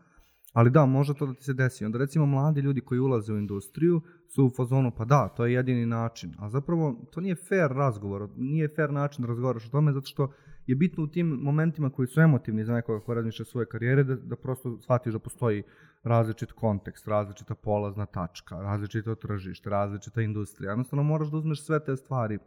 ali 0.54 0.70
da, 0.70 0.86
može 0.86 1.14
to 1.14 1.26
da 1.26 1.34
ti 1.34 1.44
se 1.44 1.54
desi. 1.54 1.86
Onda 1.86 1.98
recimo 1.98 2.26
mladi 2.26 2.62
ljudi 2.62 2.82
koji 2.82 3.00
ulaze 3.00 3.34
u 3.34 3.38
industriju 3.38 4.02
su 4.36 4.46
u 4.46 4.50
fazonu, 4.58 4.92
pa 4.98 5.06
da, 5.06 5.28
to 5.38 5.46
je 5.46 5.54
jedini 5.54 5.86
način. 5.86 6.34
A 6.40 6.50
zapravo 6.50 7.08
to 7.12 7.22
nije 7.22 7.36
fair 7.36 7.72
razgovor, 7.72 8.30
nije 8.38 8.70
fair 8.76 8.92
način 8.92 9.22
da 9.22 9.28
razgovaraš 9.28 9.68
o 9.68 9.72
tome, 9.72 9.94
zato 9.94 10.06
što 10.06 10.32
je 10.70 10.76
bitno 10.76 11.04
u 11.04 11.08
tim 11.08 11.28
momentima 11.28 11.90
koji 11.90 12.08
su 12.08 12.22
emotivni 12.22 12.66
za 12.66 12.74
nekoga 12.74 13.06
ko 13.06 13.14
razmišlja 13.14 13.46
svoje 13.46 13.66
karijere, 13.66 14.04
da, 14.04 14.16
da 14.16 14.36
prosto 14.36 14.78
shvatiš 14.82 15.14
da 15.14 15.20
postoji 15.20 15.64
različit 16.04 16.52
kontekst, 16.52 17.08
različita 17.08 17.56
polazna 17.56 18.06
tačka, 18.06 18.62
različito 18.62 19.16
tržište, 19.16 19.70
različita 19.70 20.22
industrija. 20.22 20.72
Jednostavno 20.72 21.04
moraš 21.04 21.32
da 21.32 21.38
uzmeš 21.38 21.66
sve 21.66 21.84
te 21.86 21.96
stvari 21.96 22.38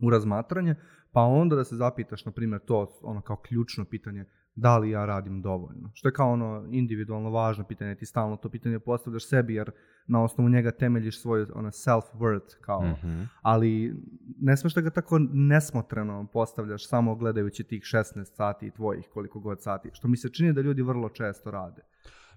u 0.00 0.10
razmatranje, 0.10 0.74
pa 1.12 1.20
onda 1.20 1.56
da 1.56 1.64
se 1.64 1.76
zapitaš, 1.76 2.24
na 2.24 2.32
primjer, 2.32 2.60
to 2.60 2.98
ono 3.02 3.20
kao 3.20 3.36
ključno 3.36 3.84
pitanje, 3.84 4.24
da 4.54 4.78
li 4.78 4.90
ja 4.90 5.04
radim 5.04 5.42
dovoljno. 5.42 5.90
Što 5.94 6.08
je 6.08 6.12
kao 6.12 6.32
ono 6.32 6.66
individualno 6.70 7.30
važno 7.30 7.64
pitanje, 7.64 7.94
ti 7.94 8.06
stalno 8.06 8.36
to 8.36 8.48
pitanje 8.48 8.78
postavljaš 8.78 9.28
sebi 9.28 9.54
jer 9.54 9.70
na 10.06 10.22
osnovu 10.22 10.48
njega 10.50 10.70
temeljiš 10.70 11.20
svoj 11.20 11.46
ono, 11.54 11.70
self-worth 11.70 12.56
kao, 12.60 12.82
Mhm. 12.82 13.22
ali 13.42 13.94
ne 14.40 14.56
smeš 14.56 14.74
da 14.74 14.80
ga 14.80 14.90
tako 14.90 15.18
nesmotreno 15.32 16.26
postavljaš 16.32 16.88
samo 16.88 17.14
gledajući 17.14 17.64
tih 17.64 17.82
16 17.82 18.24
sati 18.24 18.70
tvojih 18.70 19.08
koliko 19.12 19.40
god 19.40 19.62
sati, 19.62 19.90
što 19.92 20.08
mi 20.08 20.16
se 20.16 20.28
čini 20.32 20.52
da 20.52 20.60
ljudi 20.60 20.82
vrlo 20.82 21.08
često 21.08 21.50
rade. 21.50 21.82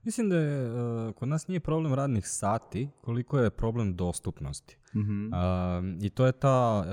Mislim 0.05 0.29
da 0.29 0.37
je, 0.37 0.71
uh, 0.71 1.13
kod 1.13 1.27
nas 1.27 1.47
nije 1.47 1.59
problem 1.59 1.93
radnih 1.93 2.27
sati, 2.27 2.89
koliko 3.01 3.39
je 3.39 3.49
problem 3.49 3.95
dostupnosti. 3.95 4.77
Mhm. 4.95 5.33
Um, 5.33 5.99
I 6.01 6.09
to 6.09 6.25
je 6.25 6.31
ta 6.31 6.85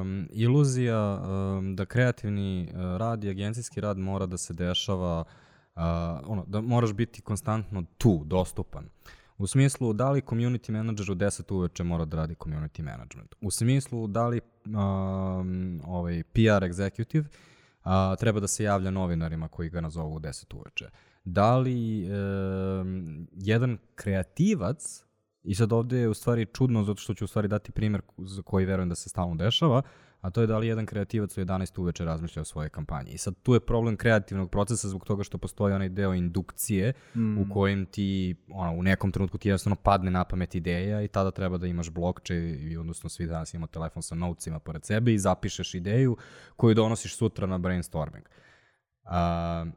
um, 0.00 0.28
iluzija 0.32 1.22
um, 1.22 1.76
da 1.76 1.84
kreativni 1.84 2.68
uh, 2.72 2.80
rad 2.80 3.24
i 3.24 3.30
agencijski 3.30 3.80
rad 3.80 3.98
mora 3.98 4.26
da 4.26 4.36
se 4.36 4.54
dešava, 4.54 5.24
uh, 5.76 5.82
ono, 6.26 6.44
da 6.46 6.60
moraš 6.60 6.92
biti 6.92 7.22
konstantno 7.22 7.84
tu, 7.98 8.22
dostupan. 8.24 8.88
U 9.38 9.46
smislu, 9.46 9.92
da 9.92 10.10
li 10.10 10.20
community 10.20 10.70
manager 10.70 11.10
u 11.10 11.14
10 11.14 11.54
uveče 11.54 11.84
mora 11.84 12.04
da 12.04 12.16
radi 12.16 12.34
community 12.34 12.82
management? 12.82 13.34
U 13.40 13.50
smislu, 13.50 14.06
da 14.06 14.26
li 14.26 14.40
um, 14.64 15.80
ovaj 15.86 16.22
PR 16.22 16.64
executive 16.64 17.24
a, 17.82 18.16
treba 18.16 18.40
da 18.40 18.48
se 18.48 18.64
javlja 18.64 18.90
novinarima 18.90 19.48
koji 19.48 19.70
ga 19.70 19.80
nazovu 19.80 20.14
u 20.14 20.20
10 20.20 20.56
uveče? 20.56 20.90
Da 21.24 21.58
li 21.58 22.08
um, 22.10 23.28
jedan 23.32 23.78
kreativac 23.94 25.04
I 25.42 25.54
sad 25.54 25.72
ovde 25.72 25.98
je 25.98 26.08
u 26.08 26.14
stvari 26.14 26.46
čudno 26.46 26.84
zato 26.84 27.00
što 27.00 27.14
ću 27.14 27.24
u 27.24 27.28
stvari 27.28 27.48
dati 27.48 27.72
primjer 27.72 28.02
za 28.18 28.42
koji 28.42 28.66
verujem 28.66 28.88
da 28.88 28.94
se 28.94 29.08
stalno 29.08 29.34
dešava, 29.34 29.82
a 30.20 30.30
to 30.30 30.40
je 30.40 30.46
da 30.46 30.58
li 30.58 30.66
jedan 30.66 30.86
kreativac 30.86 31.38
u 31.38 31.40
11 31.40 31.80
uveče 31.80 32.04
razmišlja 32.04 32.42
o 32.42 32.44
svojoj 32.44 32.68
kampanji. 32.68 33.10
I 33.10 33.18
sad 33.18 33.34
tu 33.42 33.54
je 33.54 33.60
problem 33.60 33.96
kreativnog 33.96 34.50
procesa 34.50 34.88
zbog 34.88 35.04
toga 35.04 35.24
što 35.24 35.38
postoji 35.38 35.74
onaj 35.74 35.88
deo 35.88 36.14
indukcije 36.14 36.92
mm. 37.14 37.38
u 37.38 37.46
kojem 37.52 37.86
ti 37.86 38.36
ono, 38.48 38.72
u 38.72 38.82
nekom 38.82 39.12
trenutku 39.12 39.38
ti 39.38 39.48
jednostavno 39.48 39.76
padne 39.76 40.10
na 40.10 40.24
pamet 40.24 40.54
ideja 40.54 41.02
i 41.02 41.08
tada 41.08 41.30
treba 41.30 41.58
da 41.58 41.66
imaš 41.66 41.90
blokče 41.90 42.36
i 42.36 42.76
odnosno 42.76 43.08
svi 43.08 43.26
danas 43.26 43.54
imamo 43.54 43.66
telefon 43.66 44.02
sa 44.02 44.14
notesima 44.14 44.58
pored 44.58 44.84
sebe 44.84 45.14
i 45.14 45.18
zapišeš 45.18 45.74
ideju 45.74 46.16
koju 46.56 46.74
donosiš 46.74 47.16
sutra 47.16 47.46
na 47.46 47.58
brainstorming. 47.58 48.24
Uh, 49.04 49.10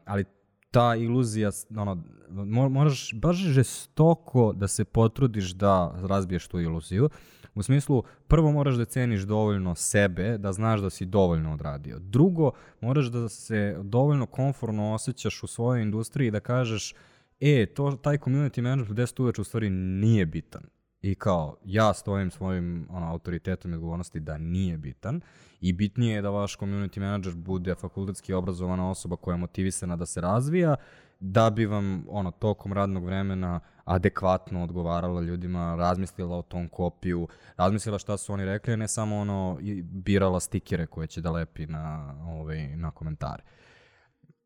ali 0.06 0.26
ta 0.74 0.96
iluzija, 0.96 1.52
ono, 1.78 2.04
mo- 2.30 2.70
moraš 2.70 3.14
baš 3.14 3.38
žestoko 3.38 4.54
da 4.54 4.68
se 4.68 4.86
potrudiš 4.86 5.52
da 5.52 5.96
razbiješ 6.02 6.48
tu 6.48 6.60
iluziju. 6.60 7.10
U 7.56 7.64
smislu, 7.64 8.04
prvo 8.28 8.52
moraš 8.52 8.76
da 8.76 8.86
ceniš 8.86 9.22
dovoljno 9.22 9.76
sebe, 9.76 10.38
da 10.38 10.54
znaš 10.54 10.82
da 10.82 10.90
si 10.90 11.06
dovoljno 11.06 11.54
odradio. 11.54 12.00
Drugo, 12.00 12.52
moraš 12.82 13.06
da 13.06 13.30
se 13.30 13.78
dovoljno 13.84 14.26
konforno 14.26 14.94
osjećaš 14.94 15.44
u 15.44 15.48
svojoj 15.48 15.82
industriji 15.82 16.32
da 16.32 16.40
kažeš, 16.40 16.94
e, 17.40 17.66
to, 17.66 17.92
taj 17.92 18.18
community 18.18 18.62
management 18.62 18.92
u 18.92 18.94
10 18.94 19.22
uveče 19.22 19.42
u 19.42 19.44
stvari 19.44 19.70
nije 19.70 20.26
bitan. 20.26 20.64
I 21.04 21.16
kao, 21.16 21.58
ja 21.66 21.94
stojim 21.94 22.32
svojim 22.32 22.88
ono, 22.90 23.12
autoritetom 23.12 23.72
i 23.72 23.76
odgovornosti 23.76 24.20
da 24.20 24.38
nije 24.38 24.78
bitan 24.78 25.22
i 25.62 25.74
bitnije 25.74 26.16
je 26.16 26.22
da 26.22 26.30
vaš 26.30 26.58
community 26.58 27.00
manager 27.00 27.36
bude 27.36 27.76
fakultetski 27.76 28.34
obrazovana 28.34 28.90
osoba 28.90 29.16
koja 29.16 29.34
je 29.34 29.40
motivisana 29.40 29.96
da 29.96 30.06
se 30.06 30.22
razvija, 30.22 30.76
da 31.20 31.50
bi 31.50 31.66
vam 31.66 32.06
ono, 32.10 32.32
tokom 32.32 32.74
radnog 32.74 33.06
vremena 33.06 33.60
adekvatno 33.86 34.64
odgovarala 34.64 35.22
ljudima, 35.22 35.76
razmislila 35.76 36.38
o 36.38 36.42
tom 36.42 36.70
kopiju, 36.70 37.28
razmislila 37.58 38.00
šta 38.00 38.18
su 38.18 38.34
oni 38.34 38.46
rekli, 38.46 38.74
a 38.74 38.78
ne 38.78 38.88
samo 38.88 39.18
ono, 39.18 39.58
birala 39.82 40.40
stikere 40.40 40.86
koje 40.86 41.08
će 41.08 41.22
da 41.22 41.32
lepi 41.32 41.66
na, 41.66 42.16
ovaj, 42.28 42.76
na 42.78 42.92
komentare. 42.92 43.44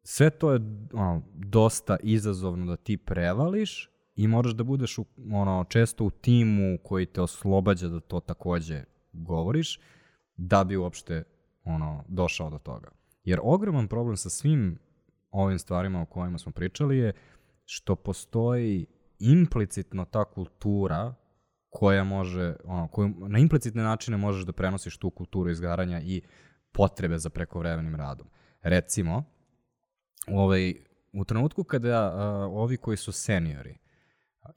Sve 0.04 0.30
to 0.30 0.52
je 0.52 0.60
ono, 0.94 1.22
dosta 1.34 1.98
izazovno 2.04 2.66
da 2.66 2.76
ti 2.76 2.98
prevališ 2.98 3.90
i 4.18 4.27
moraš 4.27 4.53
da 4.53 4.64
budeš 4.64 4.98
u, 4.98 5.06
ono, 5.31 5.65
često 5.69 6.06
u 6.06 6.10
timu 6.10 6.77
koji 6.84 7.06
te 7.06 7.22
oslobađa 7.22 7.88
da 7.88 7.99
to 7.99 8.19
takođe 8.19 8.84
govoriš, 9.14 9.80
da 10.38 10.64
bi 10.64 10.77
uopšte 10.77 11.23
ono, 11.64 12.03
došao 12.07 12.49
do 12.49 12.57
toga. 12.57 12.89
Jer 13.23 13.39
ogroman 13.44 13.88
problem 13.88 14.18
sa 14.18 14.30
svim 14.30 14.80
ovim 15.31 15.60
stvarima 15.60 16.02
o 16.02 16.06
kojima 16.06 16.38
smo 16.38 16.52
pričali 16.52 16.98
je 16.98 17.14
što 17.65 17.95
postoji 17.95 18.85
implicitno 19.19 20.06
ta 20.06 20.26
kultura 20.26 21.14
koja 21.69 22.03
može, 22.03 22.56
ono, 22.64 22.88
koju, 22.88 23.14
na 23.18 23.39
implicitne 23.39 23.84
načine 23.84 24.18
možeš 24.18 24.45
da 24.45 24.53
prenosiš 24.53 24.98
tu 24.98 25.10
kulturu 25.10 25.49
izgaranja 25.49 26.02
i 26.02 26.22
potrebe 26.72 27.18
za 27.18 27.30
prekovremenim 27.30 27.95
radom. 27.95 28.27
Recimo, 28.61 29.23
ovaj, 30.27 30.73
u 31.14 31.26
trenutku 31.26 31.64
kada 31.64 32.11
a, 32.15 32.48
ovi 32.52 32.77
koji 32.77 32.98
su 32.98 33.11
seniori 33.11 33.77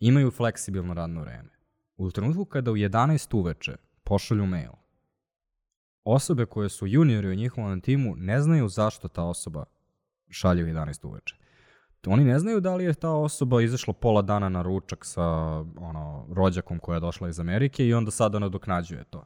imaju 0.01 0.31
fleksibilno 0.31 0.95
radno 0.95 1.21
vreme, 1.21 1.51
u 1.97 2.11
trenutku 2.11 2.45
kada 2.45 2.71
u 2.71 2.77
11 2.77 3.37
uveče 3.37 3.77
pošalju 4.05 4.47
mail, 4.47 4.73
osobe 6.05 6.47
koje 6.47 6.69
su 6.69 6.87
juniori 6.87 7.29
u 7.29 7.35
njihovom 7.35 7.81
timu 7.81 8.15
ne 8.17 8.41
znaju 8.41 8.69
zašto 8.69 9.09
ta 9.09 9.25
osoba 9.25 9.65
šalje 10.29 10.65
u 10.65 10.67
11 10.67 11.07
uveče. 11.07 11.37
Oni 12.07 12.25
ne 12.25 12.39
znaju 12.39 12.61
da 12.61 12.75
li 12.75 12.85
je 12.85 12.95
ta 12.95 13.11
osoba 13.11 13.63
izašla 13.63 13.95
pola 13.95 14.23
dana 14.23 14.49
na 14.49 14.63
ručak 14.63 15.05
sa 15.05 15.25
ono, 15.77 16.27
rođakom 16.33 16.79
koja 16.79 16.97
je 16.97 17.01
došla 17.01 17.29
iz 17.29 17.41
Amerike 17.41 17.87
i 17.87 17.95
onda 17.95 18.11
sada 18.11 18.39
nadoknađuje 18.39 19.05
to. 19.05 19.25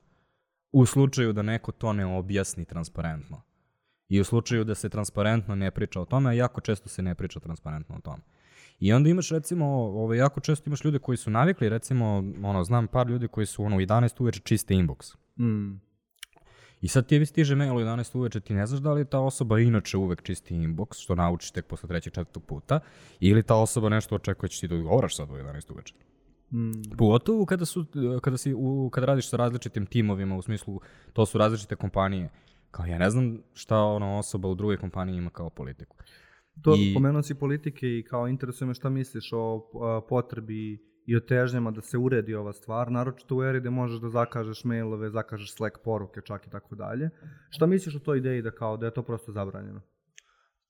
U 0.72 0.86
slučaju 0.86 1.32
da 1.32 1.42
neko 1.42 1.72
to 1.72 1.92
ne 1.92 2.06
objasni 2.06 2.64
transparentno. 2.64 3.42
I 4.08 4.20
u 4.20 4.24
slučaju 4.24 4.64
da 4.64 4.74
se 4.74 4.88
transparentno 4.88 5.54
ne 5.54 5.70
priča 5.70 6.00
o 6.00 6.04
tome, 6.04 6.30
a 6.30 6.32
jako 6.32 6.60
često 6.60 6.88
se 6.88 7.02
ne 7.02 7.14
priča 7.14 7.40
transparentno 7.40 7.96
o 7.96 8.00
tome. 8.00 8.22
I 8.80 8.92
onda 8.92 9.10
imaš 9.10 9.30
recimo, 9.30 9.66
ovaj, 9.66 10.18
jako 10.18 10.40
često 10.40 10.68
imaš 10.68 10.84
ljude 10.84 10.98
koji 10.98 11.16
su 11.16 11.30
navikli, 11.30 11.68
recimo, 11.68 12.24
ono, 12.42 12.64
znam 12.64 12.86
par 12.86 13.06
ljudi 13.06 13.28
koji 13.28 13.46
su 13.46 13.64
ono, 13.64 13.76
u 13.76 13.80
11 13.80 14.22
uveče 14.22 14.40
čiste 14.40 14.74
inbox. 14.74 15.16
Mm. 15.38 15.80
I 16.80 16.88
sad 16.88 17.06
ti 17.06 17.26
stiže 17.26 17.54
mail 17.54 17.76
u 17.76 17.80
11 17.80 18.18
uveče, 18.18 18.40
ti 18.40 18.54
ne 18.54 18.66
znaš 18.66 18.80
da 18.80 18.92
li 18.92 19.04
ta 19.04 19.20
osoba 19.20 19.58
inače 19.58 19.96
uvek 19.96 20.22
čisti 20.22 20.54
inbox, 20.54 21.02
što 21.02 21.14
naučiš 21.14 21.50
tek 21.50 21.66
posle 21.66 21.88
trećeg, 21.88 22.12
četvrtog 22.12 22.44
puta, 22.44 22.80
ili 23.20 23.42
ta 23.42 23.54
osoba 23.54 23.88
nešto 23.88 24.14
očekuje 24.14 24.48
da 24.48 24.52
će 24.52 24.60
ti 24.60 24.68
da 24.68 24.74
odgovaraš 24.74 25.16
sad 25.16 25.30
u 25.30 25.32
11 25.32 25.72
uveče. 25.72 25.94
Mm. 26.50 26.96
Pogotovo 26.98 27.46
kada, 27.46 27.64
su, 27.64 27.86
kada, 28.22 28.36
si, 28.36 28.54
u, 28.56 28.90
kada 28.92 29.06
radiš 29.06 29.28
sa 29.28 29.36
različitim 29.36 29.86
timovima, 29.86 30.36
u 30.36 30.42
smislu 30.42 30.80
to 31.12 31.26
su 31.26 31.38
različite 31.38 31.76
kompanije. 31.76 32.28
Kao 32.70 32.86
ja 32.86 32.98
ne 32.98 33.10
znam 33.10 33.38
šta 33.54 33.78
ona 33.78 34.18
osoba 34.18 34.48
u 34.48 34.54
drugoj 34.54 34.76
kompaniji 34.76 35.16
ima 35.16 35.30
kao 35.30 35.50
politiku. 35.50 35.96
To 36.62 36.74
I- 36.78 36.94
pomenuo 36.94 37.22
si 37.22 37.34
politike 37.34 37.86
i 37.98 38.04
kao 38.10 38.28
interesuje 38.28 38.68
me 38.68 38.74
šta 38.74 38.88
misliš 38.90 39.30
o 39.32 39.70
a, 39.82 40.00
potrebi 40.08 40.78
i 41.06 41.16
o 41.16 41.20
težnjama 41.20 41.70
da 41.70 41.80
se 41.80 41.98
uredi 41.98 42.34
ova 42.34 42.52
stvar, 42.52 42.90
naročito 42.90 43.36
u 43.36 43.42
eri 43.42 43.60
gde 43.60 43.70
možeš 43.70 44.00
da 44.00 44.08
zakažeš 44.08 44.64
mailove, 44.64 45.10
zakažeš 45.10 45.54
Slack 45.54 45.78
poruke 45.84 46.20
čak 46.24 46.46
i 46.46 46.50
tako 46.50 46.74
dalje. 46.74 47.10
Šta 47.50 47.66
misliš 47.66 47.96
o 47.96 47.98
toj 47.98 48.18
ideji 48.18 48.42
da 48.42 48.50
kao 48.50 48.76
da 48.76 48.86
je 48.86 48.94
to 48.94 49.02
prosto 49.02 49.32
zabranjeno? 49.32 49.80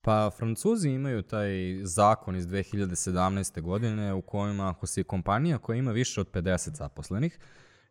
Pa 0.01 0.31
Francuzi 0.39 0.89
imaju 0.89 1.23
taj 1.23 1.51
zakon 1.82 2.36
iz 2.36 2.47
2017. 2.47 3.61
godine 3.61 4.15
u 4.15 4.23
kojima 4.23 4.69
ako 4.70 4.86
si 4.86 5.05
kompanija 5.05 5.59
koja 5.59 5.77
ima 5.77 5.93
više 5.93 6.20
od 6.20 6.31
50 6.31 6.77
zaposlenih, 6.77 7.39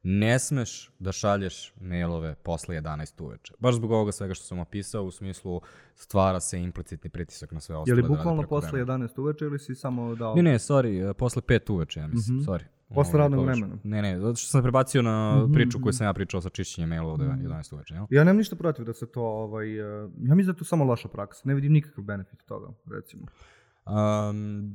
ne 0.04 0.40
smeš 0.40 0.92
da 1.00 1.12
šalješ 1.12 1.74
mailove 1.78 2.36
posle 2.36 2.76
11 2.76 3.22
uveče. 3.22 3.54
Baš 3.60 3.76
zbog 3.76 3.92
ovoga 3.92 4.12
svega 4.12 4.34
što 4.34 4.46
sam 4.46 4.60
opisao, 4.60 5.04
u 5.04 5.12
smislu 5.12 5.62
stvara 5.96 6.40
se 6.40 6.60
implicitni 6.60 7.10
pritisak 7.10 7.52
na 7.52 7.60
sve 7.60 7.74
Je 7.74 7.78
ostale. 7.78 7.96
li 7.96 8.02
da 8.02 8.08
bukvalno 8.08 8.42
preko 8.42 8.50
posle 8.52 8.72
vremena. 8.74 9.08
11 9.08 9.20
uveče 9.20 9.46
ili 9.46 9.60
si 9.60 9.76
samo 9.76 10.16
dao... 10.16 10.36
Ne, 10.36 10.44
ne, 10.44 10.54
sorry, 10.54 11.10
e, 11.10 11.14
posle 11.14 11.42
5 11.42 11.70
uveče, 11.70 12.00
ja 12.00 12.08
mislim, 12.08 12.38
Mhm. 12.38 12.46
sorry. 12.46 12.64
Posle 12.90 13.12
Ovaj, 13.12 13.20
radnog 13.20 13.46
vremena. 13.46 13.78
Ne, 13.84 14.02
ne, 14.02 14.20
zato 14.20 14.36
što 14.36 14.48
sam 14.48 14.62
prebacio 14.62 15.02
na 15.02 15.36
Mhm, 15.38 15.54
priču 15.54 15.78
koju 15.78 15.90
mhm. 15.90 15.92
sam 15.92 16.08
ja 16.08 16.14
pričao 16.14 16.42
sa 16.42 16.50
čišćenjem 16.50 16.90
mailova 16.90 17.14
od 17.14 17.20
11 17.20 17.74
uveče, 17.74 17.94
jel? 17.94 18.06
Ja 18.10 18.24
nemam 18.24 18.38
ništa 18.38 18.56
protiv 18.56 18.86
da 18.86 18.94
se 18.94 19.06
to, 19.08 19.22
ovaj, 19.22 19.80
uh, 19.80 19.88
ja 20.20 20.36
mislim 20.36 20.46
da 20.46 20.52
je 20.52 20.58
to 20.58 20.66
samo 20.66 20.84
loša 20.86 21.08
praksa. 21.08 21.42
Ne 21.46 21.54
vidim 21.56 21.72
nikakav 21.74 22.04
benefit 22.04 22.44
toga, 22.46 22.68
recimo. 22.88 23.26
Um, 23.86 24.72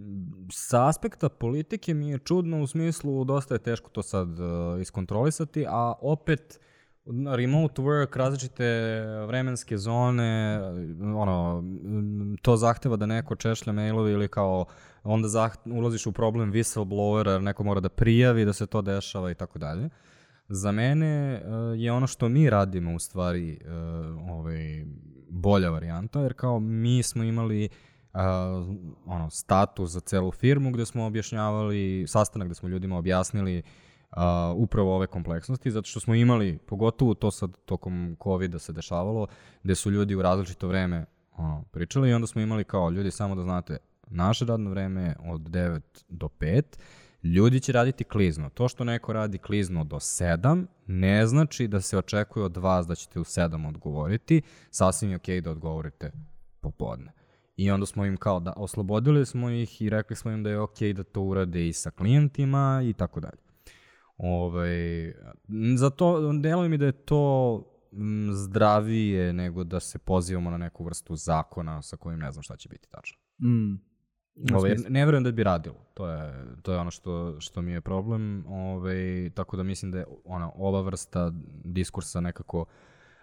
sa 0.53 0.89
aspekta 0.89 1.29
politike 1.29 1.95
mi 1.95 2.11
je 2.11 2.19
čudno 2.19 2.63
u 2.63 2.67
smislu 2.67 3.25
dosta 3.25 3.55
je 3.55 3.59
teško 3.59 3.91
to 3.91 4.03
sad 4.03 4.29
uh, 4.29 4.81
iskontrolisati, 4.81 5.67
a 5.69 5.93
opet 6.01 6.61
remote 7.37 7.83
work, 7.83 8.17
različite 8.17 8.65
vremenske 9.27 9.79
zone, 9.79 10.61
ono, 11.17 11.65
to 12.43 12.57
zahteva 12.57 12.97
da 12.97 13.07
neko 13.07 13.37
češlja 13.37 13.73
mailove 13.73 14.13
ili 14.13 14.29
kao 14.29 14.65
onda 15.03 15.29
zaht, 15.29 15.67
ulaziš 15.67 16.07
u 16.07 16.13
problem 16.13 16.53
whistleblowera, 16.53 17.31
jer 17.31 17.43
neko 17.43 17.65
mora 17.65 17.81
da 17.81 17.89
prijavi 17.89 18.45
da 18.45 18.53
se 18.53 18.67
to 18.67 18.83
dešava 18.83 19.31
i 19.31 19.35
tako 19.35 19.59
dalje. 19.59 19.89
Za 20.49 20.73
mene 20.73 21.43
uh, 21.45 21.81
je 21.81 21.93
ono 21.93 22.07
što 22.07 22.29
mi 22.29 22.51
radimo 22.51 22.95
u 22.95 22.99
stvari 22.99 23.61
uh, 23.65 24.31
ovaj, 24.31 24.85
bolja 25.31 25.71
varijanta, 25.71 26.21
jer 26.21 26.35
kao 26.35 26.61
mi 26.61 27.03
smo 27.03 27.25
imali 27.25 27.69
uh, 28.19 28.77
ono, 29.07 29.31
status 29.31 29.91
za 29.91 30.01
celu 30.01 30.31
firmu 30.33 30.71
gde 30.71 30.87
smo 30.87 31.07
objašnjavali, 31.07 32.05
sastanak 32.09 32.49
gde 32.49 32.55
smo 32.55 32.69
ljudima 32.69 32.99
objasnili 32.99 33.63
uh, 34.11 34.19
upravo 34.55 34.97
ove 34.97 35.07
kompleksnosti, 35.07 35.71
zato 35.71 35.89
što 35.89 36.01
smo 36.01 36.15
imali, 36.15 36.59
pogotovo 36.59 37.15
to 37.15 37.31
sad 37.31 37.57
tokom 37.65 38.17
COVID-a 38.23 38.59
se 38.59 38.73
dešavalo, 38.73 39.27
gde 39.63 39.75
su 39.75 39.91
ljudi 39.91 40.15
u 40.15 40.23
različito 40.23 40.69
vreme 40.69 41.07
ono, 41.37 41.65
pričali 41.71 42.11
i 42.11 42.13
onda 42.13 42.27
smo 42.27 42.41
imali 42.41 42.65
kao, 42.65 42.91
ljudi, 42.91 43.11
samo 43.11 43.35
da 43.35 43.43
znate, 43.43 43.77
naše 44.07 44.45
radno 44.45 44.71
vreme 44.71 45.03
je 45.03 45.17
od 45.27 45.41
9 45.41 45.81
do 46.09 46.29
5, 46.41 46.63
ljudi 47.23 47.61
će 47.61 47.73
raditi 47.73 48.05
klizno. 48.05 48.51
To 48.51 48.69
što 48.69 48.85
neko 48.85 49.13
radi 49.13 49.39
klizno 49.39 49.85
do 49.85 49.97
7, 49.97 50.67
ne 50.87 51.27
znači 51.27 51.69
da 51.69 51.81
se 51.81 51.99
očekuje 51.99 52.45
od 52.45 52.57
vas 52.57 52.87
da 52.87 52.95
ćete 52.95 53.21
u 53.21 53.25
7 53.25 53.69
odgovoriti, 53.69 54.43
sasvim 54.71 55.11
je 55.11 55.17
okej 55.17 55.41
da 55.41 55.51
odgovorite 55.51 56.13
popodne. 56.61 57.18
I 57.59 57.71
onda 57.71 57.87
smo 57.87 58.05
im 58.05 58.17
kao 58.17 58.41
da 58.41 58.53
oslobodili 58.57 59.27
smo 59.27 59.51
ih 59.51 59.83
i 59.83 59.91
rekli 59.91 60.17
smo 60.17 60.31
im 60.31 60.43
da 60.43 60.51
je 60.51 60.61
okej 60.61 60.93
da 60.93 61.03
to 61.03 61.23
urade 61.23 61.69
i 61.69 61.73
sa 61.73 61.91
klijentima 61.91 62.83
i 62.85 62.93
tako 62.93 63.21
dalje. 63.21 63.39
Ovaj, 64.17 65.13
zato 65.77 66.33
deluje 66.33 66.69
mi 66.69 66.79
da 66.79 66.87
je 66.87 66.93
to 66.93 67.63
mm, 67.93 68.33
zdravije 68.33 69.33
nego 69.33 69.65
da 69.65 69.81
se 69.81 69.99
pozivamo 69.99 70.51
na 70.51 70.59
neku 70.59 70.85
vrstu 70.85 71.17
zakona 71.17 71.83
sa 71.83 71.97
kojim 71.97 72.21
ne 72.21 72.33
znam 72.33 72.43
šta 72.43 72.57
će 72.57 72.69
biti 72.69 72.89
tačno. 72.91 73.19
Mm. 73.39 73.89
Ovaj, 74.55 74.75
ne 74.89 75.05
verujem 75.05 75.25
da 75.25 75.33
bi 75.33 75.45
radilo. 75.45 75.87
To 75.95 76.09
je, 76.09 76.45
to 76.63 76.73
je 76.73 76.79
ono 76.79 76.91
što, 76.91 77.41
što 77.41 77.63
mi 77.63 77.73
je 77.73 77.81
problem. 77.81 78.45
Ovaj, 78.47 79.31
tako 79.35 79.57
da 79.57 79.63
mislim 79.63 79.91
da 79.91 79.99
je 79.99 80.07
ona, 80.25 80.51
ova 80.55 80.81
vrsta 80.81 81.33
diskursa 81.65 82.21
nekako 82.21 82.65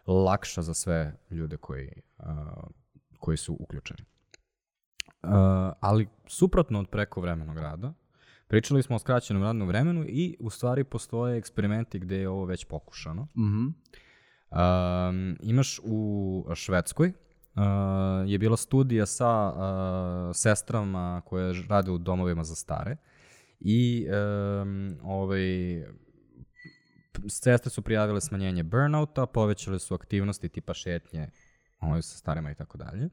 lakša 0.07 0.61
za 0.61 0.73
sve 0.73 1.17
ljude 1.29 1.57
koji, 1.57 1.91
uh, 2.17 2.25
koji 3.19 3.37
su 3.37 3.57
uključeni. 3.59 4.14
Uh, 5.25 5.73
ali 5.79 6.07
suprotno 6.27 6.79
od 6.79 6.89
prekovremenog 6.89 7.57
rada, 7.57 7.93
pričali 8.47 8.83
smo 8.83 8.95
o 8.95 8.99
skraćenom 8.99 9.43
radnom 9.43 9.67
vremenu 9.67 10.05
i 10.07 10.37
u 10.39 10.49
stvari 10.49 10.83
postoje 10.83 11.37
eksperimenti 11.37 11.99
gde 11.99 12.17
je 12.17 12.29
ovo 12.29 12.45
već 12.45 12.65
pokušano. 12.65 13.27
Mhm. 13.37 13.67
Um, 14.49 15.37
imaš 15.41 15.79
u 15.83 16.45
Švedskoj 16.55 17.07
uh, 17.07 17.63
je 18.25 18.37
bila 18.37 18.57
studija 18.57 19.05
sa 19.05 19.47
uh, 19.47 20.35
sestrama 20.35 21.21
koje 21.25 21.53
rade 21.69 21.91
u 21.91 21.97
domovima 21.97 22.43
za 22.43 22.55
stare 22.55 22.97
i 23.59 24.07
um, 24.61 24.97
ovaj, 25.03 25.39
sestre 27.27 27.69
su 27.69 27.81
prijavile 27.81 28.21
smanjenje 28.21 28.63
burnouta, 28.63 29.25
povećale 29.25 29.79
su 29.79 29.93
aktivnosti 29.95 30.49
tipa 30.49 30.73
šetnje 30.73 31.29
ovaj, 31.79 32.01
sa 32.01 32.17
starima 32.17 32.51
i 32.51 32.55
tako 32.55 32.77
dalje. 32.77 33.09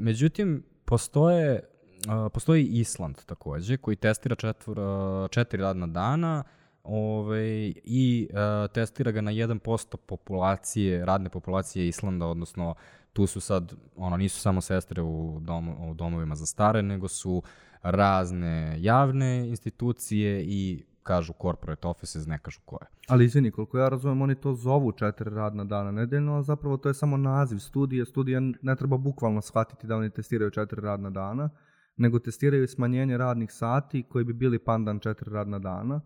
Međutim, 0.00 0.64
postoje, 0.90 1.60
a, 2.08 2.28
postoji 2.28 2.64
Island 2.64 3.16
takođe, 3.26 3.76
koji 3.76 3.96
testira 3.96 4.36
četvr, 4.36 4.80
a, 4.80 5.28
četiri 5.30 5.62
radna 5.62 5.86
dana 5.86 6.44
ovaj, 6.84 7.72
i 7.84 8.28
a, 8.34 8.66
testira 8.74 9.10
ga 9.10 9.20
na 9.20 9.32
1% 9.32 9.96
populacije, 9.96 11.04
radne 11.04 11.30
populacije 11.30 11.88
Islanda, 11.88 12.26
odnosno 12.26 12.74
tu 13.12 13.26
su 13.26 13.40
sad, 13.40 13.72
ono, 13.96 14.16
nisu 14.16 14.40
samo 14.40 14.60
sestre 14.60 15.02
u, 15.02 15.38
dom, 15.40 15.90
u 15.90 15.94
domovima 15.94 16.34
za 16.34 16.46
stare, 16.46 16.82
nego 16.82 17.08
su 17.08 17.42
razne 17.82 18.76
javne 18.78 19.48
institucije 19.48 20.44
i 20.44 20.84
kažu 21.02 21.32
corporate 21.42 21.88
offices, 21.88 22.26
ne 22.26 22.38
kažu 22.38 22.60
koje. 22.64 22.86
Ali 23.08 23.24
izvini, 23.24 23.50
koliko 23.50 23.78
ja 23.78 23.88
razumem, 23.88 24.22
oni 24.22 24.34
to 24.34 24.54
zovu 24.54 24.92
četiri 24.92 25.30
radna 25.30 25.64
dana 25.64 25.90
nedeljno, 25.90 26.36
a 26.36 26.42
zapravo 26.42 26.76
to 26.76 26.88
je 26.88 26.94
samo 26.94 27.16
naziv 27.16 27.58
studije. 27.58 28.06
Studija 28.06 28.40
ne 28.62 28.76
treba 28.76 28.96
bukvalno 28.96 29.40
shvatiti 29.40 29.86
da 29.86 29.96
oni 29.96 30.10
testiraju 30.10 30.50
četiri 30.50 30.80
radna 30.80 31.10
dana, 31.10 31.50
nego 31.96 32.18
testiraju 32.18 32.68
smanjenje 32.68 33.16
radnih 33.16 33.52
sati 33.52 34.02
koji 34.02 34.24
bi 34.24 34.32
bili 34.32 34.58
pandan 34.58 34.98
četiri 35.00 35.30
radna 35.30 35.58
dana. 35.58 36.00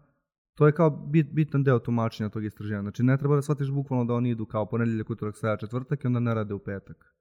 To 0.54 0.66
je 0.66 0.72
kao 0.72 0.90
bit, 0.90 1.32
bitan 1.32 1.62
deo 1.64 1.78
tumačenja 1.78 2.28
tog 2.28 2.44
istraživanja. 2.44 2.82
Znači 2.82 3.02
ne 3.02 3.18
treba 3.18 3.34
da 3.36 3.42
shvatiš 3.42 3.70
bukvalno 3.70 4.04
da 4.04 4.14
oni 4.14 4.30
idu 4.30 4.46
kao 4.46 4.66
ponedeljak, 4.66 5.10
utorak, 5.10 5.36
sreda, 5.36 5.56
četvrtak 5.56 6.04
i 6.04 6.06
onda 6.06 6.20
ne 6.20 6.34
rade 6.34 6.54
u 6.54 6.58
petak. 6.58 7.14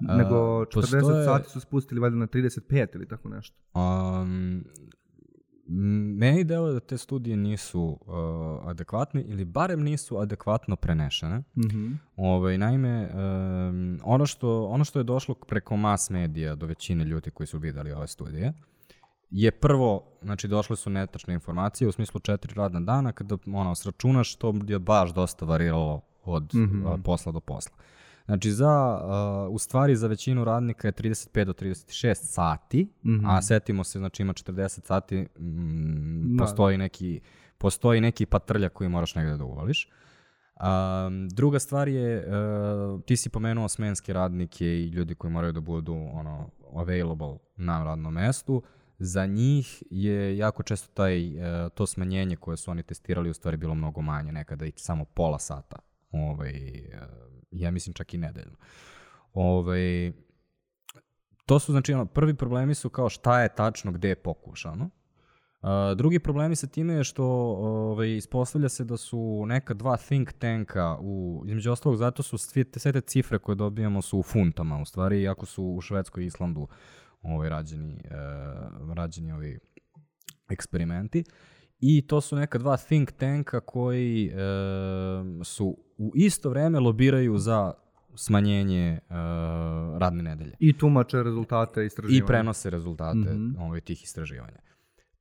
Nego 0.00 0.64
40 0.64 0.70
postoje- 1.00 1.24
sati 1.24 1.50
su 1.50 1.60
spustili 1.60 2.00
valjda 2.00 2.16
na 2.16 2.26
35 2.26 2.94
ili 2.94 3.08
tako 3.08 3.28
nešto. 3.28 3.56
Um, 3.74 4.64
meni 6.18 6.44
deluje 6.44 6.72
da 6.72 6.80
te 6.80 6.98
studije 6.98 7.36
nisu 7.36 7.82
uh, 7.82 8.68
adekvatne 8.68 9.22
ili 9.22 9.44
barem 9.44 9.82
nisu 9.82 10.18
adekvatno 10.18 10.76
prenešene. 10.76 11.42
Mhm. 11.56 11.92
Ovaj, 12.16 12.58
naime, 12.58 13.10
um, 13.14 13.98
ono, 14.04 14.26
što, 14.26 14.64
ono 14.66 14.84
što 14.84 14.98
je 15.00 15.04
došlo 15.04 15.34
preko 15.34 15.76
mass 15.76 16.10
medija 16.10 16.54
do 16.54 16.66
većine 16.66 17.04
ljudi 17.04 17.30
koji 17.30 17.46
su 17.46 17.58
videli 17.58 17.92
ove 17.92 18.06
studije, 18.06 18.52
je 19.30 19.50
prvo, 19.50 20.04
znači 20.22 20.48
došle 20.48 20.76
su 20.76 20.90
netačne 20.90 21.34
informacije 21.34 21.88
u 21.88 21.92
smislu 21.92 22.20
četiri 22.20 22.54
radna 22.54 22.80
dana, 22.80 23.12
kada 23.12 23.36
ono, 23.46 23.74
sračunaš, 23.74 24.34
to 24.36 24.54
je 24.68 24.78
baš 24.78 25.14
dosta 25.14 25.44
variralo 25.44 26.00
od 26.24 26.54
Mhm. 26.54 26.86
uh, 26.86 27.00
posla 27.04 27.32
do 27.32 27.40
posla. 27.40 27.76
Znači, 28.32 28.50
za, 28.50 29.00
uh, 29.46 29.54
u 29.54 29.58
stvari 29.58 29.96
za 29.96 30.06
većinu 30.06 30.44
radnika 30.44 30.88
je 30.88 30.92
35 30.92 31.44
do 31.44 31.52
36 31.52 32.14
sati, 32.14 32.88
Mhm. 33.04 33.26
a 33.26 33.42
setimo 33.42 33.84
se, 33.84 33.98
znači 33.98 34.22
ima 34.22 34.32
40 34.32 34.86
sati, 34.86 35.26
mm, 35.38 36.36
Da. 36.36 36.44
postoji, 36.44 36.78
neki, 36.78 37.20
postoji 37.58 38.00
neki 38.00 38.26
patrljak 38.26 38.72
koji 38.72 38.88
moraš 38.90 39.14
negde 39.14 39.36
da 39.36 39.44
uvališ. 39.44 39.88
Um, 39.88 41.28
druga 41.28 41.58
stvar 41.58 41.88
je, 41.88 42.26
uh, 42.26 43.00
ti 43.02 43.16
si 43.16 43.28
pomenuo 43.28 43.68
smenske 43.68 44.12
radnike 44.12 44.66
i 44.66 44.88
ljudi 44.88 45.14
koji 45.14 45.30
moraju 45.32 45.52
da 45.52 45.60
budu 45.60 45.94
ono, 46.12 46.48
available 46.76 47.36
na 47.56 47.84
radnom 47.84 48.14
mestu. 48.14 48.62
Za 48.98 49.26
njih 49.26 49.82
je 49.90 50.36
jako 50.38 50.62
često 50.62 50.88
taj, 50.94 51.36
uh, 51.36 51.42
to 51.74 51.86
smanjenje 51.86 52.36
koje 52.36 52.56
su 52.56 52.70
oni 52.70 52.82
testirali 52.82 53.30
u 53.30 53.34
stvari 53.34 53.56
bilo 53.56 53.74
mnogo 53.74 54.00
manje, 54.00 54.32
nekada 54.32 54.66
i 54.66 54.72
samo 54.76 55.04
pola 55.04 55.38
sata. 55.38 55.76
Ovaj, 56.10 56.52
uh, 56.94 57.31
ja 57.52 57.70
mislim 57.70 57.94
čak 57.94 58.14
i 58.14 58.18
nedeljno. 58.18 58.56
Ovaj, 59.34 60.12
to 61.46 61.58
su, 61.58 61.72
znači, 61.72 61.92
ono, 61.92 62.06
prvi 62.06 62.34
problemi 62.34 62.74
su 62.74 62.90
kao 62.90 63.08
šta 63.08 63.42
je 63.42 63.54
tačno 63.54 63.92
gde 63.92 64.08
je 64.08 64.14
pokušano. 64.14 64.90
Uh, 65.62 65.68
drugi 65.96 66.18
problemi 66.18 66.56
sa 66.56 66.66
time 66.66 66.94
je 66.94 67.04
što 67.04 67.24
ovaj, 67.60 68.16
ispostavlja 68.16 68.68
se 68.68 68.84
da 68.84 68.96
su 68.96 69.44
neka 69.46 69.74
dva 69.74 69.96
think 69.96 70.32
tanka, 70.32 70.98
u, 71.00 71.42
između 71.46 71.72
ostalog 71.72 71.96
zato 71.96 72.22
su 72.22 72.38
sve 72.38 72.64
te, 72.64 72.80
sve 72.80 72.92
te 72.92 73.00
cifre 73.00 73.38
koje 73.38 73.56
dobijamo 73.56 74.02
su 74.02 74.18
u 74.18 74.22
funtama, 74.22 74.80
u 74.80 74.84
stvari, 74.84 75.22
iako 75.22 75.46
su 75.46 75.64
u 75.64 75.80
Švedskoj 75.80 76.22
i 76.22 76.26
Islandu 76.26 76.68
ovaj, 77.22 77.48
rađeni, 77.48 78.00
uh, 78.04 78.94
rađeni 78.94 79.32
ovi 79.32 79.58
eksperimenti. 80.48 81.24
I 81.84 82.02
to 82.06 82.20
su 82.20 82.36
neka 82.36 82.58
dva 82.58 82.76
think 82.76 83.12
tanka 83.12 83.60
koji 83.60 84.26
e, 84.26 84.34
su 85.44 85.76
u 85.98 86.12
isto 86.14 86.50
vreme 86.50 86.80
lobiraju 86.80 87.38
za 87.38 87.72
smanjenje 88.14 88.88
e, 88.88 89.00
radne 89.98 90.22
nedelje 90.22 90.54
I 90.58 90.78
tumače 90.78 91.22
rezultate 91.22 91.86
istraživanja. 91.86 92.24
i 92.24 92.26
prenose 92.26 92.70
rezultate 92.70 93.18
Mhm. 93.18 93.60
ovaj, 93.62 93.80
tih 93.80 94.02
istraživanja. 94.02 94.58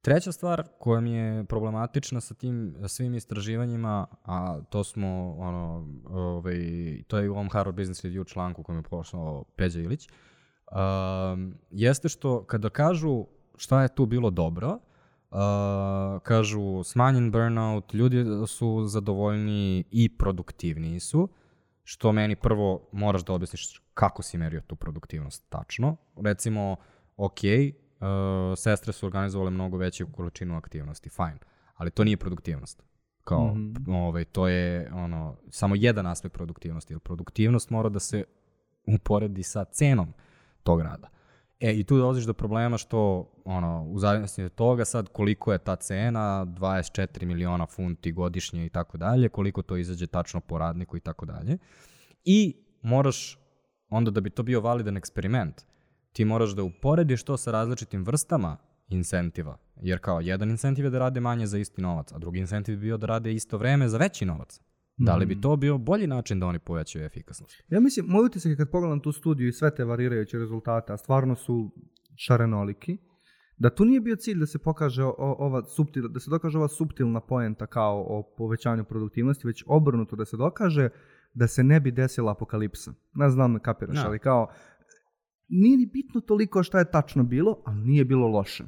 Treća 0.01 0.31
stvar 0.31 0.63
koja 0.79 1.01
mi 1.01 1.11
je 1.13 1.43
problematična 1.43 2.21
sa 2.21 2.33
tim 2.33 2.75
svim 2.87 3.13
istraživanjima, 3.13 4.07
a 4.25 4.61
to 4.69 4.83
smo, 4.83 5.35
ono, 5.39 5.87
ovaj, 6.09 6.59
to 7.07 7.17
je 7.17 7.29
u 7.29 7.33
ovom 7.33 7.49
Harvard 7.49 7.77
Business 7.77 8.03
Review 8.05 8.27
članku 8.27 8.63
kojem 8.63 8.79
je 8.79 8.83
poslao 8.89 9.43
Peđa 9.55 9.79
Ilić, 9.79 10.09
um, 10.71 11.53
jeste 11.71 12.09
što 12.09 12.43
kada 12.43 12.69
kažu 12.69 13.25
šta 13.57 13.81
je 13.81 13.95
tu 13.95 14.05
bilo 14.05 14.29
dobro, 14.29 14.79
uh, 15.31 16.21
kažu 16.23 16.83
smanjen 16.83 17.31
burnout, 17.31 17.93
ljudi 17.93 18.25
su 18.47 18.83
zadovoljniji 18.85 19.83
i 19.91 20.17
produktivniji 20.17 20.99
su, 20.99 21.29
što 21.83 22.11
meni 22.11 22.35
prvo 22.35 22.87
moraš 22.91 23.23
da 23.25 23.33
objasniš 23.33 23.81
kako 23.93 24.21
si 24.21 24.37
merio 24.37 24.61
tu 24.61 24.75
produktivnost 24.75 25.49
tačno. 25.49 25.95
Recimo, 26.15 26.75
ok, 27.17 27.39
uh, 27.43 28.57
sestre 28.57 28.93
su 28.93 29.05
organizovale 29.05 29.51
mnogo 29.51 29.77
veću 29.77 30.07
količinu 30.11 30.57
aktivnosti, 30.57 31.09
fajn, 31.09 31.37
ali 31.75 31.91
to 31.91 32.03
nije 32.03 32.17
produktivnost. 32.17 32.83
Kao, 33.23 33.53
mm 33.55 33.73
Mhm. 33.79 33.93
ovaj, 33.95 34.25
to 34.25 34.47
je 34.47 34.91
ono, 34.93 35.37
samo 35.49 35.75
jedan 35.75 36.07
aspekt 36.07 36.33
produktivnosti, 36.33 36.93
jer 36.93 36.99
produktivnost 36.99 37.69
mora 37.69 37.89
da 37.89 37.99
se 37.99 38.23
uporedi 38.87 39.43
sa 39.43 39.63
cenom 39.63 40.13
tog 40.63 40.81
rada. 40.81 41.09
E, 41.61 41.73
i 41.73 41.83
tu 41.83 41.97
dolaziš 41.97 42.25
do 42.25 42.33
problema 42.33 42.77
što, 42.77 43.31
ono, 43.45 43.83
u 43.83 43.99
zavisnosti 43.99 44.43
od 44.43 44.55
toga 44.55 44.85
sad 44.85 45.09
koliko 45.09 45.51
je 45.51 45.57
ta 45.57 45.75
cena, 45.75 46.45
24 46.45 47.25
miliona 47.25 47.65
funti 47.65 48.11
godišnje 48.11 48.65
i 48.65 48.69
tako 48.69 48.97
dalje, 48.97 49.29
koliko 49.29 49.61
to 49.61 49.77
izađe 49.77 50.07
tačno 50.07 50.39
po 50.39 50.57
radniku 50.57 50.97
i 50.97 50.99
tako 50.99 51.25
dalje. 51.25 51.57
I 52.25 52.55
moraš, 52.81 53.39
onda 53.89 54.11
da 54.11 54.21
bi 54.21 54.29
to 54.29 54.43
bio 54.43 54.61
validan 54.61 54.97
eksperiment, 54.97 55.61
ti 56.13 56.25
moraš 56.25 56.51
da 56.51 56.63
uporediš 56.63 57.23
to 57.23 57.37
sa 57.37 57.51
različitim 57.51 58.03
vrstama 58.03 58.57
incentiva. 58.89 59.57
Jer 59.81 59.99
kao, 59.99 60.21
jedan 60.21 60.49
incentiv 60.49 60.85
je 60.85 60.91
da 60.91 60.99
rade 60.99 61.19
manje 61.19 61.47
za 61.47 61.57
isti 61.57 61.81
novac, 61.81 62.11
a 62.11 62.17
drugi 62.17 62.39
incentiv 62.39 62.75
bi 62.75 62.81
bio 62.81 62.97
da 62.97 63.07
rade 63.07 63.33
isto 63.33 63.57
vreme 63.57 63.89
za 63.89 63.97
veći 63.97 64.25
novac. 64.25 64.61
Da 65.05 65.15
li 65.15 65.25
bi 65.25 65.41
to 65.41 65.55
bio 65.55 65.77
bolji 65.77 66.07
način 66.07 66.39
da 66.39 66.45
oni 66.45 66.59
povećaju 66.59 67.05
efikasnost? 67.05 67.63
Ja 67.69 67.79
mislim, 67.79 68.05
moj 68.09 68.25
utisak 68.25 68.49
je 68.49 68.57
kad 68.57 68.69
pogledam 68.69 68.99
tu 68.99 69.11
studiju 69.11 69.47
i 69.47 69.53
sve 69.53 69.75
te 69.75 69.83
varirajuće 69.83 70.37
rezultate, 70.37 70.93
a 70.93 70.97
stvarno 70.97 71.35
su 71.35 71.71
šarenoliki, 72.15 72.97
da 73.57 73.69
tu 73.69 73.85
nije 73.85 73.99
bio 74.01 74.15
cilj 74.15 74.39
da 74.39 74.45
se 74.45 74.59
pokaže 74.59 75.03
o, 75.03 75.13
ova 75.17 75.63
suptil, 75.63 76.07
da 76.07 76.19
se 76.19 76.29
dokaže 76.29 76.57
ova 76.57 76.67
suptilna 76.67 77.21
poenta 77.21 77.67
kao 77.67 78.05
o 78.07 78.33
povećanju 78.37 78.83
produktivnosti, 78.83 79.47
već 79.47 79.63
obrnuto 79.67 80.15
da 80.15 80.25
se 80.25 80.37
dokaže 80.37 80.89
da 81.33 81.47
se 81.47 81.63
ne 81.63 81.79
bi 81.79 81.91
desila 81.91 82.31
apokalipsa. 82.31 82.93
Ne 83.13 83.29
znam 83.29 83.59
kapiraš, 83.59 83.95
Da. 83.95 84.07
ali 84.07 84.19
kao, 84.19 84.47
nije 85.49 85.77
ni 85.77 85.85
bitno 85.85 86.21
toliko 86.21 86.63
šta 86.63 86.79
je 86.79 86.91
tačno 86.91 87.23
bilo, 87.23 87.61
ali 87.65 87.81
nije 87.81 88.05
bilo 88.05 88.27
loše. 88.27 88.63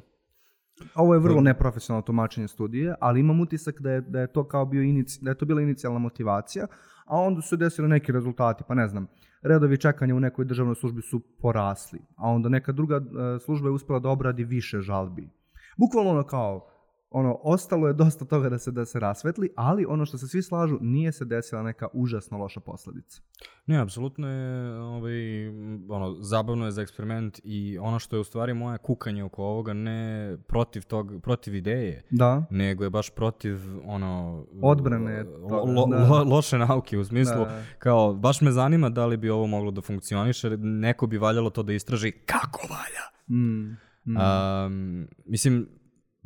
Ovo 0.94 1.14
je 1.14 1.20
vrlo 1.20 1.40
neprofesionalno 1.40 2.02
tumačenje 2.02 2.48
studije, 2.48 2.94
ali 3.00 3.20
imam 3.20 3.40
utisak 3.40 3.80
da 3.80 3.90
je, 3.90 4.00
da 4.00 4.20
je 4.20 4.32
to 4.32 4.44
kao 4.44 4.66
bio 4.66 4.82
inici, 4.82 5.18
da 5.22 5.30
je 5.30 5.38
to 5.38 5.46
bila 5.46 5.62
inicijalna 5.62 5.98
motivacija, 5.98 6.66
a 7.06 7.16
onda 7.20 7.42
su 7.42 7.56
desili 7.56 7.88
neki 7.88 8.12
rezultati, 8.12 8.64
pa 8.68 8.74
ne 8.74 8.88
znam, 8.88 9.06
redovi 9.42 9.78
čekanja 9.78 10.14
u 10.14 10.20
nekoj 10.20 10.44
državnoj 10.44 10.74
službi 10.74 11.02
su 11.02 11.20
porasli, 11.20 12.00
a 12.16 12.30
onda 12.30 12.48
neka 12.48 12.72
druga 12.72 12.96
e, 12.96 13.38
služba 13.38 13.68
je 13.68 13.72
uspela 13.72 13.98
da 13.98 14.08
obradi 14.08 14.44
više 14.44 14.80
žalbi. 14.80 15.30
Bukvalno 15.76 16.10
ono 16.10 16.22
kao, 16.22 16.68
ono, 17.14 17.38
ostalo 17.42 17.86
je 17.86 17.92
dosta 17.94 18.24
toga 18.24 18.48
da 18.48 18.58
se, 18.58 18.70
da 18.70 18.84
se 18.84 19.00
rasvetli, 19.00 19.50
ali 19.56 19.86
ono 19.88 20.06
što 20.06 20.18
se 20.18 20.28
svi 20.28 20.42
slažu, 20.42 20.78
nije 20.80 21.12
se 21.12 21.24
desila 21.24 21.62
neka 21.62 21.88
užasno 21.92 22.38
loša 22.38 22.60
posledica. 22.60 23.22
Ne, 23.66 23.78
apsolutno 23.78 24.28
je, 24.28 24.72
ovaj, 24.74 25.48
ono, 25.88 26.16
zabavno 26.20 26.64
je 26.64 26.70
za 26.70 26.82
eksperiment 26.82 27.40
i 27.44 27.78
ono 27.78 27.98
što 27.98 28.16
je 28.16 28.20
u 28.20 28.24
stvari 28.24 28.54
moje 28.54 28.78
kukanje 28.78 29.24
oko 29.24 29.42
ovoga 29.44 29.72
ne 29.72 30.04
protiv 30.38 30.82
tog, 30.82 31.12
protiv 31.22 31.54
ideje, 31.54 32.02
Da, 32.10 32.44
nego 32.50 32.84
je 32.84 32.90
baš 32.90 33.10
protiv 33.10 33.56
ono 33.84 34.44
Odbrane 34.62 35.22
lo, 35.22 35.48
toga, 35.48 35.72
lo- 35.72 35.90
da. 35.90 35.96
lo- 35.98 36.28
loše 36.34 36.58
nauke 36.58 36.98
u 36.98 37.04
smislu 37.04 37.38
Da. 37.38 37.62
kao 37.78 38.14
baš 38.14 38.40
me 38.40 38.50
zanima 38.52 38.88
da 38.88 39.06
li 39.06 39.16
bi 39.16 39.30
ovo 39.30 39.46
moglo 39.46 39.70
da 39.70 39.80
funkcioniše 39.80 40.50
neko 40.56 41.06
bi 41.06 41.18
valjalo 41.18 41.50
to 41.50 41.62
da 41.62 41.72
istraži 41.72 42.12
kako 42.12 42.60
valja 42.70 43.04
mm, 43.40 43.76
mm. 44.04 44.16
Um, 44.16 45.06
mislim, 45.26 45.68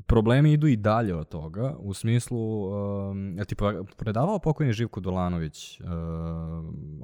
problemi 0.09 0.53
idu 0.53 0.67
i 0.67 0.77
dalje 0.77 1.15
od 1.15 1.29
toga, 1.29 1.77
u 1.79 1.95
smislu, 1.95 2.63
um, 2.71 3.37
jel 3.37 3.45
ti 3.45 3.55
pre- 3.55 3.85
predavao 3.97 4.39
pokojni 4.39 4.73
Živko 4.73 5.01
Dolanović 5.01 5.81
um, 5.81 5.89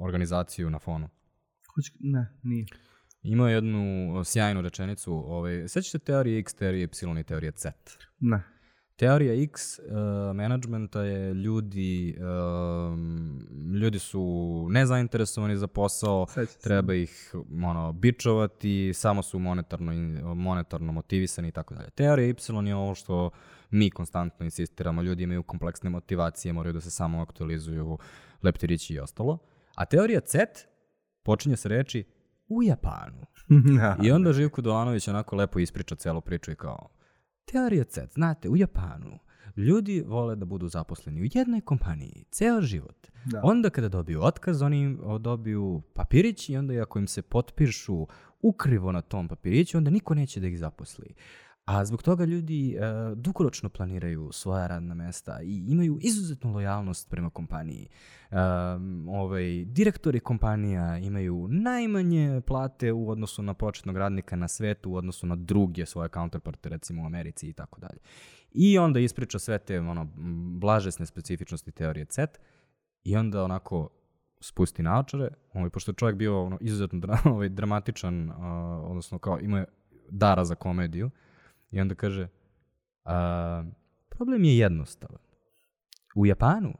organizaciju 0.01 0.69
na 0.69 0.79
fonu? 0.79 1.09
Hoće- 1.75 1.93
ne, 1.99 2.31
nije. 2.43 2.65
Imao 3.23 3.47
je 3.47 3.53
jednu 3.55 4.21
sjajnu 4.23 4.61
rečenicu, 4.61 5.13
ovaj, 5.13 5.67
sećate 5.67 5.99
teorije 6.05 6.39
X, 6.39 6.53
teorije 6.53 6.83
Y 6.83 7.19
i 7.19 7.23
teorije 7.23 7.51
Z? 7.55 7.71
Ne. 8.19 8.43
Teorija 8.95 9.43
X 9.43 9.79
uh, 9.79 9.85
managementa 10.35 11.01
je 11.01 11.33
ljudi, 11.33 12.17
um, 12.19 13.47
ljudi 13.81 13.99
su 13.99 14.67
nezainteresovani 14.69 15.57
za 15.57 15.67
posao, 15.67 16.25
se. 16.27 16.45
treba 16.63 16.93
ih 16.93 17.35
ono, 17.63 17.93
bičovati, 17.93 18.91
samo 18.93 19.23
su 19.23 19.39
monetarno, 19.39 19.91
monetarno 20.35 20.91
motivisani 20.91 21.47
i 21.47 21.51
tako 21.51 21.73
dalje. 21.75 21.89
Teorija 21.89 22.27
Y 22.27 22.67
je 22.67 22.75
ovo 22.75 22.95
što 22.95 23.29
mi 23.69 23.89
konstantno 23.89 24.45
insistiramo, 24.45 25.01
ljudi 25.01 25.23
imaju 25.23 25.43
kompleksne 25.43 25.89
motivacije, 25.89 26.53
moraju 26.53 26.73
da 26.73 26.81
se 26.81 26.91
samo 26.91 27.21
aktualizuju, 27.21 27.97
leptirići 28.43 28.93
i 28.93 28.99
ostalo. 28.99 29.37
A 29.75 29.85
teorija 29.85 30.21
Z 30.25 30.37
počinje 31.23 31.57
se 31.57 31.69
reči 31.69 32.03
u 32.47 32.63
Japanu. 32.63 33.25
I 34.03 34.11
onda 34.11 34.33
Živko 34.33 34.61
Dolanović 34.61 35.07
onako 35.07 35.35
lepo 35.35 35.59
ispriča 35.59 35.95
celu 35.95 36.21
priču 36.21 36.51
i 36.51 36.55
kao, 36.55 36.89
teorija 37.45 37.83
C, 37.83 38.07
znate, 38.13 38.49
u 38.49 38.57
Japanu 38.57 39.19
ljudi 39.57 40.03
vole 40.07 40.35
da 40.35 40.45
budu 40.45 40.67
zaposleni 40.67 41.21
u 41.21 41.27
jednoj 41.33 41.61
kompaniji, 41.61 42.25
ceo 42.31 42.61
život. 42.61 43.07
Da. 43.25 43.41
Onda 43.43 43.69
kada 43.69 43.89
dobiju 43.89 44.23
otkaz, 44.23 44.61
oni 44.61 44.97
dobiju 45.19 45.81
papirić 45.93 46.49
i 46.49 46.57
onda 46.57 46.81
ako 46.81 46.99
im 46.99 47.07
se 47.07 47.21
potpišu 47.21 48.07
ukrivo 48.41 48.91
na 48.91 49.01
tom 49.01 49.27
papiriću, 49.27 49.77
onda 49.77 49.89
niko 49.89 50.13
neće 50.13 50.39
da 50.39 50.47
ih 50.47 50.59
zaposli. 50.59 51.13
A 51.65 51.85
zbog 51.85 52.03
toga 52.03 52.25
ljudi 52.25 52.75
e, 52.75 52.79
dugoročno 53.15 53.69
planiraju 53.69 54.29
svoja 54.31 54.67
radna 54.67 54.93
mesta 54.93 55.39
i 55.41 55.65
imaju 55.67 55.97
izuzetnu 56.01 56.53
lojalnost 56.53 57.09
prema 57.09 57.29
kompaniji. 57.29 57.87
E, 58.31 58.35
ovaj, 59.07 59.65
direktori 59.65 60.19
kompanija 60.19 60.97
imaju 60.97 61.47
najmanje 61.49 62.41
plate 62.47 62.91
u 62.91 63.09
odnosu 63.09 63.43
na 63.43 63.53
početnog 63.53 63.97
radnika 63.97 64.35
na 64.35 64.47
svetu, 64.47 64.91
u 64.91 64.95
odnosu 64.95 65.27
na 65.27 65.35
druge 65.35 65.85
svoje 65.85 66.09
counterparte, 66.09 66.69
recimo 66.69 67.03
u 67.03 67.05
Americi 67.05 67.49
i 67.49 67.53
tako 67.53 67.79
dalje. 67.79 67.99
I 68.51 68.77
onda 68.77 68.99
ispriča 68.99 69.39
sve 69.39 69.57
te 69.57 69.79
ono, 69.79 70.07
blažesne 70.59 71.05
specifičnosti 71.05 71.71
teorije 71.71 72.05
CET 72.05 72.39
i 73.03 73.15
onda 73.15 73.43
onako 73.43 73.89
spusti 74.41 74.83
naočare, 74.83 75.27
ovaj, 75.53 75.69
pošto 75.69 75.91
je 75.91 75.95
čovjek 75.95 76.17
bio 76.17 76.43
ono, 76.43 76.57
izuzetno 76.61 76.99
dra, 76.99 77.17
ovaj, 77.25 77.49
dramatičan, 77.49 78.29
uh, 78.29 78.35
odnosno 78.83 79.19
kao 79.19 79.39
imao 79.39 79.59
je 79.59 79.65
dara 80.09 80.45
za 80.45 80.55
komediju, 80.55 81.09
i 81.71 81.81
onda 81.81 81.95
kaže, 81.95 82.27
a, 83.03 83.63
problem 84.09 84.43
je 84.43 84.57
jednostavan. 84.57 85.21
U 86.15 86.25
Japanu 86.25 86.73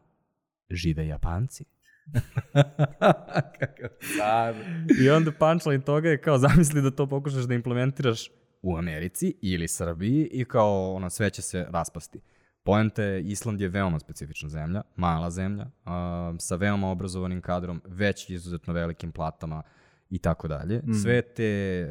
žive 0.69 1.07
Japanci. 1.07 1.65
Kakav 3.59 3.89
car. 4.17 4.55
I 5.01 5.09
onda 5.09 5.31
punchline 5.31 5.83
toga 5.83 6.09
je 6.09 6.21
kao 6.21 6.37
zamisli 6.37 6.81
da 6.81 6.91
to 6.91 7.07
pokušaš 7.07 7.43
da 7.43 7.53
implementiraš 7.53 8.29
u 8.61 8.77
Americi 8.77 9.33
ili 9.41 9.67
Srbiji 9.67 10.29
i 10.31 10.45
kao 10.45 10.93
ono, 10.93 11.09
sve 11.09 11.29
će 11.29 11.41
se 11.41 11.67
raspasti. 11.69 12.21
Poenta 12.63 13.03
je, 13.03 13.21
Island 13.23 13.61
je 13.61 13.67
veoma 13.67 13.99
specifična 13.99 14.49
zemlja, 14.49 14.81
mala 14.95 15.29
zemlja, 15.29 15.65
a, 15.85 16.33
sa 16.39 16.55
veoma 16.55 16.89
obrazovanim 16.89 17.41
kadrom, 17.41 17.81
već 17.85 18.29
izuzetno 18.29 18.73
velikim 18.73 19.11
platama 19.11 19.63
i 20.09 20.19
tako 20.19 20.47
dalje. 20.47 20.81
Sve 21.03 21.21
te 21.21 21.43
e, 21.43 21.87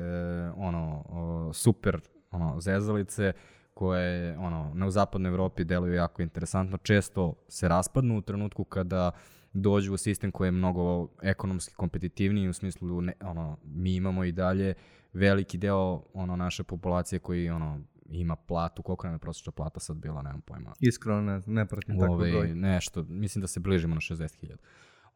ono, 0.57 1.05
o, 1.09 1.53
super 1.53 2.01
ono, 2.35 2.61
zezalice 2.61 3.33
koje 3.75 4.39
ono, 4.39 4.71
na 4.75 4.91
zapadnoj 4.91 5.31
Evropi 5.31 5.65
deluju 5.65 5.95
jako 5.95 6.23
interesantno, 6.23 6.79
često 6.79 7.35
se 7.49 7.69
raspadnu 7.69 8.19
u 8.19 8.23
trenutku 8.23 8.65
kada 8.65 9.11
dođu 9.53 9.95
u 9.95 9.97
sistem 9.97 10.33
koji 10.33 10.49
je 10.49 10.53
mnogo 10.53 11.09
ekonomski 11.23 11.75
kompetitivniji 11.75 12.49
u 12.49 12.53
smislu 12.53 13.01
ne, 13.01 13.13
ono 13.21 13.59
mi 13.65 13.95
imamo 13.95 14.25
i 14.25 14.33
dalje 14.33 14.75
veliki 15.13 15.59
deo 15.59 16.03
ono 16.15 16.37
naše 16.37 16.63
populacije 16.63 17.19
koji 17.19 17.51
ono 17.51 17.81
ima 18.07 18.37
platu, 18.37 18.83
koliko 18.83 19.07
nam 19.07 19.15
je 19.15 19.19
prosječna 19.19 19.53
plata 19.53 19.81
sad 19.81 19.97
bila, 19.97 20.23
nemam 20.23 20.41
pojma. 20.41 20.73
Iskreno 20.81 21.21
ne, 21.21 21.41
ne 21.47 21.67
pratim 21.67 21.99
tako 21.99 22.13
Ove, 22.13 22.31
broj. 22.31 22.55
nešto, 22.55 23.03
mislim 23.03 23.41
da 23.41 23.47
se 23.47 23.61
bližimo 23.61 23.95
na 23.95 24.01
60.000. 24.01 24.57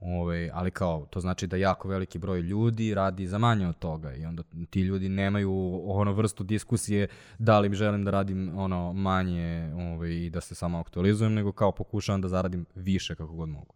Ove, 0.01 0.51
ali 0.53 0.71
kao, 0.71 1.07
to 1.11 1.21
znači 1.21 1.47
da 1.47 1.57
jako 1.57 1.89
veliki 1.89 2.19
broj 2.19 2.41
ljudi 2.41 2.95
radi 2.95 3.27
za 3.27 3.39
manje 3.39 3.69
od 3.69 3.79
toga 3.79 4.15
i 4.15 4.25
onda 4.25 4.43
ti 4.71 4.81
ljudi 4.81 5.09
nemaju 5.09 5.83
ono 5.85 6.13
vrstu 6.13 6.45
diskusije 6.45 7.09
da 7.39 7.59
li 7.59 7.75
želim 7.75 8.05
da 8.05 8.11
radim 8.11 8.59
ono 8.59 8.93
manje 8.93 9.73
ove, 9.95 10.17
i 10.17 10.31
da 10.31 10.41
se 10.41 10.55
samo 10.55 10.79
aktualizujem, 10.79 11.35
nego 11.35 11.53
kao 11.53 11.73
pokušavam 11.73 12.21
da 12.21 12.29
zaradim 12.29 12.67
više 12.75 13.15
kako 13.15 13.33
god 13.33 13.49
mogu. 13.49 13.75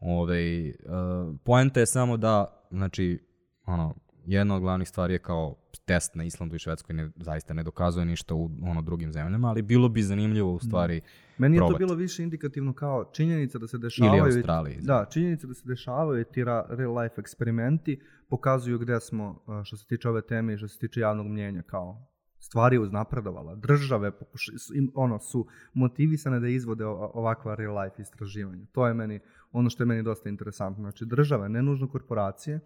Ove, 0.00 0.68
uh, 0.68 1.36
poenta 1.44 1.80
je 1.80 1.86
samo 1.86 2.16
da, 2.16 2.64
znači, 2.70 3.18
ono, 3.66 3.94
jedna 4.26 4.54
od 4.56 4.60
glavnih 4.60 4.88
stvari 4.88 5.14
je 5.14 5.18
kao 5.18 5.54
test 5.84 6.14
na 6.14 6.24
Islandu 6.24 6.56
i 6.56 6.58
Švedskoj 6.58 6.94
ne, 6.94 7.10
zaista 7.16 7.54
ne 7.54 7.62
dokazuje 7.62 8.06
ništa 8.06 8.34
u 8.34 8.50
ono 8.62 8.82
drugim 8.82 9.12
zemljama, 9.12 9.48
ali 9.48 9.62
bilo 9.62 9.88
bi 9.88 10.02
zanimljivo 10.02 10.52
u 10.52 10.58
stvari 10.58 11.00
Meni 11.38 11.56
je 11.56 11.60
to 11.60 11.66
probati. 11.66 11.84
bilo 11.84 11.94
više 11.94 12.22
indikativno 12.22 12.72
kao 12.72 13.04
činjenica 13.12 13.58
da 13.58 13.66
se 13.66 13.78
dešavaju... 13.78 14.24
Australiji, 14.24 14.78
Da, 14.80 15.06
činjenica 15.12 15.46
da 15.46 15.54
se 15.54 15.68
dešavaju 15.68 16.24
ti 16.24 16.44
real 16.68 16.98
life 16.98 17.14
eksperimenti 17.20 18.00
pokazuju 18.28 18.78
gde 18.78 19.00
smo 19.00 19.42
a, 19.46 19.64
što 19.64 19.76
se 19.76 19.86
tiče 19.86 20.08
ove 20.08 20.22
teme 20.22 20.54
i 20.54 20.56
što 20.56 20.68
se 20.68 20.78
tiče 20.78 21.00
javnog 21.00 21.26
mnjenja 21.26 21.62
kao 21.62 22.06
stvari 22.38 22.78
uznapredovala. 22.78 23.54
Države 23.54 24.18
pokuša, 24.18 24.52
ono, 24.94 25.18
su 25.18 25.46
motivisane 25.74 26.40
da 26.40 26.48
izvode 26.48 26.84
ovakva 26.86 27.54
real 27.54 27.78
life 27.82 28.02
istraživanja. 28.02 28.66
To 28.72 28.86
je 28.86 28.94
meni 28.94 29.20
ono 29.52 29.70
što 29.70 29.82
je 29.82 29.86
meni 29.86 30.02
dosta 30.02 30.28
interesantno. 30.28 30.82
Znači 30.82 31.04
države, 31.06 31.48
ne 31.48 31.62
nužno 31.62 31.88
korporacije. 31.88 32.60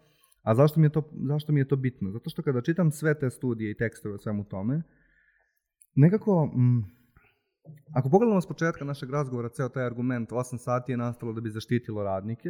A 0.47 0.55
zašto 0.55 0.79
mi 0.79 0.85
je 0.85 0.89
to, 0.89 1.09
zašto 1.27 1.51
mi 1.51 1.59
je 1.59 1.67
to 1.67 1.75
bitno? 1.75 2.11
Zato 2.11 2.29
što 2.29 2.41
kada 2.41 2.61
čitam 2.61 2.91
sve 2.91 3.19
te 3.19 3.29
studije 3.29 3.71
i 3.71 3.77
tekstove 3.77 4.15
o 4.15 4.17
svemu 4.17 4.43
tome, 4.43 4.81
nekako, 5.95 6.45
mm, 6.45 6.83
ako 7.93 8.09
pogledamo 8.09 8.41
s 8.41 8.47
početka 8.47 8.85
našeg 8.85 9.09
razgovora, 9.09 9.49
ceo 9.49 9.69
taj 9.69 9.85
argument 9.85 10.31
8 10.31 10.57
sati 10.57 10.91
je 10.91 10.97
nastalo 10.97 11.33
da 11.33 11.41
bi 11.41 11.49
zaštitilo 11.49 12.03
radnike, 12.03 12.49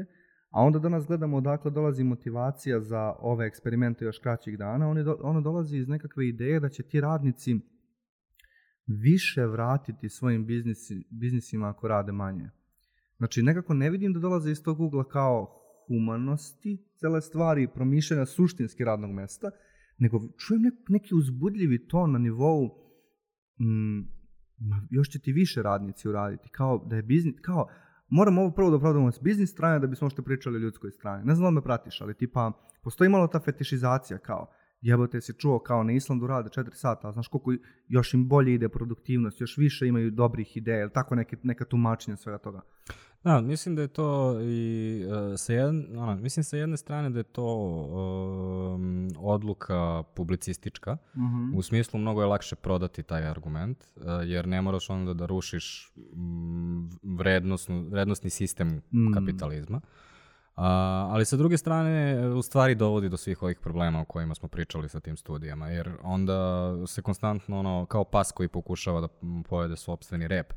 a 0.49 0.61
onda 0.61 0.79
danas 0.79 1.07
gledamo 1.07 1.37
odakle 1.37 1.71
dolazi 1.71 2.03
motivacija 2.03 2.81
za 2.81 3.13
ove 3.19 3.47
eksperimente 3.47 4.05
još 4.05 4.19
kraćih 4.19 4.57
dana, 4.57 4.89
ono, 4.89 5.03
do, 5.03 5.17
ono 5.21 5.41
dolazi 5.41 5.77
iz 5.77 5.87
nekakve 5.87 6.27
ideje 6.27 6.59
da 6.59 6.69
će 6.69 6.83
ti 6.83 7.01
radnici 7.01 7.55
više 8.87 9.45
vratiti 9.45 10.09
svojim 10.09 10.45
biznisi, 10.45 11.07
biznisima 11.11 11.69
ako 11.69 11.87
rade 11.87 12.11
manje. 12.11 12.49
Znači, 13.17 13.43
nekako 13.43 13.73
ne 13.73 13.89
vidim 13.89 14.13
da 14.13 14.19
dolaze 14.19 14.51
iz 14.51 14.63
tog 14.63 14.79
ugla 14.79 15.03
kao 15.03 15.63
humanosti, 15.87 16.85
cele 16.95 17.21
stvari 17.21 17.63
i 17.63 17.67
promišljanja 17.67 18.25
suštinski 18.25 18.83
radnog 18.83 19.11
mesta, 19.11 19.51
nego 19.97 20.19
čujem 20.37 20.61
nek, 20.61 20.73
neki 20.87 21.15
uzbudljivi 21.15 21.87
ton 21.87 22.11
na 22.11 22.19
nivou 22.19 22.65
mm, 23.59 24.17
još 24.89 25.09
će 25.09 25.19
ti 25.19 25.31
više 25.31 25.61
radnici 25.61 26.09
uraditi, 26.09 26.49
kao 26.51 26.85
da 26.89 26.95
je 26.95 27.03
biznis, 27.03 27.35
kao 27.41 27.67
moram 28.09 28.37
ovo 28.37 28.51
prvo 28.51 28.69
da 28.69 28.75
opravdamo 28.75 29.11
s 29.11 29.19
biznis 29.21 29.51
strane 29.51 29.79
da 29.79 29.87
bismo 29.87 30.09
što 30.09 30.23
pričali 30.23 30.55
o 30.55 30.59
ljudskoj 30.59 30.91
strani. 30.91 31.25
Ne 31.25 31.35
znam 31.35 31.53
da 31.53 31.59
me 31.59 31.63
pratiš, 31.63 32.01
ali 32.01 32.17
tipa, 32.17 32.51
postoji 32.83 33.09
malo 33.09 33.27
ta 33.27 33.39
fetišizacija 33.39 34.19
kao, 34.19 34.51
jebote 34.81 35.21
si 35.21 35.33
čuo 35.33 35.59
kao 35.59 35.83
na 35.83 35.91
Islandu 35.91 36.27
rade 36.27 36.49
4 36.49 36.69
sata, 36.73 37.07
a 37.07 37.11
znaš 37.11 37.27
koliko 37.27 37.53
još 37.87 38.13
im 38.13 38.27
bolje 38.27 38.53
ide 38.53 38.69
produktivnost, 38.69 39.41
još 39.41 39.57
više 39.57 39.87
imaju 39.87 40.11
dobrih 40.11 40.57
ideja, 40.57 40.81
ili 40.81 40.91
tako 40.93 41.15
neke, 41.15 41.37
neka 41.43 41.65
tumačenja 41.65 42.17
svega 42.17 42.37
toga. 42.37 42.61
Da, 43.23 43.41
mislim 43.41 43.75
da 43.75 43.81
je 43.81 43.87
to 43.87 44.39
i 44.41 45.03
uh, 45.05 45.11
sa 45.37 45.53
jedne, 45.53 45.99
ono, 45.99 46.15
mislim 46.15 46.43
sa 46.43 46.57
jedne 46.57 46.77
strane 46.77 47.09
da 47.09 47.19
je 47.19 47.23
to 47.23 47.45
um, 48.75 49.07
odluka 49.17 50.03
publicistička, 50.15 50.97
Mhm. 51.15 51.57
u 51.57 51.61
smislu 51.61 51.99
mnogo 51.99 52.21
je 52.21 52.27
lakše 52.27 52.55
prodati 52.55 53.03
taj 53.03 53.27
argument, 53.27 53.77
uh, 53.95 54.03
jer 54.25 54.47
ne 54.47 54.61
moraš 54.61 54.89
onda 54.89 55.13
da 55.13 55.25
rušiš 55.25 55.93
mm, 56.15 56.85
vrednosnu, 57.17 57.87
vrednostni 57.89 58.29
sistem 58.29 58.67
Mm. 58.67 59.13
kapitalizma. 59.13 59.81
A, 60.57 61.07
ali 61.11 61.25
sa 61.25 61.37
druge 61.37 61.57
strane, 61.57 62.27
u 62.27 62.41
stvari 62.41 62.75
dovodi 62.75 63.09
do 63.09 63.17
svih 63.17 63.43
ovih 63.43 63.59
problema 63.59 64.01
o 64.01 64.05
kojima 64.05 64.35
smo 64.35 64.49
pričali 64.49 64.89
sa 64.89 64.99
tim 64.99 65.17
studijama, 65.17 65.67
jer 65.67 65.91
onda 66.03 66.71
se 66.87 67.01
konstantno, 67.01 67.59
ono, 67.59 67.85
kao 67.85 68.03
pas 68.03 68.31
koji 68.31 68.49
pokušava 68.49 69.01
da 69.01 69.07
pojede 69.49 69.75
sobstveni 69.75 70.27
rep, 70.27 70.53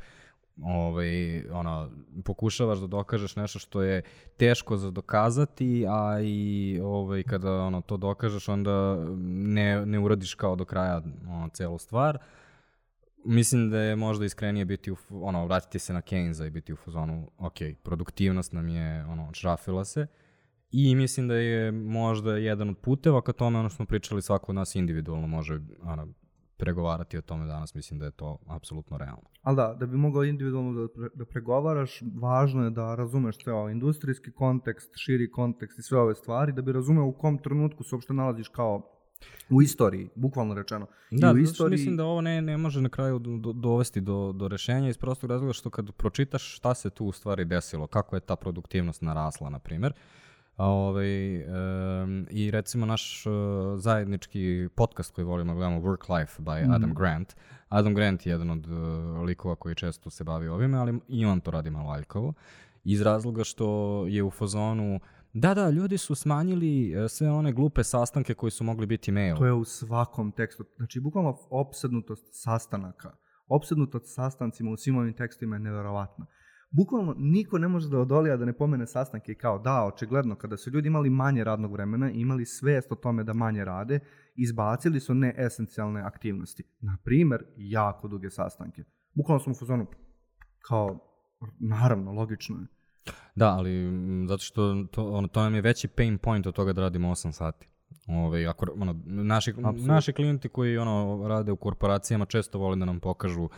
ovaj, 0.63 1.45
ono, 1.51 1.91
pokušavaš 2.25 2.79
da 2.79 2.87
dokažeš 2.87 3.37
nešto 3.37 3.59
što 3.59 3.83
je 3.83 4.03
teško 4.37 4.77
za 4.77 4.91
dokazati, 4.91 5.87
a 5.89 6.21
i 6.23 6.81
ovaj, 6.85 7.23
kada 7.23 7.53
ono, 7.53 7.81
to 7.81 7.97
dokažeš, 7.97 8.49
onda 8.49 9.05
ne, 9.29 9.87
ne 9.87 9.99
uradiš 9.99 10.35
kao 10.35 10.57
do 10.57 10.65
kraja 10.65 11.03
ono, 11.29 11.49
celu 11.49 11.79
stvar. 11.79 12.19
Mislim 13.25 13.71
da 13.71 13.79
je 13.79 13.97
možda 13.97 14.25
iskrenije 14.25 14.65
biti 14.65 14.91
u, 14.91 14.97
ono, 15.11 15.47
vratiti 15.47 15.79
se 15.79 15.93
na 15.93 16.01
Keynesa 16.01 16.47
i 16.47 16.51
biti 16.51 16.73
u 16.73 16.77
fazonu, 16.77 17.31
ok, 17.39 17.57
produktivnost 17.83 18.53
nam 18.53 18.69
je, 18.69 19.05
ono, 19.05 19.31
šrafila 19.33 19.85
se, 19.85 20.07
I 20.71 20.95
mislim 20.95 21.29
da 21.29 21.35
je 21.35 21.73
možda 21.73 22.37
jedan 22.37 22.69
od 22.69 22.79
puteva 22.79 23.23
ka 23.23 23.33
tome, 23.33 23.59
ono 23.59 23.69
što 23.69 23.77
smo 23.77 23.87
pričali, 23.87 24.23
svako 24.23 24.53
od 24.53 24.57
nas 24.57 24.75
individualno 24.75 25.27
može 25.27 25.61
ono, 25.83 26.09
pregovarati 26.57 27.19
o 27.19 27.21
tome 27.21 27.47
danas, 27.47 27.75
mislim 27.75 27.99
da 27.99 28.05
je 28.05 28.11
to 28.11 28.39
apsolutno 28.47 28.99
realno. 28.99 29.29
Ali 29.43 29.57
da, 29.57 29.77
da 29.81 29.87
bi 29.87 29.97
mogao 29.97 30.25
individualno 30.25 30.81
da, 30.81 30.89
pre, 30.89 31.09
da 31.15 31.25
pregovaraš, 31.25 32.03
važno 32.21 32.65
je 32.65 32.71
da 32.71 32.95
razumeš 32.95 33.39
ceo 33.39 33.69
industrijski 33.69 34.33
kontekst, 34.33 34.91
širi 34.97 35.31
kontekst 35.31 35.79
i 35.79 35.83
sve 35.83 35.99
ove 35.99 36.15
stvari, 36.15 36.53
da 36.53 36.63
bi 36.63 36.73
razumeo 36.73 37.05
u 37.05 37.13
kom 37.13 37.39
trenutku 37.39 37.85
se 37.85 37.95
uopšte 37.95 38.15
nalaziš 38.15 38.49
kao 38.49 39.00
u 39.51 39.63
istoriji, 39.63 40.09
bukvalno 40.15 40.55
rečeno. 40.55 40.87
Da, 41.11 41.31
I 41.31 41.35
u 41.35 41.39
istoriji, 41.39 41.79
mislim 41.79 41.97
da 41.97 42.05
ovo 42.05 42.21
ne, 42.21 42.43
ne 42.43 42.57
može 42.57 42.81
na 42.81 42.89
kraju 42.89 43.19
do, 43.19 43.37
do, 43.37 43.53
dovesti 43.53 44.01
do, 44.01 44.33
do 44.33 44.49
rešenja 44.49 44.89
iz 44.89 44.99
prostog 44.99 45.31
razloga 45.31 45.53
što 45.53 45.71
kad 45.71 45.93
pročitaš 45.93 46.57
šta 46.57 46.75
se 46.75 46.91
tu 46.91 47.07
u 47.07 47.13
stvari 47.13 47.45
desilo, 47.45 47.87
kako 47.87 48.17
je 48.17 48.21
ta 48.21 48.37
produktivnost 48.37 49.03
narasla, 49.03 49.51
na 49.51 49.59
primjer, 49.59 49.93
a, 50.57 50.67
ovaj, 50.67 51.35
em, 51.37 52.27
i 52.31 52.51
recimo 52.51 52.87
naš 52.87 53.27
uh, 53.27 53.33
zajednički 53.77 54.69
podcast 54.75 55.15
koji 55.15 55.25
volimo 55.25 55.53
da 55.53 55.57
gledamo, 55.57 55.81
Work 55.81 56.19
Life 56.19 56.43
by 56.43 56.63
Mhm. 56.63 56.73
Adam 56.73 56.95
Grant. 56.95 57.37
Adam 57.69 57.95
Grant 57.95 58.27
je 58.27 58.31
jedan 58.31 58.51
od 58.51 58.67
uh, 58.67 59.23
likova 59.23 59.57
koji 59.57 59.75
često 59.75 60.11
se 60.11 60.25
bavi 60.25 60.49
ovime, 60.49 60.79
ali 60.79 61.01
i 61.09 61.27
on 61.27 61.41
to 61.41 61.51
radi 61.51 61.71
malo 61.71 61.91
aljkavo. 61.91 62.33
Iz 62.85 63.01
razloga 63.01 63.45
što 63.45 64.05
je 64.09 64.23
u 64.23 64.31
fazonu 64.31 65.01
Da, 65.33 65.55
da, 65.55 65.71
ljudi 65.71 65.99
su 65.99 66.15
smanjili 66.15 66.93
e, 66.93 67.09
sve 67.09 67.31
one 67.31 67.53
glupe 67.53 67.85
sastanke 67.85 68.35
koji 68.35 68.51
su 68.51 68.65
mogli 68.65 68.87
biti 68.87 69.13
mail. 69.13 69.37
To 69.37 69.47
je 69.47 69.53
u 69.53 69.65
svakom 69.65 70.33
tekstu. 70.33 70.65
Znači, 70.77 71.01
bukvalno 71.01 71.39
opsednutost 71.51 72.27
sastanaka. 72.31 73.17
Opsednutost 73.49 74.15
sastancima 74.15 74.71
u 74.71 74.77
svim 74.77 74.97
ovim 74.97 75.15
tekstima 75.15 75.57
je 75.57 75.61
neverovatna. 75.61 76.27
Bukvalno 76.71 77.15
niko 77.19 77.59
ne 77.59 77.69
može 77.69 77.89
da 77.89 77.99
odolija 77.99 78.37
da 78.37 78.45
ne 78.45 78.53
pomene 78.53 78.87
sastanke 78.87 79.35
kao 79.35 79.59
da, 79.59 79.85
očigledno, 79.85 80.37
kada 80.37 80.57
su 80.57 80.71
ljudi 80.71 80.89
imali 80.89 81.11
manje 81.11 81.45
radnog 81.45 81.73
vremena 81.73 82.11
i 82.11 82.21
imali 82.21 82.47
svest 82.47 82.93
o 82.93 82.95
tome 82.95 83.25
da 83.25 83.33
manje 83.33 83.65
rade, 83.65 84.01
izbacili 84.37 85.01
su 85.01 85.15
neesencijalne 85.15 86.01
aktivnosti. 86.01 86.65
Na 86.81 86.99
primer, 87.05 87.45
jako 87.57 88.09
duge 88.09 88.31
sastanke. 88.31 88.85
Bukvalno 89.15 89.41
smo 89.41 89.53
u 89.53 89.55
fazonu, 89.55 89.87
kao, 90.69 90.99
naravno, 91.59 92.13
logično 92.13 92.57
je. 92.57 92.80
Da, 93.35 93.55
ali 93.55 93.71
m, 93.71 94.27
zato 94.29 94.43
što 94.43 94.85
to, 94.91 95.13
ono, 95.13 95.29
to 95.29 95.43
nam 95.43 95.55
je 95.55 95.61
veći 95.61 95.89
pain 95.89 96.19
point 96.19 96.47
od 96.47 96.55
toga 96.55 96.73
da 96.73 96.81
radimo 96.81 97.11
8 97.11 97.33
sati. 97.33 97.69
Ove, 98.07 98.47
ako, 98.47 98.67
ono, 98.81 99.01
naši, 99.05 99.53
naši 99.77 100.13
klijenti 100.13 100.49
koji 100.49 100.79
ono, 100.79 101.29
rade 101.29 101.53
u 101.53 101.57
korporacijama 101.57 102.25
često 102.25 102.59
vole 102.59 102.77
da 102.77 102.85
nam 102.85 103.01
pokažu 103.01 103.49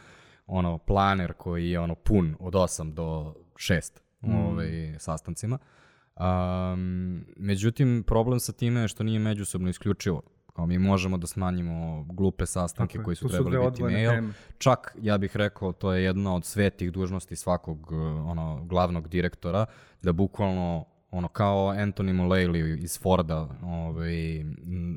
ono, 0.46 0.78
planer 0.78 1.32
koji 1.32 1.70
je 1.70 1.80
ono, 1.80 1.94
pun 1.94 2.36
od 2.40 2.52
8 2.54 2.94
do 2.94 3.34
6 3.54 4.00
Mm. 4.22 4.34
ovaj, 4.34 4.94
sastancima. 4.98 5.58
Um, 6.16 7.24
međutim, 7.36 8.04
problem 8.06 8.40
sa 8.40 8.52
time 8.52 8.80
je 8.80 8.88
što 8.88 9.04
nije 9.04 9.18
međusobno 9.18 9.68
isključivo. 9.68 10.22
Kao 10.52 10.66
mi 10.66 10.78
možemo 10.78 11.18
da 11.18 11.26
smanjimo 11.26 12.04
glupe 12.04 12.46
sastanke 12.46 12.98
Tako 12.98 13.04
koji 13.04 13.16
su 13.16 13.28
su 13.28 13.34
trebali 13.34 13.56
dve 13.56 13.70
biti 13.70 13.82
mail. 13.82 14.10
teme. 14.10 14.32
Čak, 14.58 14.96
ja 15.00 15.18
bih 15.18 15.36
rekao, 15.36 15.72
to 15.72 15.92
je 15.92 16.04
jedna 16.04 16.34
od 16.34 16.44
svetih 16.44 16.92
dužnosti 16.92 17.36
svakog 17.36 17.92
uh, 17.92 17.98
ono, 18.30 18.64
glavnog 18.64 19.08
direktora, 19.08 19.66
da 20.02 20.12
bukvalno 20.12 20.84
ono 21.10 21.28
kao 21.28 21.72
Anthony 21.74 22.12
Mullally 22.12 22.82
iz 22.82 23.00
Forda, 23.00 23.48
ovaj, 23.62 24.44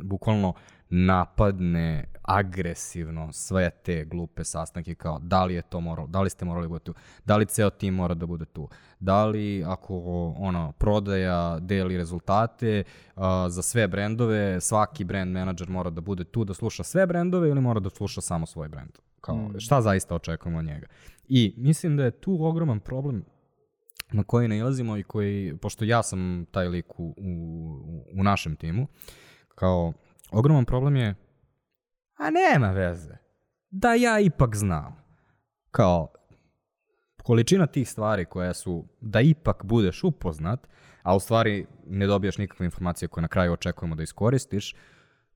bukvalno 0.04 0.54
napadne 0.90 2.06
agresivno 2.28 3.32
sve 3.32 3.70
te 3.70 4.06
glupe 4.06 4.44
sastanke 4.44 4.96
kao 4.96 5.20
da 5.20 5.46
li 5.46 5.54
je 5.54 5.62
to 5.62 5.80
moralo, 5.80 6.08
da 6.08 6.22
li 6.22 6.30
ste 6.30 6.46
morali 6.46 6.68
biti 6.70 6.86
tu, 6.86 6.94
da 7.26 7.38
li 7.38 7.46
ceo 7.46 7.70
tim 7.70 7.94
mora 7.94 8.14
da 8.14 8.26
bude 8.26 8.46
tu, 8.46 8.70
da 9.00 9.26
li 9.26 9.64
ako 9.68 9.98
ono 10.38 10.72
prodaja 10.72 11.60
deli 11.60 11.98
rezultate 11.98 12.84
a, 13.16 13.50
za 13.50 13.62
sve 13.62 13.88
brendove, 13.88 14.62
svaki 14.62 15.04
brand 15.04 15.32
menadžer 15.32 15.70
mora 15.70 15.90
da 15.90 16.02
bude 16.02 16.24
tu 16.24 16.44
da 16.44 16.54
sluša 16.54 16.84
sve 16.84 17.08
brendove 17.08 17.50
ili 17.50 17.62
mora 17.62 17.80
da 17.80 17.90
sluša 17.90 18.22
samo 18.22 18.46
svoj 18.46 18.68
brend. 18.70 18.92
Kao, 19.22 19.36
Mm. 19.36 19.60
šta 19.60 19.82
zaista 19.82 20.16
očekujemo 20.16 20.60
od 20.60 20.66
njega. 20.66 20.88
I 21.28 21.54
mislim 21.58 21.98
da 21.98 22.04
je 22.04 22.12
tu 22.12 22.38
ogroman 22.46 22.80
problem 22.80 23.26
na 24.12 24.24
koji 24.24 24.48
nailazimo 24.48 24.98
i 24.98 25.04
koji, 25.04 25.58
pošto 25.62 25.86
ja 25.86 26.04
sam 26.04 26.46
taj 26.52 26.68
lik 26.68 27.00
u, 27.00 27.14
u, 27.18 28.04
u 28.14 28.24
našem 28.24 28.56
timu, 28.56 28.88
kao 29.56 29.94
ogroman 30.32 30.66
problem 30.66 30.96
je, 30.96 31.16
a 32.18 32.30
nema 32.30 32.72
veze, 32.72 33.18
da 33.70 33.94
ja 33.94 34.20
ipak 34.20 34.56
znam. 34.56 34.96
Kao, 35.72 36.08
količina 37.24 37.68
tih 37.68 37.90
stvari 37.90 38.26
koje 38.26 38.54
su 38.54 38.88
da 39.02 39.22
ipak 39.22 39.66
budeš 39.66 40.04
upoznat, 40.04 40.68
a 41.04 41.16
u 41.16 41.20
stvari 41.20 41.66
ne 41.88 42.08
dobijaš 42.08 42.38
nikakve 42.38 42.66
informacije 42.66 43.08
koje 43.08 43.22
na 43.22 43.28
kraju 43.28 43.54
očekujemo 43.54 43.96
da 43.96 44.04
iskoristiš, 44.04 44.76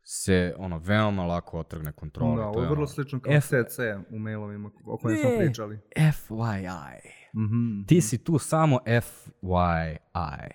se 0.04 0.56
ono 0.58 0.78
veoma 0.78 1.26
lako 1.26 1.60
otrgne 1.60 1.92
kontrole. 1.92 2.36
Da, 2.36 2.48
ovo 2.48 2.62
je 2.62 2.66
vrlo 2.70 2.78
ono, 2.78 2.88
slično 2.88 3.20
kao 3.20 3.34
F- 3.34 3.48
CC 3.48 3.80
u 4.10 4.20
mailovima 4.20 4.70
o 4.86 4.98
kojim 4.98 5.18
smo 5.20 5.30
pričali. 5.38 5.80
FYI. 5.96 7.00
Mhm. 7.36 7.84
Ti 7.88 8.02
si 8.02 8.24
tu 8.24 8.40
samo 8.40 8.80
FYI. 8.86 10.50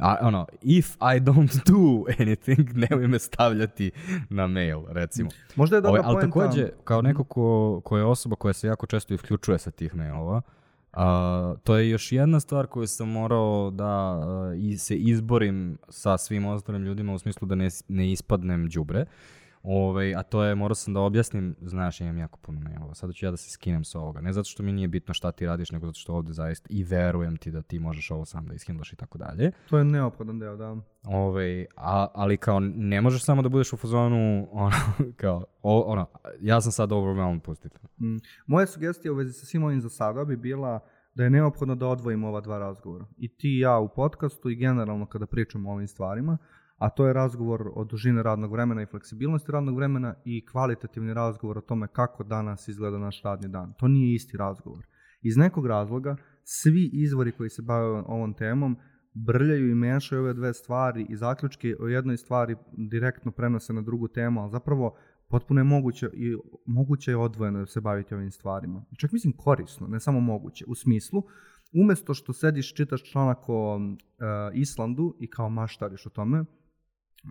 A, 0.00 0.16
ono, 0.20 0.46
if 0.62 0.96
I 0.96 1.20
don't 1.20 1.72
do 1.72 2.12
anything, 2.20 2.68
nemoj 2.90 3.08
me 3.08 3.18
stavljati 3.18 3.90
na 4.30 4.46
mail, 4.46 4.82
recimo. 4.88 5.30
Možda 5.56 5.76
je 5.76 5.80
dobra 5.80 6.02
Ovaj, 6.06 6.14
ali 6.14 6.30
takođe, 6.30 6.68
kao 6.84 7.02
neko 7.02 7.24
ko, 7.24 7.80
ko 7.84 7.96
je 7.96 8.04
osoba 8.04 8.36
koja 8.36 8.52
se 8.52 8.66
jako 8.66 8.86
često 8.86 9.14
isključuje 9.14 9.58
sa 9.58 9.70
tih 9.70 9.94
mailova, 9.94 10.42
a, 10.92 11.54
to 11.64 11.76
je 11.76 11.90
još 11.90 12.12
jedna 12.12 12.40
stvar 12.40 12.66
koju 12.66 12.86
sam 12.86 13.08
morao 13.08 13.70
da 13.70 13.86
a, 13.86 14.54
i 14.56 14.78
se 14.78 14.96
izborim 14.96 15.78
sa 15.88 16.18
svim 16.18 16.46
ostalim 16.46 16.84
ljudima 16.84 17.14
u 17.14 17.18
smislu 17.18 17.48
da 17.48 17.54
ne, 17.54 17.68
ne 17.88 18.12
ispadnem 18.12 18.68
đubre. 18.68 19.04
Ovaj, 19.64 20.14
a 20.14 20.22
to 20.22 20.44
je, 20.44 20.54
morao 20.54 20.74
sam 20.74 20.94
da 20.94 21.00
objasnim, 21.00 21.56
znaš, 21.62 22.00
imam 22.00 22.18
jako 22.18 22.38
puno 22.38 22.60
mailova, 22.60 22.94
sada 22.94 23.12
ću 23.12 23.26
ja 23.26 23.30
da 23.30 23.36
se 23.36 23.50
skinem 23.50 23.84
sa 23.84 24.00
ovoga. 24.00 24.20
Ne 24.20 24.32
zato 24.32 24.48
što 24.48 24.62
mi 24.62 24.72
nije 24.72 24.88
bitno 24.88 25.14
šta 25.14 25.32
ti 25.32 25.46
radiš, 25.46 25.70
nego 25.70 25.86
zato 25.86 25.98
što 25.98 26.14
ovde 26.14 26.32
zaista 26.32 26.66
i 26.70 26.84
verujem 26.84 27.36
ti 27.36 27.50
da 27.50 27.62
ti 27.62 27.78
možeš 27.78 28.10
ovo 28.10 28.24
sam 28.24 28.46
da 28.46 28.54
ishendlaš 28.54 28.92
i 28.92 28.96
tako 28.96 29.18
dalje. 29.18 29.52
To 29.70 29.78
je 29.78 29.84
neophodan 29.84 30.38
deo, 30.38 30.56
da. 30.56 30.76
Ovaj, 31.04 31.66
a, 31.76 32.06
ali 32.14 32.36
kao 32.36 32.60
ne 32.60 33.00
možeš 33.00 33.24
samo 33.24 33.42
da 33.42 33.48
budeš 33.48 33.72
u 33.72 33.76
fazonu 33.76 34.48
ono, 34.64 34.76
kao, 35.16 35.44
o, 35.62 35.80
ono, 35.80 36.06
ja 36.40 36.60
sam 36.60 36.72
sad 36.72 36.92
overwhelmed, 36.92 37.42
pustite. 37.42 37.78
Mm. 38.00 38.16
Moja 38.46 38.66
sugestija 38.66 39.12
u 39.12 39.14
vezi 39.14 39.32
sa 39.32 39.46
svim 39.46 39.64
ovim 39.64 39.80
za 39.80 39.88
sada 39.88 40.24
bi 40.24 40.36
bila 40.36 40.80
da 41.14 41.24
je 41.24 41.30
neophodno 41.30 41.74
da 41.74 41.86
odvojimo 41.86 42.28
ova 42.28 42.40
dva 42.40 42.58
razgovora. 42.58 43.06
I 43.16 43.36
ti 43.36 43.48
i 43.48 43.58
ja 43.58 43.78
u 43.78 43.88
podcastu 43.88 44.50
i 44.50 44.56
generalno 44.56 45.06
kada 45.06 45.26
pričamo 45.26 45.70
o 45.70 45.72
ovim 45.72 45.88
stvarima, 45.88 46.38
a 46.78 46.90
to 46.90 47.06
je 47.06 47.12
razgovor 47.12 47.70
o 47.74 47.84
dužini 47.84 48.22
radnog 48.22 48.52
vremena 48.52 48.82
i 48.82 48.86
fleksibilnosti 48.86 49.52
radnog 49.52 49.76
vremena 49.76 50.14
i 50.24 50.46
kvalitativni 50.46 51.14
razgovor 51.14 51.58
o 51.58 51.60
tome 51.60 51.88
kako 51.88 52.24
danas 52.24 52.68
izgleda 52.68 52.98
naš 52.98 53.22
radni 53.22 53.48
dan. 53.48 53.74
To 53.78 53.88
nije 53.88 54.14
isti 54.14 54.36
razgovor. 54.36 54.86
Iz 55.22 55.36
nekog 55.36 55.66
razloga 55.66 56.16
svi 56.44 56.90
izvori 56.92 57.32
koji 57.32 57.50
se 57.50 57.62
bave 57.62 57.86
ovom 57.86 58.34
temom 58.34 58.76
brljaju 59.14 59.70
i 59.70 59.74
mešaju 59.74 60.22
ove 60.22 60.34
dve 60.34 60.54
stvari 60.54 61.06
i 61.08 61.16
zaključke 61.16 61.76
o 61.80 61.88
jednoj 61.88 62.16
stvari 62.16 62.56
direktno 62.72 63.32
prenose 63.32 63.72
na 63.72 63.82
drugu 63.82 64.08
temu, 64.08 64.40
ali 64.40 64.50
zapravo 64.50 64.96
potpuno 65.28 65.60
je 65.60 65.64
moguće 65.64 66.10
i 66.12 66.36
moguće 66.66 67.10
je 67.10 67.16
odvojeno 67.16 67.58
da 67.58 67.66
se 67.66 67.80
baviti 67.80 68.14
ovim 68.14 68.30
stvarima. 68.30 68.84
Čak 68.98 69.12
mislim 69.12 69.32
korisno, 69.36 69.86
ne 69.86 70.00
samo 70.00 70.20
moguće. 70.20 70.64
U 70.68 70.74
smislu, 70.74 71.22
umesto 71.72 72.14
što 72.14 72.32
sediš 72.32 72.74
čitaš 72.74 73.02
članak 73.02 73.48
o 73.48 73.76
uh, 73.76 73.82
Islandu 74.52 75.16
i 75.20 75.30
kao 75.30 75.48
maštariš 75.48 76.06
o 76.06 76.10
tome, 76.10 76.44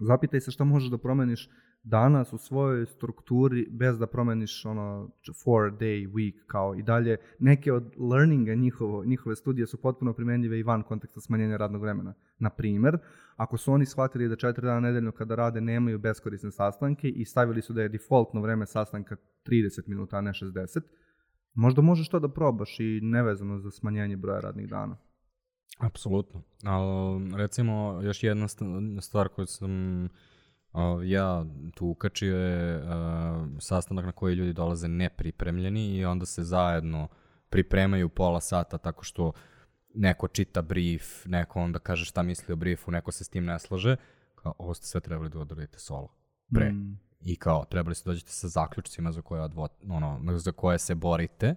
Zapitaj 0.01 0.39
se 0.39 0.51
šta 0.51 0.63
možeš 0.63 0.89
da 0.89 0.97
promeniš 0.97 1.49
danas 1.83 2.33
u 2.33 2.37
svojoj 2.37 2.85
strukturi 2.85 3.67
bez 3.71 3.99
da 3.99 4.07
promeniš 4.07 4.65
ono 4.65 5.09
four 5.43 5.71
day 5.71 6.11
week 6.11 6.45
kao 6.47 6.75
i 6.75 6.83
dalje. 6.83 7.17
Neke 7.39 7.73
od 7.73 7.95
learninga 8.11 8.55
njihovo, 8.55 9.05
njihove 9.05 9.35
studije 9.35 9.67
su 9.67 9.81
potpuno 9.81 10.13
primenljive 10.13 10.59
i 10.59 10.63
van 10.63 10.83
konteksta 10.83 11.21
smanjenja 11.21 11.57
radnog 11.57 11.81
vremena. 11.81 12.13
Na 12.39 12.49
primer, 12.49 12.97
ako 13.35 13.57
su 13.57 13.73
oni 13.73 13.85
shvatili 13.85 14.29
da 14.29 14.35
četiri 14.35 14.65
dana 14.65 14.79
nedeljno 14.79 15.11
kada 15.11 15.35
rade 15.35 15.61
nemaju 15.61 15.99
beskorisne 15.99 16.51
sastanke 16.51 17.09
i 17.09 17.25
stavili 17.25 17.61
su 17.61 17.73
da 17.73 17.81
je 17.81 17.89
defaultno 17.89 18.41
vreme 18.41 18.65
sastanka 18.65 19.15
30 19.45 19.87
minuta, 19.87 20.17
a 20.17 20.21
ne 20.21 20.31
60, 20.31 20.81
možda 21.53 21.81
možeš 21.81 22.09
to 22.09 22.19
da 22.19 22.29
probaš 22.29 22.79
i 22.79 22.99
nevezano 23.01 23.59
za 23.59 23.71
smanjenje 23.71 24.17
broja 24.17 24.39
radnih 24.39 24.69
dana. 24.69 24.97
Apsolutno. 25.79 26.41
Ali, 26.63 27.31
recimo, 27.35 27.99
još 28.03 28.23
jedna 28.23 28.47
st- 28.47 29.01
stvar 29.01 29.29
koju 29.29 29.45
sam 29.45 30.03
uh, 30.05 30.81
ja 31.03 31.45
tu 31.75 31.87
ukačio 31.87 32.37
je 32.37 32.77
uh, 32.77 32.83
sastanak 33.59 34.05
na 34.05 34.11
koji 34.11 34.35
ljudi 34.35 34.53
dolaze 34.53 34.87
nepripremljeni 34.87 35.95
i 35.95 36.05
onda 36.05 36.25
se 36.25 36.43
zajedno 36.43 37.07
pripremaju 37.49 38.09
pola 38.09 38.41
sata 38.41 38.77
tako 38.77 39.03
što 39.03 39.31
neko 39.93 40.27
čita 40.27 40.61
brief, 40.61 41.25
neko 41.25 41.59
onda 41.59 41.79
kaže 41.79 42.05
šta 42.05 42.23
misli 42.23 42.53
o 42.53 42.55
briefu, 42.55 42.91
neko 42.91 43.11
se 43.11 43.23
s 43.23 43.29
tim 43.29 43.45
ne 43.45 43.59
slaže, 43.59 43.95
kao 44.35 44.53
ovo 44.57 44.73
ste 44.73 44.87
sve 44.87 45.01
trebali 45.01 45.29
da 45.29 45.39
odradite 45.39 45.79
solo, 45.79 46.07
pre. 46.53 46.71
Mm. 46.71 46.99
I 47.21 47.35
kao, 47.35 47.65
trebali 47.65 47.95
ste 47.95 48.09
dođete 48.09 48.31
sa 48.31 48.47
zaključcima 48.47 49.11
za 49.11 49.21
koje, 49.21 49.43
advo, 49.43 49.67
ono, 49.89 50.37
za 50.37 50.51
koje 50.51 50.79
se 50.79 50.95
borite, 50.95 51.55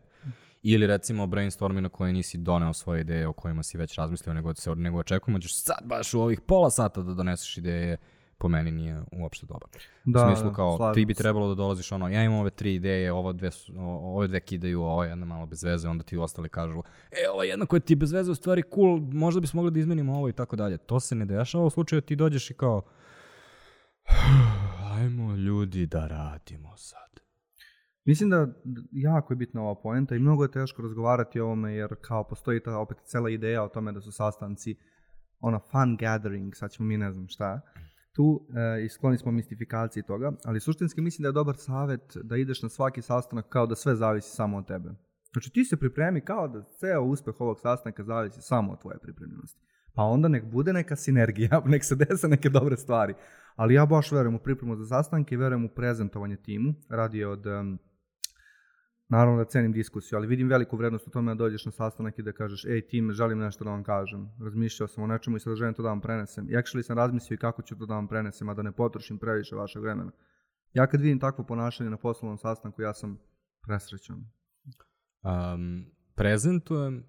ili 0.73 0.87
recimo 0.87 1.27
brainstormi 1.27 1.81
na 1.81 1.89
koje 1.89 2.13
nisi 2.13 2.39
doneo 2.39 2.73
svoje 2.73 3.01
ideje 3.01 3.29
o 3.29 3.33
kojima 3.33 3.63
si 3.63 3.79
već 3.79 3.95
razmislio, 3.95 4.35
nego, 4.35 4.55
se, 4.55 4.75
nego 4.75 4.99
očekujemo 4.99 5.39
da 5.39 5.43
ćeš 5.43 5.63
sad 5.63 5.77
baš 5.85 6.15
u 6.15 6.21
ovih 6.21 6.41
pola 6.41 6.71
sata 6.71 7.03
da 7.03 7.15
doneseš 7.15 7.57
ideje, 7.59 7.97
po 8.39 8.49
meni 8.49 8.71
nije 8.71 9.03
uopšte 9.13 9.47
dobar. 9.47 9.69
Da, 10.05 10.23
u 10.25 10.29
smislu 10.29 10.53
kao, 10.53 10.95
ti 10.95 11.05
bi 11.05 11.15
trebalo 11.15 11.49
da 11.49 11.55
dolaziš 11.55 11.93
ono, 11.93 12.09
ja 12.09 12.23
imam 12.25 12.39
ove 12.39 12.51
tri 12.51 12.75
ideje, 12.75 13.13
ovo 13.13 13.33
dve, 13.33 13.51
su- 13.51 13.73
ove 14.03 14.29
dve 14.29 14.41
kidaju, 14.41 14.81
ovo 14.83 15.05
je 15.05 15.09
jedna 15.11 15.27
malo 15.27 15.47
bez 15.47 15.63
veze, 15.65 15.89
onda 15.89 16.05
ti 16.05 16.17
ostali 16.17 16.49
kažu, 16.49 16.83
e, 17.11 17.31
ova 17.33 17.45
jedna 17.45 17.67
koja 17.67 17.81
ti 17.81 17.93
je 17.93 17.97
bez 17.97 18.13
veze 18.13 18.31
u 18.31 18.35
stvari 18.35 18.63
cool, 18.75 19.01
možda 19.01 19.41
bismo 19.41 19.59
mogli 19.63 19.71
da 19.71 19.81
izmenimo 19.81 20.15
ovo 20.15 20.29
i 20.29 20.33
tako 20.33 20.57
dalje. 20.57 20.79
To 20.79 21.01
se 21.01 21.15
ne 21.15 21.25
dešava 21.25 21.65
u 21.65 21.71
slučaju 21.71 22.01
da 22.01 22.07
ti 22.07 22.17
dođeš 22.17 22.51
i 22.51 22.55
kao, 22.55 22.83
ajmo 24.97 25.35
ljudi 25.35 25.87
da 25.87 26.07
radimo 26.07 26.77
sad. 26.77 27.06
Mislim 28.07 28.31
da 28.31 28.49
jako 28.93 29.33
je 29.33 29.37
bitna 29.37 29.63
ova 29.63 29.75
poenta 29.83 30.15
i 30.15 30.19
mnogo 30.19 30.45
je 30.45 30.51
teško 30.51 30.83
razgovarati 30.83 31.41
o 31.41 31.45
ovome 31.45 31.75
jer 31.75 31.95
kao 32.01 32.25
postoji 32.25 32.63
ta 32.63 32.79
opet 32.79 32.99
cela 33.05 33.31
ideja 33.31 33.63
o 33.63 33.69
tome 33.69 33.93
da 33.93 34.01
su 34.01 34.13
sastanci 34.13 34.77
ona 35.41 35.59
fun 35.59 35.97
gathering, 35.97 36.55
sad 36.55 36.71
ćemo 36.71 36.89
mi 36.89 36.97
ne 36.97 37.13
znam 37.13 37.29
šta, 37.29 37.61
tu 38.13 38.47
e, 38.57 38.85
i 38.85 38.89
skloni 38.89 39.19
smo 39.19 39.33
mistifikaciji 39.33 40.03
toga, 40.03 40.33
ali 40.45 40.61
suštinski 40.61 41.01
mislim 41.01 41.23
da 41.23 41.29
je 41.29 41.33
dobar 41.33 41.57
savjet 41.57 42.17
da 42.23 42.37
ideš 42.37 42.63
na 42.63 42.69
svaki 42.69 43.03
sastanak 43.03 43.49
kao 43.49 43.67
da 43.67 43.75
sve 43.75 43.97
zavisi 43.97 44.31
samo 44.31 44.57
od 44.57 44.67
tebe. 44.67 44.91
Znači 45.33 45.51
ti 45.51 45.65
se 45.65 45.77
pripremi 45.77 46.21
kao 46.21 46.49
da 46.49 46.63
ceo 46.63 47.03
uspeh 47.03 47.41
ovog 47.41 47.61
sastanka 47.61 48.05
zavisi 48.05 48.43
samo 48.43 48.73
od 48.73 48.81
tvoje 48.81 48.99
pripremljenosti. 48.99 49.61
Pa 49.95 50.03
onda 50.03 50.29
nek 50.29 50.45
bude 50.45 50.73
neka 50.73 50.97
sinergija, 50.97 51.63
nek 51.73 51.85
se 51.85 51.95
dese 51.95 52.29
neke 52.29 52.49
dobre 52.49 52.77
stvari. 52.77 53.15
Ali 53.57 53.75
ja 53.75 53.87
baš 53.87 54.13
verujem 54.13 54.35
u 54.35 54.39
pripremu 54.39 54.77
za 54.77 54.87
sastanke 54.87 55.35
i 55.35 55.39
verujem 55.39 55.65
u 55.65 55.69
prezentovanje 55.69 56.37
timu. 56.37 56.75
Radi 56.89 57.25
od 57.25 57.47
em, 57.47 57.79
Naravno 59.09 59.39
da 59.39 59.45
cenim 59.45 59.73
diskusiju, 59.73 60.17
ali 60.19 60.27
vidim 60.27 60.49
veliku 60.49 60.77
vrednost 60.77 61.07
u 61.07 61.11
tome 61.11 61.35
da 61.35 61.39
dođeš 61.39 61.65
na 61.65 61.73
sastanak 61.73 62.19
i 62.19 62.23
da 62.23 62.33
kažeš, 62.33 62.65
ej 62.65 62.87
time, 62.89 63.13
želim 63.13 63.39
nešto 63.39 63.65
da 63.65 63.71
vam 63.71 63.85
kažem. 63.85 64.31
Razmišljao 64.41 64.89
sam 64.89 65.05
o 65.05 65.07
nečemu 65.07 65.37
i 65.37 65.41
sada 65.41 65.57
želim 65.57 65.75
to 65.75 65.83
da 65.83 65.89
vam 65.89 66.01
prenesem. 66.01 66.49
I 66.51 66.53
actually 66.53 66.83
sam 66.83 66.97
razmislio 66.97 67.35
i 67.35 67.39
kako 67.39 67.63
ću 67.63 67.79
to 67.79 67.87
da 67.87 67.95
vam 67.95 68.09
prenesem, 68.09 68.49
a 68.49 68.55
da 68.55 68.63
ne 68.63 68.73
potrošim 68.73 69.19
previše 69.19 69.57
vašeg 69.57 69.83
vremena. 69.83 70.11
Ja 70.73 70.87
kad 70.87 71.01
vidim 71.01 71.21
takvo 71.21 71.45
ponašanje 71.45 71.91
na 71.91 71.97
poslovnom 71.97 72.39
sastanku, 72.39 72.83
ja 72.83 72.95
sam 72.95 73.19
presrećan. 73.63 74.17
Um, 74.17 75.87
prezentujem, 76.15 77.05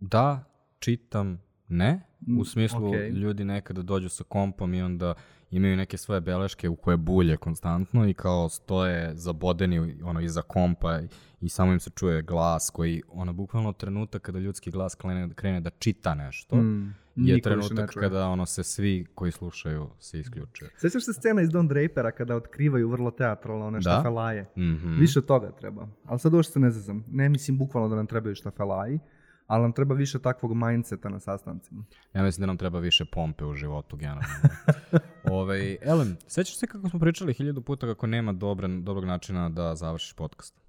da, 0.00 0.44
čitam, 0.78 1.42
ne. 1.68 2.13
Mm, 2.26 2.38
U 2.38 2.44
smislu, 2.44 2.88
okej. 2.88 3.08
ljudi 3.10 3.44
nekada 3.44 3.82
dođu 3.82 4.08
sa 4.08 4.24
kompom 4.24 4.74
i 4.74 4.82
onda 4.82 5.14
imaju 5.50 5.76
neke 5.76 5.96
svoje 5.96 6.20
beleške 6.20 6.68
u 6.68 6.76
koje 6.76 6.96
bulje 6.96 7.36
konstantno 7.36 8.08
i 8.08 8.14
kao 8.14 8.48
stoje 8.48 9.14
zabodeni 9.14 9.96
ono, 10.04 10.20
iza 10.20 10.42
kompa 10.42 11.00
i, 11.00 11.08
i 11.40 11.48
samo 11.48 11.72
im 11.72 11.80
se 11.80 11.90
čuje 11.90 12.22
glas 12.22 12.70
koji, 12.70 13.02
ono, 13.08 13.32
bukvalno 13.32 13.72
trenutak 13.72 14.22
kada 14.22 14.38
ljudski 14.38 14.70
glas 14.70 14.94
krene, 14.94 15.34
krene 15.34 15.60
da 15.60 15.70
čita 15.70 16.14
nešto, 16.14 16.56
Mm, 16.56 16.94
je 17.16 17.40
trenutak 17.40 17.90
kada 17.94 18.26
ono 18.28 18.46
se 18.46 18.62
svi 18.64 19.06
koji 19.14 19.32
slušaju 19.32 19.90
se 19.98 20.20
isključuju. 20.20 20.68
Sećaš 20.76 21.04
se 21.04 21.12
scena 21.12 21.42
iz 21.42 21.50
Don 21.50 21.68
Drapera 21.68 22.10
kada 22.10 22.36
otkrivaju 22.36 22.88
vrlo 22.88 23.10
teatralno 23.10 23.66
one 23.66 23.78
Da. 23.78 23.80
štafelaje? 23.80 24.46
Mhm. 24.58 24.98
Više 25.00 25.22
toga 25.22 25.50
treba. 25.52 25.88
Ali 26.04 26.18
sad 26.18 26.34
uopšte 26.34 26.52
se 26.52 26.60
ne 26.60 26.70
zezam. 26.70 27.04
Ne 27.08 27.28
mislim 27.28 27.58
bukvalno 27.58 27.88
da 27.88 27.96
nam 27.96 28.06
trebaju 28.06 28.34
štafelaji, 28.34 28.98
ali 29.46 29.62
nam 29.62 29.72
treba 29.72 29.94
više 29.94 30.18
takvog 30.18 30.54
mindseta 30.54 31.08
na 31.08 31.20
sastancima. 31.20 31.84
Ja 32.14 32.22
mislim 32.22 32.40
da 32.42 32.46
nam 32.46 32.56
treba 32.56 32.78
više 32.78 33.04
pompe 33.04 33.44
u 33.44 33.54
životu, 33.54 33.96
generalno. 33.96 34.26
Ove, 35.30 35.76
Ellen, 35.82 36.16
sećaš 36.26 36.56
se 36.58 36.66
kako 36.66 36.88
smo 36.88 37.00
pričali 37.00 37.34
hiljadu 37.34 37.62
puta 37.62 37.86
kako 37.86 38.06
nema 38.06 38.32
dobre, 38.32 38.68
dobrog 38.68 39.04
načina 39.04 39.48
da 39.48 39.74
završiš 39.74 40.12
podcast? 40.12 40.60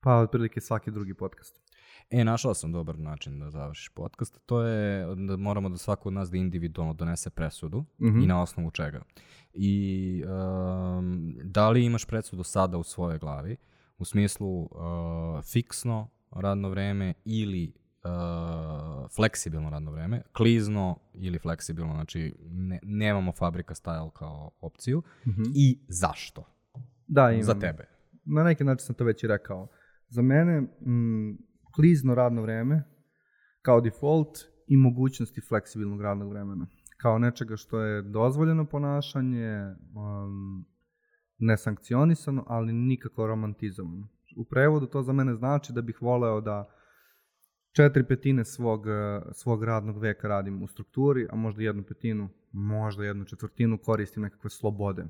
Pa 0.00 0.14
otprilike 0.14 0.60
svaki 0.60 0.90
drugi 0.90 1.14
podcast. 1.14 1.60
E, 2.10 2.24
našao 2.24 2.54
sam 2.54 2.72
dobar 2.72 2.98
način 2.98 3.40
da 3.40 3.50
završiš 3.50 3.88
podcast. 3.88 4.40
To 4.46 4.62
je 4.62 5.06
da 5.16 5.36
moramo 5.36 5.68
da 5.68 5.76
svako 5.76 6.08
od 6.08 6.12
nas 6.12 6.30
da 6.30 6.36
individualno 6.36 6.94
donese 6.94 7.30
presudu 7.30 7.84
Mhm. 8.00 8.20
i 8.22 8.26
na 8.26 8.42
osnovu 8.42 8.70
čega. 8.70 9.02
I 9.54 10.24
um, 10.26 11.34
da 11.44 11.70
li 11.70 11.84
imaš 11.84 12.04
presudu 12.04 12.42
sada 12.42 12.78
u 12.78 12.82
svojoj 12.82 13.18
glavi, 13.18 13.56
u 13.98 14.04
smislu 14.04 14.62
uh, 14.62 14.68
fiksno 15.52 16.08
radno 16.30 16.68
vreme 16.68 17.14
ili 17.24 17.72
uh, 18.04 19.10
fleksibilno 19.16 19.70
radno 19.70 19.90
vreme, 19.90 20.22
klizno 20.32 20.98
ili 21.14 21.38
fleksibilno, 21.38 21.92
znači 21.94 22.34
ne, 22.50 22.80
nemamo 22.82 23.32
fabrika 23.32 23.74
style 23.74 24.10
kao 24.12 24.50
opciju 24.60 25.02
i 25.54 25.78
zašto 25.88 26.44
Da, 27.06 27.30
imam. 27.30 27.42
za 27.42 27.54
tebe. 27.54 27.88
Na 28.24 28.44
neki 28.44 28.64
način 28.64 28.86
sam 28.86 28.94
to 28.94 29.04
već 29.04 29.24
i 29.24 29.26
rekao. 29.26 29.68
Za 30.08 30.22
mene 30.22 30.60
mm, 30.60 31.38
klizno 31.74 32.14
radno 32.14 32.42
vreme 32.42 32.82
kao 33.62 33.80
default 33.80 34.38
i 34.66 34.76
mogućnosti 34.76 35.40
fleksibilnog 35.40 36.00
radnog 36.02 36.30
vremena. 36.30 36.66
Kao 36.96 37.18
nečega 37.18 37.56
što 37.56 37.80
je 37.80 38.02
dozvoljeno 38.02 38.64
ponašanje, 38.64 39.74
um, 39.94 40.64
nesankcionisano, 41.38 42.44
ali 42.46 42.72
nikako 42.72 43.26
romantizovano. 43.26 44.08
U 44.36 44.44
prevodu 44.44 44.86
to 44.86 45.02
za 45.02 45.12
mene 45.12 45.34
znači 45.34 45.72
da 45.72 45.82
bih 45.82 46.02
voleo 46.02 46.40
da 46.40 46.68
četiri 47.72 48.04
petine 48.04 48.44
svog, 48.44 48.88
eh, 48.88 49.20
svog 49.32 49.64
radnog 49.64 49.98
veka 49.98 50.28
radim 50.28 50.62
u 50.62 50.66
strukturi, 50.66 51.26
a 51.30 51.36
možda 51.36 51.62
jednu 51.62 51.82
petinu, 51.82 52.28
možda 52.52 53.04
jednu 53.04 53.24
četvrtinu 53.24 53.78
koristim 53.78 54.22
nekakve 54.22 54.50
slobode. 54.50 55.04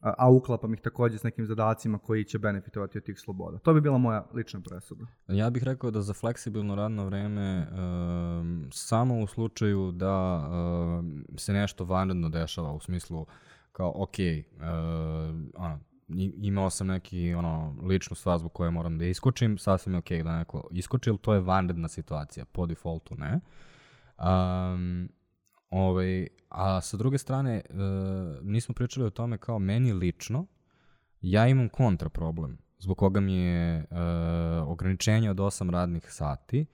A, 0.00 0.14
a 0.18 0.30
uklapam 0.30 0.74
ih 0.74 0.80
takođe 0.80 1.18
s 1.18 1.22
nekim 1.22 1.46
zadacima 1.46 1.98
koji 1.98 2.24
će 2.24 2.38
benefitovati 2.38 2.98
od 2.98 3.04
tih 3.04 3.18
sloboda. 3.18 3.58
To 3.58 3.74
bi 3.74 3.80
bila 3.80 3.98
moja 3.98 4.26
lična 4.34 4.60
presuda. 4.60 5.06
Ja 5.28 5.50
bih 5.50 5.64
rekao 5.64 5.90
da 5.90 6.02
za 6.02 6.12
fleksibilno 6.12 6.74
radno 6.74 7.06
vreme 7.06 7.66
um, 7.70 8.68
samo 8.72 9.20
u 9.20 9.26
slučaju 9.26 9.92
da 9.92 10.46
um, 10.48 11.24
se 11.36 11.52
nešto 11.52 11.84
vanredno 11.84 12.28
dešava 12.28 12.72
u 12.72 12.80
smislu 12.80 13.26
kao 13.72 13.92
ok, 13.96 14.14
uh, 14.18 14.62
ono, 15.54 15.80
imao 16.42 16.70
sam 16.70 16.86
neki 16.86 17.34
ono, 17.34 17.76
ličnu 17.82 18.16
stvar 18.16 18.38
zbog 18.38 18.52
koje 18.52 18.70
moram 18.70 18.98
da 18.98 19.04
iskočim, 19.04 19.58
sasvim 19.58 19.94
je 19.94 19.98
ok 19.98 20.10
da 20.24 20.38
neko 20.38 20.68
iskoči, 20.70 21.10
ali 21.10 21.18
to 21.18 21.34
je 21.34 21.40
vanredna 21.40 21.88
situacija, 21.88 22.44
po 22.44 22.66
defaultu 22.66 23.14
ne. 23.14 23.40
Um, 24.18 25.08
ovaj, 25.70 26.26
a 26.48 26.80
sa 26.80 26.96
druge 26.96 27.18
strane, 27.18 27.62
uh, 27.70 27.76
nismo 28.42 28.74
pričali 28.74 29.06
o 29.06 29.10
tome 29.10 29.38
kao 29.38 29.58
meni 29.58 29.92
lično, 29.92 30.46
ja 31.20 31.48
imam 31.48 31.68
kontra 31.68 32.08
problem, 32.08 32.58
zbog 32.78 32.98
koga 32.98 33.20
mi 33.20 33.34
je 33.36 33.78
uh, 33.78 34.68
ograničenje 34.68 35.30
od 35.30 35.36
8 35.36 35.70
radnih 35.70 36.12
sati 36.12 36.66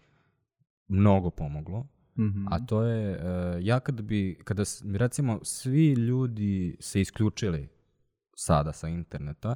mnogo 0.89 1.31
pomoglo, 1.31 1.87
Mhm. 2.17 2.47
a 2.51 2.67
to 2.67 2.83
je, 2.83 3.17
uh, 3.17 3.67
ja 3.67 3.81
kada 3.81 4.03
bi, 4.03 4.39
kada 4.45 4.63
recimo 4.95 5.41
svi 5.43 5.93
ljudi 5.93 6.77
se 6.81 7.01
isključili 7.01 7.69
sada 8.37 8.73
sa 8.73 8.89
interneta 8.89 9.55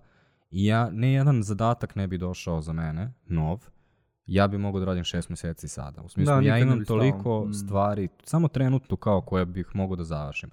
i 0.50 0.66
ja, 0.66 0.90
ne 0.90 1.12
jedan 1.12 1.42
zadatak 1.42 1.94
ne 1.94 2.06
bi 2.06 2.18
došao 2.18 2.60
za 2.60 2.72
mene, 2.72 3.12
nov, 3.26 3.58
ja 4.26 4.48
bi 4.48 4.58
mogao 4.58 4.80
da 4.80 4.86
radim 4.86 5.04
šest 5.04 5.28
meseci 5.28 5.68
sada. 5.68 6.02
U 6.02 6.08
smislu, 6.08 6.34
Da, 6.34 6.40
ja 6.40 6.58
imam 6.58 6.84
toliko 6.84 7.44
Mm. 7.44 7.52
stvari, 7.54 8.08
samo 8.24 8.48
trenutno 8.48 8.96
kao 8.96 9.20
koje 9.20 9.46
bih 9.46 9.66
mogao 9.74 9.96
da 9.96 10.04
završim. 10.04 10.50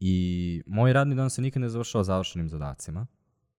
I 0.00 0.62
moj 0.66 0.92
radni 0.92 1.14
dan 1.14 1.30
se 1.30 1.42
nikad 1.42 1.62
ne 1.62 1.68
završava 1.68 2.04
završenim 2.04 2.48
zadacima, 2.48 3.06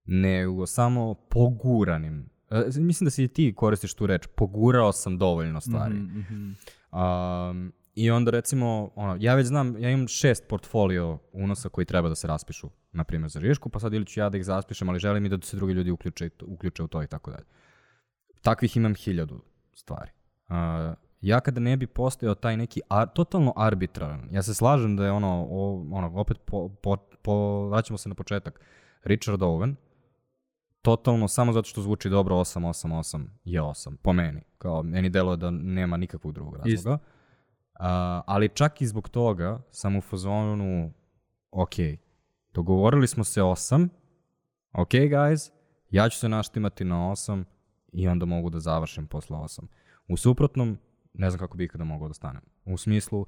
nego 0.06 0.66
samo 0.66 1.14
poguranim. 1.14 2.30
E, 2.50 2.64
mislim 2.80 3.06
da 3.06 3.12
si 3.12 3.24
i 3.24 3.28
ti 3.28 3.54
koristiš 3.56 3.94
tu 3.94 4.08
reč, 4.08 4.28
pogurao 4.36 4.92
sam 4.92 5.18
dovoljno 5.18 5.62
stvari. 5.62 5.94
Mhm, 5.96 6.20
mhm. 6.20 6.52
Um, 6.92 7.74
I 7.96 8.12
onda 8.12 8.32
recimo, 8.32 8.92
ono, 8.96 9.18
ja 9.20 9.36
već 9.36 9.48
znam, 9.48 9.78
ja 9.78 9.90
imam 9.90 10.08
šest 10.08 10.48
portfolio 10.48 11.18
unosa 11.32 11.70
koji 11.70 11.86
treba 11.86 12.10
da 12.10 12.16
se 12.16 12.28
raspišu, 12.28 12.70
na 12.92 13.04
primjer 13.04 13.30
za 13.30 13.40
Žišku, 13.40 13.70
pa 13.70 13.80
sad 13.80 13.94
ili 13.94 14.06
ću 14.06 14.20
ja 14.20 14.30
da 14.30 14.38
ih 14.38 14.46
zaspišem, 14.46 14.90
ali 14.90 15.00
želim 15.00 15.26
i 15.26 15.30
da 15.30 15.38
se 15.42 15.58
drugi 15.58 15.74
ljudi 15.74 15.92
uključe, 15.92 16.30
uključe 16.46 16.84
u 16.84 16.88
to 16.88 17.04
i 17.04 17.08
tako 17.08 17.32
dalje. 17.32 17.46
Takvih 18.42 18.78
imam 18.78 18.96
hiljadu 18.96 19.42
stvari. 19.74 20.12
Uh, 20.50 20.56
ja 21.22 21.40
kada 21.40 21.60
ne 21.60 21.78
bi 21.78 21.88
postojao 21.88 22.36
taj 22.36 22.58
neki 22.58 22.82
ar, 22.90 23.08
totalno 23.16 23.54
arbitraran, 23.56 24.28
ja 24.32 24.44
se 24.44 24.54
slažem 24.54 24.96
da 24.96 25.06
je 25.06 25.12
ono, 25.12 25.48
o, 25.50 25.86
ono 25.92 26.12
opet 26.16 26.38
po, 26.46 26.70
po, 26.70 26.98
po, 27.22 27.68
vraćamo 27.70 27.98
se 27.98 28.10
na 28.10 28.16
početak, 28.16 28.60
Richard 29.04 29.42
Owen, 29.42 29.76
totalno 30.82 31.28
samo 31.28 31.54
zato 31.54 31.70
što 31.70 31.82
zvuči 31.82 32.10
dobro 32.10 32.36
888 32.36 33.26
je 33.44 33.62
8, 33.62 33.96
po 34.02 34.14
meni. 34.14 34.42
Kao, 34.58 34.84
meni 34.84 35.10
deluje 35.10 35.38
da 35.38 35.52
nema 35.52 35.98
nikakvog 35.98 36.34
drugog 36.34 36.56
razloga. 36.56 36.74
Isto. 36.74 36.98
A, 37.74 38.22
ali 38.28 38.50
čak 38.50 38.82
i 38.82 38.88
zbog 38.88 39.10
toga 39.10 39.62
sam 39.72 39.96
u 39.96 40.02
fazonu, 40.02 40.94
ok, 41.52 41.76
dogovorili 42.54 43.08
smo 43.08 43.24
se 43.24 43.42
8, 43.42 43.90
ok 44.74 44.90
guys, 44.90 45.52
ja 45.90 46.10
ću 46.10 46.20
se 46.20 46.30
naštimati 46.30 46.84
na 46.84 46.96
8 46.96 47.44
i 47.92 48.08
onda 48.08 48.26
mogu 48.26 48.50
da 48.50 48.60
završim 48.60 49.08
posle 49.08 49.38
8. 49.38 49.62
U 50.08 50.18
suprotnom, 50.18 50.78
ne 51.14 51.30
znam 51.30 51.40
kako 51.40 51.58
bih 51.58 51.66
ikada 51.66 51.84
mogao 51.84 52.08
da 52.08 52.14
stanem. 52.14 52.42
U 52.66 52.78
smislu, 52.78 53.26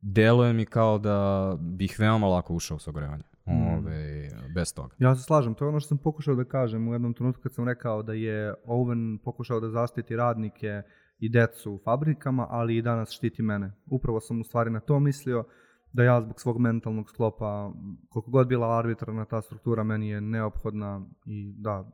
deluje 0.00 0.52
mi 0.52 0.66
kao 0.66 0.98
da 0.98 1.56
bih 1.60 1.96
veoma 1.98 2.26
lako 2.26 2.54
ušao 2.54 2.76
u 2.76 2.78
sagorevanje. 2.78 3.22
Ove, 3.46 4.30
bez 4.54 4.74
toga. 4.74 4.94
Ja 4.98 5.14
se 5.14 5.22
slažem, 5.22 5.54
to 5.54 5.64
je 5.64 5.68
ono 5.68 5.80
što 5.80 5.88
sam 5.88 5.98
pokušao 5.98 6.34
da 6.34 6.44
kažem 6.44 6.88
u 6.88 6.92
jednom 6.92 7.14
trenutku 7.14 7.42
kad 7.42 7.54
sam 7.54 7.68
rekao 7.68 8.02
da 8.02 8.12
je 8.12 8.54
Owen 8.66 9.18
pokušao 9.18 9.60
da 9.60 9.70
zaštiti 9.70 10.16
radnike 10.16 10.82
i 11.18 11.28
decu 11.28 11.72
u 11.72 11.78
fabrikama, 11.84 12.46
ali 12.50 12.76
i 12.76 12.82
danas 12.82 13.10
štiti 13.10 13.42
mene. 13.42 13.72
Upravo 13.86 14.20
sam 14.20 14.40
u 14.40 14.44
stvari 14.44 14.70
na 14.70 14.80
to 14.80 15.00
mislio, 15.00 15.44
da 15.92 16.04
ja 16.04 16.20
zbog 16.20 16.40
svog 16.40 16.58
mentalnog 16.58 17.10
sklopa, 17.10 17.72
koliko 18.08 18.30
god 18.30 18.48
bila 18.48 18.78
arbitrarna 18.78 19.24
ta 19.24 19.42
struktura, 19.42 19.84
meni 19.84 20.08
je 20.08 20.20
neophodna 20.20 21.06
i 21.26 21.54
da, 21.58 21.90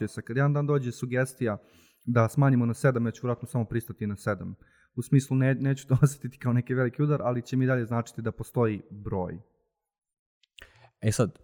je 0.00 0.08
se. 0.08 0.22
Kad 0.22 0.36
jedan 0.36 0.52
dan 0.52 0.66
dođe 0.66 0.92
sugestija 0.92 1.58
da 2.04 2.28
smanjimo 2.28 2.66
na 2.66 2.74
7, 2.74 3.06
ja 3.06 3.10
ću 3.10 3.20
vjerojatno 3.22 3.48
samo 3.48 3.64
pristati 3.64 4.06
na 4.06 4.14
7. 4.14 4.54
U 4.96 5.02
smislu 5.02 5.36
ne, 5.36 5.54
neću 5.54 5.88
to 5.88 5.98
osjetiti 6.02 6.38
kao 6.38 6.52
neki 6.52 6.74
veliki 6.74 7.02
udar, 7.02 7.22
ali 7.22 7.42
će 7.42 7.56
mi 7.56 7.66
dalje 7.66 7.84
značiti 7.84 8.22
da 8.22 8.32
postoji 8.32 8.82
broj. 8.90 9.38
E 11.00 11.12
sad, 11.12 11.38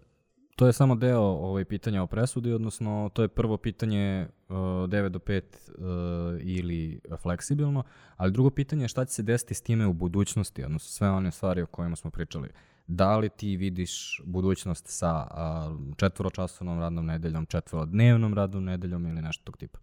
to 0.58 0.66
je 0.66 0.72
samo 0.72 0.94
deo 0.94 1.20
ovaj, 1.20 1.64
pitanja 1.64 2.02
o 2.02 2.06
presudi, 2.06 2.52
odnosno 2.52 3.10
to 3.14 3.22
je 3.22 3.28
prvo 3.28 3.56
pitanje 3.56 4.28
uh, 4.48 4.56
9 4.56 5.08
do 5.08 5.18
5 5.18 5.42
uh, 5.42 6.40
ili 6.40 7.00
fleksibilno, 7.22 7.82
ali 8.16 8.32
drugo 8.32 8.50
pitanje 8.50 8.84
je 8.84 8.88
šta 8.88 9.04
će 9.04 9.14
se 9.14 9.22
desiti 9.22 9.54
s 9.54 9.62
time 9.62 9.86
u 9.86 9.92
budućnosti, 9.92 10.64
odnosno 10.64 10.88
sve 10.88 11.10
one 11.10 11.30
stvari 11.30 11.62
o 11.62 11.66
kojima 11.66 11.96
smo 11.96 12.10
pričali. 12.10 12.48
Da 12.86 13.16
li 13.16 13.28
ti 13.28 13.56
vidiš 13.56 14.22
budućnost 14.24 14.84
sa 14.88 15.26
uh, 15.30 15.96
četvoročasovnom 15.96 16.78
radnom 16.78 17.06
nedeljom, 17.06 17.46
četvorodnevnom 17.46 18.34
radnom 18.34 18.64
nedeljom 18.64 19.06
ili 19.06 19.22
nešto 19.22 19.44
tog 19.44 19.56
tipa? 19.56 19.78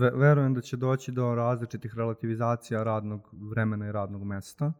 Ve- 0.00 0.12
verujem 0.14 0.54
da 0.54 0.60
će 0.60 0.76
doći 0.76 1.12
do 1.12 1.34
različitih 1.34 1.94
relativizacija 1.96 2.82
radnog 2.82 3.34
vremena 3.50 3.88
i 3.88 3.92
radnog 3.92 4.24
mesta. 4.24 4.72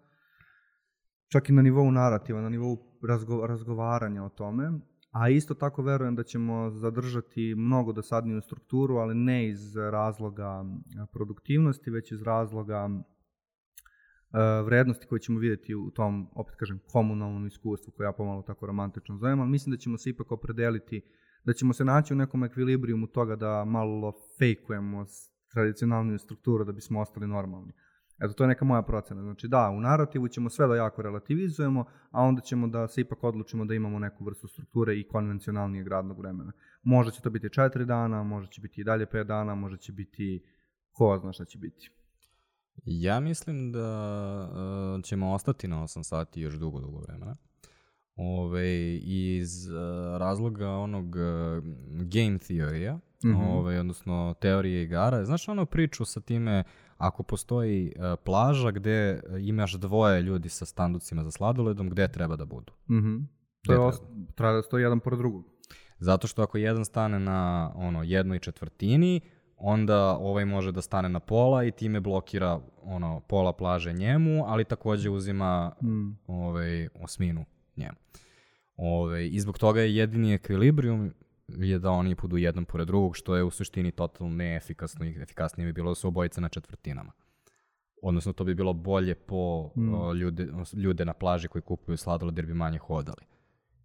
Čak 1.28 1.48
i 1.48 1.52
na 1.52 1.62
nivou 1.62 1.90
narativa, 1.90 2.40
na 2.40 2.48
nivou 2.48 2.89
razgo- 3.02 3.46
razgovaranja 3.46 4.24
o 4.24 4.28
tome. 4.28 4.72
A 5.10 5.28
isto 5.28 5.54
tako 5.54 5.82
verujem 5.82 6.14
da 6.16 6.22
ćemo 6.22 6.70
zadržati 6.70 7.54
mnogo 7.54 7.92
dosadniju 7.92 8.40
strukturu, 8.40 8.96
ali 8.96 9.14
ne 9.14 9.48
iz 9.48 9.76
razloga 9.76 10.64
produktivnosti, 11.12 11.90
već 11.90 12.12
iz 12.12 12.22
razloga 12.22 12.88
vrednosti 14.64 15.06
koje 15.06 15.18
ćemo 15.18 15.38
vidjeti 15.38 15.74
u 15.74 15.90
tom, 15.90 16.28
opet 16.34 16.54
kažem, 16.56 16.80
komunalnom 16.92 17.46
iskustvu 17.46 17.92
koje 17.96 18.06
ja 18.06 18.12
pomalo 18.12 18.42
tako 18.42 18.66
romantično 18.66 19.16
zovem, 19.16 19.40
ali 19.40 19.50
mislim 19.50 19.70
da 19.70 19.76
ćemo 19.76 19.98
se 19.98 20.10
ipak 20.10 20.32
opredeliti, 20.32 21.02
da 21.44 21.52
ćemo 21.52 21.72
se 21.72 21.84
naći 21.84 22.12
u 22.12 22.16
nekom 22.16 22.44
ekvilibrijumu 22.44 23.06
toga 23.06 23.36
da 23.36 23.64
malo 23.64 24.12
fejkujemo 24.38 25.04
tradicionalniju 25.52 26.18
strukturu 26.18 26.64
da 26.64 26.72
bismo 26.72 27.00
ostali 27.00 27.26
normalni. 27.26 27.72
Eto, 28.20 28.32
to 28.32 28.44
je 28.44 28.48
neka 28.48 28.64
moja 28.64 28.82
procena. 28.82 29.22
Znači 29.22 29.48
da, 29.48 29.70
u 29.70 29.80
narativu 29.80 30.28
ćemo 30.28 30.50
sve 30.50 30.66
da 30.66 30.76
jako 30.76 31.02
relativizujemo, 31.02 31.84
a 32.10 32.22
onda 32.22 32.40
ćemo 32.40 32.68
da 32.68 32.88
se 32.88 33.00
ipak 33.00 33.24
odlučimo 33.24 33.64
da 33.64 33.74
imamo 33.74 33.98
neku 33.98 34.24
vrstu 34.24 34.48
strukture 34.48 34.94
i 34.94 35.08
konvencionalnijeg 35.08 35.88
radnog 35.88 36.18
vremena. 36.18 36.52
Možda 36.82 37.12
će 37.12 37.20
to 37.22 37.30
biti 37.30 37.50
četiri 37.50 37.84
dana, 37.84 38.22
možda 38.22 38.50
će 38.52 38.60
biti 38.60 38.80
i 38.80 38.84
dalje 38.84 39.06
pet 39.06 39.26
dana, 39.26 39.54
možda 39.54 39.76
će 39.78 39.92
biti 39.92 40.42
ko 40.92 41.18
zna 41.18 41.32
šta 41.32 41.44
će 41.44 41.58
biti. 41.58 41.90
Ja 42.84 43.20
mislim 43.20 43.72
da 43.72 44.48
uh, 44.96 45.04
ćemo 45.04 45.32
ostati 45.32 45.68
na 45.68 45.76
8 45.82 46.02
sati 46.02 46.40
još 46.40 46.54
dugo, 46.54 46.80
dugo 46.80 46.98
vremena. 46.98 47.36
Ove, 48.16 48.96
iz 48.96 49.68
uh, 49.68 49.76
razloga 50.18 50.68
onog 50.68 51.06
uh, 51.06 51.64
game 52.04 52.38
theorija, 52.38 52.98
Mhm. 53.24 53.34
ove, 53.34 53.80
odnosno 53.80 54.34
teorije 54.40 54.82
igara. 54.82 55.24
Znaš 55.24 55.48
ono 55.48 55.66
priču 55.66 56.04
sa 56.04 56.20
time 56.20 56.64
ako 57.00 57.22
postoji 57.22 57.92
uh, 57.96 58.02
plaža 58.24 58.70
gde 58.70 59.12
uh, 59.28 59.46
imaš 59.46 59.72
dvoje 59.72 60.22
ljudi 60.22 60.48
sa 60.48 60.64
standucima 60.64 61.24
za 61.24 61.30
sladoledom, 61.30 61.90
gde 61.90 62.08
treba 62.08 62.36
da 62.36 62.44
budu? 62.44 62.72
Mhm. 62.90 63.16
Gde 63.16 63.26
To 63.66 63.72
je 63.72 63.92
treba? 63.92 63.92
treba 64.34 64.52
da 64.52 64.62
stoji 64.62 64.82
jedan 64.82 65.00
pored 65.00 65.18
drugog. 65.18 65.44
Zato 65.98 66.26
što 66.26 66.42
ako 66.42 66.58
jedan 66.58 66.84
stane 66.84 67.18
na 67.18 67.72
ono 67.74 68.02
jednoj 68.02 68.38
četvrtini, 68.38 69.20
onda 69.56 70.16
ovaj 70.16 70.44
može 70.44 70.72
da 70.72 70.80
stane 70.82 71.08
na 71.08 71.20
pola 71.20 71.64
i 71.64 71.70
time 71.70 72.00
blokira 72.00 72.60
ono 72.82 73.20
pola 73.28 73.52
plaže 73.52 73.92
njemu, 73.92 74.44
ali 74.46 74.64
takođe 74.64 75.10
uzima 75.10 75.72
Mm. 75.82 76.10
ovaj 76.26 76.88
osminu 76.94 77.44
njemu. 77.76 77.96
Ovaj 78.76 79.28
i 79.32 79.40
zbog 79.40 79.58
toga 79.58 79.80
je 79.80 79.96
jedini 79.96 80.34
ekvilibrijum 80.34 81.12
je 81.58 81.78
da 81.78 81.90
oni 81.90 82.14
budu 82.14 82.36
jedan 82.36 82.64
pored 82.64 82.86
drugog, 82.86 83.16
što 83.16 83.36
je 83.36 83.44
u 83.44 83.50
suštini 83.50 83.92
totalno 83.92 84.34
neefikasno 84.34 85.04
i 85.06 85.22
efikasnije 85.22 85.66
bi 85.66 85.72
bilo 85.72 85.90
da 85.90 85.94
su 85.94 86.08
obojice 86.08 86.40
na 86.40 86.48
četvrtinama. 86.48 87.12
Odnosno, 88.02 88.32
to 88.32 88.44
bi 88.44 88.54
bilo 88.54 88.72
bolje 88.72 89.14
po 89.14 89.70
Mm. 89.76 89.94
o, 89.94 90.12
ljude, 90.12 90.48
ljude 90.72 91.04
na 91.04 91.12
plaži 91.12 91.48
koji 91.48 91.62
kupuju 91.62 91.96
sladoled 91.96 92.38
jer 92.38 92.46
bi 92.46 92.54
manje 92.54 92.78
hodali. 92.78 93.26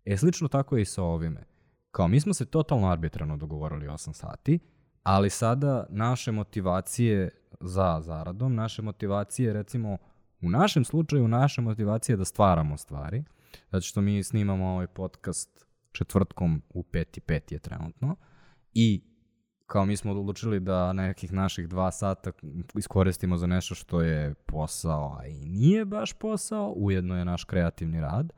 E, 0.06 0.18
slično 0.18 0.48
tako 0.48 0.76
je 0.78 0.82
i 0.82 0.86
sa 0.86 1.04
ovime. 1.04 1.44
Kao, 1.92 2.08
mi 2.08 2.20
smo 2.20 2.34
se 2.34 2.46
totalno 2.46 2.88
arbitrarno 2.92 3.38
dogovorili 3.38 3.88
8 3.88 4.14
sati, 4.14 4.60
ali 5.04 5.30
sada 5.30 5.86
naše 5.90 6.32
motivacije 6.32 7.30
za 7.60 8.02
zaradom, 8.02 8.56
naše 8.56 8.82
motivacije, 8.82 9.54
recimo, 9.54 9.98
u 10.42 10.50
našem 10.50 10.84
slučaju, 10.86 11.28
naša 11.28 11.62
motivacija 11.62 12.14
je 12.14 12.18
da 12.18 12.26
stvaramo 12.26 12.78
stvari, 12.78 13.24
zato 13.72 13.82
što 13.82 14.02
mi 14.02 14.24
snimamo 14.24 14.66
ovaj 14.66 14.88
podcast 14.88 15.65
četvrtkom 15.96 16.62
u 16.70 16.84
5 16.84 17.18
i 17.18 17.22
5 17.22 17.54
je 17.54 17.60
trenutno 17.60 18.16
i 18.74 19.02
kao 19.66 19.86
mi 19.86 19.98
smo 19.98 20.12
odlučili 20.12 20.60
da 20.60 20.94
nekih 20.94 21.34
naših 21.34 21.68
dva 21.68 21.92
sata 21.92 22.32
iskoristimo 22.76 23.38
za 23.38 23.48
nešto 23.48 23.76
što 23.76 24.02
je 24.02 24.34
posao, 24.34 25.18
a 25.20 25.28
i 25.28 25.46
nije 25.46 25.86
baš 25.86 26.14
posao, 26.14 26.74
ujedno 26.76 27.18
je 27.18 27.26
naš 27.26 27.44
kreativni 27.44 28.02
rad. 28.02 28.34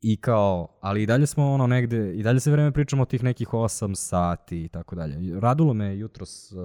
I 0.00 0.16
kao, 0.16 0.68
ali 0.80 1.02
i 1.02 1.06
dalje 1.06 1.26
smo 1.26 1.52
ono 1.52 1.66
negde, 1.66 2.14
i 2.14 2.22
dalje 2.22 2.40
se 2.40 2.50
vreme 2.50 2.72
pričamo 2.72 3.02
o 3.02 3.06
tih 3.06 3.22
nekih 3.22 3.48
8 3.48 3.94
sati 3.94 4.64
i 4.64 4.68
tako 4.68 4.94
dalje. 4.94 5.40
Radulo 5.40 5.74
me 5.74 5.86
je 5.86 5.98
jutros 5.98 6.52
uh, 6.52 6.58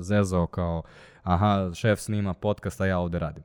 zezao 0.00 0.46
kao, 0.46 0.82
aha, 1.22 1.70
šef 1.74 2.00
snima 2.00 2.34
podcast, 2.34 2.80
a 2.80 2.86
ja 2.86 2.98
ovde 2.98 3.18
radim. 3.18 3.42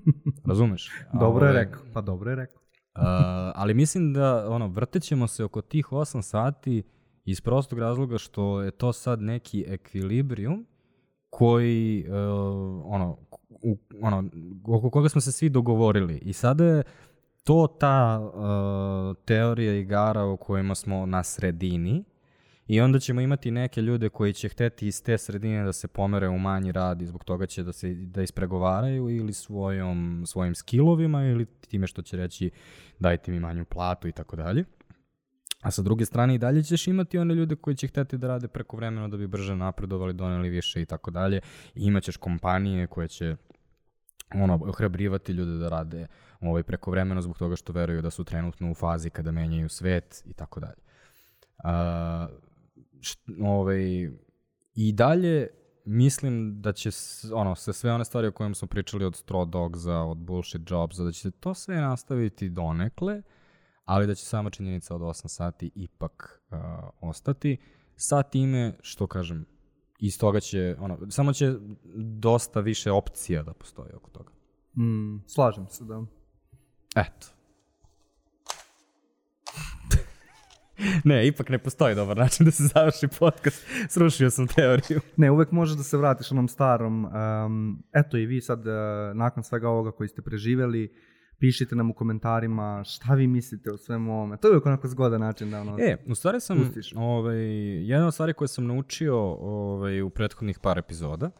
Razumeš? 0.48 0.90
Dobro 1.12 1.46
je 1.46 1.50
Ovaj, 1.50 1.64
rekao. 1.64 1.82
Pa 1.94 2.00
dobro 2.00 2.30
je 2.30 2.36
rekao. 2.36 2.57
Uh, 2.98 3.04
ali 3.54 3.74
mislim 3.74 4.12
da 4.12 4.46
ono 4.50 4.66
vrtećemo 4.66 5.26
se 5.26 5.44
oko 5.44 5.60
tih 5.60 5.86
8 5.86 6.22
sati 6.22 6.82
iz 7.24 7.40
prostog 7.40 7.78
razloga 7.78 8.18
što 8.18 8.62
je 8.62 8.70
to 8.70 8.92
sad 8.92 9.22
neki 9.22 9.64
ekvilibrijum 9.68 10.66
koji 11.30 12.06
uh, 12.08 12.14
ono 12.84 13.16
u, 13.62 13.76
ono 14.00 14.24
oko 14.66 14.90
koga 14.90 15.08
smo 15.08 15.20
se 15.20 15.32
svi 15.32 15.48
dogovorili. 15.48 16.18
I 16.18 16.32
sada 16.32 16.64
je 16.64 16.82
to 17.44 17.66
ta 17.80 18.20
uh, 18.20 19.16
teorija 19.24 19.74
igara 19.74 20.24
u 20.24 20.36
kojima 20.36 20.74
smo 20.74 21.06
na 21.06 21.22
sredini 21.22 22.04
i 22.68 22.80
onda 22.80 22.98
ćemo 22.98 23.20
imati 23.20 23.50
neke 23.50 23.82
ljude 23.82 24.08
koji 24.08 24.32
će 24.32 24.48
hteti 24.48 24.86
iz 24.86 25.02
te 25.02 25.18
sredine 25.18 25.64
da 25.64 25.72
se 25.72 25.88
pomere 25.88 26.28
u 26.28 26.38
manji 26.38 26.72
rad 26.72 27.02
i 27.02 27.06
zbog 27.06 27.24
toga 27.24 27.46
će 27.46 27.62
da 27.62 27.72
se 27.72 27.94
da 27.94 28.22
ispregovaraju 28.22 29.10
ili 29.10 29.32
svojom, 29.32 30.24
svojim 30.26 30.54
skillovima 30.54 31.24
ili 31.24 31.46
time 31.46 31.86
što 31.86 32.02
će 32.02 32.16
reći 32.16 32.50
dajte 32.98 33.32
mi 33.32 33.40
manju 33.40 33.64
platu 33.64 34.08
i 34.08 34.12
tako 34.12 34.36
dalje. 34.36 34.64
A 35.60 35.70
sa 35.70 35.82
druge 35.82 36.04
strane 36.04 36.34
i 36.34 36.38
dalje 36.38 36.62
ćeš 36.62 36.86
imati 36.86 37.18
one 37.18 37.34
ljude 37.34 37.56
koji 37.56 37.76
će 37.76 37.86
hteti 37.86 38.18
da 38.18 38.28
rade 38.28 38.48
preko 38.48 38.76
vremena 38.76 39.08
da 39.08 39.16
bi 39.16 39.26
brže 39.26 39.56
napredovali, 39.56 40.12
doneli 40.12 40.48
više 40.48 40.82
i 40.82 40.86
tako 40.86 41.10
dalje. 41.10 41.40
I 41.74 41.84
imaćeš 41.84 42.16
kompanije 42.16 42.86
koje 42.86 43.08
će 43.08 43.36
ono, 44.34 44.60
ohrabrivati 44.62 45.32
ljude 45.32 45.56
da 45.56 45.68
rade 45.68 46.06
ovaj, 46.40 46.62
preko 46.62 46.90
vremena 46.90 47.22
zbog 47.22 47.38
toga 47.38 47.56
što 47.56 47.72
veruju 47.72 48.02
da 48.02 48.10
su 48.10 48.24
trenutno 48.24 48.70
u 48.70 48.74
fazi 48.74 49.10
kada 49.10 49.32
menjaju 49.32 49.68
svet 49.68 50.22
i 50.26 50.32
tako 50.32 50.60
dalje. 50.60 50.82
A, 51.64 52.28
št, 53.00 53.20
ovaj, 53.42 54.10
I 54.74 54.92
dalje 54.92 55.48
mislim 55.84 56.62
da 56.62 56.72
će 56.72 56.90
ono, 57.34 57.54
se 57.54 57.72
sve 57.72 57.92
one 57.92 58.04
stvari 58.04 58.26
o 58.26 58.32
kojima 58.32 58.54
smo 58.54 58.68
pričali 58.68 59.04
od 59.04 59.24
Straw 59.24 59.50
Dogsa, 59.50 59.96
od 59.96 60.18
Bullshit 60.18 60.70
Jobsa, 60.70 61.04
da 61.04 61.12
će 61.12 61.20
se 61.20 61.30
to 61.30 61.54
sve 61.54 61.76
nastaviti 61.76 62.48
donekle, 62.48 63.22
ali 63.84 64.06
da 64.06 64.14
će 64.14 64.24
sama 64.24 64.50
činjenica 64.50 64.94
od 64.94 65.00
8 65.00 65.28
sati 65.28 65.70
ipak 65.74 66.42
uh, 66.50 66.58
ostati. 67.00 67.56
Sa 67.96 68.22
time, 68.22 68.74
što 68.80 69.06
kažem, 69.06 69.46
iz 69.98 70.18
toga 70.18 70.40
će, 70.40 70.76
ono, 70.80 70.98
samo 71.10 71.32
će 71.32 71.54
dosta 71.96 72.60
više 72.60 72.92
opcija 72.92 73.42
da 73.42 73.52
postoji 73.52 73.92
oko 73.94 74.10
toga. 74.10 74.32
Mm, 74.76 75.24
slažem 75.26 75.66
se, 75.68 75.84
da. 75.84 76.04
Eto. 76.96 77.37
Ne, 81.04 81.26
ipak 81.26 81.48
ne 81.48 81.58
postoji 81.58 81.94
dobar 81.94 82.16
način 82.16 82.46
da 82.46 82.50
se 82.50 82.62
završi 82.62 83.08
podcast. 83.18 83.66
Srušio 83.88 84.30
sam 84.30 84.46
teoriju. 84.46 85.00
Ne, 85.16 85.30
uvek 85.30 85.52
možeš 85.52 85.76
da 85.76 85.82
se 85.82 85.96
vratiš 85.96 86.32
onom 86.32 86.48
starom. 86.48 87.04
Um, 87.04 87.82
eto 87.92 88.16
i 88.16 88.26
vi 88.26 88.40
sad, 88.40 88.58
uh, 88.58 88.74
nakon 89.14 89.42
svega 89.42 89.68
ovoga 89.68 89.92
koji 89.92 90.08
ste 90.08 90.22
preživeli, 90.22 90.92
pišite 91.38 91.76
nam 91.76 91.90
u 91.90 91.94
komentarima 91.94 92.84
šta 92.84 93.14
vi 93.14 93.26
mislite 93.26 93.72
o 93.72 93.76
svemu 93.76 94.12
ovome. 94.12 94.36
To 94.36 94.48
je 94.48 94.52
uvek 94.52 94.66
onako 94.66 94.88
zgodan 94.88 95.20
način 95.20 95.50
da 95.50 95.60
ono... 95.60 95.76
E, 95.80 95.96
u 96.06 96.14
stvari 96.14 96.40
sam, 96.40 96.58
Pustiš. 96.58 96.92
ovaj, 96.96 97.38
jedna 97.88 98.06
od 98.06 98.14
stvari 98.14 98.32
koje 98.32 98.48
sam 98.48 98.66
naučio 98.66 99.16
ovaj, 99.40 100.02
u 100.02 100.10
prethodnih 100.10 100.58
par 100.58 100.78
epizoda, 100.78 101.30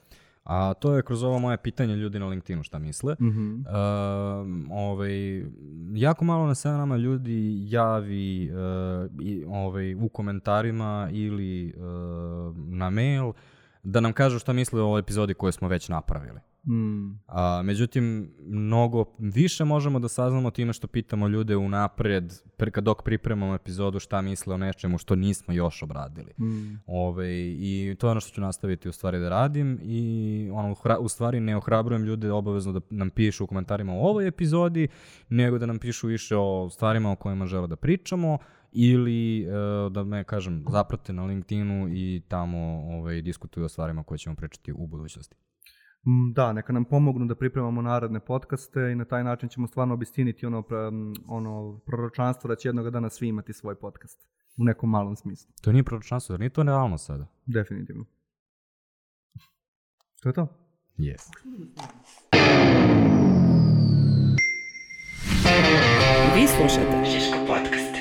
a 0.49 0.75
to 0.75 0.95
je 0.95 1.03
kroz 1.03 1.23
ovo 1.23 1.39
moje 1.39 1.57
pitanje 1.57 1.97
ljudi 1.97 2.19
na 2.19 2.27
LinkedInu 2.27 2.63
šta 2.63 2.79
misle. 2.79 3.17
Mhm. 3.21 3.41
Um, 3.41 4.69
ovaj, 4.73 5.45
jako 5.95 6.25
malo 6.25 6.47
na 6.47 6.55
sve 6.55 6.71
nama 6.71 6.97
ljudi 6.97 7.71
javi 7.71 8.51
uh, 8.51 9.11
i, 9.23 9.45
ovaj, 9.49 9.95
u 9.95 10.09
komentarima 10.09 11.09
ili 11.13 11.75
uh, 11.77 12.57
na 12.57 12.91
mail 12.91 13.33
da 13.83 14.01
nam 14.01 14.13
kažu 14.13 14.39
šta 14.39 14.53
misle 14.53 14.83
o 14.83 14.85
ovoj 14.85 15.01
epizodi 15.01 15.35
koju 15.35 15.53
smo 15.53 15.69
već 15.69 15.89
napravili. 15.89 16.41
Mm. 16.69 17.21
A, 17.27 17.63
međutim, 17.63 18.35
mnogo 18.41 19.05
više 19.19 19.65
možemo 19.65 19.99
da 19.99 20.09
saznamo 20.09 20.51
time 20.51 20.73
što 20.73 20.87
pitamo 20.87 21.29
ljude 21.29 21.57
unapred, 21.57 22.33
pre, 22.57 22.71
kad 22.71 22.85
dok 22.85 23.03
pripremamo 23.03 23.55
epizodu 23.55 23.99
šta 23.99 24.23
misle 24.23 24.55
o 24.55 24.59
nečemu 24.59 24.99
što 24.99 25.17
nismo 25.17 25.55
još 25.55 25.83
obradili. 25.83 26.33
Mm. 26.41 26.81
Ove, 26.87 27.29
I 27.41 27.97
to 27.99 28.07
je 28.07 28.11
ono 28.11 28.21
što 28.21 28.35
ću 28.35 28.41
nastaviti 28.41 28.89
u 28.89 28.93
stvari 28.93 29.19
da 29.19 29.29
radim 29.29 29.79
i 29.83 30.51
ono, 30.53 30.77
u 31.01 31.09
stvari 31.09 31.41
ne 31.41 31.57
ohrabrujem 31.57 32.05
ljude 32.05 32.33
obavezno 32.33 32.73
da 32.73 32.81
nam 32.91 33.11
pišu 33.11 33.45
u 33.45 33.47
komentarima 33.47 33.93
o 33.93 34.09
ovoj 34.09 34.27
epizodi, 34.27 34.89
nego 35.29 35.59
da 35.59 35.67
nam 35.67 35.79
pišu 35.79 36.07
više 36.07 36.37
o 36.37 36.69
stvarima 36.71 37.13
o 37.13 37.17
kojima 37.17 37.47
žele 37.47 37.67
da 37.67 37.77
pričamo 37.77 38.39
ili 38.73 39.43
e, 39.43 39.47
da 39.91 40.05
me, 40.05 40.25
kažem, 40.25 40.65
zaprate 40.71 41.13
na 41.13 41.25
LinkedInu 41.25 41.89
i 41.89 42.23
tamo 42.29 42.59
ovaj, 42.99 43.23
diskutuju 43.23 43.65
o 43.65 43.69
stvarima 43.69 44.03
koje 44.03 44.19
ćemo 44.19 44.37
pričati 44.37 44.73
u 44.73 44.87
budućnosti. 44.87 45.37
Da, 46.35 46.53
neka 46.53 46.73
nam 46.73 46.85
pomognu 46.85 47.27
da 47.27 47.35
pripremamo 47.35 47.83
naredne 47.83 48.21
podcaste 48.21 48.81
i 48.93 48.95
na 48.95 49.05
taj 49.05 49.25
način 49.25 49.49
ćemo 49.49 49.67
stvarno 49.67 49.95
obistiniti 49.95 50.47
ono, 50.47 50.63
pra- 50.63 51.15
ono 51.29 51.79
proročanstvo 51.87 52.49
da 52.49 52.57
će 52.57 52.69
jednog 52.69 52.91
dana 52.91 53.11
svi 53.11 53.29
imati 53.29 53.53
svoj 53.53 53.75
podcast. 53.75 54.29
U 54.57 54.65
nekom 54.65 54.91
malom 54.91 55.17
smislu. 55.17 55.51
To 55.63 55.73
nije 55.73 55.85
proročanstvo, 55.85 56.33
jer 56.33 56.41
nije 56.41 56.51
to 56.51 56.63
realno 56.63 56.99
sada. 56.99 57.27
Definitivno. 57.47 58.05
To 60.23 60.29
je 60.29 60.33
to. 60.33 60.47
Yes. 60.99 61.31
Vi 66.35 66.47
slušate 66.47 67.05
Žiško 67.05 67.37
podcast. 67.47 67.98